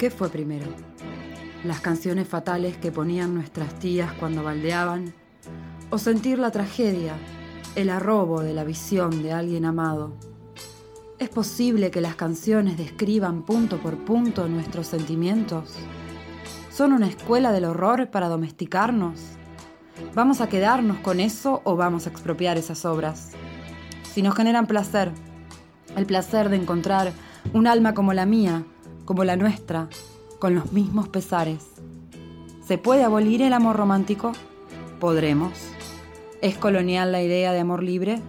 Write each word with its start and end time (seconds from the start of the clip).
¿Qué 0.00 0.08
fue 0.08 0.30
primero? 0.30 0.64
¿Las 1.62 1.80
canciones 1.80 2.26
fatales 2.26 2.74
que 2.78 2.90
ponían 2.90 3.34
nuestras 3.34 3.78
tías 3.80 4.10
cuando 4.14 4.42
baldeaban? 4.42 5.12
¿O 5.90 5.98
sentir 5.98 6.38
la 6.38 6.50
tragedia, 6.50 7.12
el 7.74 7.90
arrobo 7.90 8.40
de 8.40 8.54
la 8.54 8.64
visión 8.64 9.22
de 9.22 9.34
alguien 9.34 9.66
amado? 9.66 10.16
¿Es 11.18 11.28
posible 11.28 11.90
que 11.90 12.00
las 12.00 12.14
canciones 12.14 12.78
describan 12.78 13.42
punto 13.42 13.76
por 13.76 13.98
punto 13.98 14.48
nuestros 14.48 14.86
sentimientos? 14.86 15.74
¿Son 16.72 16.94
una 16.94 17.06
escuela 17.06 17.52
del 17.52 17.66
horror 17.66 18.10
para 18.10 18.28
domesticarnos? 18.28 19.20
¿Vamos 20.14 20.40
a 20.40 20.48
quedarnos 20.48 20.96
con 21.00 21.20
eso 21.20 21.60
o 21.64 21.76
vamos 21.76 22.06
a 22.06 22.08
expropiar 22.08 22.56
esas 22.56 22.86
obras? 22.86 23.32
Si 24.14 24.22
nos 24.22 24.34
generan 24.34 24.66
placer, 24.66 25.12
el 25.94 26.06
placer 26.06 26.48
de 26.48 26.56
encontrar 26.56 27.12
un 27.52 27.66
alma 27.66 27.92
como 27.92 28.14
la 28.14 28.24
mía, 28.24 28.64
como 29.10 29.24
la 29.24 29.34
nuestra, 29.34 29.88
con 30.38 30.54
los 30.54 30.70
mismos 30.70 31.08
pesares. 31.08 31.66
¿Se 32.64 32.78
puede 32.78 33.02
abolir 33.02 33.42
el 33.42 33.52
amor 33.52 33.74
romántico? 33.74 34.30
Podremos. 35.00 35.50
¿Es 36.40 36.56
colonial 36.56 37.10
la 37.10 37.20
idea 37.20 37.52
de 37.52 37.58
amor 37.58 37.82
libre? 37.82 38.22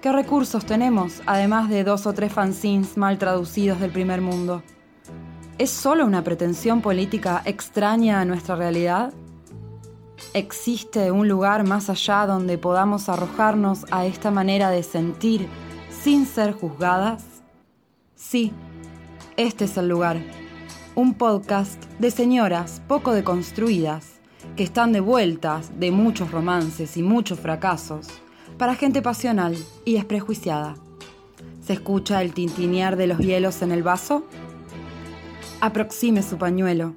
¿Qué 0.00 0.10
recursos 0.10 0.66
tenemos, 0.66 1.22
además 1.24 1.68
de 1.68 1.84
dos 1.84 2.08
o 2.08 2.14
tres 2.14 2.32
fanzines 2.32 2.96
mal 2.96 3.16
traducidos 3.16 3.78
del 3.78 3.92
primer 3.92 4.22
mundo? 4.22 4.64
¿Es 5.56 5.70
solo 5.70 6.04
una 6.04 6.24
pretensión 6.24 6.80
política 6.80 7.40
extraña 7.44 8.20
a 8.20 8.24
nuestra 8.24 8.56
realidad? 8.56 9.12
¿Existe 10.34 11.12
un 11.12 11.28
lugar 11.28 11.64
más 11.64 11.88
allá 11.88 12.26
donde 12.26 12.58
podamos 12.58 13.08
arrojarnos 13.08 13.86
a 13.92 14.04
esta 14.04 14.32
manera 14.32 14.70
de 14.70 14.82
sentir 14.82 15.46
sin 16.02 16.26
ser 16.26 16.54
juzgadas? 16.54 17.22
Sí, 18.16 18.52
este 19.36 19.64
es 19.64 19.76
el 19.76 19.88
lugar. 19.88 20.18
Un 20.94 21.14
podcast 21.14 21.82
de 21.98 22.10
señoras 22.10 22.82
poco 22.86 23.12
deconstruidas 23.12 24.20
que 24.56 24.62
están 24.62 24.92
de 24.92 25.00
vueltas 25.00 25.78
de 25.78 25.90
muchos 25.90 26.30
romances 26.30 26.96
y 26.96 27.02
muchos 27.02 27.40
fracasos 27.40 28.08
para 28.58 28.74
gente 28.74 29.00
pasional 29.00 29.56
y 29.84 29.94
desprejuiciada. 29.94 30.74
¿Se 31.64 31.72
escucha 31.72 32.20
el 32.22 32.34
tintinear 32.34 32.96
de 32.96 33.06
los 33.06 33.18
hielos 33.18 33.62
en 33.62 33.72
el 33.72 33.82
vaso? 33.82 34.26
Aproxime 35.60 36.22
su 36.22 36.36
pañuelo, 36.36 36.96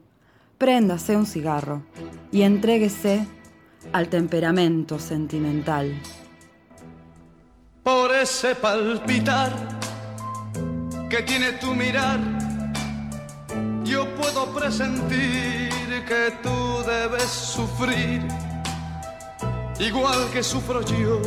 préndase 0.57 1.15
un 1.15 1.25
cigarro 1.25 1.83
y 2.31 2.41
entréguese 2.41 3.27
al 3.93 4.09
temperamento 4.09 4.99
sentimental. 4.99 5.93
Por 7.83 8.11
ese 8.15 8.55
palpitar 8.55 9.84
que 11.09 11.21
tiene 11.23 11.53
tu 11.53 11.73
mirar, 11.73 12.19
yo 13.83 14.05
puedo 14.15 14.45
presentir 14.53 15.69
que 16.07 16.33
tú 16.43 16.83
debes 16.85 17.23
sufrir, 17.23 18.21
igual 19.79 20.29
que 20.31 20.43
sufro 20.43 20.81
yo, 20.81 21.21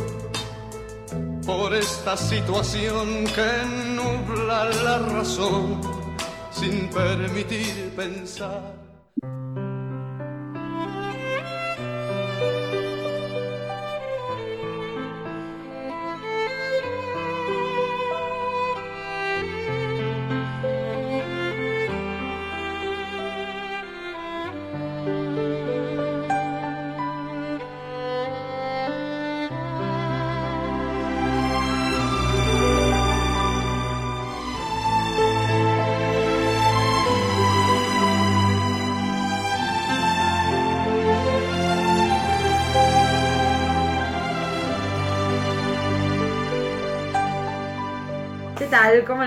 por 1.45 1.73
esta 1.73 2.15
situación 2.15 3.25
que 3.35 3.65
nubla 3.95 4.65
la 4.65 4.99
razón 4.99 5.81
sin 6.51 6.89
permitir 6.89 7.93
pensar. 7.95 8.73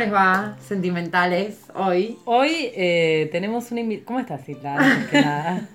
Les 0.03 0.13
va? 0.13 0.57
Sentimentales, 0.67 1.61
hoy. 1.75 2.19
Hoy 2.25 2.73
eh, 2.75 3.29
tenemos 3.31 3.71
una 3.71 3.83
invitada. 3.83 4.07
¿Cómo 4.07 4.19
estás, 4.19 4.45
Cita? 4.45 4.77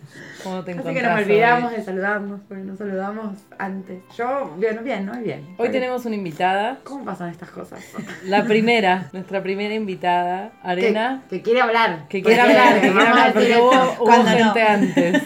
¿Cómo 0.44 0.66
te 0.66 0.72
encontrás? 0.72 0.96
Así 0.96 1.02
que 1.02 1.08
nos 1.08 1.20
olvidamos 1.22 1.72
de 1.72 1.84
saludarnos, 1.84 2.42
porque 2.46 2.64
nos 2.64 2.78
saludamos 2.78 3.38
antes. 3.58 4.04
Yo, 4.18 4.54
bien, 4.58 4.84
bien, 4.84 5.06
¿no? 5.06 5.18
Bien. 5.18 5.46
Hoy 5.58 5.70
tenemos 5.70 6.06
una 6.06 6.16
invitada. 6.16 6.80
¿Cómo 6.84 7.06
pasan 7.06 7.30
estas 7.30 7.50
cosas? 7.52 7.80
La 8.26 8.44
primera, 8.44 9.10
nuestra 9.14 9.42
primera 9.42 9.74
invitada, 9.74 10.52
Arena. 10.62 11.24
Que, 11.30 11.42
quiere 11.42 11.62
hablar. 11.62 12.08
Que 12.10 12.22
quiere 12.22 12.42
hablar, 12.42 12.74
que 12.82 12.92
quiere 12.92 13.06
hablar, 13.06 13.34
porque 13.34 13.58
hubo, 13.58 14.24
gente 14.24 14.62
antes. 14.62 15.24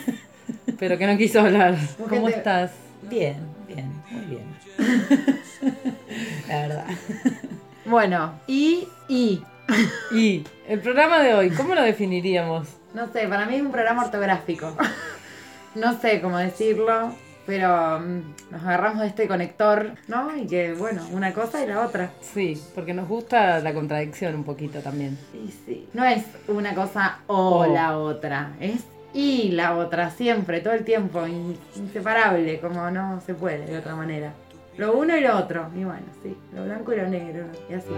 Pero 0.77 0.97
que 0.99 1.07
no 1.07 1.17
quiso 1.17 1.39
hablar. 1.39 1.75
¿Cómo 2.07 2.29
estás? 2.29 2.71
Bien, 3.09 3.37
bien, 3.67 3.91
muy 4.11 4.25
bien. 4.25 5.90
Bueno, 7.91 8.39
y, 8.47 8.87
y. 9.09 9.43
Y, 10.13 10.45
el 10.65 10.79
programa 10.79 11.19
de 11.19 11.33
hoy, 11.33 11.49
¿cómo 11.49 11.75
lo 11.75 11.81
definiríamos? 11.81 12.69
No 12.93 13.11
sé, 13.11 13.27
para 13.27 13.45
mí 13.45 13.55
es 13.55 13.61
un 13.61 13.71
programa 13.71 14.05
ortográfico. 14.05 14.77
No 15.75 15.99
sé 15.99 16.21
cómo 16.21 16.37
decirlo, 16.37 17.13
pero 17.45 17.99
mm, 17.99 18.51
nos 18.51 18.63
agarramos 18.63 19.01
de 19.01 19.07
este 19.07 19.27
conector, 19.27 19.91
¿no? 20.07 20.35
Y 20.37 20.47
que, 20.47 20.73
bueno, 20.73 21.05
una 21.11 21.33
cosa 21.33 21.63
y 21.63 21.67
la 21.67 21.85
otra. 21.85 22.11
Sí, 22.21 22.61
porque 22.73 22.93
nos 22.93 23.09
gusta 23.09 23.59
la 23.59 23.73
contradicción 23.73 24.35
un 24.35 24.45
poquito 24.45 24.79
también. 24.79 25.17
Sí, 25.33 25.59
sí. 25.65 25.89
No 25.93 26.05
es 26.05 26.23
una 26.47 26.73
cosa 26.73 27.19
o, 27.27 27.65
la 27.65 27.97
otra, 27.97 28.53
es 28.61 28.85
y 29.13 29.49
la 29.51 29.75
otra, 29.75 30.11
siempre, 30.11 30.61
todo 30.61 30.73
el 30.73 30.85
tiempo, 30.85 31.27
inseparable, 31.75 32.59
como 32.61 32.89
no 32.89 33.19
se 33.25 33.33
puede 33.33 33.65
de 33.65 33.77
otra 33.77 33.95
manera. 33.95 34.33
Lo 34.77 34.93
uno 34.93 35.17
y 35.17 35.21
lo 35.21 35.37
otro. 35.37 35.69
Y 35.75 35.83
bueno, 35.83 36.05
sí, 36.23 36.35
lo 36.53 36.63
blanco 36.63 36.93
y 36.93 36.97
lo 36.97 37.07
negro. 37.07 37.45
Y 37.69 37.73
así. 37.73 37.89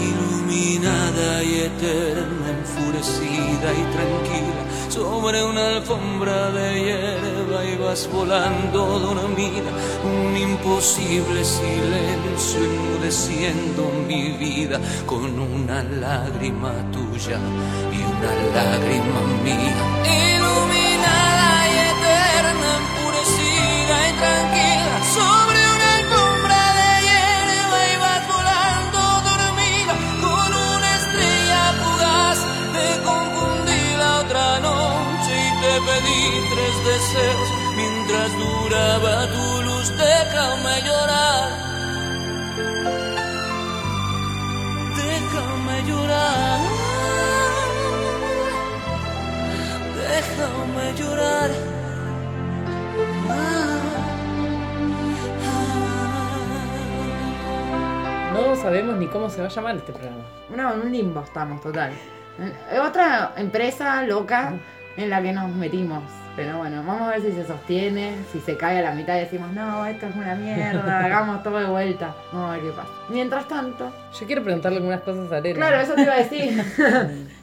Iluminada 0.00 1.42
y 1.42 1.60
eterna, 1.62 2.50
enfurecida 2.60 3.72
y 3.72 3.82
tranquila, 3.94 4.62
sobre 4.88 5.42
una 5.44 5.76
alfombra 5.76 6.50
de 6.52 6.84
hierba 6.84 7.64
ibas 7.64 8.08
volando 8.12 8.98
dormida, 9.00 9.70
un 10.04 10.36
imposible 10.36 11.44
silencio 11.44 12.60
enmudeciendo 12.64 13.90
mi 14.06 14.32
vida, 14.32 14.80
con 15.06 15.38
una 15.38 15.82
lágrima 15.82 16.72
tuya 16.92 17.38
y 17.92 17.98
una 18.02 18.32
lágrima 18.54 19.20
mía. 19.44 19.76
Iluminada 20.34 21.48
y 21.68 21.76
eterna, 21.90 22.68
enfurecida 22.82 23.96
y 24.08 24.12
tranquila, 24.20 24.89
mientras 37.76 38.30
duraba 38.38 39.26
tu 39.26 39.62
luz. 39.62 39.88
Déjame 39.96 40.74
llorar. 40.86 41.48
Déjame 44.96 45.76
llorar. 45.88 46.60
Déjame 49.96 50.86
llorar. 50.98 51.50
No 58.40 58.56
sabemos 58.56 58.96
ni 58.96 59.06
cómo 59.06 59.28
se 59.28 59.40
va 59.40 59.46
a 59.46 59.50
llamar 59.50 59.76
este 59.76 59.92
programa. 59.92 60.24
No, 60.54 60.74
en 60.74 60.80
un 60.80 60.92
limbo 60.92 61.22
estamos, 61.22 61.60
total. 61.60 61.92
Otra 62.82 63.32
empresa 63.36 64.02
loca 64.02 64.54
en 64.96 65.10
la 65.10 65.22
que 65.22 65.32
nos 65.32 65.50
metimos. 65.50 66.02
Pero 66.36 66.58
bueno, 66.58 66.82
vamos 66.86 67.02
a 67.02 67.10
ver 67.10 67.22
si 67.22 67.32
se 67.32 67.44
sostiene, 67.44 68.14
si 68.32 68.40
se 68.40 68.56
cae 68.56 68.78
a 68.78 68.82
la 68.82 68.92
mitad 68.92 69.16
y 69.16 69.20
decimos, 69.20 69.52
no, 69.52 69.84
esto 69.84 70.06
es 70.06 70.14
una 70.14 70.34
mierda, 70.36 71.00
hagamos 71.04 71.42
todo 71.42 71.58
de 71.58 71.66
vuelta. 71.66 72.14
Vamos 72.32 72.50
a 72.50 72.52
ver 72.54 72.62
qué 72.62 72.70
pasa. 72.70 72.88
Mientras 73.08 73.48
tanto... 73.48 73.92
Yo 74.18 74.26
quiero 74.26 74.42
preguntarle 74.42 74.78
algunas 74.78 75.00
cosas 75.00 75.30
a 75.32 75.36
Arena. 75.36 75.56
Claro, 75.56 75.80
eso 75.80 75.94
te 75.94 76.02
iba 76.02 76.14
a 76.14 76.16
decir. 76.16 76.64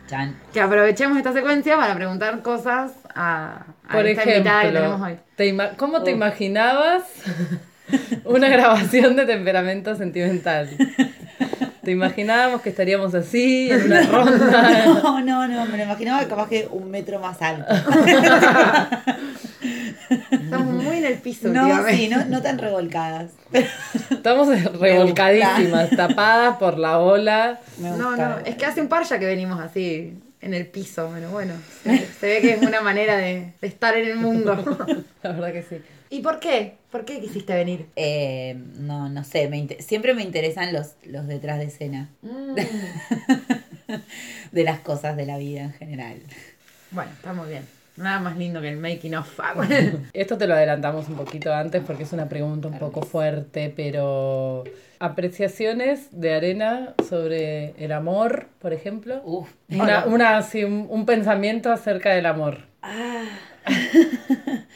que 0.53 0.61
aprovechemos 0.61 1.17
esta 1.17 1.33
secuencia 1.33 1.75
para 1.75 1.93
preguntar 1.95 2.41
cosas 2.41 2.93
a, 3.13 3.65
Por 3.91 4.05
esta 4.05 4.23
ejemplo, 4.23 4.37
invitada 4.37 4.61
que 4.63 4.71
tenemos 4.71 5.01
hoy. 5.01 5.75
¿Cómo 5.77 6.03
te 6.03 6.11
imaginabas 6.11 7.03
una 8.25 8.49
grabación 8.49 9.15
de 9.15 9.25
temperamento 9.25 9.95
sentimental? 9.95 10.69
Te 11.83 11.91
imaginábamos 11.91 12.61
que 12.61 12.69
estaríamos 12.69 13.15
así, 13.15 13.69
en 13.71 13.83
una 13.85 14.01
ronda. 14.11 14.85
No, 14.85 15.21
no, 15.21 15.47
no, 15.47 15.65
me 15.67 15.77
lo 15.77 15.83
imaginaba 15.83 16.25
capaz 16.27 16.49
que 16.49 16.67
un 16.69 16.91
metro 16.91 17.19
más 17.19 17.41
alto. 17.41 17.73
Estamos 20.31 20.73
muy 20.83 20.97
en 20.97 21.05
el 21.05 21.15
piso 21.19 21.47
No, 21.49 21.61
últimamente. 21.63 21.97
sí, 21.97 22.07
no, 22.09 22.25
no 22.25 22.41
tan 22.41 22.57
revolcadas. 22.57 23.31
Estamos 24.09 24.47
revolcadísimas, 24.79 25.89
tapadas 25.91 26.57
por 26.57 26.77
la 26.77 26.99
ola. 26.99 27.59
Me 27.77 27.89
No, 27.91 28.09
gusta. 28.09 28.29
no, 28.29 28.45
es 28.45 28.55
que 28.55 28.65
hace 28.65 28.81
un 28.81 28.87
par 28.87 29.03
ya 29.05 29.19
que 29.19 29.25
venimos 29.25 29.59
así 29.59 30.13
en 30.41 30.53
el 30.53 30.67
piso, 30.67 31.09
pero 31.13 31.29
bueno, 31.31 31.53
se, 31.83 32.05
se 32.19 32.25
ve 32.27 32.41
que 32.41 32.51
es 32.53 32.61
una 32.61 32.81
manera 32.81 33.17
de, 33.17 33.53
de 33.59 33.67
estar 33.67 33.95
en 33.95 34.07
el 34.09 34.15
mundo. 34.17 34.55
La 35.23 35.31
verdad 35.31 35.51
que 35.53 35.63
sí. 35.63 35.77
¿Y 36.09 36.21
por 36.21 36.39
qué? 36.39 36.75
¿Por 36.91 37.05
qué 37.05 37.19
quisiste 37.19 37.53
venir? 37.53 37.87
Eh, 37.95 38.57
no, 38.79 39.09
no 39.09 39.23
sé, 39.23 39.47
me 39.49 39.57
inter- 39.57 39.81
siempre 39.81 40.13
me 40.13 40.23
interesan 40.23 40.73
los, 40.73 40.95
los 41.05 41.27
detrás 41.27 41.59
de 41.59 41.65
escena 41.65 42.09
Mm, 42.21 42.55
de 44.51 44.63
las 44.63 44.79
cosas 44.79 45.17
de 45.17 45.25
la 45.25 45.37
vida 45.37 45.61
en 45.63 45.73
general. 45.73 46.17
Bueno, 46.91 47.11
está 47.11 47.33
muy 47.33 47.49
bien. 47.49 47.65
Nada 47.97 48.19
más 48.19 48.37
lindo 48.37 48.61
que 48.61 48.69
el 48.69 48.77
making 48.77 49.15
of. 49.15 49.39
Ah, 49.39 49.55
Esto 50.13 50.37
te 50.37 50.45
lo 50.47 50.53
adelantamos 50.53 51.09
un 51.09 51.15
poquito 51.15 51.51
antes 51.53 51.81
porque 51.85 52.03
es 52.03 52.13
una 52.13 52.29
pregunta 52.29 52.67
un 52.67 52.77
poco 52.77 53.01
fuerte, 53.01 53.73
pero 53.75 54.63
apreciaciones 54.99 56.07
de 56.11 56.33
arena 56.35 56.93
sobre 57.09 57.71
el 57.83 57.91
amor, 57.91 58.47
por 58.59 58.71
ejemplo. 58.71 59.21
Uf, 59.25 59.49
Una, 59.69 60.05
una, 60.05 60.41
sí, 60.43 60.63
un, 60.63 60.85
un 60.89 61.05
pensamiento 61.07 61.71
acerca 61.71 62.11
del 62.13 62.27
amor. 62.27 62.59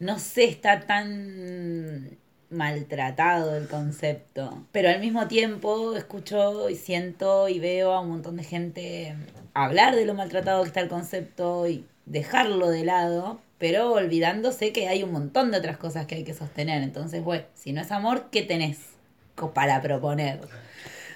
no 0.00 0.18
sé, 0.18 0.44
está 0.44 0.80
tan 0.80 2.18
maltratado 2.50 3.56
el 3.56 3.68
concepto. 3.68 4.66
Pero 4.72 4.88
al 4.88 5.00
mismo 5.00 5.28
tiempo 5.28 5.94
escucho 5.96 6.70
y 6.70 6.76
siento 6.76 7.48
y 7.48 7.58
veo 7.58 7.92
a 7.92 8.00
un 8.00 8.10
montón 8.10 8.36
de 8.36 8.44
gente 8.44 9.16
hablar 9.54 9.94
de 9.96 10.06
lo 10.06 10.14
maltratado 10.14 10.62
que 10.62 10.68
está 10.68 10.80
el 10.80 10.88
concepto 10.88 11.66
y 11.66 11.84
dejarlo 12.06 12.68
de 12.68 12.84
lado, 12.84 13.40
pero 13.58 13.92
olvidándose 13.92 14.72
que 14.72 14.88
hay 14.88 15.02
un 15.02 15.12
montón 15.12 15.50
de 15.50 15.58
otras 15.58 15.76
cosas 15.76 16.06
que 16.06 16.16
hay 16.16 16.24
que 16.24 16.34
sostener. 16.34 16.82
Entonces, 16.82 17.22
bueno, 17.22 17.44
si 17.54 17.72
no 17.72 17.80
es 17.80 17.90
amor, 17.90 18.28
¿qué 18.30 18.42
tenés 18.42 18.78
para 19.54 19.80
proponer? 19.82 20.40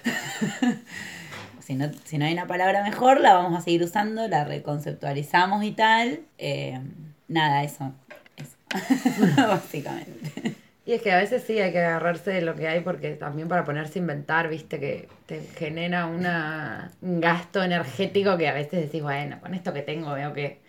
si, 1.59 1.75
no, 1.75 1.91
si 2.03 2.17
no 2.17 2.25
hay 2.25 2.33
una 2.33 2.47
palabra 2.47 2.83
mejor, 2.83 3.21
la 3.21 3.33
vamos 3.33 3.57
a 3.57 3.61
seguir 3.61 3.83
usando, 3.83 4.27
la 4.27 4.43
reconceptualizamos 4.43 5.63
y 5.63 5.71
tal. 5.71 6.21
Eh, 6.37 6.79
nada, 7.27 7.63
eso. 7.63 7.93
Básicamente. 9.37 10.55
Y 10.85 10.93
es 10.93 11.01
que 11.01 11.11
a 11.11 11.17
veces 11.17 11.43
sí 11.43 11.59
hay 11.59 11.71
que 11.71 11.79
agarrarse 11.79 12.31
de 12.31 12.41
lo 12.41 12.55
que 12.55 12.67
hay 12.67 12.81
porque 12.81 13.11
también 13.15 13.47
para 13.47 13.63
ponerse 13.63 13.99
a 13.99 14.01
inventar, 14.01 14.49
viste, 14.49 14.79
que 14.79 15.07
te 15.25 15.41
genera 15.55 16.07
una, 16.07 16.91
un 17.01 17.21
gasto 17.21 17.63
energético 17.63 18.37
que 18.37 18.49
a 18.49 18.53
veces 18.53 18.81
decís, 18.81 19.01
bueno, 19.01 19.39
con 19.39 19.53
esto 19.53 19.71
que 19.73 19.81
tengo 19.81 20.13
veo 20.13 20.33
que 20.33 20.62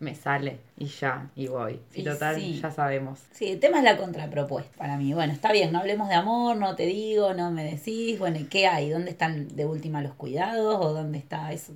me 0.00 0.14
sale 0.14 0.60
y 0.76 0.86
ya, 0.86 1.28
y 1.34 1.48
voy. 1.48 1.80
Y 1.92 2.02
Y 2.02 2.04
total, 2.04 2.36
sí. 2.36 2.60
ya 2.62 2.70
sabemos. 2.70 3.18
Sí, 3.32 3.48
el 3.48 3.58
tema 3.58 3.78
es 3.78 3.84
la 3.84 3.96
contrapropuesta 3.96 4.70
para 4.78 4.96
mí. 4.96 5.12
Bueno, 5.12 5.32
está 5.32 5.50
bien, 5.50 5.72
no 5.72 5.80
hablemos 5.80 6.08
de 6.08 6.14
amor, 6.14 6.56
no 6.56 6.76
te 6.76 6.86
digo, 6.86 7.34
no 7.34 7.50
me 7.50 7.64
decís. 7.64 8.18
Bueno, 8.18 8.38
¿y 8.38 8.44
qué 8.44 8.68
hay? 8.68 8.90
¿Dónde 8.90 9.10
están 9.10 9.48
de 9.56 9.66
última 9.66 10.00
los 10.00 10.14
cuidados? 10.14 10.78
¿O 10.80 10.92
dónde 10.92 11.18
está 11.18 11.50
eso, 11.52 11.72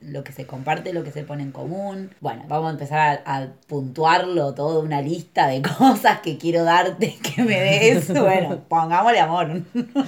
lo 0.00 0.22
que 0.22 0.32
se 0.32 0.46
comparte, 0.46 0.92
lo 0.92 1.02
que 1.02 1.10
se 1.10 1.24
pone 1.24 1.42
en 1.42 1.50
común? 1.50 2.10
Bueno, 2.20 2.44
vamos 2.46 2.68
a 2.68 2.72
empezar 2.72 3.22
a, 3.24 3.38
a 3.38 3.52
puntuarlo 3.66 4.54
todo, 4.54 4.80
una 4.80 5.02
lista 5.02 5.48
de 5.48 5.62
cosas 5.78 6.20
que 6.20 6.38
quiero 6.38 6.62
darte 6.62 7.16
que 7.22 7.42
me 7.42 7.60
des. 7.60 8.12
Bueno, 8.24 8.62
pongámosle 8.68 9.20
amor 9.20 9.50
un 9.50 9.66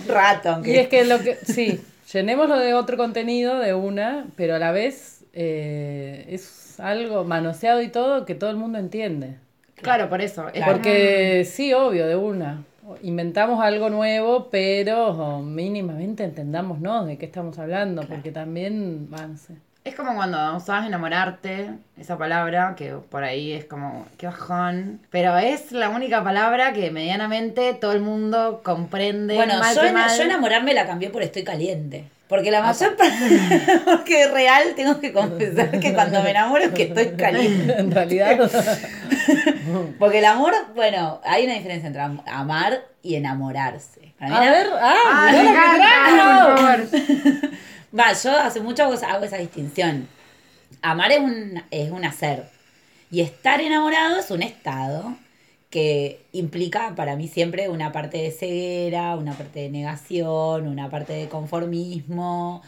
rato, 0.09 0.51
aunque... 0.51 0.73
Y 0.73 0.77
es 0.77 0.89
que 0.89 1.05
lo 1.05 1.19
que, 1.19 1.37
sí, 1.37 1.81
llenémoslo 2.13 2.59
de 2.59 2.73
otro 2.75 2.97
contenido, 2.97 3.59
de 3.59 3.75
una, 3.75 4.27
pero 4.37 4.55
a 4.55 4.59
la 4.59 4.71
vez 4.71 5.25
eh, 5.33 6.25
es 6.29 6.66
algo 6.81 7.25
manoseado 7.25 7.83
y 7.83 7.89
todo 7.89 8.25
que 8.25 8.35
todo 8.35 8.51
el 8.51 8.57
mundo 8.57 8.79
entiende. 8.79 9.37
Claro, 9.77 10.09
por 10.09 10.21
eso. 10.23 10.49
Es 10.53 10.65
Porque 10.65 11.47
sí, 11.51 11.73
obvio, 11.75 12.07
de 12.07 12.17
una. 12.17 12.63
Inventamos 13.03 13.63
algo 13.63 13.91
nuevo, 13.91 14.49
pero 14.51 15.41
mínimamente 15.43 16.25
entendámonos 16.25 17.07
de 17.07 17.19
qué 17.19 17.27
estamos 17.27 17.59
hablando, 17.59 18.03
porque 18.03 18.31
también, 18.31 19.11
sé. 19.37 19.55
Es 19.85 19.95
como 19.95 20.15
cuando 20.17 20.57
usabas 20.57 20.87
enamorarte, 20.87 21.71
esa 21.97 22.19
palabra, 22.19 22.75
que 22.77 22.93
por 22.93 23.23
ahí 23.23 23.53
es 23.53 23.65
como, 23.67 24.07
qué 24.19 24.27
bajón. 24.27 25.01
Pero 25.11 25.37
es 25.37 25.71
la 25.73 25.91
única 25.91 26.25
palabra 26.25 26.73
que 26.73 26.91
medianamente 26.91 27.73
todo 27.75 27.93
el 27.93 28.01
mundo 28.01 28.63
comprende. 28.65 29.35
Bueno, 29.37 29.59
mal 29.61 29.75
yo, 29.77 29.83
que 29.83 29.89
ena- 29.89 30.07
mal. 30.07 30.19
yo 30.19 30.25
enamorarme 30.25 30.75
la 30.75 30.87
cambié 30.87 31.11
por 31.11 31.23
estoy 31.23 31.45
caliente. 31.45 32.05
Porque 32.29 32.51
la 32.51 32.61
mayor 32.61 32.97
parte, 32.97 33.15
porque 33.85 34.27
real 34.29 34.75
tengo 34.75 34.99
que 34.99 35.13
confesar 35.13 35.71
que 35.79 35.95
cuando 35.95 36.23
me 36.23 36.31
enamoro 36.31 36.65
es 36.65 36.71
que 36.73 36.83
estoy 36.85 37.09
caliente. 37.17 37.75
En 37.79 37.91
realidad, 37.91 38.37
Porque 39.99 40.19
el 40.19 40.25
amor, 40.25 40.53
bueno, 40.75 41.21
hay 41.25 41.45
una 41.45 41.55
diferencia 41.55 41.87
entre 41.87 42.03
am- 42.03 42.23
amar 42.27 42.83
y 43.03 43.15
enamorarse. 43.17 44.13
A 44.19 44.41
ver, 44.41 44.67
ah, 44.81 44.95
¡Ah, 45.07 45.29
me 45.33 45.41
encanta! 45.41 46.55
Por 46.57 46.89
favor. 46.89 47.51
Va, 47.99 48.13
yo 48.13 48.39
hace 48.39 48.61
mucho 48.61 48.83
hago 48.85 49.25
esa 49.25 49.37
distinción. 49.39 50.09
Amar 50.83 51.13
es 51.13 51.21
un, 51.21 51.63
es 51.71 51.91
un 51.91 52.05
hacer. 52.05 52.45
Y 53.11 53.21
estar 53.21 53.61
enamorado 53.61 54.19
es 54.19 54.31
un 54.31 54.43
estado 54.43 55.15
que 55.77 56.25
implica 56.33 56.95
para 56.97 57.17
mí 57.17 57.29
siempre 57.29 57.69
una 57.69 57.93
parte 57.93 58.17
de 58.17 58.31
ceguera, 58.31 59.15
una 59.15 59.35
parte 59.35 59.61
de 59.61 59.69
negación, 59.69 60.69
una 60.69 60.89
parte 60.89 61.13
de 61.13 61.29
conformismo, 61.29 62.63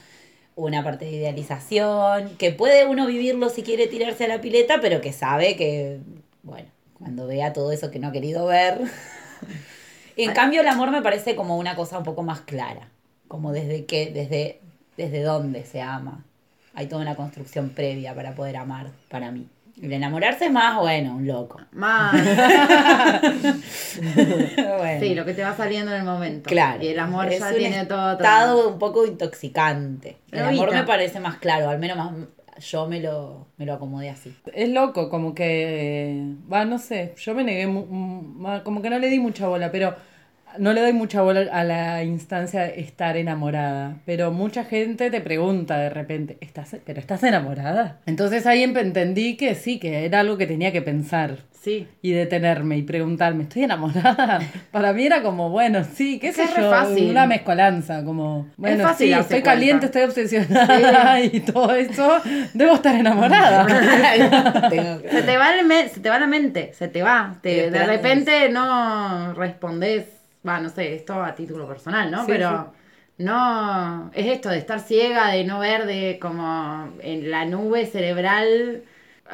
una 0.56 0.84
parte 0.84 1.06
de 1.06 1.12
idealización, 1.12 2.36
que 2.36 2.52
puede 2.52 2.84
uno 2.84 3.06
vivirlo 3.06 3.48
si 3.48 3.62
quiere 3.62 3.86
tirarse 3.86 4.26
a 4.26 4.28
la 4.28 4.42
pileta, 4.42 4.82
pero 4.82 5.00
que 5.00 5.14
sabe 5.14 5.56
que, 5.56 6.00
bueno, 6.42 6.68
cuando 6.98 7.26
vea 7.26 7.54
todo 7.54 7.72
eso 7.72 7.90
que 7.90 7.98
no 7.98 8.08
ha 8.08 8.12
querido 8.12 8.44
ver. 8.44 8.78
en 10.18 10.34
cambio, 10.34 10.60
el 10.60 10.68
amor 10.68 10.90
me 10.90 11.00
parece 11.00 11.34
como 11.34 11.56
una 11.56 11.76
cosa 11.76 11.96
un 11.96 12.04
poco 12.04 12.22
más 12.22 12.42
clara, 12.42 12.90
como 13.26 13.52
desde 13.52 13.86
qué, 13.86 14.10
desde, 14.12 14.60
desde 14.98 15.22
dónde 15.22 15.64
se 15.64 15.80
ama. 15.80 16.26
Hay 16.74 16.88
toda 16.88 17.00
una 17.00 17.16
construcción 17.16 17.70
previa 17.70 18.14
para 18.14 18.34
poder 18.34 18.58
amar, 18.58 18.90
para 19.08 19.30
mí. 19.30 19.48
El 19.82 19.92
enamorarse 19.92 20.46
es 20.46 20.52
más, 20.52 20.78
bueno, 20.78 21.16
un 21.16 21.26
loco. 21.26 21.60
Más. 21.72 22.14
Bueno. 24.78 25.00
Sí, 25.00 25.14
lo 25.14 25.24
que 25.24 25.34
te 25.34 25.42
va 25.42 25.56
saliendo 25.56 25.92
en 25.92 25.98
el 25.98 26.04
momento. 26.04 26.48
Claro. 26.48 26.82
Y 26.82 26.88
el 26.88 26.98
amor 26.98 27.32
es 27.32 27.40
ya 27.40 27.48
un 27.48 27.56
tiene 27.56 27.84
todo. 27.86 28.12
estado 28.12 28.68
un 28.68 28.78
poco 28.78 29.04
intoxicante. 29.06 30.18
El 30.30 30.42
amor 30.44 30.72
me 30.72 30.84
parece 30.84 31.20
más 31.20 31.36
claro, 31.38 31.68
al 31.68 31.78
menos 31.78 31.96
más 31.96 32.12
yo 32.60 32.86
me 32.88 33.00
lo, 33.00 33.48
me 33.56 33.66
lo 33.66 33.74
acomodé 33.74 34.10
así. 34.10 34.34
Es 34.52 34.68
loco, 34.68 35.08
como 35.10 35.34
que, 35.34 36.34
va, 36.52 36.64
no 36.64 36.78
sé, 36.78 37.14
yo 37.16 37.34
me 37.34 37.44
negué, 37.44 37.64
como 38.64 38.82
que 38.82 38.90
no 38.90 38.98
le 38.98 39.08
di 39.08 39.18
mucha 39.18 39.48
bola, 39.48 39.70
pero 39.70 39.94
no 40.58 40.72
le 40.72 40.80
doy 40.80 40.92
mucha 40.92 41.22
bola 41.22 41.46
a 41.52 41.64
la 41.64 42.02
instancia 42.04 42.62
de 42.62 42.80
estar 42.80 43.16
enamorada, 43.16 43.96
pero 44.04 44.30
mucha 44.32 44.64
gente 44.64 45.10
te 45.10 45.20
pregunta 45.20 45.78
de 45.78 45.90
repente, 45.90 46.36
¿estás, 46.40 46.76
pero 46.84 47.00
estás 47.00 47.22
enamorada? 47.22 47.98
Entonces 48.06 48.46
ahí 48.46 48.62
entendí 48.62 49.36
que 49.36 49.54
sí, 49.54 49.78
que 49.78 50.04
era 50.04 50.20
algo 50.20 50.36
que 50.36 50.46
tenía 50.46 50.72
que 50.72 50.82
pensar 50.82 51.36
Sí. 51.60 51.88
y 52.02 52.12
detenerme 52.12 52.78
y 52.78 52.82
preguntarme, 52.82 53.42
¿estoy 53.42 53.64
enamorada? 53.64 54.38
Para 54.70 54.92
mí 54.92 55.04
era 55.04 55.22
como, 55.22 55.50
bueno, 55.50 55.82
sí, 55.84 56.18
qué 56.20 56.28
Es 56.28 56.36
sé 56.36 56.44
es 56.44 56.56
yo, 56.56 56.70
fácil. 56.70 57.10
una 57.10 57.26
mezcolanza, 57.26 58.04
como, 58.04 58.46
bueno, 58.56 58.84
fácil 58.84 59.08
sí, 59.08 59.12
estoy 59.12 59.26
cuenta. 59.40 59.50
caliente, 59.50 59.86
estoy 59.86 60.02
obsesionada 60.02 61.20
y 61.24 61.40
todo 61.40 61.74
eso, 61.74 62.18
debo 62.54 62.74
estar 62.74 62.94
enamorada. 62.94 63.66
Se 65.10 65.22
te, 65.22 65.36
va 65.36 65.54
el 65.58 65.66
me- 65.66 65.88
se 65.88 66.00
te 66.00 66.08
va 66.08 66.18
la 66.18 66.26
mente, 66.26 66.72
se 66.74 66.88
te 66.88 67.02
va. 67.02 67.36
Te, 67.42 67.70
de 67.70 67.86
repente 67.86 68.48
no 68.50 69.34
respondes, 69.34 70.04
va, 70.46 70.60
no 70.60 70.68
sé, 70.68 70.94
esto 70.94 71.22
a 71.22 71.34
título 71.34 71.66
personal, 71.66 72.10
¿no? 72.10 72.24
Sí, 72.24 72.32
Pero 72.32 72.72
no, 73.18 74.10
es 74.14 74.26
esto 74.26 74.48
de 74.48 74.58
estar 74.58 74.80
ciega, 74.80 75.28
de 75.28 75.44
no 75.44 75.58
ver, 75.58 75.86
de 75.86 76.18
como 76.20 76.92
en 77.00 77.30
la 77.30 77.44
nube 77.44 77.86
cerebral 77.86 78.84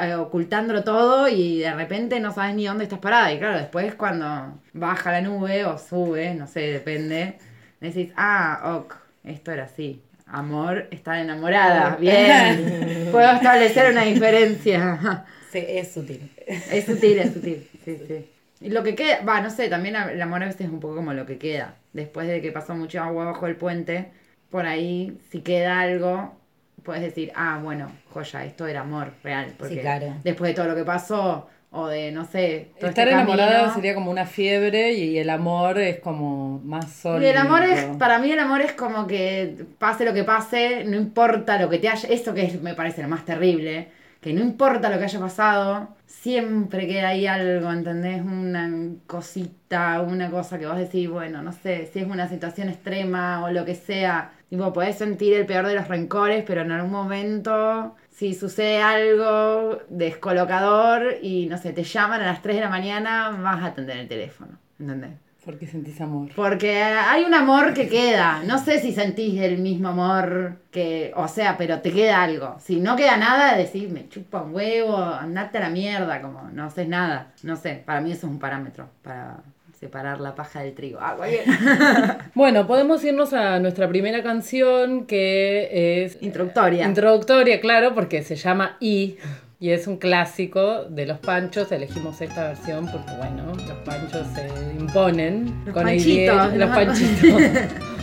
eh, 0.00 0.14
ocultándolo 0.14 0.82
todo 0.82 1.28
y 1.28 1.60
de 1.60 1.72
repente 1.74 2.18
no 2.18 2.32
sabes 2.32 2.54
ni 2.54 2.66
dónde 2.66 2.84
estás 2.84 2.98
parada. 2.98 3.32
Y 3.32 3.38
claro, 3.38 3.58
después 3.58 3.94
cuando 3.94 4.58
baja 4.72 5.12
la 5.12 5.20
nube 5.20 5.64
o 5.64 5.78
sube, 5.78 6.34
no 6.34 6.46
sé, 6.46 6.60
depende, 6.60 7.38
decís, 7.80 8.12
ah, 8.16 8.78
ok, 8.78 8.94
esto 9.24 9.52
era 9.52 9.64
así. 9.64 10.02
Amor, 10.26 10.88
estar 10.90 11.18
enamorada. 11.18 11.96
Bien. 11.96 13.08
Puedo 13.12 13.30
establecer 13.32 13.92
una 13.92 14.02
diferencia. 14.02 15.26
Sí, 15.52 15.64
es 15.68 15.92
sutil. 15.92 16.32
Es 16.46 16.86
sutil, 16.86 17.18
es 17.18 17.32
sutil. 17.34 17.68
Sí, 17.84 17.98
sí. 18.08 18.33
Y 18.64 18.70
lo 18.70 18.82
que 18.82 18.94
queda, 18.94 19.20
va, 19.24 19.40
no 19.42 19.50
sé, 19.50 19.68
también 19.68 19.94
el 19.96 20.20
amor 20.22 20.42
a 20.42 20.46
veces 20.46 20.62
es 20.62 20.70
un 20.72 20.80
poco 20.80 20.96
como 20.96 21.12
lo 21.12 21.26
que 21.26 21.38
queda. 21.38 21.76
Después 21.92 22.26
de 22.28 22.40
que 22.40 22.50
pasó 22.52 22.74
mucho 22.74 23.02
agua 23.02 23.26
bajo 23.26 23.46
el 23.46 23.56
puente, 23.56 24.10
por 24.50 24.66
ahí, 24.66 25.18
si 25.30 25.42
queda 25.42 25.80
algo, 25.80 26.34
puedes 26.82 27.02
decir, 27.02 27.30
ah, 27.34 27.60
bueno, 27.62 27.90
joya, 28.10 28.44
esto 28.44 28.66
era 28.66 28.80
amor 28.80 29.12
real. 29.22 29.54
Porque 29.58 29.80
claro. 29.80 30.14
después 30.24 30.50
de 30.50 30.54
todo 30.54 30.68
lo 30.68 30.74
que 30.76 30.84
pasó, 30.84 31.48
o 31.70 31.88
de, 31.88 32.10
no 32.12 32.24
sé, 32.24 32.74
todo 32.78 32.88
Estar 32.90 33.08
este 33.08 33.10
enamorada 33.10 33.50
camino. 33.50 33.74
sería 33.74 33.94
como 33.94 34.10
una 34.10 34.26
fiebre 34.26 34.92
y 34.92 35.18
el 35.18 35.28
amor 35.30 35.78
es 35.78 35.98
como 36.00 36.60
más 36.64 36.86
Y 36.86 36.90
sólido. 37.02 37.30
el 37.30 37.36
amor 37.36 37.62
es, 37.62 37.84
para 37.98 38.18
mí 38.18 38.32
el 38.32 38.38
amor 38.40 38.60
es 38.60 38.72
como 38.72 39.06
que 39.06 39.66
pase 39.78 40.04
lo 40.04 40.12
que 40.14 40.24
pase, 40.24 40.84
no 40.84 40.96
importa 40.96 41.60
lo 41.60 41.68
que 41.70 41.78
te 41.78 41.88
haya, 41.88 42.08
eso 42.08 42.34
que 42.34 42.44
es, 42.46 42.60
me 42.62 42.74
parece 42.74 43.02
lo 43.02 43.08
más 43.08 43.24
terrible, 43.24 43.88
que 44.20 44.32
no 44.32 44.40
importa 44.40 44.88
lo 44.90 44.98
que 44.98 45.04
haya 45.04 45.20
pasado, 45.20 45.94
siempre 46.22 46.86
queda 46.86 47.08
ahí 47.08 47.26
algo, 47.26 47.70
¿entendés? 47.70 48.22
Una 48.22 48.70
cosita, 49.06 50.00
una 50.00 50.30
cosa 50.30 50.58
que 50.58 50.66
vos 50.66 50.78
decís, 50.78 51.08
bueno, 51.08 51.42
no 51.42 51.52
sé, 51.52 51.86
si 51.92 51.98
es 52.00 52.06
una 52.06 52.28
situación 52.28 52.68
extrema 52.68 53.44
o 53.44 53.50
lo 53.50 53.64
que 53.64 53.74
sea, 53.74 54.32
tipo, 54.48 54.72
podés 54.72 54.96
sentir 54.96 55.34
el 55.34 55.46
peor 55.46 55.66
de 55.66 55.74
los 55.74 55.88
rencores, 55.88 56.44
pero 56.46 56.62
en 56.62 56.72
algún 56.72 56.92
momento, 56.92 57.94
si 58.10 58.34
sucede 58.34 58.80
algo 58.80 59.80
descolocador 59.88 61.16
y, 61.22 61.46
no 61.46 61.58
sé, 61.58 61.72
te 61.72 61.84
llaman 61.84 62.22
a 62.22 62.26
las 62.26 62.42
3 62.42 62.56
de 62.56 62.62
la 62.62 62.70
mañana, 62.70 63.30
vas 63.30 63.62
a 63.62 63.66
atender 63.66 63.98
el 63.98 64.08
teléfono, 64.08 64.58
¿entendés? 64.78 65.23
Porque 65.44 65.66
sentís 65.66 66.00
amor. 66.00 66.30
Porque 66.34 66.82
hay 66.82 67.24
un 67.24 67.34
amor 67.34 67.74
que 67.74 67.88
queda. 67.88 68.42
No 68.46 68.58
sé 68.58 68.80
si 68.80 68.92
sentís 68.92 69.40
el 69.42 69.58
mismo 69.58 69.88
amor 69.88 70.56
que. 70.70 71.12
O 71.16 71.28
sea, 71.28 71.56
pero 71.58 71.80
te 71.80 71.92
queda 71.92 72.22
algo. 72.22 72.56
Si 72.60 72.80
no 72.80 72.96
queda 72.96 73.16
nada, 73.16 73.56
decís, 73.56 73.90
me 73.90 74.08
chupa 74.08 74.42
un 74.42 74.54
huevo, 74.54 74.96
andate 74.96 75.58
a 75.58 75.62
la 75.62 75.68
mierda, 75.70 76.22
como 76.22 76.48
no 76.52 76.64
haces 76.64 76.88
nada. 76.88 77.32
No 77.42 77.56
sé, 77.56 77.82
para 77.84 78.00
mí 78.00 78.10
eso 78.12 78.26
es 78.26 78.32
un 78.32 78.38
parámetro 78.38 78.88
para 79.02 79.42
separar 79.78 80.18
la 80.20 80.34
paja 80.34 80.60
del 80.62 80.72
trigo. 80.74 80.98
Ah, 81.02 81.14
Bueno, 82.34 82.66
podemos 82.66 83.04
irnos 83.04 83.34
a 83.34 83.58
nuestra 83.60 83.86
primera 83.88 84.22
canción 84.22 85.04
que 85.04 86.04
es 86.04 86.16
Introductoria. 86.22 86.86
introductoria, 86.86 87.60
claro, 87.60 87.94
porque 87.94 88.22
se 88.22 88.36
llama 88.36 88.76
I 88.80 89.18
y 89.64 89.70
es 89.70 89.86
un 89.86 89.96
clásico 89.96 90.84
de 90.90 91.06
los 91.06 91.18
Panchos. 91.20 91.72
Elegimos 91.72 92.20
esta 92.20 92.48
versión 92.48 92.86
porque, 92.86 93.14
bueno, 93.16 93.46
los 93.46 93.78
Panchos 93.78 94.26
se 94.34 94.46
imponen 94.78 95.62
Los 95.64 95.72
con 95.72 95.84
panchitos, 95.84 96.54
los 96.54 96.68
¿no? 96.68 96.74
panchitos. 96.74 97.42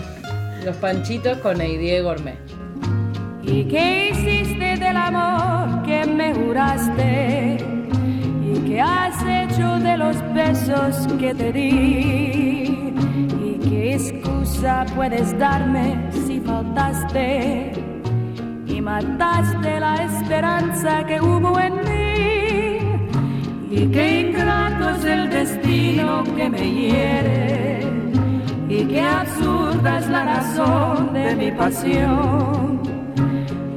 los 0.65 0.75
panchitos 0.77 1.38
con 1.38 1.62
Eidie 1.62 2.01
Gourmet. 2.01 2.39
¿Y 3.44 3.65
qué 3.65 4.10
hiciste 4.10 4.75
del 4.77 4.98
amor 4.98 5.84
que 5.84 6.03
me 6.08 6.34
juraste? 6.34 7.58
¿Y 8.44 8.60
qué 8.68 8.82
has 8.82 9.22
hecho 9.22 9.77
de 9.82 9.98
los 9.98 10.18
besos 10.34 11.13
que 11.20 11.36
te 11.36 11.53
di? 11.53 12.91
¿Y 13.39 13.70
qué 13.70 13.94
excusa 13.94 14.84
puedes 14.96 15.38
darme 15.38 16.10
si 16.25 16.39
faltaste? 16.39 17.91
Y 18.74 18.80
mataste 18.82 19.80
la 19.80 19.96
esperanza 19.96 21.06
que 21.06 21.20
hubo 21.20 21.60
en 21.60 21.75
mí. 21.88 22.78
Y 23.70 23.88
qué 23.88 24.22
ingrato 24.22 24.90
es 24.92 25.06
el 25.06 25.30
destino 25.30 26.24
que 26.36 26.50
me 26.50 26.72
hiere. 26.72 27.82
Y 28.70 28.86
qué 28.86 29.01
absurda 29.01 30.00
es 30.00 30.08
la 30.08 30.24
razón 30.24 31.13
de 31.13 31.36
mi 31.36 31.51
pasión. 31.51 32.82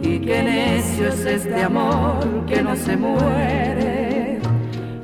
Y 0.01 0.21
qué 0.21 0.43
necio 0.45 1.09
es 1.09 1.27
este 1.27 1.65
amor 1.65 2.47
que 2.47 2.63
no 2.63 2.77
se 2.77 2.97
muere. 2.97 4.39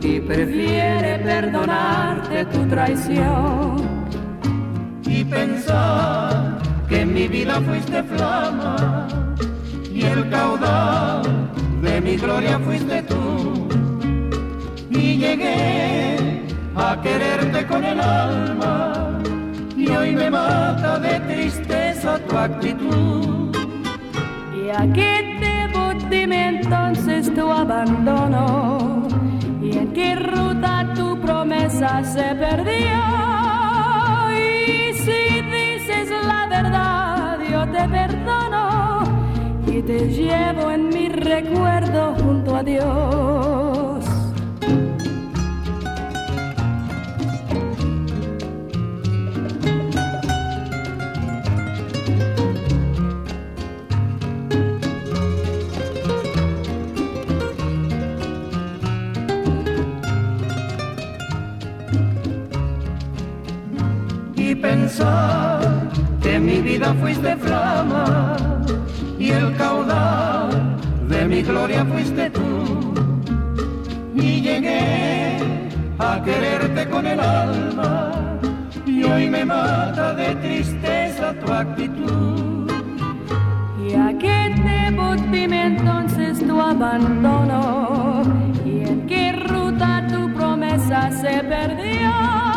Y 0.02 0.20
prefiere 0.20 1.18
perdonarte 1.18 2.44
tu 2.46 2.64
traición. 2.68 3.90
y 5.04 5.24
pensar 5.24 6.58
que 6.88 7.00
en 7.00 7.12
mi 7.12 7.26
vida 7.26 7.60
fuiste 7.60 8.02
flama 8.04 9.29
y 10.00 10.04
el 10.04 10.30
caudal 10.30 11.22
de 11.82 12.00
mi 12.00 12.16
gloria 12.16 12.58
fuiste 12.58 13.02
tú. 13.02 13.68
Y 14.90 15.16
llegué 15.18 16.44
a 16.74 17.00
quererte 17.02 17.66
con 17.66 17.84
el 17.84 18.00
alma 18.00 19.18
y 19.76 19.88
hoy 19.88 20.14
me 20.16 20.30
mata 20.30 20.98
de 20.98 21.20
tristeza 21.20 22.18
tu 22.26 22.36
actitud. 22.36 23.56
¿Y 24.56 24.70
a 24.70 24.90
qué 24.92 25.12
debo 25.46 25.82
dime 26.08 26.48
entonces 26.48 27.32
tu 27.34 27.50
abandono? 27.50 29.06
¿Y 29.62 29.76
en 29.76 29.92
qué 29.92 30.14
ruta 30.16 30.92
tu 30.94 31.20
promesa 31.20 32.02
se 32.04 32.34
perdió? 32.44 33.00
Y 34.32 34.94
si 34.94 35.42
dices 35.56 36.08
la 36.26 36.46
verdad, 36.46 37.38
yo 37.50 37.60
te 37.66 37.88
perdono 37.88 38.19
y 39.80 39.82
te 39.82 40.08
llevo 40.08 40.70
en 40.70 40.88
mi 40.90 41.08
recuerdo 41.08 42.14
junto 42.16 42.56
a 42.56 42.62
Dios. 42.62 44.04
y 64.36 64.54
pensar 64.54 65.60
que 66.22 66.38
mi 66.40 66.60
vida 66.60 66.92
fuiste 66.94 67.36
flama 67.36 68.49
el 69.30 69.56
caudal 69.56 70.76
de 71.08 71.24
mi 71.26 71.42
gloria 71.42 71.84
fuiste 71.84 72.30
tú. 72.30 72.94
Y 74.14 74.40
llegué 74.40 75.38
a 75.98 76.22
quererte 76.22 76.88
con 76.88 77.06
el 77.06 77.20
alma 77.20 78.10
y 78.86 79.04
hoy 79.04 79.28
me 79.28 79.44
mata 79.44 80.14
de 80.14 80.34
tristeza 80.36 81.34
tu 81.34 81.52
actitud. 81.52 82.70
¿Y 83.86 83.94
a 83.94 84.16
qué 84.18 84.54
debo 84.64 85.14
dime 85.30 85.66
entonces 85.66 86.46
tu 86.46 86.60
abandono? 86.60 88.22
¿Y 88.64 88.82
en 88.88 89.06
qué 89.06 89.32
ruta 89.32 90.06
tu 90.08 90.32
promesa 90.34 91.10
se 91.10 91.42
perdió? 91.44 92.49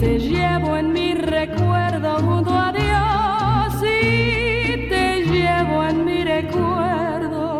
Te 0.00 0.18
llevo 0.18 0.76
en 0.76 0.92
mi 0.92 1.14
recuerdo 1.14 2.16
junto 2.18 2.50
a 2.50 2.72
Dios. 2.72 3.82
Y 3.82 4.88
te 4.88 5.24
llevo 5.26 5.84
en 5.84 6.04
mi 6.04 6.24
recuerdo 6.24 7.50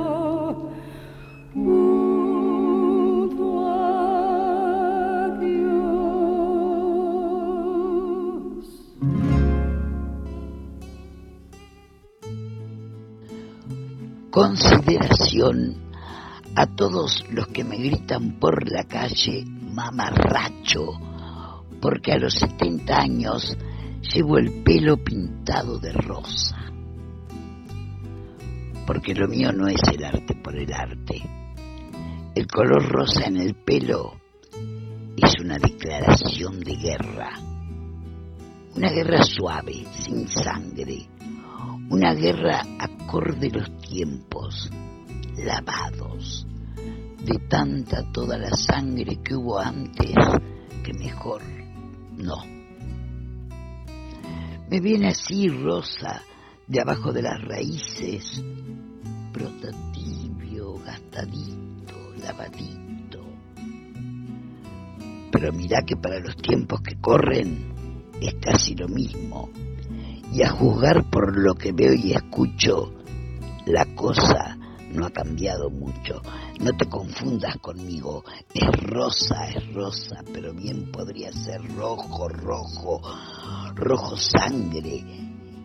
junto 1.55 2.11
a 3.67 3.91
consideración 14.31 15.77
a 16.55 16.67
todos 16.67 17.25
los 17.31 17.47
que 17.49 17.65
me 17.65 17.77
gritan 17.77 18.39
por 18.39 18.71
la 18.71 18.85
calle 18.85 19.45
mamarracho, 19.45 21.10
porque 21.81 22.13
a 22.13 22.19
los 22.19 22.35
70 22.35 22.95
años 22.95 23.57
llevo 24.03 24.39
el 24.39 24.63
pelo 24.63 24.97
pintado 24.99 25.79
de 25.79 25.93
rosa. 25.93 26.57
Porque 28.87 29.15
lo 29.15 29.29
mío 29.29 29.53
no 29.53 29.69
es 29.69 29.81
el 29.93 30.05
arte 30.05 30.35
por 30.35 30.57
el 30.57 30.73
arte. 30.73 31.23
El 32.35 32.47
color 32.47 32.87
rosa 32.89 33.27
en 33.27 33.37
el 33.37 33.55
pelo 33.55 34.21
es 35.17 35.35
una 35.41 35.59
declaración 35.59 36.61
de 36.61 36.77
guerra. 36.77 37.31
Una 38.75 38.91
guerra 38.91 39.23
suave, 39.23 39.85
sin 39.93 40.29
sangre, 40.29 41.09
una 41.91 42.15
guerra 42.15 42.63
acorde 42.79 43.51
los 43.51 43.77
tiempos, 43.81 44.71
lavados, 45.37 46.47
de 47.25 47.39
tanta 47.49 48.11
toda 48.13 48.39
la 48.39 48.51
sangre 48.51 49.19
que 49.23 49.35
hubo 49.35 49.59
antes, 49.59 50.15
que 50.85 50.93
mejor 50.95 51.60
no. 52.21 52.45
Me 54.71 54.81
viene 54.81 55.09
así 55.09 55.49
rosa, 55.49 56.23
de 56.67 56.81
abajo 56.81 57.13
de 57.13 57.23
las 57.23 57.43
raíces, 57.43 58.43
brota 59.33 59.71
tibio, 59.93 60.75
gastadito, 60.85 61.95
lavadito. 62.23 63.25
Pero 65.33 65.53
mirá 65.53 65.83
que 65.83 65.97
para 65.97 66.21
los 66.21 66.37
tiempos 66.37 66.81
que 66.83 67.01
corren 67.01 68.05
es 68.21 68.35
casi 68.35 68.75
lo 68.77 68.87
mismo 68.89 69.51
y 70.33 70.43
a 70.43 70.51
juzgar 70.51 71.11
por 71.11 71.37
lo 71.37 71.55
que 71.55 71.73
veo 71.73 71.93
y 71.93 72.13
escucho, 72.13 72.95
la 73.67 73.85
cosa 73.95 74.60
no 74.93 75.07
ha 75.07 75.11
cambiado 75.11 75.71
mucho. 75.71 76.21
No 76.61 76.77
te 76.77 76.87
confundas 76.87 77.57
conmigo, 77.59 78.25
es 78.53 78.71
rosa, 78.83 79.49
es 79.49 79.73
rosa, 79.73 80.23
pero 80.33 80.53
bien 80.53 80.91
podría 80.91 81.33
ser 81.33 81.61
rojo, 81.77 82.29
rojo, 82.29 83.01
rojo 83.75 84.17
sangre 84.17 85.05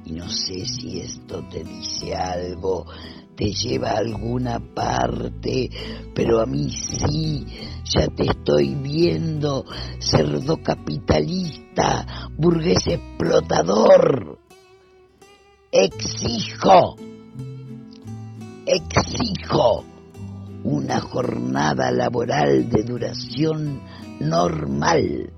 Y 0.05 0.11
no 0.11 0.29
sé 0.29 0.65
si 0.65 0.99
esto 0.99 1.43
te 1.49 1.63
dice 1.63 2.15
algo, 2.15 2.85
te 3.35 3.51
lleva 3.51 3.91
a 3.91 3.97
alguna 3.97 4.59
parte, 4.59 5.69
pero 6.13 6.41
a 6.41 6.45
mí 6.45 6.69
sí, 6.69 7.45
ya 7.83 8.07
te 8.07 8.23
estoy 8.23 8.75
viendo, 8.75 9.65
cerdo 9.99 10.57
capitalista, 10.57 12.29
burgués 12.37 12.87
explotador. 12.87 14.39
Exijo, 15.71 16.95
exijo 18.65 19.85
una 20.63 20.99
jornada 20.99 21.91
laboral 21.91 22.69
de 22.69 22.83
duración 22.83 23.81
normal 24.19 25.31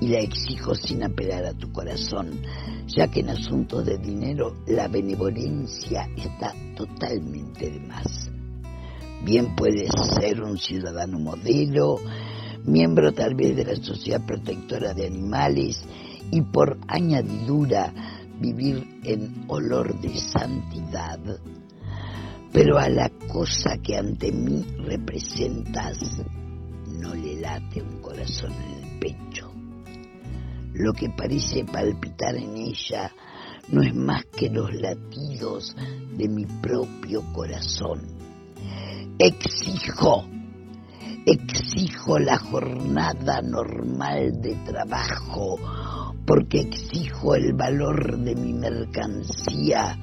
y 0.00 0.08
la 0.08 0.20
exijo 0.20 0.74
sin 0.74 1.02
apelar 1.02 1.44
a 1.44 1.52
tu 1.52 1.70
corazón, 1.72 2.40
ya 2.86 3.08
que 3.08 3.20
en 3.20 3.30
asuntos 3.30 3.84
de 3.84 3.98
dinero 3.98 4.56
la 4.66 4.88
benevolencia 4.88 6.08
está 6.16 6.54
totalmente 6.74 7.70
de 7.70 7.80
más. 7.80 8.30
Bien 9.22 9.54
puedes 9.54 9.90
ser 10.18 10.42
un 10.42 10.56
ciudadano 10.56 11.18
modelo, 11.18 11.98
miembro 12.64 13.12
tal 13.12 13.34
vez 13.34 13.54
de 13.56 13.64
la 13.64 13.76
Sociedad 13.76 14.24
Protectora 14.24 14.94
de 14.94 15.06
Animales 15.06 15.82
y 16.30 16.40
por 16.40 16.78
añadidura 16.88 17.92
vivir 18.40 19.00
en 19.04 19.44
olor 19.48 20.00
de 20.00 20.16
santidad, 20.16 21.20
pero 22.52 22.78
a 22.78 22.88
la 22.88 23.08
cosa 23.28 23.78
que 23.78 23.96
ante 23.96 24.32
mí 24.32 24.64
representas 24.78 26.22
no 26.86 27.14
le 27.14 27.40
late 27.40 27.82
un 27.82 28.00
corazón 28.00 28.52
en 28.52 28.84
el 28.84 28.98
pecho. 28.98 29.52
Lo 30.72 30.92
que 30.92 31.10
parece 31.10 31.64
palpitar 31.64 32.36
en 32.36 32.56
ella 32.56 33.12
no 33.68 33.82
es 33.82 33.94
más 33.94 34.24
que 34.26 34.50
los 34.50 34.72
latidos 34.74 35.76
de 36.16 36.28
mi 36.28 36.44
propio 36.44 37.22
corazón. 37.32 38.00
Exijo, 39.18 40.24
exijo 41.26 42.18
la 42.18 42.38
jornada 42.38 43.42
normal 43.42 44.40
de 44.40 44.56
trabajo, 44.64 45.56
porque 46.26 46.60
exijo 46.60 47.34
el 47.34 47.52
valor 47.52 48.18
de 48.18 48.34
mi 48.34 48.52
mercancía 48.54 49.98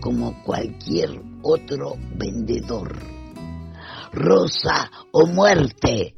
como 0.00 0.42
cualquier 0.44 1.31
otro 1.42 1.96
vendedor. 2.16 2.96
Rosa 4.12 4.90
o 5.12 5.26
muerte. 5.26 6.14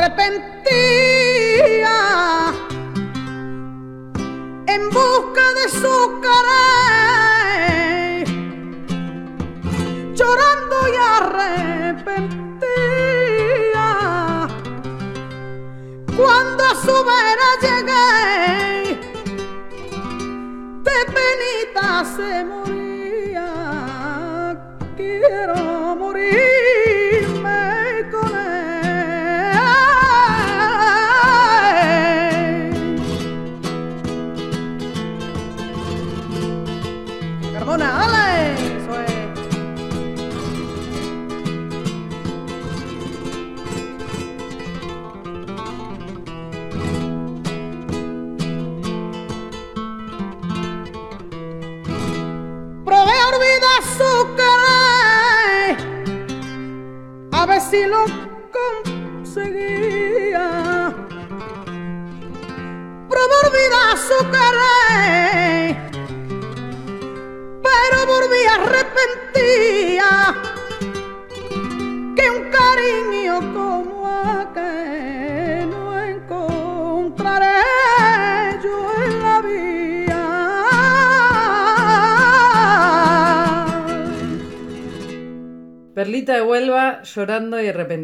Arrepentía 0.00 0.49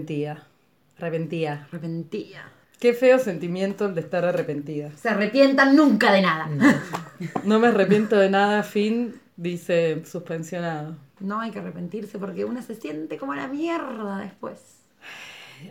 arrepentida. 0.07 0.47
Arrepentida. 0.99 1.67
Arrepentía. 1.69 2.53
Qué 2.79 2.93
feo 2.93 3.19
sentimiento 3.19 3.87
el 3.87 3.95
de 3.95 4.03
estar 4.03 4.25
arrepentida. 4.25 4.91
Se 4.93 5.09
arrepientan 5.09 5.75
nunca 5.75 6.13
de 6.13 6.23
nada. 6.23 6.49
No 7.45 7.59
me 7.59 7.69
arrepiento 7.69 8.19
de 8.19 8.29
nada, 8.29 8.63
fin, 8.63 9.19
dice 9.39 10.05
suspensionado. 10.05 10.97
No 11.19 11.41
hay 11.41 11.51
que 11.51 11.61
arrepentirse 11.61 12.19
porque 12.19 12.45
uno 12.45 12.61
se 12.61 12.75
siente 12.75 13.17
como 13.17 13.35
la 13.35 13.49
mierda 13.49 14.19
después. 14.19 14.83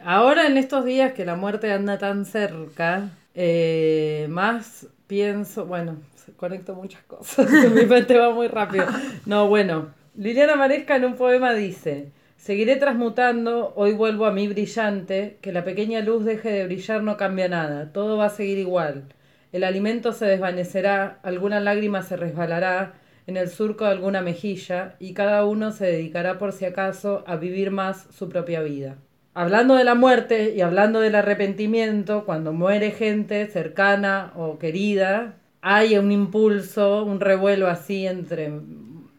Ahora 0.03 0.47
en 0.47 0.57
estos 0.57 0.83
días 0.85 1.13
que 1.13 1.23
la 1.23 1.35
muerte 1.35 1.71
anda 1.71 1.99
tan 1.99 2.25
cerca, 2.25 3.11
eh, 3.35 4.25
más 4.31 4.87
pienso, 5.05 5.67
bueno, 5.67 5.97
se 6.15 6.31
conecto 6.33 6.73
muchas 6.73 7.03
cosas, 7.03 7.47
mi 7.71 7.85
mente 7.85 8.17
va 8.17 8.33
muy 8.33 8.47
rápido. 8.47 8.87
No, 9.27 9.47
bueno, 9.47 9.89
Liliana 10.15 10.55
Maresca 10.55 10.95
en 10.95 11.05
un 11.05 11.15
poema 11.15 11.53
dice, 11.53 12.11
seguiré 12.45 12.75
transmutando, 12.75 13.73
hoy 13.75 13.93
vuelvo 13.93 14.27
a 14.27 14.31
mí 14.31 14.47
brillante, 14.47 15.39
que 15.41 15.51
la 15.51 15.63
pequeña 15.63 16.01
luz 16.01 16.23
deje 16.25 16.51
de 16.51 16.65
brillar 16.65 17.01
no 17.01 17.17
cambia 17.17 17.47
nada, 17.47 17.91
todo 17.91 18.17
va 18.17 18.25
a 18.25 18.29
seguir 18.29 18.59
igual. 18.59 19.05
El 19.51 19.63
alimento 19.63 20.13
se 20.13 20.27
desvanecerá, 20.27 21.17
alguna 21.23 21.59
lágrima 21.59 22.03
se 22.03 22.17
resbalará 22.17 22.93
en 23.25 23.37
el 23.37 23.49
surco 23.49 23.85
de 23.85 23.93
alguna 23.93 24.21
mejilla 24.21 24.95
y 24.99 25.15
cada 25.15 25.43
uno 25.43 25.71
se 25.71 25.87
dedicará 25.87 26.37
por 26.37 26.51
si 26.51 26.65
acaso 26.65 27.23
a 27.25 27.35
vivir 27.35 27.71
más 27.71 28.05
su 28.15 28.29
propia 28.29 28.61
vida. 28.61 28.97
Hablando 29.33 29.73
de 29.73 29.83
la 29.83 29.95
muerte 29.95 30.53
y 30.55 30.61
hablando 30.61 30.99
del 30.99 31.15
arrepentimiento, 31.15 32.25
cuando 32.25 32.53
muere 32.53 32.91
gente 32.91 33.47
cercana 33.47 34.33
o 34.35 34.59
querida, 34.59 35.37
hay 35.61 35.97
un 35.97 36.11
impulso, 36.11 37.05
un 37.05 37.19
revuelo 37.19 37.67
así 37.67 38.05
entre 38.05 38.51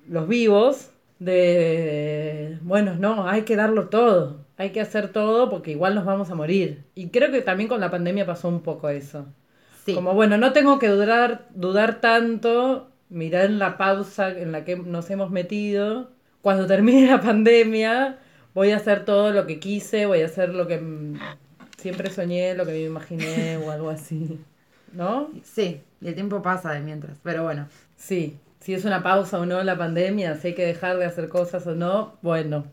los 0.06 0.28
vivos 0.28 0.92
de, 1.18 2.58
bueno, 2.62 2.94
no, 2.94 3.28
hay 3.28 3.42
que 3.42 3.56
darlo 3.56 3.88
todo, 3.88 4.44
hay 4.56 4.70
que 4.70 4.80
hacer 4.80 5.08
todo 5.08 5.48
porque 5.48 5.72
igual 5.72 5.94
nos 5.94 6.04
vamos 6.04 6.30
a 6.30 6.34
morir. 6.34 6.84
Y 6.94 7.08
creo 7.08 7.30
que 7.30 7.42
también 7.42 7.68
con 7.68 7.80
la 7.80 7.90
pandemia 7.90 8.26
pasó 8.26 8.48
un 8.48 8.60
poco 8.60 8.88
eso. 8.88 9.26
Sí. 9.84 9.94
Como, 9.94 10.14
bueno, 10.14 10.36
no 10.36 10.52
tengo 10.52 10.78
que 10.78 10.88
dudar, 10.88 11.46
dudar 11.54 12.00
tanto 12.00 12.90
mirar 13.08 13.46
en 13.46 13.58
la 13.58 13.76
pausa 13.76 14.30
en 14.30 14.52
la 14.52 14.64
que 14.64 14.76
nos 14.76 15.08
hemos 15.10 15.30
metido. 15.30 16.10
Cuando 16.42 16.66
termine 16.68 17.06
la 17.06 17.20
pandemia, 17.20 18.18
voy 18.54 18.70
a 18.72 18.76
hacer 18.76 19.04
todo 19.04 19.32
lo 19.32 19.46
que 19.46 19.58
quise, 19.60 20.06
voy 20.06 20.22
a 20.22 20.26
hacer 20.26 20.50
lo 20.50 20.66
que 20.66 20.80
siempre 21.78 22.10
soñé, 22.10 22.54
lo 22.54 22.64
que 22.66 22.72
me 22.72 22.82
imaginé 22.82 23.58
o 23.58 23.70
algo 23.70 23.90
así. 23.90 24.40
¿No? 24.92 25.30
Sí, 25.42 25.82
y 26.00 26.08
el 26.08 26.14
tiempo 26.14 26.42
pasa 26.42 26.72
de 26.72 26.80
mientras, 26.80 27.18
pero 27.22 27.42
bueno. 27.42 27.68
Sí, 27.96 28.38
si 28.60 28.74
es 28.74 28.84
una 28.84 29.02
pausa 29.02 29.38
o 29.38 29.46
no 29.46 29.62
la 29.62 29.76
pandemia, 29.78 30.36
si 30.36 30.48
hay 30.48 30.54
que 30.54 30.66
dejar 30.66 30.96
de 30.98 31.04
hacer 31.06 31.28
cosas 31.28 31.66
o 31.66 31.74
no, 31.74 32.18
bueno, 32.22 32.64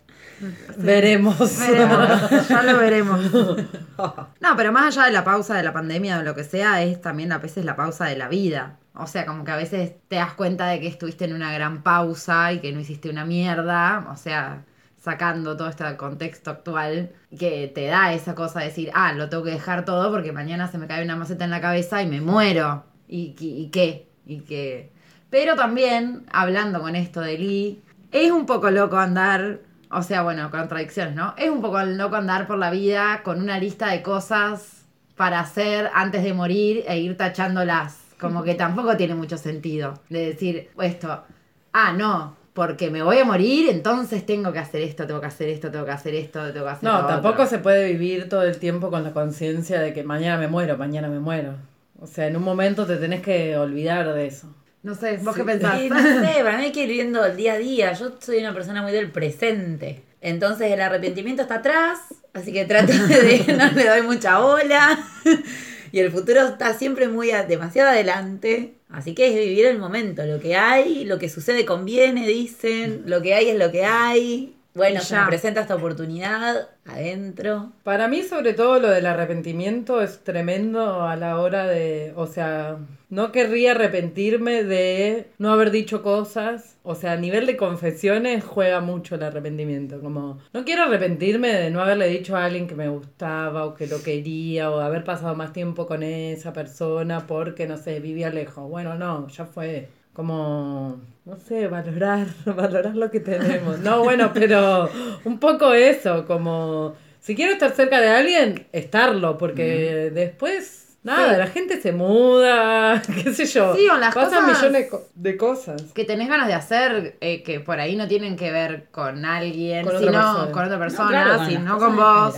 veremos. 0.77 1.59
Veremos, 1.59 2.49
ya 2.49 2.63
lo 2.63 2.77
veremos. 2.77 3.21
No, 4.41 4.55
pero 4.57 4.71
más 4.71 4.97
allá 4.97 5.05
de 5.07 5.13
la 5.13 5.23
pausa 5.23 5.55
de 5.55 5.63
la 5.63 5.71
pandemia 5.71 6.19
o 6.19 6.23
lo 6.23 6.35
que 6.35 6.43
sea, 6.43 6.81
es 6.83 6.99
también 7.01 7.31
a 7.31 7.37
veces 7.37 7.63
la 7.63 7.75
pausa 7.75 8.05
de 8.05 8.17
la 8.17 8.27
vida. 8.27 8.79
O 8.95 9.07
sea, 9.07 9.25
como 9.25 9.43
que 9.43 9.51
a 9.51 9.55
veces 9.55 9.93
te 10.07 10.17
das 10.17 10.33
cuenta 10.33 10.67
de 10.67 10.79
que 10.79 10.87
estuviste 10.87 11.25
en 11.25 11.33
una 11.33 11.53
gran 11.53 11.83
pausa 11.83 12.51
y 12.53 12.59
que 12.59 12.71
no 12.73 12.79
hiciste 12.79 13.09
una 13.09 13.23
mierda. 13.25 14.07
O 14.11 14.17
sea, 14.17 14.65
sacando 15.01 15.55
todo 15.57 15.69
este 15.69 15.95
contexto 15.97 16.51
actual 16.51 17.11
que 17.37 17.71
te 17.73 17.85
da 17.87 18.13
esa 18.13 18.35
cosa 18.35 18.59
de 18.59 18.65
decir, 18.65 18.91
ah, 18.93 19.13
lo 19.13 19.29
tengo 19.29 19.43
que 19.43 19.51
dejar 19.51 19.85
todo 19.85 20.11
porque 20.11 20.31
mañana 20.31 20.67
se 20.67 20.77
me 20.77 20.87
cae 20.87 21.03
una 21.03 21.15
maceta 21.15 21.45
en 21.45 21.51
la 21.51 21.61
cabeza 21.61 22.01
y 22.01 22.07
me 22.07 22.19
muero. 22.21 22.83
¿Y, 23.07 23.35
y- 23.39 23.63
y 23.63 23.69
qué? 23.69 24.09
¿Y 24.25 24.39
qué? 24.41 24.91
Pero 25.33 25.55
también, 25.55 26.27
hablando 26.31 26.79
con 26.79 26.95
esto 26.95 27.19
de 27.19 27.39
Lee, 27.39 27.81
es 28.11 28.29
un 28.29 28.45
poco 28.45 28.69
loco 28.69 28.97
andar, 28.97 29.61
o 29.89 30.03
sea, 30.03 30.21
bueno, 30.21 30.51
contradicciones, 30.51 31.15
¿no? 31.15 31.33
Es 31.39 31.49
un 31.49 31.59
poco 31.59 31.81
loco 31.81 32.17
andar 32.17 32.45
por 32.45 32.59
la 32.59 32.69
vida 32.69 33.21
con 33.23 33.41
una 33.41 33.57
lista 33.57 33.89
de 33.89 34.03
cosas 34.03 34.85
para 35.15 35.39
hacer 35.39 35.89
antes 35.95 36.23
de 36.23 36.35
morir 36.35 36.83
e 36.87 36.99
ir 36.99 37.17
tachándolas. 37.17 37.97
Como 38.19 38.43
que 38.43 38.53
tampoco 38.53 38.95
tiene 38.95 39.15
mucho 39.15 39.39
sentido 39.39 39.95
de 40.07 40.27
decir 40.27 40.69
esto, 40.79 41.23
ah, 41.71 41.93
no, 41.93 42.35
porque 42.53 42.91
me 42.91 43.01
voy 43.01 43.17
a 43.17 43.25
morir, 43.25 43.71
entonces 43.71 44.27
tengo 44.27 44.53
que 44.53 44.59
hacer 44.59 44.81
esto, 44.83 45.07
tengo 45.07 45.19
que 45.19 45.25
hacer 45.25 45.49
esto, 45.49 45.71
tengo 45.71 45.85
que 45.85 45.91
hacer 45.93 46.13
esto, 46.13 46.53
tengo 46.53 46.67
que 46.67 46.73
hacer 46.73 46.87
No, 46.87 47.01
lo 47.01 47.07
tampoco 47.07 47.33
otro. 47.41 47.47
se 47.47 47.57
puede 47.57 47.91
vivir 47.91 48.29
todo 48.29 48.43
el 48.43 48.59
tiempo 48.59 48.91
con 48.91 49.03
la 49.03 49.13
conciencia 49.13 49.81
de 49.81 49.93
que 49.93 50.03
mañana 50.03 50.37
me 50.37 50.47
muero, 50.47 50.77
mañana 50.77 51.07
me 51.07 51.19
muero. 51.19 51.55
O 51.99 52.05
sea, 52.05 52.27
en 52.27 52.37
un 52.37 52.43
momento 52.43 52.85
te 52.85 52.97
tenés 52.97 53.23
que 53.23 53.57
olvidar 53.57 54.13
de 54.13 54.27
eso. 54.27 54.47
No 54.83 54.95
sé, 54.95 55.17
¿vos 55.17 55.35
qué 55.35 55.43
pensás? 55.43 55.79
Sí, 55.79 55.89
no 55.89 55.97
sé, 56.25 56.43
para 56.43 56.57
mí 56.57 56.65
hay 56.65 56.71
que 56.71 56.83
ir 56.83 56.89
viviendo 56.89 57.25
el 57.25 57.35
día 57.37 57.53
a 57.53 57.57
día. 57.57 57.93
Yo 57.93 58.13
soy 58.19 58.37
una 58.39 58.53
persona 58.53 58.81
muy 58.81 58.91
del 58.91 59.11
presente. 59.11 60.03
Entonces 60.21 60.71
el 60.71 60.81
arrepentimiento 60.81 61.41
está 61.41 61.55
atrás, 61.55 61.99
así 62.33 62.53
que 62.53 62.65
trato 62.65 62.93
de 62.93 63.45
no 63.57 63.71
le 63.71 63.87
doy 63.87 64.01
mucha 64.03 64.39
bola. 64.39 64.99
Y 65.91 65.99
el 65.99 66.11
futuro 66.11 66.41
está 66.47 66.73
siempre 66.73 67.07
muy 67.07 67.29
a- 67.29 67.43
demasiado 67.43 67.89
adelante. 67.91 68.73
Así 68.89 69.13
que 69.13 69.27
es 69.27 69.35
vivir 69.35 69.67
el 69.67 69.77
momento. 69.77 70.25
Lo 70.25 70.39
que 70.39 70.55
hay, 70.55 71.05
lo 71.05 71.19
que 71.19 71.29
sucede 71.29 71.65
conviene, 71.65 72.27
dicen. 72.27 73.03
Lo 73.05 73.21
que 73.21 73.35
hay 73.35 73.49
es 73.49 73.59
lo 73.59 73.71
que 73.71 73.85
hay. 73.85 74.55
Bueno, 74.75 75.01
se 75.01 75.15
me 75.15 75.27
presenta 75.27 75.61
esta 75.61 75.75
oportunidad 75.75 76.69
adentro. 76.85 77.71
Para 77.83 78.07
mí, 78.07 78.23
sobre 78.23 78.53
todo, 78.53 78.79
lo 78.79 78.89
del 78.89 79.05
arrepentimiento 79.05 80.01
es 80.01 80.23
tremendo 80.23 81.03
a 81.03 81.15
la 81.15 81.39
hora 81.39 81.67
de, 81.67 82.11
o 82.15 82.25
sea, 82.25 82.79
no 83.09 83.31
querría 83.31 83.71
arrepentirme 83.71 84.63
de 84.63 85.27
no 85.37 85.51
haber 85.53 85.69
dicho 85.69 86.01
cosas. 86.01 86.77
O 86.81 86.95
sea, 86.95 87.13
a 87.13 87.17
nivel 87.17 87.45
de 87.45 87.55
confesiones 87.55 88.43
juega 88.43 88.81
mucho 88.81 89.15
el 89.15 89.23
arrepentimiento. 89.23 90.01
Como, 90.01 90.39
no 90.53 90.65
quiero 90.65 90.83
arrepentirme 90.83 91.53
de 91.53 91.69
no 91.69 91.81
haberle 91.81 92.07
dicho 92.07 92.35
a 92.35 92.45
alguien 92.45 92.67
que 92.67 92.75
me 92.75 92.89
gustaba 92.89 93.65
o 93.65 93.75
que 93.75 93.85
lo 93.87 94.01
quería 94.01 94.71
o 94.71 94.79
haber 94.79 95.03
pasado 95.03 95.35
más 95.35 95.53
tiempo 95.53 95.85
con 95.85 96.01
esa 96.01 96.51
persona 96.51 97.27
porque, 97.27 97.67
no 97.67 97.77
sé, 97.77 97.99
vivía 97.99 98.31
lejos. 98.31 98.67
Bueno, 98.69 98.95
no, 98.95 99.27
ya 99.27 99.45
fue. 99.45 99.89
Como, 100.13 100.99
no 101.25 101.37
sé, 101.37 101.67
valorar, 101.67 102.27
valorar 102.45 102.95
lo 102.95 103.09
que 103.11 103.19
tenemos. 103.19 103.79
No, 103.79 104.03
bueno, 104.03 104.31
pero 104.33 104.89
un 105.23 105.39
poco 105.39 105.73
eso, 105.73 106.25
como, 106.25 106.95
si 107.19 107.35
quiero 107.35 107.53
estar 107.53 107.71
cerca 107.71 108.01
de 108.01 108.09
alguien, 108.09 108.67
estarlo, 108.73 109.37
porque 109.37 110.11
después, 110.13 110.97
nada, 111.03 111.31
Sí. 111.33 111.37
la 111.39 111.47
gente 111.47 111.81
se 111.81 111.91
muda, 111.93 113.01
qué 113.23 113.33
sé 113.33 113.45
yo. 113.45 113.73
Sí, 113.75 113.87
o 113.89 113.97
las 113.97 114.13
pasan 114.13 114.45
cosas- 114.45 114.61
millones 114.63 114.91
de 115.15 115.37
cosas. 115.37 115.81
que 115.93 116.03
tenés 116.05 116.27
ganas 116.27 116.47
de 116.47 116.53
hacer 116.55 117.17
eh, 117.21 117.41
que 117.43 117.59
por 117.61 117.79
ahí 117.79 117.95
no 117.95 118.07
tienen 118.07 118.35
que 118.35 118.51
ver 118.51 118.87
con 118.91 119.23
alguien, 119.25 119.85
Con 119.85 119.99
sino 119.99 120.51
con 120.51 120.65
otra 120.65 120.77
persona, 120.79 121.09
claro, 121.09 121.37
con 121.37 121.47
sino 121.47 121.77
con 121.77 121.95
vos. 121.95 122.35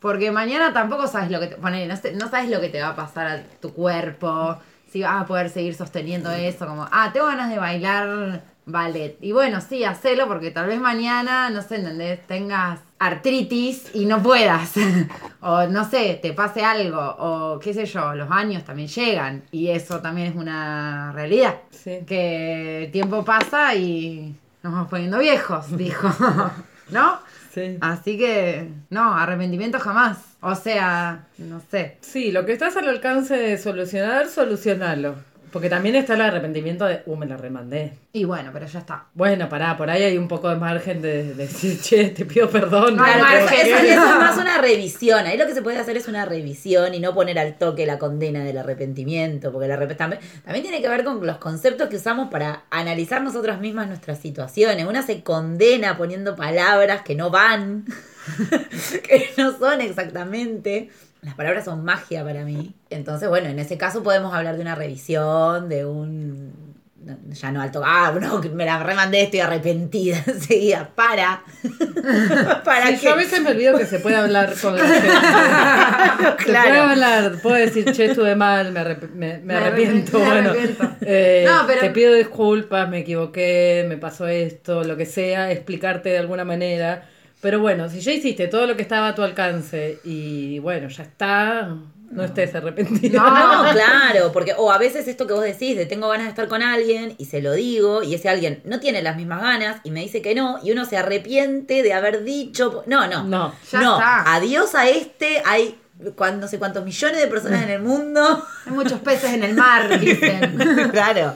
Porque 0.00 0.30
mañana 0.30 0.72
tampoco 0.72 1.08
sabes 1.08 1.28
lo 1.30 1.40
que 1.40 1.48
te, 1.48 1.56
ponele, 1.56 1.86
no, 1.88 1.96
sé- 1.96 2.12
no 2.12 2.28
sabes 2.30 2.50
lo 2.50 2.60
que 2.60 2.68
te 2.68 2.80
va 2.80 2.90
a 2.90 2.94
pasar 2.96 3.26
a 3.26 3.42
tu 3.60 3.72
cuerpo, 3.74 4.56
si 4.90 5.02
vas 5.02 5.22
a 5.22 5.26
poder 5.26 5.50
seguir 5.50 5.74
sosteniendo 5.74 6.30
eso, 6.30 6.66
como, 6.66 6.88
ah, 6.90 7.10
tengo 7.12 7.26
ganas 7.26 7.50
de 7.50 7.58
bailar 7.58 8.42
ballet. 8.68 9.16
Y 9.20 9.32
bueno, 9.32 9.60
sí, 9.60 9.84
hacelo 9.84 10.28
porque 10.28 10.50
tal 10.50 10.66
vez 10.66 10.80
mañana, 10.80 11.50
no 11.50 11.62
sé, 11.62 11.76
¿entendés? 11.76 12.26
Tengas 12.26 12.80
artritis 12.98 13.90
y 13.94 14.04
no 14.04 14.22
puedas. 14.22 14.74
o 15.40 15.66
no 15.66 15.88
sé, 15.88 16.18
te 16.22 16.32
pase 16.32 16.62
algo. 16.64 17.00
O 17.00 17.58
qué 17.58 17.74
sé 17.74 17.86
yo, 17.86 18.14
los 18.14 18.30
años 18.30 18.64
también 18.64 18.88
llegan. 18.88 19.42
Y 19.50 19.68
eso 19.68 20.00
también 20.00 20.28
es 20.28 20.36
una 20.36 21.12
realidad. 21.12 21.56
Sí. 21.70 22.00
Que 22.06 22.84
el 22.84 22.90
tiempo 22.92 23.24
pasa 23.24 23.74
y 23.74 24.36
nos 24.62 24.72
vamos 24.72 24.88
poniendo 24.88 25.18
viejos, 25.18 25.76
dijo. 25.76 26.08
¿No? 26.90 27.18
Sí. 27.52 27.78
Así 27.80 28.18
que, 28.18 28.68
no, 28.90 29.14
arrepentimiento 29.14 29.78
jamás. 29.78 30.18
O 30.40 30.54
sea, 30.54 31.26
no 31.38 31.60
sé. 31.70 31.98
Sí, 32.00 32.30
lo 32.30 32.46
que 32.46 32.52
estás 32.52 32.76
al 32.76 32.88
alcance 32.88 33.36
de 33.36 33.58
solucionar, 33.58 34.28
solucionalo. 34.28 35.16
Porque 35.52 35.70
también 35.70 35.94
está 35.96 36.14
el 36.14 36.20
arrepentimiento 36.20 36.84
de, 36.84 37.02
uh, 37.06 37.16
me 37.16 37.26
la 37.26 37.36
remandé. 37.36 37.92
Y 38.12 38.24
bueno, 38.24 38.50
pero 38.52 38.66
ya 38.66 38.80
está. 38.80 39.06
Bueno, 39.14 39.48
pará, 39.48 39.76
por 39.76 39.88
ahí 39.90 40.02
hay 40.02 40.18
un 40.18 40.28
poco 40.28 40.48
de 40.48 40.56
margen 40.56 41.00
de, 41.00 41.22
de 41.24 41.34
decir, 41.34 41.80
che, 41.80 42.08
te 42.10 42.24
pido 42.26 42.50
perdón. 42.50 42.96
No 42.96 43.02
hay 43.02 43.20
margen. 43.20 43.44
eso, 43.44 43.54
equivoqué". 43.76 43.92
eso 43.92 44.04
es 44.04 44.18
más 44.18 44.36
una 44.36 44.58
revisión. 44.60 45.26
Ahí 45.26 45.38
lo 45.38 45.46
que 45.46 45.54
se 45.54 45.62
puede 45.62 45.78
hacer 45.78 45.96
es 45.96 46.08
una 46.08 46.24
revisión 46.24 46.92
y 46.94 47.00
no 47.00 47.14
poner 47.14 47.38
al 47.38 47.56
toque 47.56 47.86
la 47.86 47.98
condena 47.98 48.44
del 48.44 48.58
arrepentimiento. 48.58 49.52
Porque 49.52 49.66
el 49.66 49.72
arrep- 49.72 49.96
también, 49.96 50.20
también 50.44 50.62
tiene 50.62 50.82
que 50.82 50.88
ver 50.88 51.04
con 51.04 51.24
los 51.26 51.38
conceptos 51.38 51.88
que 51.88 51.96
usamos 51.96 52.28
para 52.30 52.64
analizar 52.70 53.22
nosotras 53.22 53.60
mismas 53.60 53.88
nuestras 53.88 54.18
situaciones. 54.18 54.86
Una 54.86 55.02
se 55.02 55.22
condena 55.22 55.96
poniendo 55.96 56.36
palabras 56.36 57.02
que 57.02 57.14
no 57.14 57.30
van, 57.30 57.84
que 59.08 59.30
no 59.36 59.56
son 59.58 59.80
exactamente. 59.80 60.90
Las 61.22 61.34
palabras 61.34 61.64
son 61.64 61.84
magia 61.84 62.24
para 62.24 62.44
mí. 62.44 62.74
Entonces, 62.90 63.28
bueno, 63.28 63.48
en 63.48 63.58
ese 63.58 63.76
caso 63.76 64.02
podemos 64.02 64.32
hablar 64.34 64.56
de 64.56 64.62
una 64.62 64.74
revisión, 64.74 65.68
de 65.68 65.84
un. 65.84 66.68
Ya 67.30 67.50
no 67.52 67.62
alto. 67.62 67.80
Ah, 67.84 68.12
no, 68.20 68.40
que 68.40 68.50
me 68.50 68.66
la 68.66 68.82
remandé, 68.82 69.22
estoy 69.22 69.40
arrepentida 69.40 70.22
enseguida. 70.26 70.90
Para. 70.94 71.42
para 72.64 72.88
Sí, 72.88 72.96
que- 72.98 73.06
yo 73.06 73.12
a 73.12 73.16
veces 73.16 73.40
me 73.40 73.50
olvido 73.50 73.78
que 73.78 73.86
se 73.86 73.98
puede 74.00 74.16
hablar 74.16 74.52
con 74.60 74.76
la 74.76 74.84
gente. 74.86 75.08
Se 76.38 76.44
Claro. 76.44 76.68
puede 76.68 76.80
hablar, 76.80 77.32
puedo 77.42 77.56
decir, 77.56 77.90
che, 77.92 78.06
estuve 78.06 78.34
mal, 78.36 78.72
me, 78.72 78.80
arrep- 78.80 79.10
me- 79.12 79.38
me 79.38 79.44
Me 79.44 79.54
arrepiento. 79.54 80.18
bueno, 80.18 80.50
arrepiento. 80.50 80.90
eh, 81.02 81.44
No, 81.48 81.66
pero- 81.66 81.80
te 81.80 81.90
pido 81.90 82.14
disculpas, 82.14 82.88
me 82.88 82.98
equivoqué, 83.00 83.86
me 83.88 83.96
pasó 83.96 84.26
esto, 84.28 84.84
lo 84.84 84.96
que 84.96 85.06
sea, 85.06 85.50
explicarte 85.50 86.10
de 86.10 86.18
alguna 86.18 86.44
manera. 86.44 87.08
Pero 87.40 87.60
bueno, 87.60 87.88
si 87.88 88.00
ya 88.00 88.12
hiciste 88.12 88.48
todo 88.48 88.66
lo 88.66 88.74
que 88.76 88.82
estaba 88.82 89.08
a 89.08 89.14
tu 89.14 89.22
alcance 89.22 90.00
y 90.04 90.58
bueno, 90.58 90.88
ya 90.88 91.04
está, 91.04 91.68
no, 92.10 92.24
estés 92.24 92.52
arrepentido. 92.54 93.22
No. 93.22 93.64
No, 93.64 93.70
claro, 93.72 94.32
porque 94.32 94.54
o 94.56 94.72
a 94.72 94.78
veces 94.78 95.06
esto 95.06 95.26
que 95.28 95.34
vos 95.34 95.44
decís 95.44 95.76
de 95.76 95.86
tengo 95.86 96.08
ganas 96.08 96.24
de 96.26 96.30
estar 96.30 96.48
con 96.48 96.62
alguien 96.62 97.14
y 97.16 97.26
se 97.26 97.40
lo 97.40 97.52
digo 97.52 98.02
y 98.02 98.14
ese 98.14 98.28
alguien 98.28 98.60
no 98.64 98.80
tiene 98.80 99.02
las 99.02 99.16
mismas 99.16 99.40
ganas 99.40 99.80
y 99.84 99.92
me 99.92 100.00
dice 100.00 100.20
que 100.20 100.34
no 100.34 100.58
y 100.64 100.72
uno 100.72 100.84
se 100.84 100.96
arrepiente 100.96 101.84
de 101.84 101.92
haber 101.92 102.24
dicho, 102.24 102.82
no, 102.86 103.06
no. 103.06 103.22
No. 103.22 103.54
Ya 103.70 103.80
no, 103.82 103.94
está. 103.98 104.34
adiós 104.34 104.74
a 104.74 104.88
este, 104.88 105.40
hay 105.46 105.78
cuan- 106.16 106.40
no 106.40 106.48
sé 106.48 106.58
cuántos 106.58 106.84
millones 106.84 107.20
de 107.20 107.28
personas 107.28 107.62
en 107.62 107.70
el 107.70 107.82
mundo. 107.82 108.44
Hay 108.66 108.72
muchos 108.72 108.98
peces 109.00 109.32
en 109.34 109.44
el 109.44 109.54
mar, 109.54 110.00
dicen. 110.00 110.56
claro. 110.90 111.34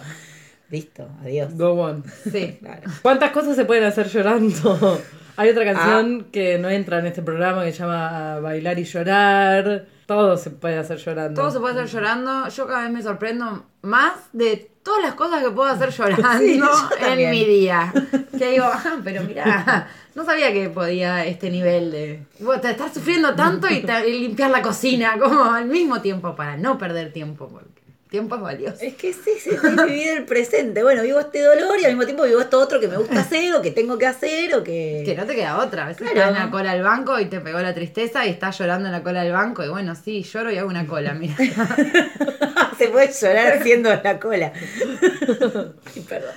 Listo, 0.68 1.06
adiós. 1.22 1.54
Go 1.54 1.72
on. 1.74 2.02
Sí. 2.32 2.58
Claro. 2.60 2.90
¿Cuántas 3.02 3.30
cosas 3.30 3.54
se 3.54 3.64
pueden 3.66 3.84
hacer 3.84 4.08
llorando? 4.08 5.00
Hay 5.36 5.48
otra 5.50 5.62
Ah. 5.62 5.72
canción 5.72 6.26
que 6.32 6.58
no 6.58 6.68
entra 6.68 6.98
en 6.98 7.06
este 7.06 7.22
programa 7.22 7.64
que 7.64 7.72
se 7.72 7.78
llama 7.78 8.38
Bailar 8.40 8.78
y 8.78 8.84
Llorar. 8.84 9.86
Todo 10.06 10.36
se 10.36 10.50
puede 10.50 10.76
hacer 10.78 10.98
llorando. 10.98 11.40
Todo 11.40 11.50
se 11.50 11.60
puede 11.60 11.74
hacer 11.80 11.88
llorando. 11.88 12.48
Yo 12.48 12.66
cada 12.66 12.82
vez 12.82 12.90
me 12.90 13.02
sorprendo 13.02 13.64
más 13.82 14.12
de 14.32 14.70
todas 14.82 15.02
las 15.02 15.14
cosas 15.14 15.42
que 15.42 15.50
puedo 15.50 15.68
hacer 15.70 15.90
llorando 15.90 16.38
Sí, 16.40 16.60
en 17.00 17.30
mi 17.30 17.44
día. 17.44 17.92
Que 18.36 18.50
digo, 18.50 18.64
ah, 18.66 18.96
pero 19.04 19.22
mira, 19.22 19.88
no 20.14 20.24
sabía 20.24 20.52
que 20.52 20.68
podía 20.68 21.24
este 21.24 21.50
nivel 21.50 21.90
de 21.92 22.22
bueno, 22.40 22.60
de 22.60 22.72
estar 22.72 22.92
sufriendo 22.92 23.34
tanto 23.34 23.68
y, 23.70 23.80
ta- 23.82 24.04
y 24.04 24.18
limpiar 24.18 24.50
la 24.50 24.60
cocina 24.60 25.16
como 25.18 25.44
al 25.44 25.66
mismo 25.66 26.00
tiempo 26.02 26.34
para 26.34 26.56
no 26.56 26.76
perder 26.76 27.12
tiempo. 27.12 27.48
Porque 27.48 27.81
tiempo 28.12 28.36
es 28.36 28.42
valioso. 28.42 28.76
Es 28.80 28.94
que 28.94 29.12
sí, 29.12 29.30
sí, 29.42 29.50
sí, 29.50 29.68
vivir 29.88 30.08
el 30.18 30.24
presente. 30.24 30.84
Bueno, 30.84 31.02
vivo 31.02 31.18
este 31.18 31.42
dolor 31.42 31.80
y 31.80 31.84
al 31.84 31.90
mismo 31.92 32.04
tiempo 32.04 32.22
vivo 32.22 32.40
esto 32.40 32.60
otro 32.60 32.78
que 32.78 32.86
me 32.86 32.96
gusta 32.96 33.18
hacer 33.26 33.52
o 33.54 33.60
que 33.60 33.72
tengo 33.72 33.98
que 33.98 34.06
hacer 34.06 34.54
o 34.54 34.62
que... 34.62 35.02
Que 35.04 35.16
no 35.16 35.24
te 35.26 35.34
queda 35.34 35.58
otra. 35.58 35.86
A 35.86 35.88
veces 35.88 36.02
Claro. 36.08 36.20
estás 36.20 36.36
en 36.36 36.44
la 36.46 36.50
cola 36.52 36.72
del 36.74 36.82
banco 36.84 37.18
y 37.18 37.24
te 37.26 37.40
pegó 37.40 37.58
la 37.58 37.74
tristeza 37.74 38.24
y 38.24 38.30
estás 38.30 38.56
llorando 38.58 38.86
en 38.86 38.92
la 38.92 39.02
cola 39.02 39.24
del 39.24 39.32
banco. 39.32 39.64
Y 39.64 39.68
bueno, 39.68 39.96
sí, 39.96 40.22
lloro 40.22 40.52
y 40.52 40.58
hago 40.58 40.68
una 40.68 40.86
cola, 40.86 41.12
mira. 41.14 41.34
Se 42.78 42.88
puede 42.88 43.10
llorar 43.12 43.54
haciendo 43.58 43.90
la 43.90 44.20
cola. 44.20 44.52
Ay, 45.94 46.02
perdón. 46.08 46.34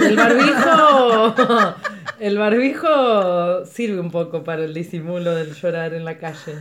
El 0.00 0.16
barbijo. 0.16 1.74
El 2.20 2.38
barbijo 2.38 3.66
sirve 3.66 3.98
un 4.00 4.10
poco 4.12 4.44
para 4.44 4.64
el 4.64 4.72
disimulo 4.74 5.34
del 5.34 5.54
llorar 5.54 5.92
en 5.94 6.04
la 6.04 6.18
calle. 6.18 6.54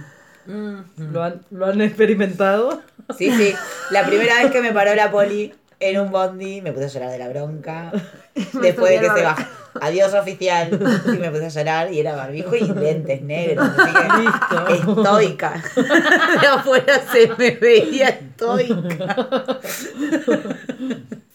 ¿Lo 0.45 1.23
han, 1.23 1.41
¿Lo 1.51 1.65
han 1.65 1.81
experimentado? 1.81 2.81
Sí, 3.17 3.31
sí. 3.31 3.53
La 3.91 4.05
primera 4.05 4.41
vez 4.41 4.51
que 4.51 4.61
me 4.61 4.71
paró 4.71 4.95
la 4.95 5.11
poli 5.11 5.53
en 5.81 5.99
un 5.99 6.11
bondi, 6.11 6.61
me 6.61 6.71
puse 6.71 6.85
a 6.85 6.87
llorar 6.89 7.11
de 7.11 7.17
la 7.17 7.27
bronca. 7.29 7.91
Después 8.35 8.91
de 8.91 8.99
que 8.99 9.09
se 9.13 9.23
bajó. 9.23 9.43
Adiós 9.81 10.13
oficial. 10.13 10.69
Y 11.05 11.17
me 11.17 11.31
puse 11.31 11.45
a 11.45 11.49
llorar 11.49 11.93
y 11.93 11.99
era 11.99 12.15
barbijo 12.15 12.55
y 12.55 12.61
lentes 12.67 13.21
negros. 13.21 13.67
Así 13.77 13.93
que 13.93 14.21
Listo. 14.21 14.97
estoica. 15.01 15.63
De 16.41 16.47
afuera 16.47 17.01
se 17.11 17.27
me 17.37 17.51
veía 17.51 18.09
estoica. 18.09 19.59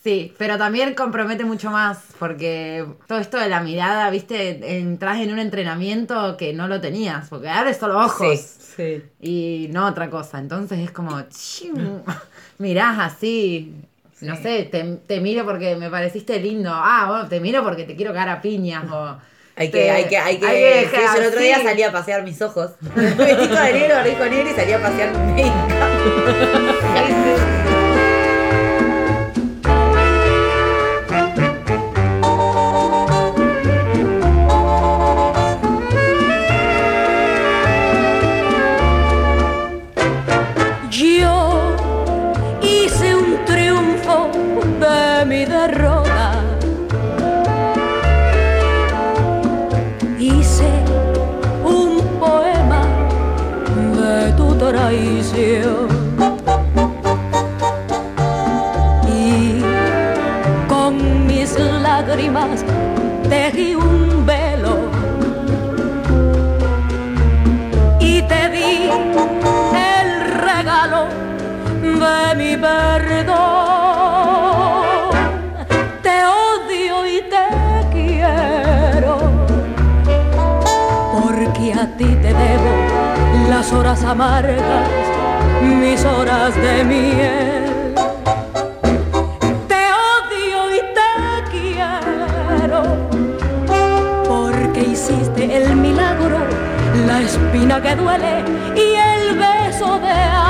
Sí, 0.03 0.33
pero 0.39 0.57
también 0.57 0.95
compromete 0.95 1.45
mucho 1.45 1.71
más 1.71 1.99
porque 2.19 2.87
todo 3.09 3.19
esto 3.19 3.39
de 3.39 3.49
la 3.49 3.61
mirada, 3.61 4.09
viste, 4.11 4.79
entras 4.79 5.19
en 5.21 5.33
un 5.33 5.41
entrenamiento 5.41 6.37
que 6.37 6.53
no 6.53 6.69
lo 6.69 6.81
tenías, 6.81 7.29
porque 7.29 7.49
abres 7.49 7.79
solo 7.79 7.99
ojos 7.99 8.39
Sí. 8.77 9.03
y 9.21 9.69
no 9.73 9.87
otra 9.87 10.09
cosa. 10.11 10.39
Entonces 10.39 10.79
es 10.81 10.91
como, 10.93 11.21
chim, 11.31 11.75
mirás 12.59 12.99
así. 13.01 13.75
No 14.21 14.35
sé, 14.37 14.65
te, 14.65 14.83
te 15.07 15.21
miro 15.21 15.45
porque 15.45 15.77
me 15.77 15.91
pareciste 15.91 16.39
lindo. 16.41 16.71
Ah, 16.73 17.07
bueno, 17.09 17.29
te 17.29 17.39
miro 17.41 17.63
porque 17.63 17.85
te 17.85 17.95
quiero 17.97 18.13
cagar 18.13 18.31
a 18.31 18.41
piñas. 18.43 18.85
O 18.91 19.17
Hay 19.59 19.71
que, 19.71 19.79
te- 19.79 19.91
hay 19.91 20.05
que, 20.05 20.19
hay 20.19 20.39
que. 20.39 20.47
hay 20.47 20.85
que 20.85 20.91
sí, 20.91 21.03
yo 21.15 21.21
el 21.23 21.29
otro 21.29 21.41
día 21.41 21.57
sí. 21.57 21.63
salí 21.65 21.83
a 21.83 21.91
pasear 21.93 22.23
mis 22.23 22.41
ojos. 22.43 22.73
Vestido 22.95 23.63
de 23.63 23.73
negro, 23.73 23.95
barbijo 23.97 24.25
negro 24.27 24.51
y 24.51 24.55
salí 24.55 24.73
a 24.73 24.81
pasear 24.83 25.17
mi 25.17 25.43
las 83.67 83.73
horas 83.73 84.05
amargas, 84.05 84.89
mis 85.61 86.05
horas 86.05 86.55
de 86.55 86.85
miel. 86.85 87.95
Te 89.67 89.83
odio 90.15 90.71
y 90.71 90.81
te 90.95 91.13
quiero 91.51 92.83
porque 94.29 94.83
hiciste 94.83 95.57
el 95.57 95.75
milagro, 95.75 96.39
la 97.09 97.23
espina 97.23 97.83
que 97.83 97.97
duele 97.97 98.45
y 98.77 98.95
el 98.95 99.37
beso 99.37 99.99
de 99.99 100.13
amor. 100.13 100.46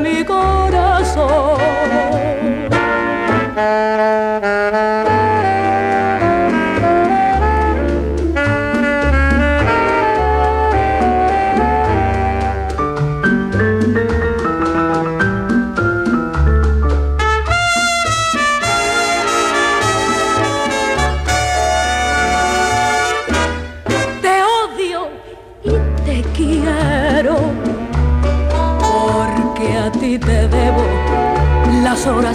Mi 0.00 0.24
corazón. 0.24 1.47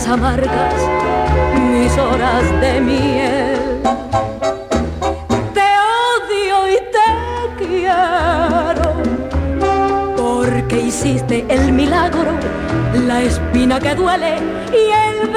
Horas 0.04 0.08
amargas, 0.08 0.74
mis 1.72 1.98
horas 1.98 2.62
de 2.62 2.82
miel. 2.82 3.82
Te 5.54 5.70
odio 6.12 6.58
y 6.70 6.78
te 6.92 7.66
quiero, 7.66 8.94
porque 10.18 10.82
hiciste 10.82 11.46
el 11.48 11.72
milagro, 11.72 12.32
la 13.08 13.22
espina 13.22 13.80
que 13.80 13.96
duele 13.96 14.40
y 14.72 14.92
el 14.92 15.30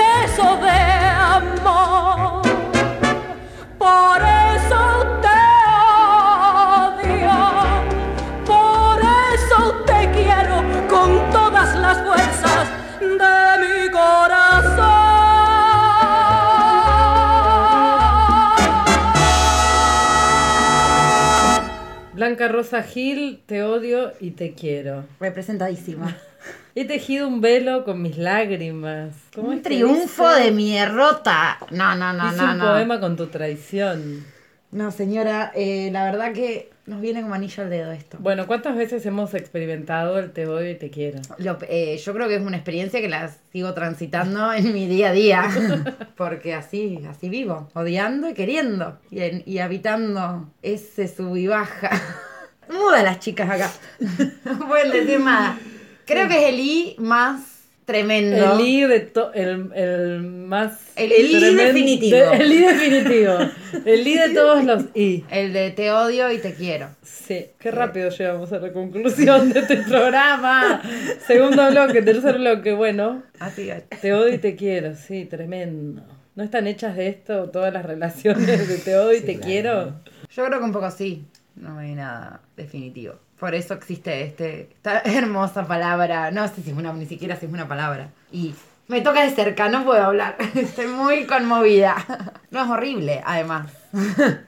Blanca 22.16 22.48
Rosa 22.48 22.82
Gil, 22.82 23.42
te 23.44 23.62
odio 23.62 24.10
y 24.20 24.30
te 24.30 24.54
quiero. 24.54 25.04
Representadísima. 25.20 26.16
He 26.74 26.86
tejido 26.86 27.28
un 27.28 27.42
velo 27.42 27.84
con 27.84 28.00
mis 28.00 28.16
lágrimas. 28.16 29.14
¿Cómo 29.34 29.52
es 29.52 29.58
Un 29.58 29.62
triunfo 29.62 30.26
de 30.30 30.50
mi 30.50 30.72
derrota. 30.72 31.58
No, 31.70 31.94
no, 31.94 32.14
no, 32.14 32.32
Hice 32.32 32.38
no, 32.42 32.52
un 32.52 32.58
no. 32.58 32.64
poema 32.68 33.00
con 33.00 33.16
tu 33.16 33.26
traición. 33.26 34.24
No, 34.70 34.90
señora, 34.92 35.52
eh, 35.54 35.90
la 35.92 36.04
verdad 36.10 36.32
que 36.32 36.70
nos 36.86 37.00
viene 37.00 37.20
como 37.22 37.34
anillo 37.34 37.62
al 37.64 37.70
dedo 37.70 37.92
esto. 37.92 38.16
Bueno, 38.20 38.46
¿cuántas 38.46 38.76
veces 38.76 39.04
hemos 39.06 39.34
experimentado 39.34 40.18
el 40.18 40.30
te 40.32 40.46
odio 40.46 40.70
y 40.70 40.74
te 40.76 40.90
quiero? 40.90 41.20
Lo- 41.38 41.58
eh, 41.68 41.98
yo 42.04 42.14
creo 42.14 42.28
que 42.28 42.36
es 42.36 42.42
una 42.42 42.56
experiencia 42.56 43.00
que 43.00 43.08
la 43.08 43.30
sigo 43.52 43.74
transitando 43.74 44.52
en 44.52 44.72
mi 44.72 44.86
día 44.86 45.08
a 45.08 45.12
día. 45.12 45.44
Porque 46.16 46.54
así, 46.54 47.00
así 47.08 47.28
vivo, 47.28 47.68
odiando 47.74 48.28
y 48.28 48.34
queriendo. 48.34 48.98
Y, 49.10 49.20
en- 49.20 49.42
y 49.46 49.58
habitando 49.58 50.48
ese 50.62 51.08
sub 51.08 51.36
y 51.36 51.46
baja. 51.48 51.90
Mudas 52.70 53.02
las 53.04 53.20
chicas 53.20 53.48
acá. 53.50 53.70
No 54.44 54.66
pueden 54.68 54.90
decir 54.92 55.20
nada. 55.20 55.58
Creo 56.04 56.28
que 56.28 56.38
es 56.48 56.54
el 56.54 56.60
I 56.60 56.96
más 56.98 57.40
tremendo. 57.86 58.58
El 58.60 58.66
I 58.66 58.82
de 58.82 59.00
to- 59.00 59.32
el, 59.32 59.72
el 59.74 60.20
más 60.22 60.78
El 60.96 61.12
I 61.12 61.54
definitivo. 61.56 62.16
de- 62.18 62.36
el 62.36 62.52
I 62.52 62.58
definitivo. 62.58 63.38
El 63.86 64.06
I 64.06 64.18
de 64.18 64.28
todos 64.34 64.64
los 64.64 64.84
I. 64.94 65.24
El 65.30 65.52
de 65.54 65.70
te 65.70 65.90
odio 65.90 66.30
y 66.30 66.38
te 66.38 66.52
quiero. 66.52 66.88
Sí, 67.02 67.46
qué 67.58 67.70
rápido 67.70 68.10
llegamos 68.10 68.52
a 68.52 68.58
la 68.58 68.72
conclusión 68.72 69.52
de 69.52 69.60
este 69.60 69.78
programa. 69.78 70.82
Segundo 71.26 71.70
bloque, 71.70 72.02
tercer 72.02 72.36
bloque, 72.38 72.72
bueno. 72.74 73.22
Así 73.38 73.70
es. 73.70 73.84
Te 74.00 74.12
odio 74.12 74.34
y 74.34 74.38
te 74.38 74.54
quiero, 74.56 74.94
sí, 74.94 75.24
tremendo. 75.24 76.02
¿No 76.34 76.44
están 76.44 76.66
hechas 76.66 76.94
de 76.96 77.08
esto 77.08 77.48
todas 77.50 77.72
las 77.72 77.86
relaciones 77.86 78.68
de 78.68 78.76
te 78.78 78.94
odio 78.96 79.16
y 79.16 79.22
te 79.22 79.40
quiero? 79.40 79.94
Yo 80.34 80.44
creo 80.44 80.58
que 80.58 80.64
un 80.66 80.72
poco 80.72 80.90
sí. 80.90 81.24
No 81.54 81.78
hay 81.78 81.94
nada 81.94 82.42
definitivo. 82.56 83.14
Por 83.38 83.54
eso 83.54 83.74
existe 83.74 84.22
este, 84.22 84.70
esta 84.74 85.00
hermosa 85.04 85.66
palabra. 85.66 86.30
No 86.30 86.46
sé 86.48 86.62
si 86.62 86.70
es 86.70 86.76
una, 86.76 86.92
ni 86.92 87.06
siquiera 87.06 87.36
si 87.36 87.46
es 87.46 87.52
una 87.52 87.68
palabra. 87.68 88.10
Y 88.32 88.54
Me 88.88 89.00
toca 89.00 89.22
de 89.22 89.30
cerca, 89.30 89.68
no 89.68 89.84
puedo 89.84 90.02
hablar. 90.02 90.36
Estoy 90.54 90.86
muy 90.86 91.24
conmovida. 91.26 91.96
No 92.50 92.62
es 92.64 92.70
horrible, 92.70 93.20
además, 93.26 93.70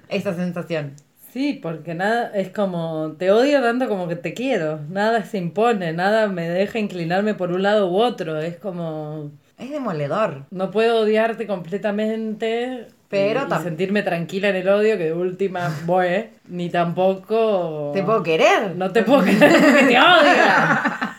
esa 0.09 0.33
sensación. 0.35 0.95
Sí, 1.33 1.53
porque 1.63 1.95
nada, 1.95 2.31
es 2.35 2.49
como, 2.49 3.17
te 3.19 3.31
odio 3.31 3.61
tanto 3.61 3.87
como 3.87 4.09
que 4.09 4.17
te 4.17 4.33
quiero. 4.33 4.81
Nada 4.89 5.25
se 5.25 5.37
impone, 5.37 5.93
nada 5.93 6.29
me 6.29 6.49
deja 6.49 6.79
inclinarme 6.79 7.35
por 7.35 7.53
un 7.53 7.63
lado 7.63 7.91
u 7.91 7.97
otro. 7.99 8.39
Es 8.41 8.57
como, 8.57 9.31
Es 9.59 9.71
demoledor. 9.71 10.45
no 10.51 10.71
puedo 10.71 11.01
odiarte 11.01 11.47
completamente. 11.47 12.87
Pero 13.09 13.41
y 13.47 13.51
tam- 13.51 13.63
sentirme 13.63 14.03
tranquila 14.03 14.49
en 14.51 14.57
el 14.57 14.69
odio, 14.69 14.99
que 14.99 15.05
de 15.05 15.13
última, 15.15 15.75
voy, 15.87 16.27
ni 16.49 16.69
tampoco... 16.71 17.91
¿Te 17.95 18.03
puedo 18.03 18.23
querer? 18.23 18.77
No 18.77 18.91
te 18.93 19.03
puedo 19.03 19.23
creer 19.23 19.39
que 19.51 19.85
te 19.87 19.99
odia. 19.99 21.17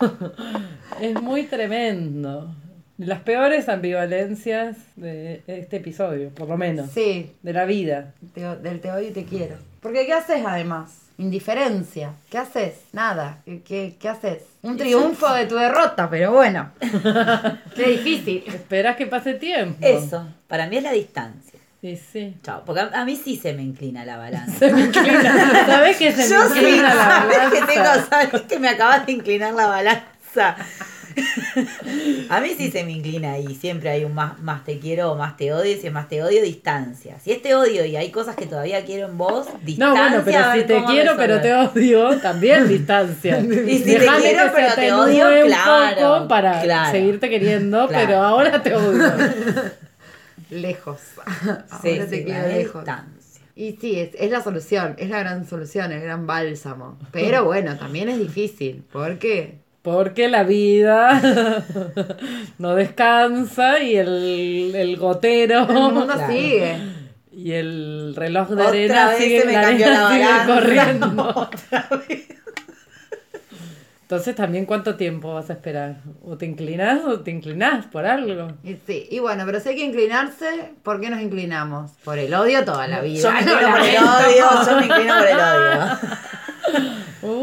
es 1.00 1.20
muy 1.20 1.44
tremendo. 1.44 2.54
Las 2.98 3.20
peores 3.20 3.68
ambivalencias 3.68 4.76
de 4.96 5.42
este 5.46 5.78
episodio, 5.78 6.30
por 6.30 6.48
lo 6.48 6.56
menos. 6.56 6.90
Sí, 6.90 7.32
De 7.42 7.52
la 7.52 7.64
vida. 7.64 8.12
te 8.34 8.42
del 8.58 8.80
te 8.80 8.92
odio 8.92 9.08
y 9.08 9.12
te 9.12 9.24
quiero. 9.24 9.56
Porque 9.80 10.06
¿qué 10.06 10.12
haces 10.12 10.44
además? 10.46 11.10
Indiferencia. 11.22 12.14
¿Qué 12.30 12.36
haces? 12.38 12.74
Nada. 12.92 13.38
¿Qué, 13.44 13.62
qué, 13.62 13.96
qué 14.00 14.08
haces? 14.08 14.42
Un 14.62 14.76
triunfo 14.76 15.32
de 15.32 15.46
tu 15.46 15.54
derrota, 15.54 16.10
pero 16.10 16.32
bueno. 16.32 16.72
Qué 17.76 17.84
difícil. 17.90 18.42
Esperas 18.46 18.96
que 18.96 19.06
pase 19.06 19.34
tiempo. 19.34 19.78
Eso, 19.86 20.26
para 20.48 20.66
mí 20.66 20.78
es 20.78 20.82
la 20.82 20.90
distancia. 20.90 21.60
Sí, 21.80 21.96
sí. 21.96 22.36
Chao, 22.42 22.62
porque 22.66 22.80
a, 22.80 22.90
a 22.92 23.04
mí 23.04 23.14
sí 23.16 23.36
se 23.36 23.52
me 23.52 23.62
inclina 23.62 24.04
la 24.04 24.16
balanza. 24.16 24.58
Se 24.58 24.72
me 24.72 24.80
inclina. 24.82 25.64
¿Sabes 25.66 25.96
que 25.96 26.10
se 26.12 26.28
Yo 26.28 26.40
me 26.42 26.48
sí, 26.50 26.58
inclina 26.58 26.94
la 26.94 27.04
sabes 27.04 27.36
que 27.36 27.60
balanza? 27.60 27.66
tengo, 27.66 28.06
sabes 28.08 28.42
que 28.42 28.58
me 28.58 28.68
acabas 28.68 29.06
de 29.06 29.12
inclinar 29.12 29.54
la 29.54 29.66
balanza. 29.68 30.56
A 32.28 32.40
mí 32.40 32.50
sí 32.56 32.70
se 32.70 32.84
me 32.84 32.92
inclina 32.92 33.38
y 33.38 33.54
siempre 33.54 33.90
hay 33.90 34.04
un 34.04 34.14
más, 34.14 34.40
más 34.40 34.64
te 34.64 34.78
quiero 34.78 35.12
o 35.12 35.16
más 35.16 35.36
te 35.36 35.52
odio. 35.52 35.72
y 35.72 35.80
Si 35.80 35.86
es 35.88 35.92
más 35.92 36.08
te 36.08 36.22
odio, 36.22 36.42
distancia. 36.42 37.18
Si 37.22 37.32
es 37.32 37.42
te 37.42 37.54
odio 37.54 37.84
y 37.84 37.96
hay 37.96 38.10
cosas 38.10 38.36
que 38.36 38.46
todavía 38.46 38.84
quiero 38.84 39.08
en 39.08 39.18
vos, 39.18 39.46
distancia. 39.62 39.86
No, 39.86 40.08
bueno, 40.10 40.22
pero 40.24 40.52
si 40.54 40.64
te 40.66 40.84
quiero, 40.84 41.12
pero 41.16 41.40
te 41.40 41.54
odio, 41.54 42.18
también 42.20 42.68
distancia. 42.68 43.38
Y 43.42 43.78
si 43.78 43.84
te 43.84 43.98
quiero, 44.20 44.52
pero 44.54 44.74
te 44.74 44.92
odio, 44.92 45.26
un 45.44 45.46
claro, 45.46 46.14
poco 46.16 46.28
para 46.28 46.62
claro. 46.62 46.90
seguirte 46.92 47.28
queriendo, 47.30 47.88
Claro. 47.88 48.06
pero 48.06 48.18
ahora 48.22 48.62
te 48.62 48.74
odio. 48.74 49.12
Lejos. 50.50 50.98
Sí, 51.00 51.48
Ahora 51.48 52.06
te 52.06 52.16
sí, 52.18 52.24
quiero 52.24 52.48
lejos. 52.48 52.84
distancia. 52.84 53.42
Y 53.54 53.72
sí, 53.80 53.98
es, 54.00 54.10
es 54.18 54.30
la 54.30 54.42
solución, 54.42 54.94
es 54.98 55.10
la 55.10 55.18
gran 55.20 55.46
solución, 55.46 55.92
el 55.92 56.00
gran 56.02 56.26
bálsamo. 56.26 56.98
Pero 57.10 57.44
bueno, 57.44 57.76
también 57.78 58.08
es 58.08 58.18
difícil, 58.18 58.82
porque 58.92 59.58
Porque 59.82 60.28
la 60.28 60.44
vida 60.44 61.20
no 62.58 62.74
descansa 62.76 63.80
y 63.80 63.96
el, 63.96 64.72
el 64.74 64.96
gotero 64.96 65.66
el 65.68 65.74
mundo 65.74 66.06
Claro. 66.06 66.32
sigue. 66.32 66.76
y 67.32 67.52
el 67.52 68.14
reloj 68.16 68.48
de 68.50 68.54
Otra 68.54 68.68
arena 68.68 69.08
vez 69.08 69.18
sigue, 69.18 69.40
se 69.40 69.46
me 69.46 69.52
la 69.54 69.62
cambió 69.62 69.86
arena 69.86 70.08
la 70.08 70.10
sigue 70.10 70.54
corriendo. 70.54 71.28
Otra 71.34 71.88
vez. 72.08 72.28
Entonces 74.02 74.36
también 74.36 74.66
cuánto 74.66 74.96
tiempo 74.96 75.32
vas 75.34 75.48
a 75.48 75.54
esperar? 75.54 75.96
¿O 76.22 76.36
te 76.36 76.44
inclinas 76.44 77.02
o 77.06 77.20
te 77.20 77.30
inclinas 77.30 77.86
por 77.86 78.04
algo? 78.04 78.48
Sí, 78.86 79.08
y 79.10 79.18
bueno, 79.20 79.44
pero 79.46 79.58
si 79.58 79.70
hay 79.70 79.76
que 79.76 79.84
inclinarse, 79.86 80.74
¿por 80.82 81.00
qué 81.00 81.08
nos 81.08 81.22
inclinamos? 81.22 81.92
Por 82.04 82.18
el 82.18 82.32
odio 82.34 82.62
toda 82.62 82.86
la 82.88 83.00
vida. 83.00 83.22
Yo 83.22 83.32
me 83.32 83.40
inclino 83.40 83.70
por 83.70 83.80
el 83.80 83.96
odio, 83.96 84.44
yo 84.66 84.76
me 84.80 84.84
inclino 84.86 85.14
por 85.16 85.26
el 85.26 85.38
odio. 85.38 85.98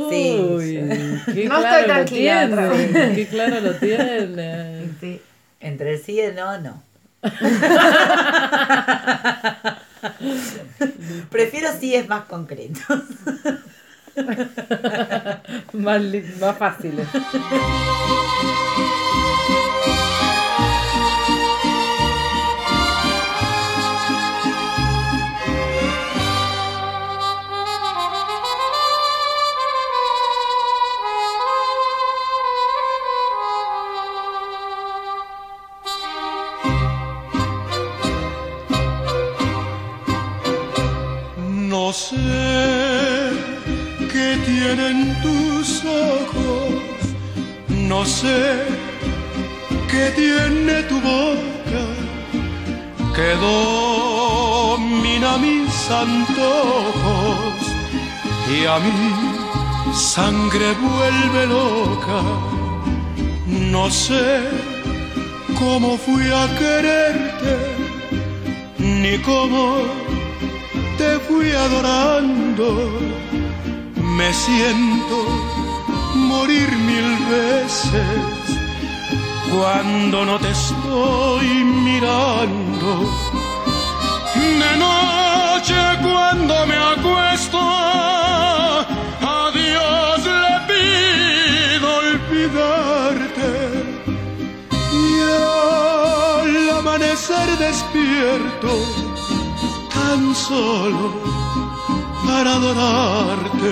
Sí, 0.09 0.39
Uy, 0.39 1.21
qué 1.33 1.45
No 1.45 1.59
claro 1.59 1.67
estoy 1.67 1.81
lo 1.81 1.87
tranquila 1.87 2.45
otra 2.45 2.71
tiene, 2.71 3.15
qué 3.15 3.27
claro 3.27 3.59
lo 3.61 3.73
tiene. 3.75 4.89
Sí. 4.99 5.21
Entre 5.61 5.97
sí 5.97 6.13
y 6.13 6.19
el 6.21 6.35
no, 6.35 6.57
no. 6.59 6.81
Prefiero 11.29 11.69
sí 11.79 11.95
es 11.95 12.07
más 12.07 12.23
concreto. 12.25 12.79
Más, 15.73 16.01
más 16.41 16.57
fáciles. 16.57 17.07
No 41.89 41.93
sé 41.95 42.15
qué 44.13 44.37
tienen 44.45 44.97
tus 45.23 45.83
ojos, 45.83 46.83
no 47.67 48.05
sé 48.05 48.41
qué 49.89 50.11
tiene 50.15 50.83
tu 50.83 51.01
boca, 51.01 51.83
que 53.15 53.29
domina 54.67 55.31
mis 55.39 55.89
antojos 55.89 57.59
y 58.55 58.57
a 58.67 58.77
mi 58.85 58.93
sangre 59.95 60.67
vuelve 60.73 61.41
loca. 61.47 62.19
No 63.47 63.89
sé 63.89 64.41
cómo 65.57 65.97
fui 65.97 66.27
a 66.41 66.45
quererte, 66.59 67.53
ni 68.77 69.17
cómo 69.23 70.08
te 70.99 71.17
fui 71.27 71.49
adorando, 71.51 72.67
me 74.17 74.33
siento 74.33 75.17
morir 76.13 76.69
mil 76.89 77.09
veces 77.37 78.19
cuando 79.53 80.25
no 80.25 80.37
te 80.39 80.49
estoy 80.49 81.47
mirando. 81.87 82.89
De 84.63 84.71
noche 84.87 85.79
cuando 86.01 86.53
me 86.67 86.77
acuesto, 86.93 87.59
a 89.35 89.51
Dios 89.61 90.17
le 90.43 90.55
pido 90.69 91.87
olvidarte. 92.03 93.51
Y 95.05 95.13
al 96.41 96.69
amanecer 96.79 97.47
despierto, 97.57 99.08
tan 100.09 100.33
solo 100.33 101.05
para 102.25 102.49
adorarte. 102.59 103.71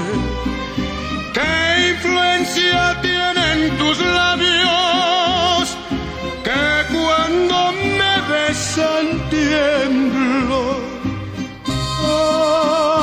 ¿Qué 1.35 1.53
influencia 1.93 2.79
tienen 3.07 3.57
tus 3.81 3.97
labios 4.19 5.63
que 6.47 6.65
cuando 6.95 7.57
me 7.99 8.15
besan 8.33 9.05
tiemblo? 9.35 10.61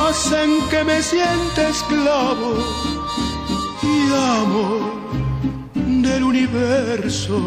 Hacen 0.07 0.49
que 0.71 0.81
me 0.89 1.03
sienta 1.03 1.61
esclavo 1.75 2.51
y 3.95 3.95
amo 4.39 4.69
del 6.05 6.23
universo. 6.23 7.37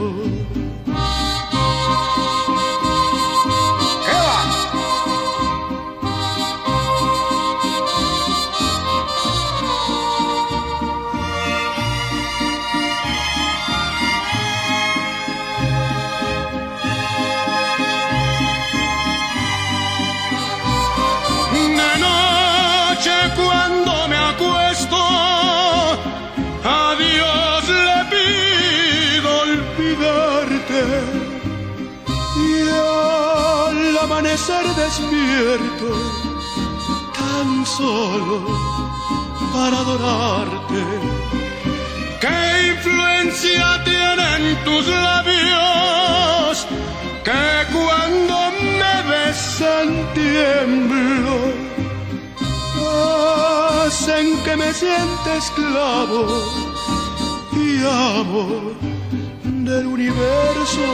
Amanecer 34.39 34.67
despierto, 34.77 35.89
tan 37.15 37.67
solo 37.67 38.37
para 39.53 39.79
adorarte. 39.79 40.83
¿Qué 42.21 42.39
influencia 42.75 43.85
tienen 43.85 44.65
tus 44.65 44.87
labios 44.87 46.67
que 47.25 47.67
cuando 47.73 48.37
me 48.81 48.97
besan 49.11 49.89
tiemblo? 50.15 51.37
Hacen 53.87 54.27
que 54.45 54.57
me 54.57 54.73
sienta 54.73 55.37
esclavo 55.37 56.27
y 57.53 57.81
amo 57.83 58.73
del 59.45 59.87
universo. 59.87 60.89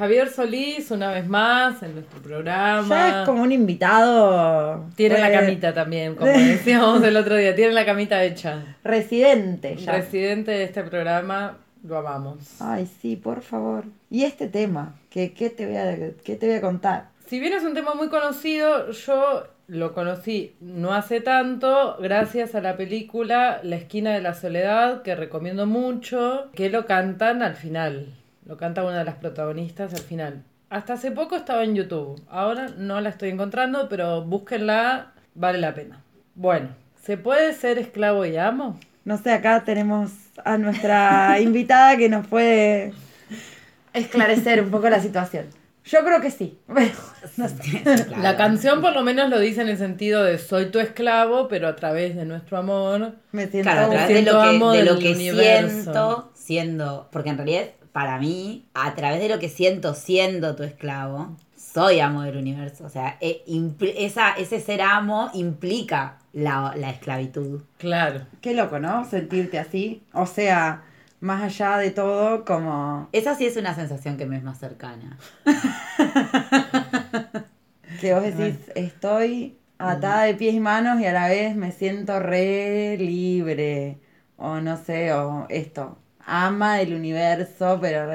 Javier 0.00 0.30
Solís, 0.30 0.90
una 0.92 1.10
vez 1.10 1.28
más, 1.28 1.82
en 1.82 1.92
nuestro 1.92 2.22
programa. 2.22 2.88
Ya 2.88 3.20
es 3.20 3.26
como 3.26 3.42
un 3.42 3.52
invitado. 3.52 4.86
Tiene 4.96 5.18
la 5.18 5.28
pues, 5.28 5.40
camita 5.40 5.74
también, 5.74 6.14
como 6.14 6.30
decíamos 6.32 7.02
el 7.02 7.18
otro 7.18 7.36
día. 7.36 7.54
Tiene 7.54 7.74
la 7.74 7.84
camita 7.84 8.24
hecha. 8.24 8.76
Residente 8.82 9.76
ya. 9.76 9.92
Residente 9.92 10.52
de 10.52 10.64
este 10.64 10.84
programa, 10.84 11.58
lo 11.86 11.98
amamos. 11.98 12.62
Ay, 12.62 12.88
sí, 13.02 13.16
por 13.16 13.42
favor. 13.42 13.84
Y 14.10 14.24
este 14.24 14.48
tema, 14.48 14.94
¿qué, 15.10 15.34
qué, 15.34 15.50
te, 15.50 15.66
voy 15.66 15.76
a, 15.76 15.94
qué 16.24 16.34
te 16.34 16.46
voy 16.46 16.56
a 16.56 16.60
contar? 16.62 17.08
Si 17.26 17.38
bien 17.38 17.52
es 17.52 17.62
un 17.62 17.74
tema 17.74 17.92
muy 17.92 18.08
conocido, 18.08 18.92
yo 18.92 19.44
lo 19.66 19.92
conocí 19.92 20.56
no 20.60 20.94
hace 20.94 21.20
tanto 21.20 21.96
gracias 22.00 22.56
a 22.56 22.60
la 22.60 22.76
película 22.76 23.60
La 23.62 23.76
esquina 23.76 24.12
de 24.12 24.20
la 24.20 24.34
soledad, 24.34 25.02
que 25.02 25.14
recomiendo 25.14 25.66
mucho, 25.66 26.48
que 26.54 26.70
lo 26.70 26.86
cantan 26.86 27.42
al 27.42 27.54
final. 27.54 28.14
Lo 28.50 28.56
canta 28.56 28.82
una 28.82 28.98
de 28.98 29.04
las 29.04 29.14
protagonistas 29.14 29.94
al 29.94 30.00
final. 30.00 30.42
Hasta 30.70 30.94
hace 30.94 31.12
poco 31.12 31.36
estaba 31.36 31.62
en 31.62 31.76
YouTube. 31.76 32.20
Ahora 32.28 32.66
no 32.76 33.00
la 33.00 33.10
estoy 33.10 33.28
encontrando, 33.28 33.88
pero 33.88 34.24
búsquenla, 34.24 35.12
vale 35.36 35.58
la 35.58 35.72
pena. 35.72 36.02
Bueno, 36.34 36.70
¿se 37.00 37.16
puede 37.16 37.52
ser 37.52 37.78
esclavo 37.78 38.26
y 38.26 38.36
amo? 38.36 38.76
No 39.04 39.18
sé, 39.18 39.30
acá 39.30 39.62
tenemos 39.62 40.10
a 40.44 40.58
nuestra 40.58 41.38
invitada 41.40 41.96
que 41.96 42.08
nos 42.08 42.26
puede 42.26 42.92
esclarecer 43.92 44.64
un 44.64 44.72
poco 44.72 44.90
la 44.90 44.98
situación. 44.98 45.46
Yo 45.84 46.00
creo 46.04 46.20
que 46.20 46.32
sí. 46.32 46.58
No 47.36 47.48
sé. 47.48 47.84
La 48.20 48.36
canción 48.36 48.80
por 48.80 48.94
lo 48.94 49.02
menos 49.02 49.30
lo 49.30 49.38
dice 49.38 49.60
en 49.60 49.68
el 49.68 49.78
sentido 49.78 50.24
de 50.24 50.38
soy 50.38 50.72
tu 50.72 50.80
esclavo, 50.80 51.46
pero 51.46 51.68
a 51.68 51.76
través 51.76 52.16
de 52.16 52.24
nuestro 52.24 52.56
amor. 52.58 53.12
Me 53.30 53.46
siento 53.46 53.70
Claro, 53.70 53.86
a 53.86 53.90
través 53.90 54.08
de 54.08 54.14
siento 54.14 54.32
lo 54.32 54.40
amo 54.42 54.72
que, 54.72 54.78
de 54.78 54.84
del 54.84 54.94
lo 54.94 55.00
que 55.00 55.12
universo. 55.12 55.82
siento 55.82 56.32
siendo, 56.34 57.08
porque 57.12 57.30
en 57.30 57.36
realidad 57.36 57.64
para 57.92 58.18
mí, 58.18 58.66
a 58.74 58.94
través 58.94 59.20
de 59.20 59.28
lo 59.28 59.38
que 59.38 59.48
siento 59.48 59.94
siendo 59.94 60.56
tu 60.56 60.62
esclavo, 60.62 61.36
soy 61.56 62.00
amo 62.00 62.22
del 62.22 62.36
universo. 62.36 62.84
O 62.84 62.88
sea, 62.88 63.18
impl- 63.20 63.94
esa, 63.96 64.30
ese 64.32 64.60
ser 64.60 64.82
amo 64.82 65.30
implica 65.34 66.18
la, 66.32 66.74
la 66.76 66.90
esclavitud. 66.90 67.62
Claro. 67.78 68.22
Qué 68.40 68.54
loco, 68.54 68.78
¿no? 68.78 69.04
Sentirte 69.04 69.58
así. 69.58 70.02
O 70.12 70.26
sea, 70.26 70.82
más 71.20 71.42
allá 71.42 71.78
de 71.78 71.90
todo, 71.90 72.44
como 72.44 73.08
Esa 73.12 73.34
sí 73.34 73.46
es 73.46 73.56
una 73.56 73.74
sensación 73.74 74.16
que 74.16 74.26
me 74.26 74.36
es 74.36 74.42
más 74.42 74.58
cercana. 74.58 75.18
que 78.00 78.14
vos 78.14 78.22
decís, 78.22 78.70
estoy 78.74 79.58
atada 79.78 80.22
de 80.24 80.34
pies 80.34 80.54
y 80.54 80.60
manos 80.60 81.00
y 81.00 81.06
a 81.06 81.12
la 81.12 81.28
vez 81.28 81.56
me 81.56 81.72
siento 81.72 82.18
re 82.20 82.96
libre. 82.98 84.00
O 84.36 84.60
no 84.60 84.76
sé, 84.76 85.12
o 85.12 85.46
esto. 85.50 85.98
Ama 86.26 86.76
del 86.78 86.94
universo, 86.94 87.78
pero 87.80 88.10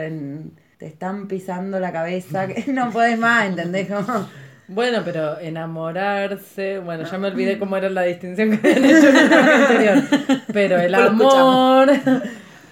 te 0.77 0.85
están 0.87 1.27
pisando 1.27 1.79
la 1.79 1.91
cabeza 1.91 2.47
que 2.47 2.71
no 2.71 2.91
podés 2.91 3.17
más, 3.17 3.47
¿entendés? 3.47 3.87
Como, 3.87 4.27
Bueno, 4.67 5.01
pero 5.05 5.39
enamorarse, 5.39 6.79
bueno, 6.79 7.03
ya 7.03 7.17
me 7.19 7.27
olvidé 7.27 7.59
cómo 7.59 7.77
era 7.77 7.89
la 7.89 8.01
distinción 8.01 8.57
que 8.57 8.67
habían 8.67 8.85
hecho 8.85 9.09
en 9.09 9.15
el 9.15 9.33
anterior. 9.33 10.03
Pero 10.51 10.79
el 10.79 10.95
amor 10.95 11.91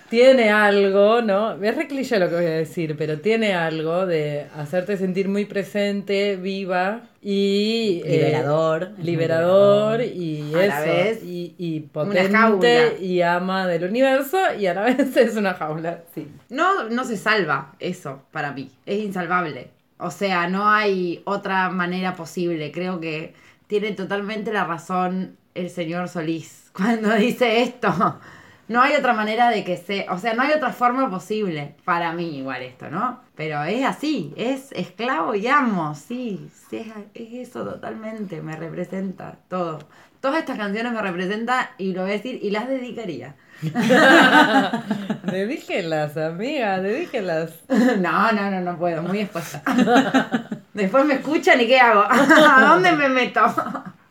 tiene 0.10 0.50
algo, 0.50 1.22
¿no? 1.22 1.64
Es 1.64 1.76
re 1.76 1.88
cliché 1.88 2.18
lo 2.18 2.30
que 2.30 2.36
voy 2.36 2.46
a 2.46 2.50
decir, 2.50 2.96
pero 2.98 3.20
tiene 3.20 3.54
algo 3.54 4.08
de 4.08 4.48
hacerte 4.56 4.98
sentir 4.98 5.30
muy 5.30 5.46
presente, 5.46 6.36
viva 6.36 7.02
y 7.24 8.02
eh, 8.06 8.18
Liberador. 8.18 8.92
Muy 8.98 9.04
liberador 9.06 10.02
y 10.02 10.54
A 10.54 10.66
eso 10.66 10.68
la 10.68 10.82
vez, 10.82 11.24
y, 11.24 11.56
y 11.58 11.90
una 11.94 12.14
jaula. 12.30 12.56
potente 12.58 12.98
y 13.04 13.22
ama 13.22 13.66
del 13.66 13.86
universo 13.86 14.38
y 14.60 14.68
a 14.68 14.74
la 14.74 14.82
vez 14.84 15.16
es 15.16 15.36
una 15.38 15.54
jaula, 15.54 16.04
sí. 16.14 16.28
No, 16.50 16.90
no 16.90 17.06
se 17.06 17.16
salva 17.16 17.74
eso 17.80 18.22
para 18.32 18.52
mí. 18.52 18.70
Es 18.86 19.00
insalvable. 19.00 19.70
O 19.98 20.12
sea, 20.12 20.48
no 20.50 20.70
hay 20.70 21.22
otra 21.24 21.70
manera 21.70 22.14
posible. 22.14 22.72
Creo 22.74 23.00
que 23.00 23.34
tiene 23.68 23.94
totalmente 23.94 24.52
la 24.52 24.66
razón 24.66 25.38
el 25.56 25.70
señor 25.70 26.10
Solís 26.10 26.72
cuando 26.76 27.14
dice 27.16 27.62
esto. 27.64 28.20
No 28.68 28.82
hay 28.82 28.96
otra 28.96 29.14
manera 29.14 29.50
de 29.50 29.64
que 29.64 29.78
se... 29.78 30.06
O 30.10 30.18
sea, 30.18 30.34
no 30.34 30.44
hay 30.44 30.52
otra 30.52 30.72
forma 30.72 31.10
posible. 31.10 31.76
Para 31.84 32.14
mí 32.14 32.38
igual 32.38 32.62
esto, 32.62 32.90
¿no? 32.90 33.20
Pero 33.36 33.64
es 33.64 33.86
así. 33.86 34.34
Es 34.38 34.72
esclavo 34.72 35.36
y 35.36 35.48
amo. 35.48 35.96
Sí, 35.96 36.50
sí 36.70 36.78
es, 36.78 36.88
es 37.14 37.50
eso 37.50 37.64
totalmente. 37.66 38.42
Me 38.42 38.56
representa 38.56 39.36
todo. 39.50 39.80
Todas 40.22 40.40
estas 40.40 40.58
canciones 40.58 40.94
me 40.94 41.02
representan 41.02 41.66
y 41.78 41.92
lo 41.92 42.04
voy 42.04 42.12
a 42.12 42.14
decir 42.14 42.40
y 42.42 42.52
las 42.52 42.70
dedicaría. 42.70 43.36
Dedíquelas, 45.24 46.16
amiga, 46.18 46.80
dedíquelas. 46.80 47.52
No, 48.00 48.32
no, 48.32 48.50
no, 48.50 48.62
no 48.62 48.78
puedo, 48.78 49.04
muy 49.04 49.20
expuesta. 49.20 49.62
Después 50.74 51.06
me 51.06 51.16
escuchan 51.16 51.60
y 51.60 51.68
¿qué 51.68 51.80
hago? 51.80 52.06
¿A 52.10 52.68
dónde 52.70 52.94
me 52.94 53.10
meto? 53.10 53.42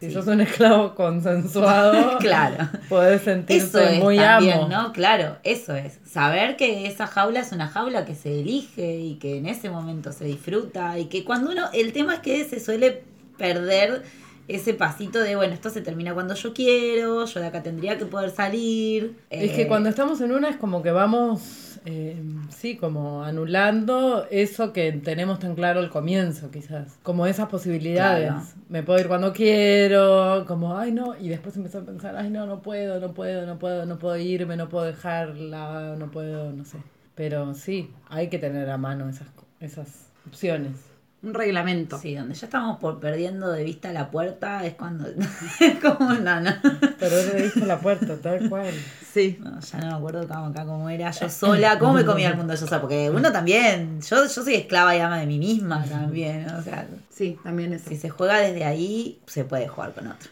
Si 0.08 0.12
sos 0.12 0.26
un 0.26 0.40
esclavo 0.40 0.94
consensuado, 0.94 2.18
Claro. 2.20 2.68
podés 2.88 3.22
sentirte 3.22 3.64
Eso 3.64 3.78
es 3.80 3.98
muy 4.02 4.16
también, 4.16 4.58
amo. 4.58 4.68
¿no? 4.68 4.92
Claro, 4.92 5.36
eso 5.44 5.74
es. 5.76 5.98
Saber 6.04 6.56
que 6.56 6.86
esa 6.86 7.06
jaula 7.06 7.40
es 7.40 7.52
una 7.52 7.68
jaula 7.68 8.04
que 8.04 8.14
se 8.14 8.40
elige 8.40 8.96
y 8.98 9.14
que 9.16 9.38
en 9.38 9.46
ese 9.46 9.70
momento 9.70 10.12
se 10.12 10.24
disfruta 10.24 10.98
y 10.98 11.06
que 11.06 11.24
cuando 11.24 11.50
uno, 11.52 11.66
el 11.72 11.92
tema 11.92 12.14
es 12.14 12.20
que 12.20 12.44
se 12.44 12.58
suele 12.60 13.02
perder 13.38 14.02
ese 14.48 14.74
pasito 14.74 15.20
de, 15.20 15.36
bueno, 15.36 15.54
esto 15.54 15.70
se 15.70 15.80
termina 15.82 16.14
cuando 16.14 16.34
yo 16.34 16.52
quiero, 16.52 17.24
yo 17.24 17.40
de 17.40 17.46
acá 17.46 17.62
tendría 17.62 17.96
que 17.96 18.06
poder 18.06 18.30
salir. 18.30 19.16
Es 19.30 19.50
eh, 19.52 19.54
que 19.54 19.68
cuando 19.68 19.88
estamos 19.88 20.20
en 20.20 20.32
una 20.32 20.48
es 20.50 20.56
como 20.56 20.82
que 20.82 20.90
vamos, 20.90 21.71
eh, 21.84 22.22
sí, 22.50 22.76
como 22.76 23.24
anulando 23.24 24.26
eso 24.30 24.72
que 24.72 24.92
tenemos 24.92 25.38
tan 25.40 25.54
claro 25.54 25.80
al 25.80 25.90
comienzo, 25.90 26.50
quizás. 26.50 26.98
Como 27.02 27.26
esas 27.26 27.48
posibilidades. 27.48 28.28
Claro. 28.28 28.46
Me 28.68 28.82
puedo 28.82 29.00
ir 29.00 29.08
cuando 29.08 29.32
quiero, 29.32 30.44
como, 30.46 30.76
ay 30.76 30.92
no, 30.92 31.18
y 31.18 31.28
después 31.28 31.56
empezó 31.56 31.78
a 31.78 31.82
pensar, 31.84 32.16
ay 32.16 32.30
no, 32.30 32.46
no 32.46 32.62
puedo, 32.62 33.00
no 33.00 33.12
puedo, 33.14 33.46
no 33.46 33.58
puedo, 33.58 33.86
no 33.86 33.98
puedo 33.98 34.16
irme, 34.16 34.56
no 34.56 34.68
puedo 34.68 34.84
dejarla, 34.84 35.96
no 35.98 36.10
puedo, 36.10 36.52
no 36.52 36.64
sé. 36.64 36.78
Pero 37.14 37.54
sí, 37.54 37.90
hay 38.08 38.28
que 38.28 38.38
tener 38.38 38.70
a 38.70 38.78
mano 38.78 39.08
esas, 39.08 39.28
esas 39.60 40.10
opciones. 40.26 40.91
Un 41.22 41.34
reglamento. 41.34 41.98
Sí, 42.00 42.16
donde 42.16 42.34
ya 42.34 42.46
estamos 42.46 42.78
por 42.78 42.98
perdiendo 42.98 43.52
de 43.52 43.62
vista 43.62 43.92
la 43.92 44.10
puerta 44.10 44.66
es 44.66 44.74
cuando 44.74 45.06
es 45.60 45.78
como 45.80 46.12
no. 46.14 46.50
Pero 46.98 47.16
le 47.16 47.42
diste 47.44 47.64
la 47.64 47.78
puerta, 47.78 48.16
tal 48.16 48.48
cual. 48.48 48.72
Sí. 49.12 49.38
No, 49.40 49.60
ya 49.60 49.78
no 49.78 49.86
me 49.86 49.94
acuerdo 49.94 50.26
cómo, 50.26 50.46
acá 50.46 50.64
cómo 50.64 50.90
era 50.90 51.10
yo 51.12 51.28
sola, 51.30 51.78
cómo 51.78 51.92
me 51.92 52.04
comía 52.04 52.28
el 52.30 52.36
mundo 52.36 52.54
yo 52.54 52.66
sola, 52.66 52.80
porque 52.80 53.08
uno 53.10 53.30
también, 53.30 54.00
yo, 54.00 54.24
yo 54.24 54.28
soy 54.28 54.54
esclava 54.54 54.96
y 54.96 55.00
ama 55.00 55.18
de 55.20 55.26
mí 55.26 55.38
misma 55.38 55.84
también, 55.84 56.48
o 56.50 56.62
sea, 56.62 56.86
Sí, 57.10 57.38
también 57.44 57.72
eso. 57.74 57.90
si 57.90 57.96
se 57.96 58.10
juega 58.10 58.38
desde 58.38 58.64
ahí, 58.64 59.20
se 59.26 59.44
puede 59.44 59.68
jugar 59.68 59.92
con 59.92 60.08
otro. 60.08 60.30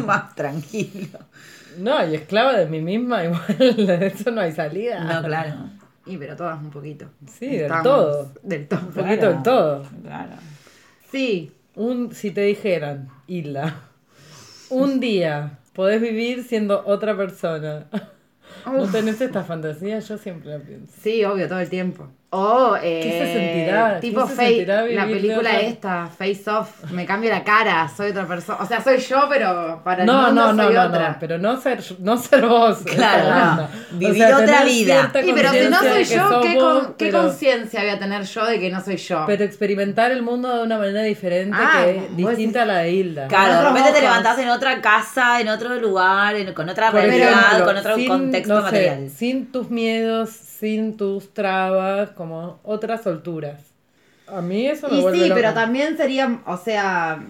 Más 0.06 0.34
tranquilo. 0.34 1.18
No, 1.78 2.06
y 2.08 2.14
esclava 2.14 2.56
de 2.56 2.66
mí 2.66 2.80
misma, 2.80 3.24
igual 3.24 3.46
de 3.58 4.06
eso 4.06 4.30
no 4.30 4.40
hay 4.40 4.52
salida. 4.52 5.04
No, 5.04 5.22
claro. 5.26 5.54
Y 6.06 6.16
pero 6.16 6.36
todas 6.36 6.60
un 6.62 6.70
poquito. 6.70 7.06
Sí, 7.28 7.48
del 7.48 7.72
todo. 7.82 8.32
Del 8.42 8.68
todo. 8.68 8.80
Un 8.80 8.92
poquito 8.92 9.28
del 9.28 9.42
todo. 9.42 9.82
Claro. 10.02 10.32
Sí. 11.10 11.52
Un, 11.74 12.14
si 12.14 12.30
te 12.30 12.40
dijeran, 12.42 13.10
Hilda, 13.26 13.82
un 14.70 14.98
día 14.98 15.58
podés 15.74 16.00
vivir 16.00 16.44
siendo 16.44 16.82
otra 16.86 17.16
persona. 17.16 17.86
¿No 18.64 18.82
Uf. 18.82 18.92
tenés 18.92 19.20
esta 19.20 19.44
fantasía? 19.44 19.98
Yo 19.98 20.16
siempre 20.16 20.50
la 20.50 20.58
pienso. 20.58 20.92
Sí, 21.02 21.24
obvio, 21.24 21.48
todo 21.48 21.60
el 21.60 21.68
tiempo. 21.68 22.08
O, 22.38 22.76
eh, 22.82 23.00
¿Qué 23.02 23.10
se 23.12 23.32
sentirá? 23.32 24.00
Tipo 24.00 24.22
¿Qué 24.24 24.28
se 24.28 24.34
Face, 24.36 24.48
sentirá 24.48 24.82
vivir 24.82 24.96
la 24.98 25.06
película 25.06 25.38
otra- 25.50 25.60
esta, 25.60 26.06
Face 26.08 26.50
Off. 26.50 26.90
Me 26.92 27.06
cambio 27.06 27.30
la 27.30 27.42
cara, 27.42 27.88
soy 27.94 28.10
otra 28.10 28.26
persona. 28.26 28.58
O 28.60 28.66
sea, 28.66 28.82
soy 28.82 28.98
yo, 28.98 29.26
pero 29.28 29.80
para 29.82 30.02
el 30.02 30.06
No, 30.06 30.22
mundo 30.26 30.32
no, 30.32 30.52
no, 30.52 30.64
soy 30.64 30.74
no, 30.74 30.82
otra. 30.82 31.08
no, 31.10 31.16
pero 31.18 31.38
no 31.38 31.60
ser, 31.60 31.82
no 32.00 32.16
ser 32.18 32.46
vos. 32.46 32.78
Claro. 32.84 33.68
Vivir 33.92 34.24
otra 34.26 34.64
vida. 34.64 35.10
Y 35.24 35.32
pero 35.32 35.50
si 35.50 35.68
no 35.70 35.78
soy 35.80 36.04
yo, 36.04 36.40
¿qué, 36.42 36.54
con- 36.56 36.94
qué 36.94 37.10
conciencia 37.10 37.80
voy 37.80 37.90
a 37.90 37.98
tener 37.98 38.22
yo 38.24 38.44
de 38.44 38.60
que 38.60 38.70
no 38.70 38.84
soy 38.84 38.96
yo? 38.96 39.24
Pero 39.26 39.44
experimentar 39.44 40.10
el 40.12 40.22
mundo 40.22 40.54
de 40.56 40.62
una 40.62 40.78
manera 40.78 41.02
diferente 41.02 41.56
Ah, 41.58 41.84
que 41.86 42.08
distinta 42.16 42.62
a 42.62 42.66
la 42.66 42.78
de 42.78 42.92
Hilda. 42.92 43.28
Claro, 43.28 43.54
de 43.62 43.68
repente 43.68 43.92
te 43.92 44.00
levantás 44.02 44.38
en 44.38 44.48
otra 44.50 44.80
casa, 44.80 45.40
en 45.40 45.48
otro 45.48 45.74
lugar, 45.76 46.34
en- 46.36 46.52
con 46.52 46.68
otra 46.68 46.90
realidad, 46.90 47.64
con 47.64 47.76
otro 47.76 47.96
sin, 47.96 48.08
contexto 48.08 48.54
no 48.54 48.60
sé, 48.60 48.64
material. 48.64 49.10
sin 49.10 49.52
tus 49.52 49.70
miedos, 49.70 50.30
sin 50.58 50.96
tus 50.96 51.32
trabas, 51.34 52.10
como 52.10 52.60
otras 52.64 53.02
solturas. 53.02 53.60
A 54.26 54.40
mí 54.42 54.66
eso 54.66 54.88
me 54.90 54.98
Y 54.98 55.00
vuelve 55.00 55.22
sí, 55.22 55.28
loca. 55.28 55.34
pero 55.34 55.54
también 55.54 55.96
sería, 55.96 56.40
o 56.46 56.56
sea, 56.56 57.24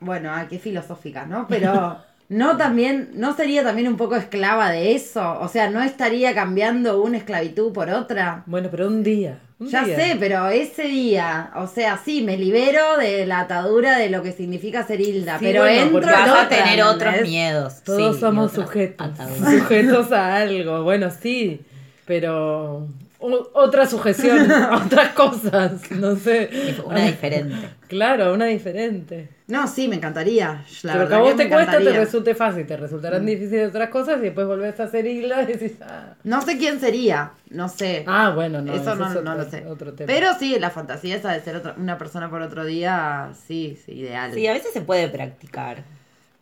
bueno, 0.00 0.32
ay, 0.32 0.46
qué 0.48 0.58
filosófica, 0.58 1.26
¿no? 1.26 1.46
Pero 1.48 1.98
no 2.28 2.56
también, 2.56 3.10
no 3.14 3.34
sería 3.36 3.62
también 3.62 3.88
un 3.88 3.96
poco 3.96 4.16
esclava 4.16 4.70
de 4.70 4.94
eso, 4.94 5.38
o 5.40 5.48
sea, 5.48 5.70
no 5.70 5.82
estaría 5.82 6.34
cambiando 6.34 7.02
una 7.02 7.18
esclavitud 7.18 7.72
por 7.72 7.90
otra. 7.90 8.42
Bueno, 8.46 8.68
pero 8.70 8.88
un 8.88 9.02
día. 9.02 9.38
un 9.58 9.68
Ya 9.68 9.84
día. 9.84 9.96
sé, 9.96 10.16
pero 10.18 10.48
ese 10.48 10.84
día, 10.84 11.52
o 11.56 11.66
sea, 11.68 11.98
sí, 12.04 12.22
me 12.22 12.36
libero 12.36 12.96
de 12.98 13.26
la 13.26 13.40
atadura 13.40 13.96
de 13.98 14.10
lo 14.10 14.22
que 14.22 14.32
significa 14.32 14.84
ser 14.86 15.00
Hilda, 15.00 15.38
Sí, 15.38 15.44
pero 15.44 15.62
bueno, 15.62 15.98
entro 15.98 16.14
en 16.16 16.26
Vas 16.26 16.28
a 16.28 16.46
otra, 16.46 16.48
tener 16.48 16.82
otros 16.82 17.20
miedos. 17.22 17.82
Todos 17.84 18.14
sí, 18.16 18.20
somos 18.20 18.52
sujetos. 18.52 19.06
ataduras. 19.08 19.54
Sujetos 19.58 20.12
a 20.12 20.36
algo. 20.36 20.82
Bueno, 20.82 21.10
sí, 21.10 21.60
pero 22.10 22.88
otra 23.52 23.86
sujeción, 23.86 24.50
a 24.50 24.76
otras 24.84 25.10
cosas, 25.12 25.88
no 25.92 26.16
sé. 26.16 26.74
Una 26.84 27.04
diferente. 27.04 27.54
Claro, 27.86 28.34
una 28.34 28.46
diferente. 28.46 29.28
No, 29.46 29.68
sí, 29.68 29.86
me 29.86 29.94
encantaría. 29.94 30.64
La 30.82 30.92
pero 30.94 31.04
que 31.04 31.10
verdad 31.10 31.18
a 31.18 31.22
vos 31.22 31.36
te 31.36 31.48
cuesta, 31.48 31.78
te 31.78 31.92
resulte 31.92 32.34
fácil, 32.34 32.66
te 32.66 32.76
resultarán 32.76 33.24
difíciles 33.24 33.68
otras 33.68 33.90
cosas 33.90 34.18
y 34.18 34.22
después 34.22 34.44
volvés 34.48 34.80
a 34.80 34.84
hacer 34.84 35.06
isla 35.06 35.42
y 35.42 35.46
decís, 35.46 35.72
ah, 35.82 36.14
No 36.24 36.40
sé 36.42 36.58
quién 36.58 36.80
sería, 36.80 37.30
no 37.50 37.68
sé. 37.68 38.02
ah, 38.08 38.32
bueno, 38.34 38.60
no, 38.60 38.74
Eso 38.74 38.96
no, 38.96 39.12
es 39.12 39.22
no 39.22 39.34
lo 39.36 39.44
sé. 39.48 39.64
Otro 39.68 39.92
tema. 39.92 40.08
Pero 40.12 40.34
sí, 40.36 40.58
la 40.58 40.70
fantasía 40.70 41.14
esa 41.14 41.32
de 41.32 41.40
ser 41.42 41.54
otra- 41.54 41.76
una 41.78 41.96
persona 41.96 42.28
por 42.28 42.42
otro 42.42 42.64
día, 42.64 43.30
sí, 43.46 43.78
sí, 43.86 43.92
ideal. 43.92 44.32
Sí, 44.34 44.48
a 44.48 44.52
veces 44.52 44.72
se 44.72 44.80
puede 44.80 45.06
practicar. 45.08 45.84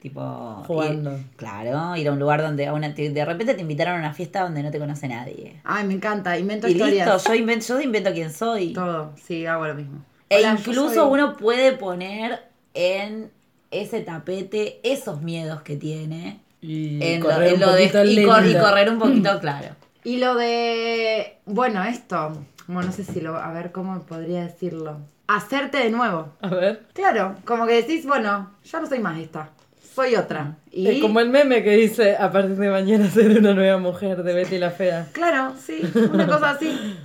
Tipo. 0.00 0.62
Jugando. 0.66 1.10
ir- 1.16 1.24
claro, 1.36 1.96
ir 1.96 2.08
a 2.08 2.12
un 2.12 2.18
lugar 2.20 2.40
donde 2.40 2.66
a 2.68 2.72
una, 2.72 2.90
de 2.90 3.24
repente 3.24 3.54
te 3.54 3.62
invitaron 3.62 3.96
a 3.96 3.98
una 3.98 4.14
fiesta 4.14 4.42
donde 4.42 4.62
no 4.62 4.70
te 4.70 4.78
conoce 4.78 5.08
nadie. 5.08 5.60
Ay, 5.64 5.84
me 5.86 5.94
encanta, 5.94 6.38
invento 6.38 6.68
Y 6.68 6.72
historias. 6.72 7.08
listo, 7.14 7.28
yo 7.32 7.34
invento, 7.34 7.66
yo 7.66 7.80
invento 7.80 8.12
quién 8.12 8.32
soy. 8.32 8.72
Todo, 8.72 9.12
sí, 9.20 9.44
hago 9.46 9.66
lo 9.66 9.74
mismo. 9.74 10.04
E 10.30 10.38
Hola, 10.38 10.52
incluso 10.58 10.94
soy- 10.94 11.10
uno 11.12 11.36
puede 11.36 11.72
poner 11.72 12.42
en 12.74 13.30
ese 13.72 14.00
tapete 14.02 14.78
esos 14.84 15.20
miedos 15.22 15.62
que 15.62 15.76
tiene. 15.76 16.40
y 16.60 17.02
En 17.02 17.20
lo, 17.20 17.26
correr 17.28 17.48
en 17.48 17.54
un 17.54 17.60
lo 17.60 17.72
de, 17.72 17.88
poquito 17.88 18.04
y, 18.04 18.24
cor- 18.24 18.42
y 18.44 18.48
linda. 18.48 18.60
correr 18.60 18.90
un 18.90 18.98
poquito, 18.98 19.38
claro. 19.40 19.68
Y 20.04 20.18
lo 20.18 20.34
de. 20.36 21.38
Bueno, 21.46 21.82
esto. 21.84 22.32
Bueno, 22.68 22.88
no 22.88 22.92
sé 22.92 23.02
si 23.04 23.20
lo. 23.20 23.36
A 23.36 23.52
ver 23.52 23.72
cómo 23.72 24.02
podría 24.02 24.42
decirlo. 24.44 24.98
Hacerte 25.26 25.78
de 25.78 25.90
nuevo. 25.90 26.28
A 26.40 26.48
ver. 26.48 26.86
Claro, 26.94 27.34
como 27.44 27.66
que 27.66 27.74
decís, 27.74 28.06
bueno, 28.06 28.52
ya 28.64 28.80
no 28.80 28.86
soy 28.86 28.98
más 29.00 29.18
esta. 29.18 29.50
Soy 29.98 30.14
otra. 30.14 30.54
Y. 30.70 30.86
Es 30.86 31.00
como 31.00 31.18
el 31.18 31.28
meme 31.28 31.64
que 31.64 31.72
dice, 31.72 32.14
a 32.16 32.30
partir 32.30 32.54
de 32.54 32.70
mañana 32.70 33.10
seré 33.10 33.40
una 33.40 33.52
nueva 33.52 33.78
mujer 33.78 34.22
de 34.22 34.32
Betty 34.32 34.56
la 34.56 34.70
Fea. 34.70 35.08
Claro, 35.10 35.56
sí, 35.58 35.80
una 36.12 36.24
cosa 36.24 36.50
así. 36.50 36.96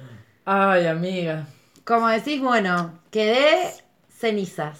Ay, 0.45 0.85
amiga. 0.85 1.47
Como 1.85 2.07
decís, 2.07 2.39
bueno, 2.39 2.99
quedé 3.09 3.71
cenizas. 4.15 4.77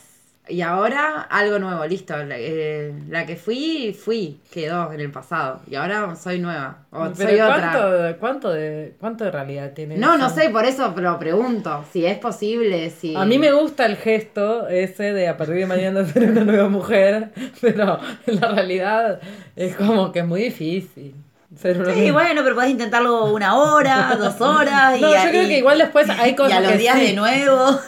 Y 0.48 0.62
ahora 0.62 1.22
algo 1.22 1.58
nuevo, 1.58 1.86
listo. 1.86 2.18
La, 2.24 2.36
eh, 2.38 2.94
la 3.10 3.26
que 3.26 3.38
fui, 3.38 3.94
fui, 3.98 4.42
quedó 4.52 4.92
en 4.92 5.00
el 5.00 5.10
pasado. 5.10 5.62
Y 5.70 5.76
ahora 5.76 6.16
soy 6.16 6.40
nueva. 6.40 6.80
O 6.92 7.10
Pero 7.18 7.30
soy 7.30 7.38
¿cuánto, 7.38 7.78
otra. 7.78 8.18
¿cuánto, 8.20 8.50
de, 8.52 8.96
¿Cuánto 9.00 9.24
de 9.24 9.32
realidad 9.32 9.72
tiene 9.74 9.98
No, 9.98 10.18
no 10.18 10.30
sé, 10.30 10.50
por 10.50 10.66
eso 10.66 10.94
lo 10.98 11.18
pregunto. 11.18 11.86
Si 11.94 12.06
es 12.06 12.18
posible, 12.18 12.90
si. 12.90 13.16
A 13.16 13.24
mí 13.24 13.40
me 13.40 13.54
gusta 13.54 13.86
el 13.86 13.96
gesto 13.96 14.68
ese 14.68 15.14
de 15.14 15.30
a 15.30 15.38
partir 15.38 15.56
de 15.56 15.66
mañana 15.66 16.06
ser 16.14 16.30
una 16.30 16.44
nueva 16.44 16.68
mujer, 16.68 17.32
pero 17.62 18.00
en 18.28 18.42
la 18.42 18.50
realidad 18.50 19.22
es 19.56 19.76
como 19.78 20.12
que 20.12 20.20
es 20.20 20.26
muy 20.26 20.44
difícil 20.44 21.16
Sí, 21.62 22.12
bueno, 22.12 22.42
pero 22.44 22.56
podés 22.56 22.72
intentarlo 22.72 23.26
una 23.34 23.56
hora, 23.58 24.16
dos 24.20 24.40
horas. 24.42 25.00
No, 25.00 25.10
y, 25.10 25.14
yo 25.14 25.30
creo 25.30 25.44
y- 25.44 25.48
que 25.48 25.58
igual 25.60 25.78
después 25.78 26.10
hay 26.10 26.32
Y 26.32 26.36
cosas 26.36 26.58
a 26.58 26.62
los 26.62 26.72
que 26.74 26.78
días 26.78 26.98
sí, 27.00 27.06
de 27.08 27.14
nuevo. 27.14 27.66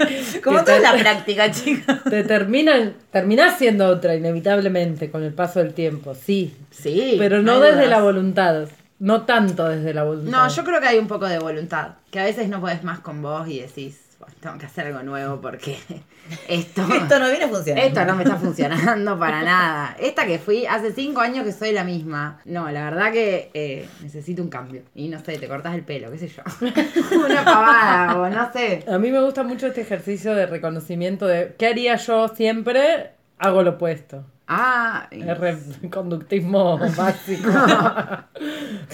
Como 0.44 0.58
Que 0.58 0.64
toda 0.64 0.80
la 0.80 0.94
práctica, 0.98 1.50
chicos. 1.50 1.96
te 2.08 2.24
terminan, 2.24 2.94
terminás 3.10 3.58
siendo 3.58 3.86
otra 3.88 4.14
inevitablemente 4.14 5.10
con 5.10 5.22
el 5.24 5.32
paso 5.32 5.58
del 5.60 5.72
tiempo, 5.74 6.14
sí, 6.14 6.54
Sí. 6.70 7.16
pero 7.18 7.42
no 7.42 7.58
desde 7.60 7.76
dudas. 7.76 7.90
la 7.90 8.00
voluntad, 8.00 8.68
no 8.98 9.22
tanto 9.22 9.68
desde 9.68 9.94
la 9.94 10.04
voluntad. 10.04 10.30
No, 10.30 10.48
yo 10.48 10.64
creo 10.64 10.80
que 10.80 10.86
hay 10.88 10.98
un 10.98 11.08
poco 11.08 11.26
de 11.26 11.38
voluntad. 11.38 11.92
Que 12.10 12.20
a 12.20 12.24
veces 12.24 12.48
no 12.48 12.60
podés 12.60 12.84
más 12.84 13.00
con 13.00 13.22
vos 13.22 13.48
y 13.48 13.60
decís, 13.60 13.98
"Bueno, 14.00 14.09
tengo 14.40 14.56
que 14.58 14.66
hacer 14.66 14.86
algo 14.86 15.02
nuevo 15.02 15.40
porque 15.40 15.76
esto. 16.48 16.82
Esto 16.92 17.18
no 17.18 17.28
viene 17.28 17.46
funcionando. 17.48 17.86
Esto 17.88 18.04
no 18.04 18.14
me 18.16 18.22
está 18.24 18.36
funcionando 18.36 19.18
para 19.18 19.42
nada. 19.44 19.96
Esta 20.00 20.26
que 20.26 20.38
fui, 20.38 20.66
hace 20.66 20.92
cinco 20.92 21.20
años 21.20 21.44
que 21.44 21.52
soy 21.52 21.72
la 21.72 21.84
misma. 21.84 22.40
No, 22.44 22.70
la 22.70 22.84
verdad 22.90 23.12
que 23.12 23.50
eh, 23.54 23.88
necesito 24.02 24.42
un 24.42 24.48
cambio. 24.48 24.82
Y 24.94 25.08
no 25.08 25.18
sé, 25.22 25.38
te 25.38 25.46
cortas 25.48 25.74
el 25.74 25.82
pelo, 25.84 26.10
qué 26.10 26.18
sé 26.18 26.28
yo. 26.28 26.42
Una 27.24 27.44
pavada, 27.44 28.16
o 28.18 28.28
no 28.28 28.52
sé. 28.52 28.84
A 28.90 28.98
mí 28.98 29.10
me 29.10 29.20
gusta 29.20 29.42
mucho 29.42 29.66
este 29.68 29.82
ejercicio 29.82 30.34
de 30.34 30.46
reconocimiento 30.46 31.26
de 31.26 31.54
qué 31.58 31.66
haría 31.68 31.96
yo 31.96 32.28
siempre, 32.28 33.10
hago 33.38 33.62
lo 33.62 33.70
opuesto. 33.72 34.24
Ah, 34.52 35.06
Es 35.12 35.38
re- 35.38 35.58
conductismo 35.90 36.76
básico. 36.96 37.50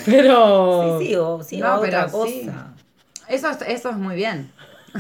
Pero. 0.05 0.99
Sí, 1.01 1.07
sí, 1.07 1.15
o 1.17 1.43
sí, 1.43 1.59
No, 1.59 1.77
otra 1.77 2.07
pero 2.07 2.27
sí. 2.27 2.41
cosa. 2.47 2.67
eso, 3.29 3.51
es- 3.51 3.63
eso 3.69 3.91
es 3.91 3.97
muy 3.97 4.15
bien. 4.17 4.53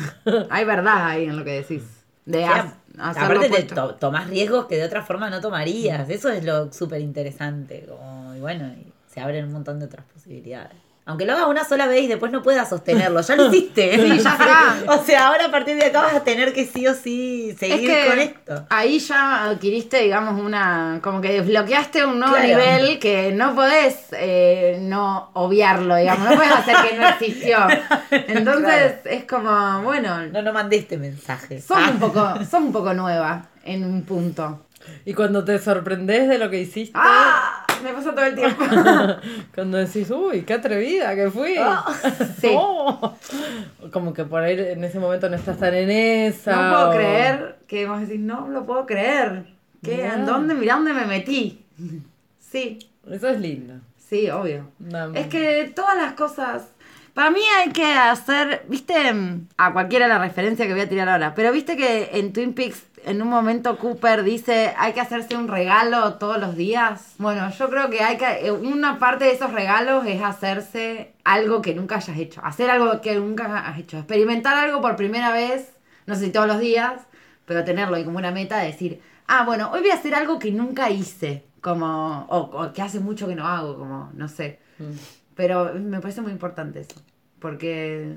Hay 0.51 0.65
verdad 0.65 1.07
ahí 1.09 1.25
en 1.27 1.37
lo 1.37 1.45
que 1.45 1.53
decís. 1.63 1.83
De 2.25 2.41
lo 2.41 2.49
aparte 2.99 3.49
te 3.51 3.63
to- 3.75 3.95
tomás 3.95 4.29
riesgos 4.29 4.67
que 4.67 4.77
de 4.77 4.85
otra 4.85 5.05
forma 5.05 5.31
no 5.31 5.41
tomarías. 5.41 6.09
Eso 6.11 6.29
es 6.31 6.45
lo 6.45 6.73
súper 6.73 7.01
interesante. 7.01 7.87
Como, 7.89 8.35
y 8.35 8.41
bueno, 8.41 8.67
y 8.69 8.93
se 9.13 9.21
abren 9.21 9.45
un 9.47 9.53
montón 9.53 9.79
de 9.79 9.87
otras 9.87 10.05
posibilidades. 10.13 10.77
Aunque 11.09 11.25
lo 11.25 11.35
hagas 11.35 11.47
una 11.47 11.65
sola 11.65 11.87
vez 11.87 12.03
y 12.03 12.09
después 12.09 12.33
no 12.33 12.43
puedas 12.43 12.69
sostenerlo, 12.69 13.21
ya 13.21 13.37
lo 13.37 13.47
hiciste. 13.53 13.95
Sí, 13.97 14.09
ya 14.23 14.31
está. 14.33 14.77
O 14.89 15.05
sea, 15.05 15.29
ahora 15.29 15.47
a 15.47 15.51
partir 15.53 15.77
de 15.77 15.87
acá 15.87 16.03
vas 16.03 16.15
a 16.15 16.25
tener 16.25 16.53
que 16.53 16.67
sí 16.67 16.87
o 16.89 16.95
sí 16.95 17.51
Es 17.51 17.59
seguir 17.61 17.89
que 17.89 18.07
con 18.09 18.19
esto. 18.19 18.67
ahí 18.71 18.99
ya 18.99 19.45
adquiriste, 19.45 19.99
digamos, 20.03 20.41
una. 20.43 20.99
como 21.03 21.21
que 21.21 21.41
desbloqueaste 21.41 22.05
un 22.05 22.19
nuevo 22.19 22.35
Claro. 22.35 22.49
nivel 22.49 22.99
que 22.99 23.31
no 23.33 23.55
podés 23.55 24.07
eh, 24.13 24.79
no 24.83 25.31
obviarlo, 25.35 25.95
digamos, 25.97 26.29
no 26.29 26.35
podés 26.37 26.53
hacer 26.53 26.77
que 26.91 26.97
no 26.99 27.09
existió. 27.09 27.59
Entonces 28.11 28.95
es 29.05 29.25
como, 29.25 29.83
bueno, 29.83 30.27
No, 30.27 30.43
no 30.43 30.53
mandé 30.53 30.77
este 30.79 30.97
mensaje. 30.99 31.63
Ah. 31.71 31.91
un 31.93 31.99
poco, 32.01 32.35
sos 32.45 32.55
un 32.61 32.73
poco 32.73 32.93
nueva 32.95 33.47
en 33.65 33.85
un 33.85 34.03
punto. 34.03 34.63
Y 35.05 35.15
cuando 35.15 35.45
te 35.45 35.59
sorprendes 35.59 36.29
de 36.29 36.39
lo 36.39 36.49
que 36.51 36.61
hiciste, 36.61 36.93
¡Ah! 36.95 37.46
Me 37.83 37.93
pasa 37.93 38.14
todo 38.14 38.24
el 38.24 38.35
tiempo. 38.35 38.64
cuando 39.55 39.79
decís, 39.79 40.11
uy, 40.11 40.43
qué 40.43 40.55
atrevida 40.55 41.14
que 41.14 41.31
fui. 41.31 41.57
Sí. 42.41 42.49
Oh. 42.53 43.14
Como 43.93 44.12
que 44.12 44.24
por 44.24 44.43
ahí 44.43 44.59
en 44.59 44.85
ese 44.85 44.99
momento 44.99 45.29
no 45.29 45.37
estás 45.37 45.59
tan 45.59 45.74
en 45.74 45.91
esa. 45.91 46.55
No 46.57 46.70
puedo 46.74 46.91
o- 46.91 46.93
creer 46.95 47.57
que 47.66 47.87
vos 47.87 48.01
decís, 48.01 48.20
no 48.20 48.49
lo 48.49 48.64
puedo 48.64 48.87
creer. 48.87 49.47
¿Qué? 49.83 49.97
Mirá. 49.97 50.14
¿En 50.14 50.27
dónde? 50.27 50.55
Mirá 50.55 50.74
dónde 50.77 50.93
me 50.93 51.07
metí. 51.07 51.64
Sí, 52.41 52.79
Eso 53.11 53.29
es 53.29 53.41
lindo. 53.41 53.74
sí, 53.99 54.31
obvio. 54.31 54.70
Es 55.14 55.27
que 55.29 55.72
todas 55.74 55.97
las 55.97 56.12
cosas. 56.14 56.68
Para 57.14 57.31
mí 57.31 57.41
hay 57.59 57.70
que 57.72 57.85
hacer, 57.95 58.64
viste, 58.68 58.95
a 59.57 59.72
cualquiera 59.72 60.07
la 60.07 60.18
referencia 60.18 60.66
que 60.66 60.72
voy 60.72 60.83
a 60.83 60.89
tirar 60.89 61.09
ahora, 61.09 61.35
pero 61.35 61.51
viste 61.51 61.74
que 61.77 62.11
en 62.12 62.33
Twin 62.33 62.53
Peaks 62.53 62.83
en 63.07 63.23
un 63.23 63.29
momento 63.29 63.79
Cooper 63.79 64.25
dice 64.25 64.75
hay 64.77 64.93
que 64.93 65.01
hacerse 65.01 65.37
un 65.37 65.49
regalo 65.49 66.15
todos 66.15 66.39
los 66.39 66.57
días. 66.57 67.15
Bueno, 67.19 67.49
yo 67.51 67.71
creo 67.71 67.89
que 67.89 68.01
hay 68.01 68.19
que, 68.19 68.47
eh, 68.47 68.51
una 68.53 68.99
parte 68.99 69.25
de 69.25 69.31
esos 69.31 69.53
regalos 69.53 70.05
es 70.07 70.21
hacerse 70.23 71.15
algo 71.25 71.63
que 71.63 71.75
nunca 71.75 71.97
hayas 71.97 72.19
hecho, 72.19 72.41
hacer 72.45 72.69
algo 72.69 73.01
que 73.01 73.15
nunca 73.15 73.61
has 73.61 73.79
hecho, 73.79 73.99
experimentar 73.99 74.57
algo 74.57 74.81
por 74.81 74.97
primera 74.97 75.31
vez, 75.31 75.73
no 76.07 76.17
sé 76.17 76.27
si 76.27 76.33
todos 76.33 76.49
los 76.49 76.59
días, 76.59 77.01
pero 77.47 77.65
tenerlo 77.65 77.97
ahí 77.97 78.05
como 78.05 78.19
una 78.19 78.33
meta 78.33 78.59
de 78.59 78.67
decir, 78.67 79.01
ah, 79.29 79.45
bueno, 79.45 79.71
hoy 79.73 79.81
voy 79.81 79.91
a 79.91 79.95
hacer 79.95 80.15
algo 80.15 80.39
que 80.41 80.51
nunca 80.51 80.91
hice, 80.91 81.47
como, 81.61 82.27
o, 82.29 82.39
o 82.39 82.73
que 82.73 82.83
hace 82.83 82.99
mucho 82.99 83.29
que 83.29 83.37
no 83.37 83.47
hago, 83.47 83.79
como, 83.79 84.11
no 84.15 84.29
sé. 84.29 84.59
Pero 85.37 85.75
me 85.75 86.01
parece 86.01 86.23
muy 86.23 86.33
importante 86.33 86.81
eso. 86.81 87.01
Porque 87.39 88.14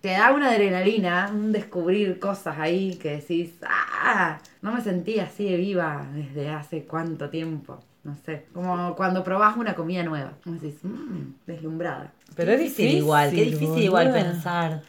te 0.00 0.10
da 0.10 0.32
una 0.32 0.50
adrenalina, 0.50 1.30
un 1.32 1.50
descubrir 1.50 2.18
cosas 2.18 2.58
ahí 2.58 2.96
que 2.96 3.16
decís, 3.16 3.54
¡ah! 3.66 4.38
No 4.60 4.72
me 4.72 4.80
sentí 4.80 5.18
así 5.18 5.44
de 5.50 5.56
viva 5.56 6.06
desde 6.14 6.50
hace 6.50 6.84
cuánto 6.84 7.30
tiempo. 7.30 7.80
No 8.04 8.16
sé. 8.26 8.46
Como 8.52 8.94
cuando 8.96 9.22
probás 9.24 9.56
una 9.56 9.74
comida 9.74 10.02
nueva. 10.02 10.32
Decís, 10.44 10.74
mmm, 10.82 11.32
deslumbrada. 11.46 12.12
Pero 12.36 12.48
Qué 12.48 12.54
es 12.54 12.60
difícil. 12.62 12.98
igual, 12.98 13.30
qué 13.30 13.44
difícil 13.44 13.82
igual 13.82 14.12
pensar 14.12 14.82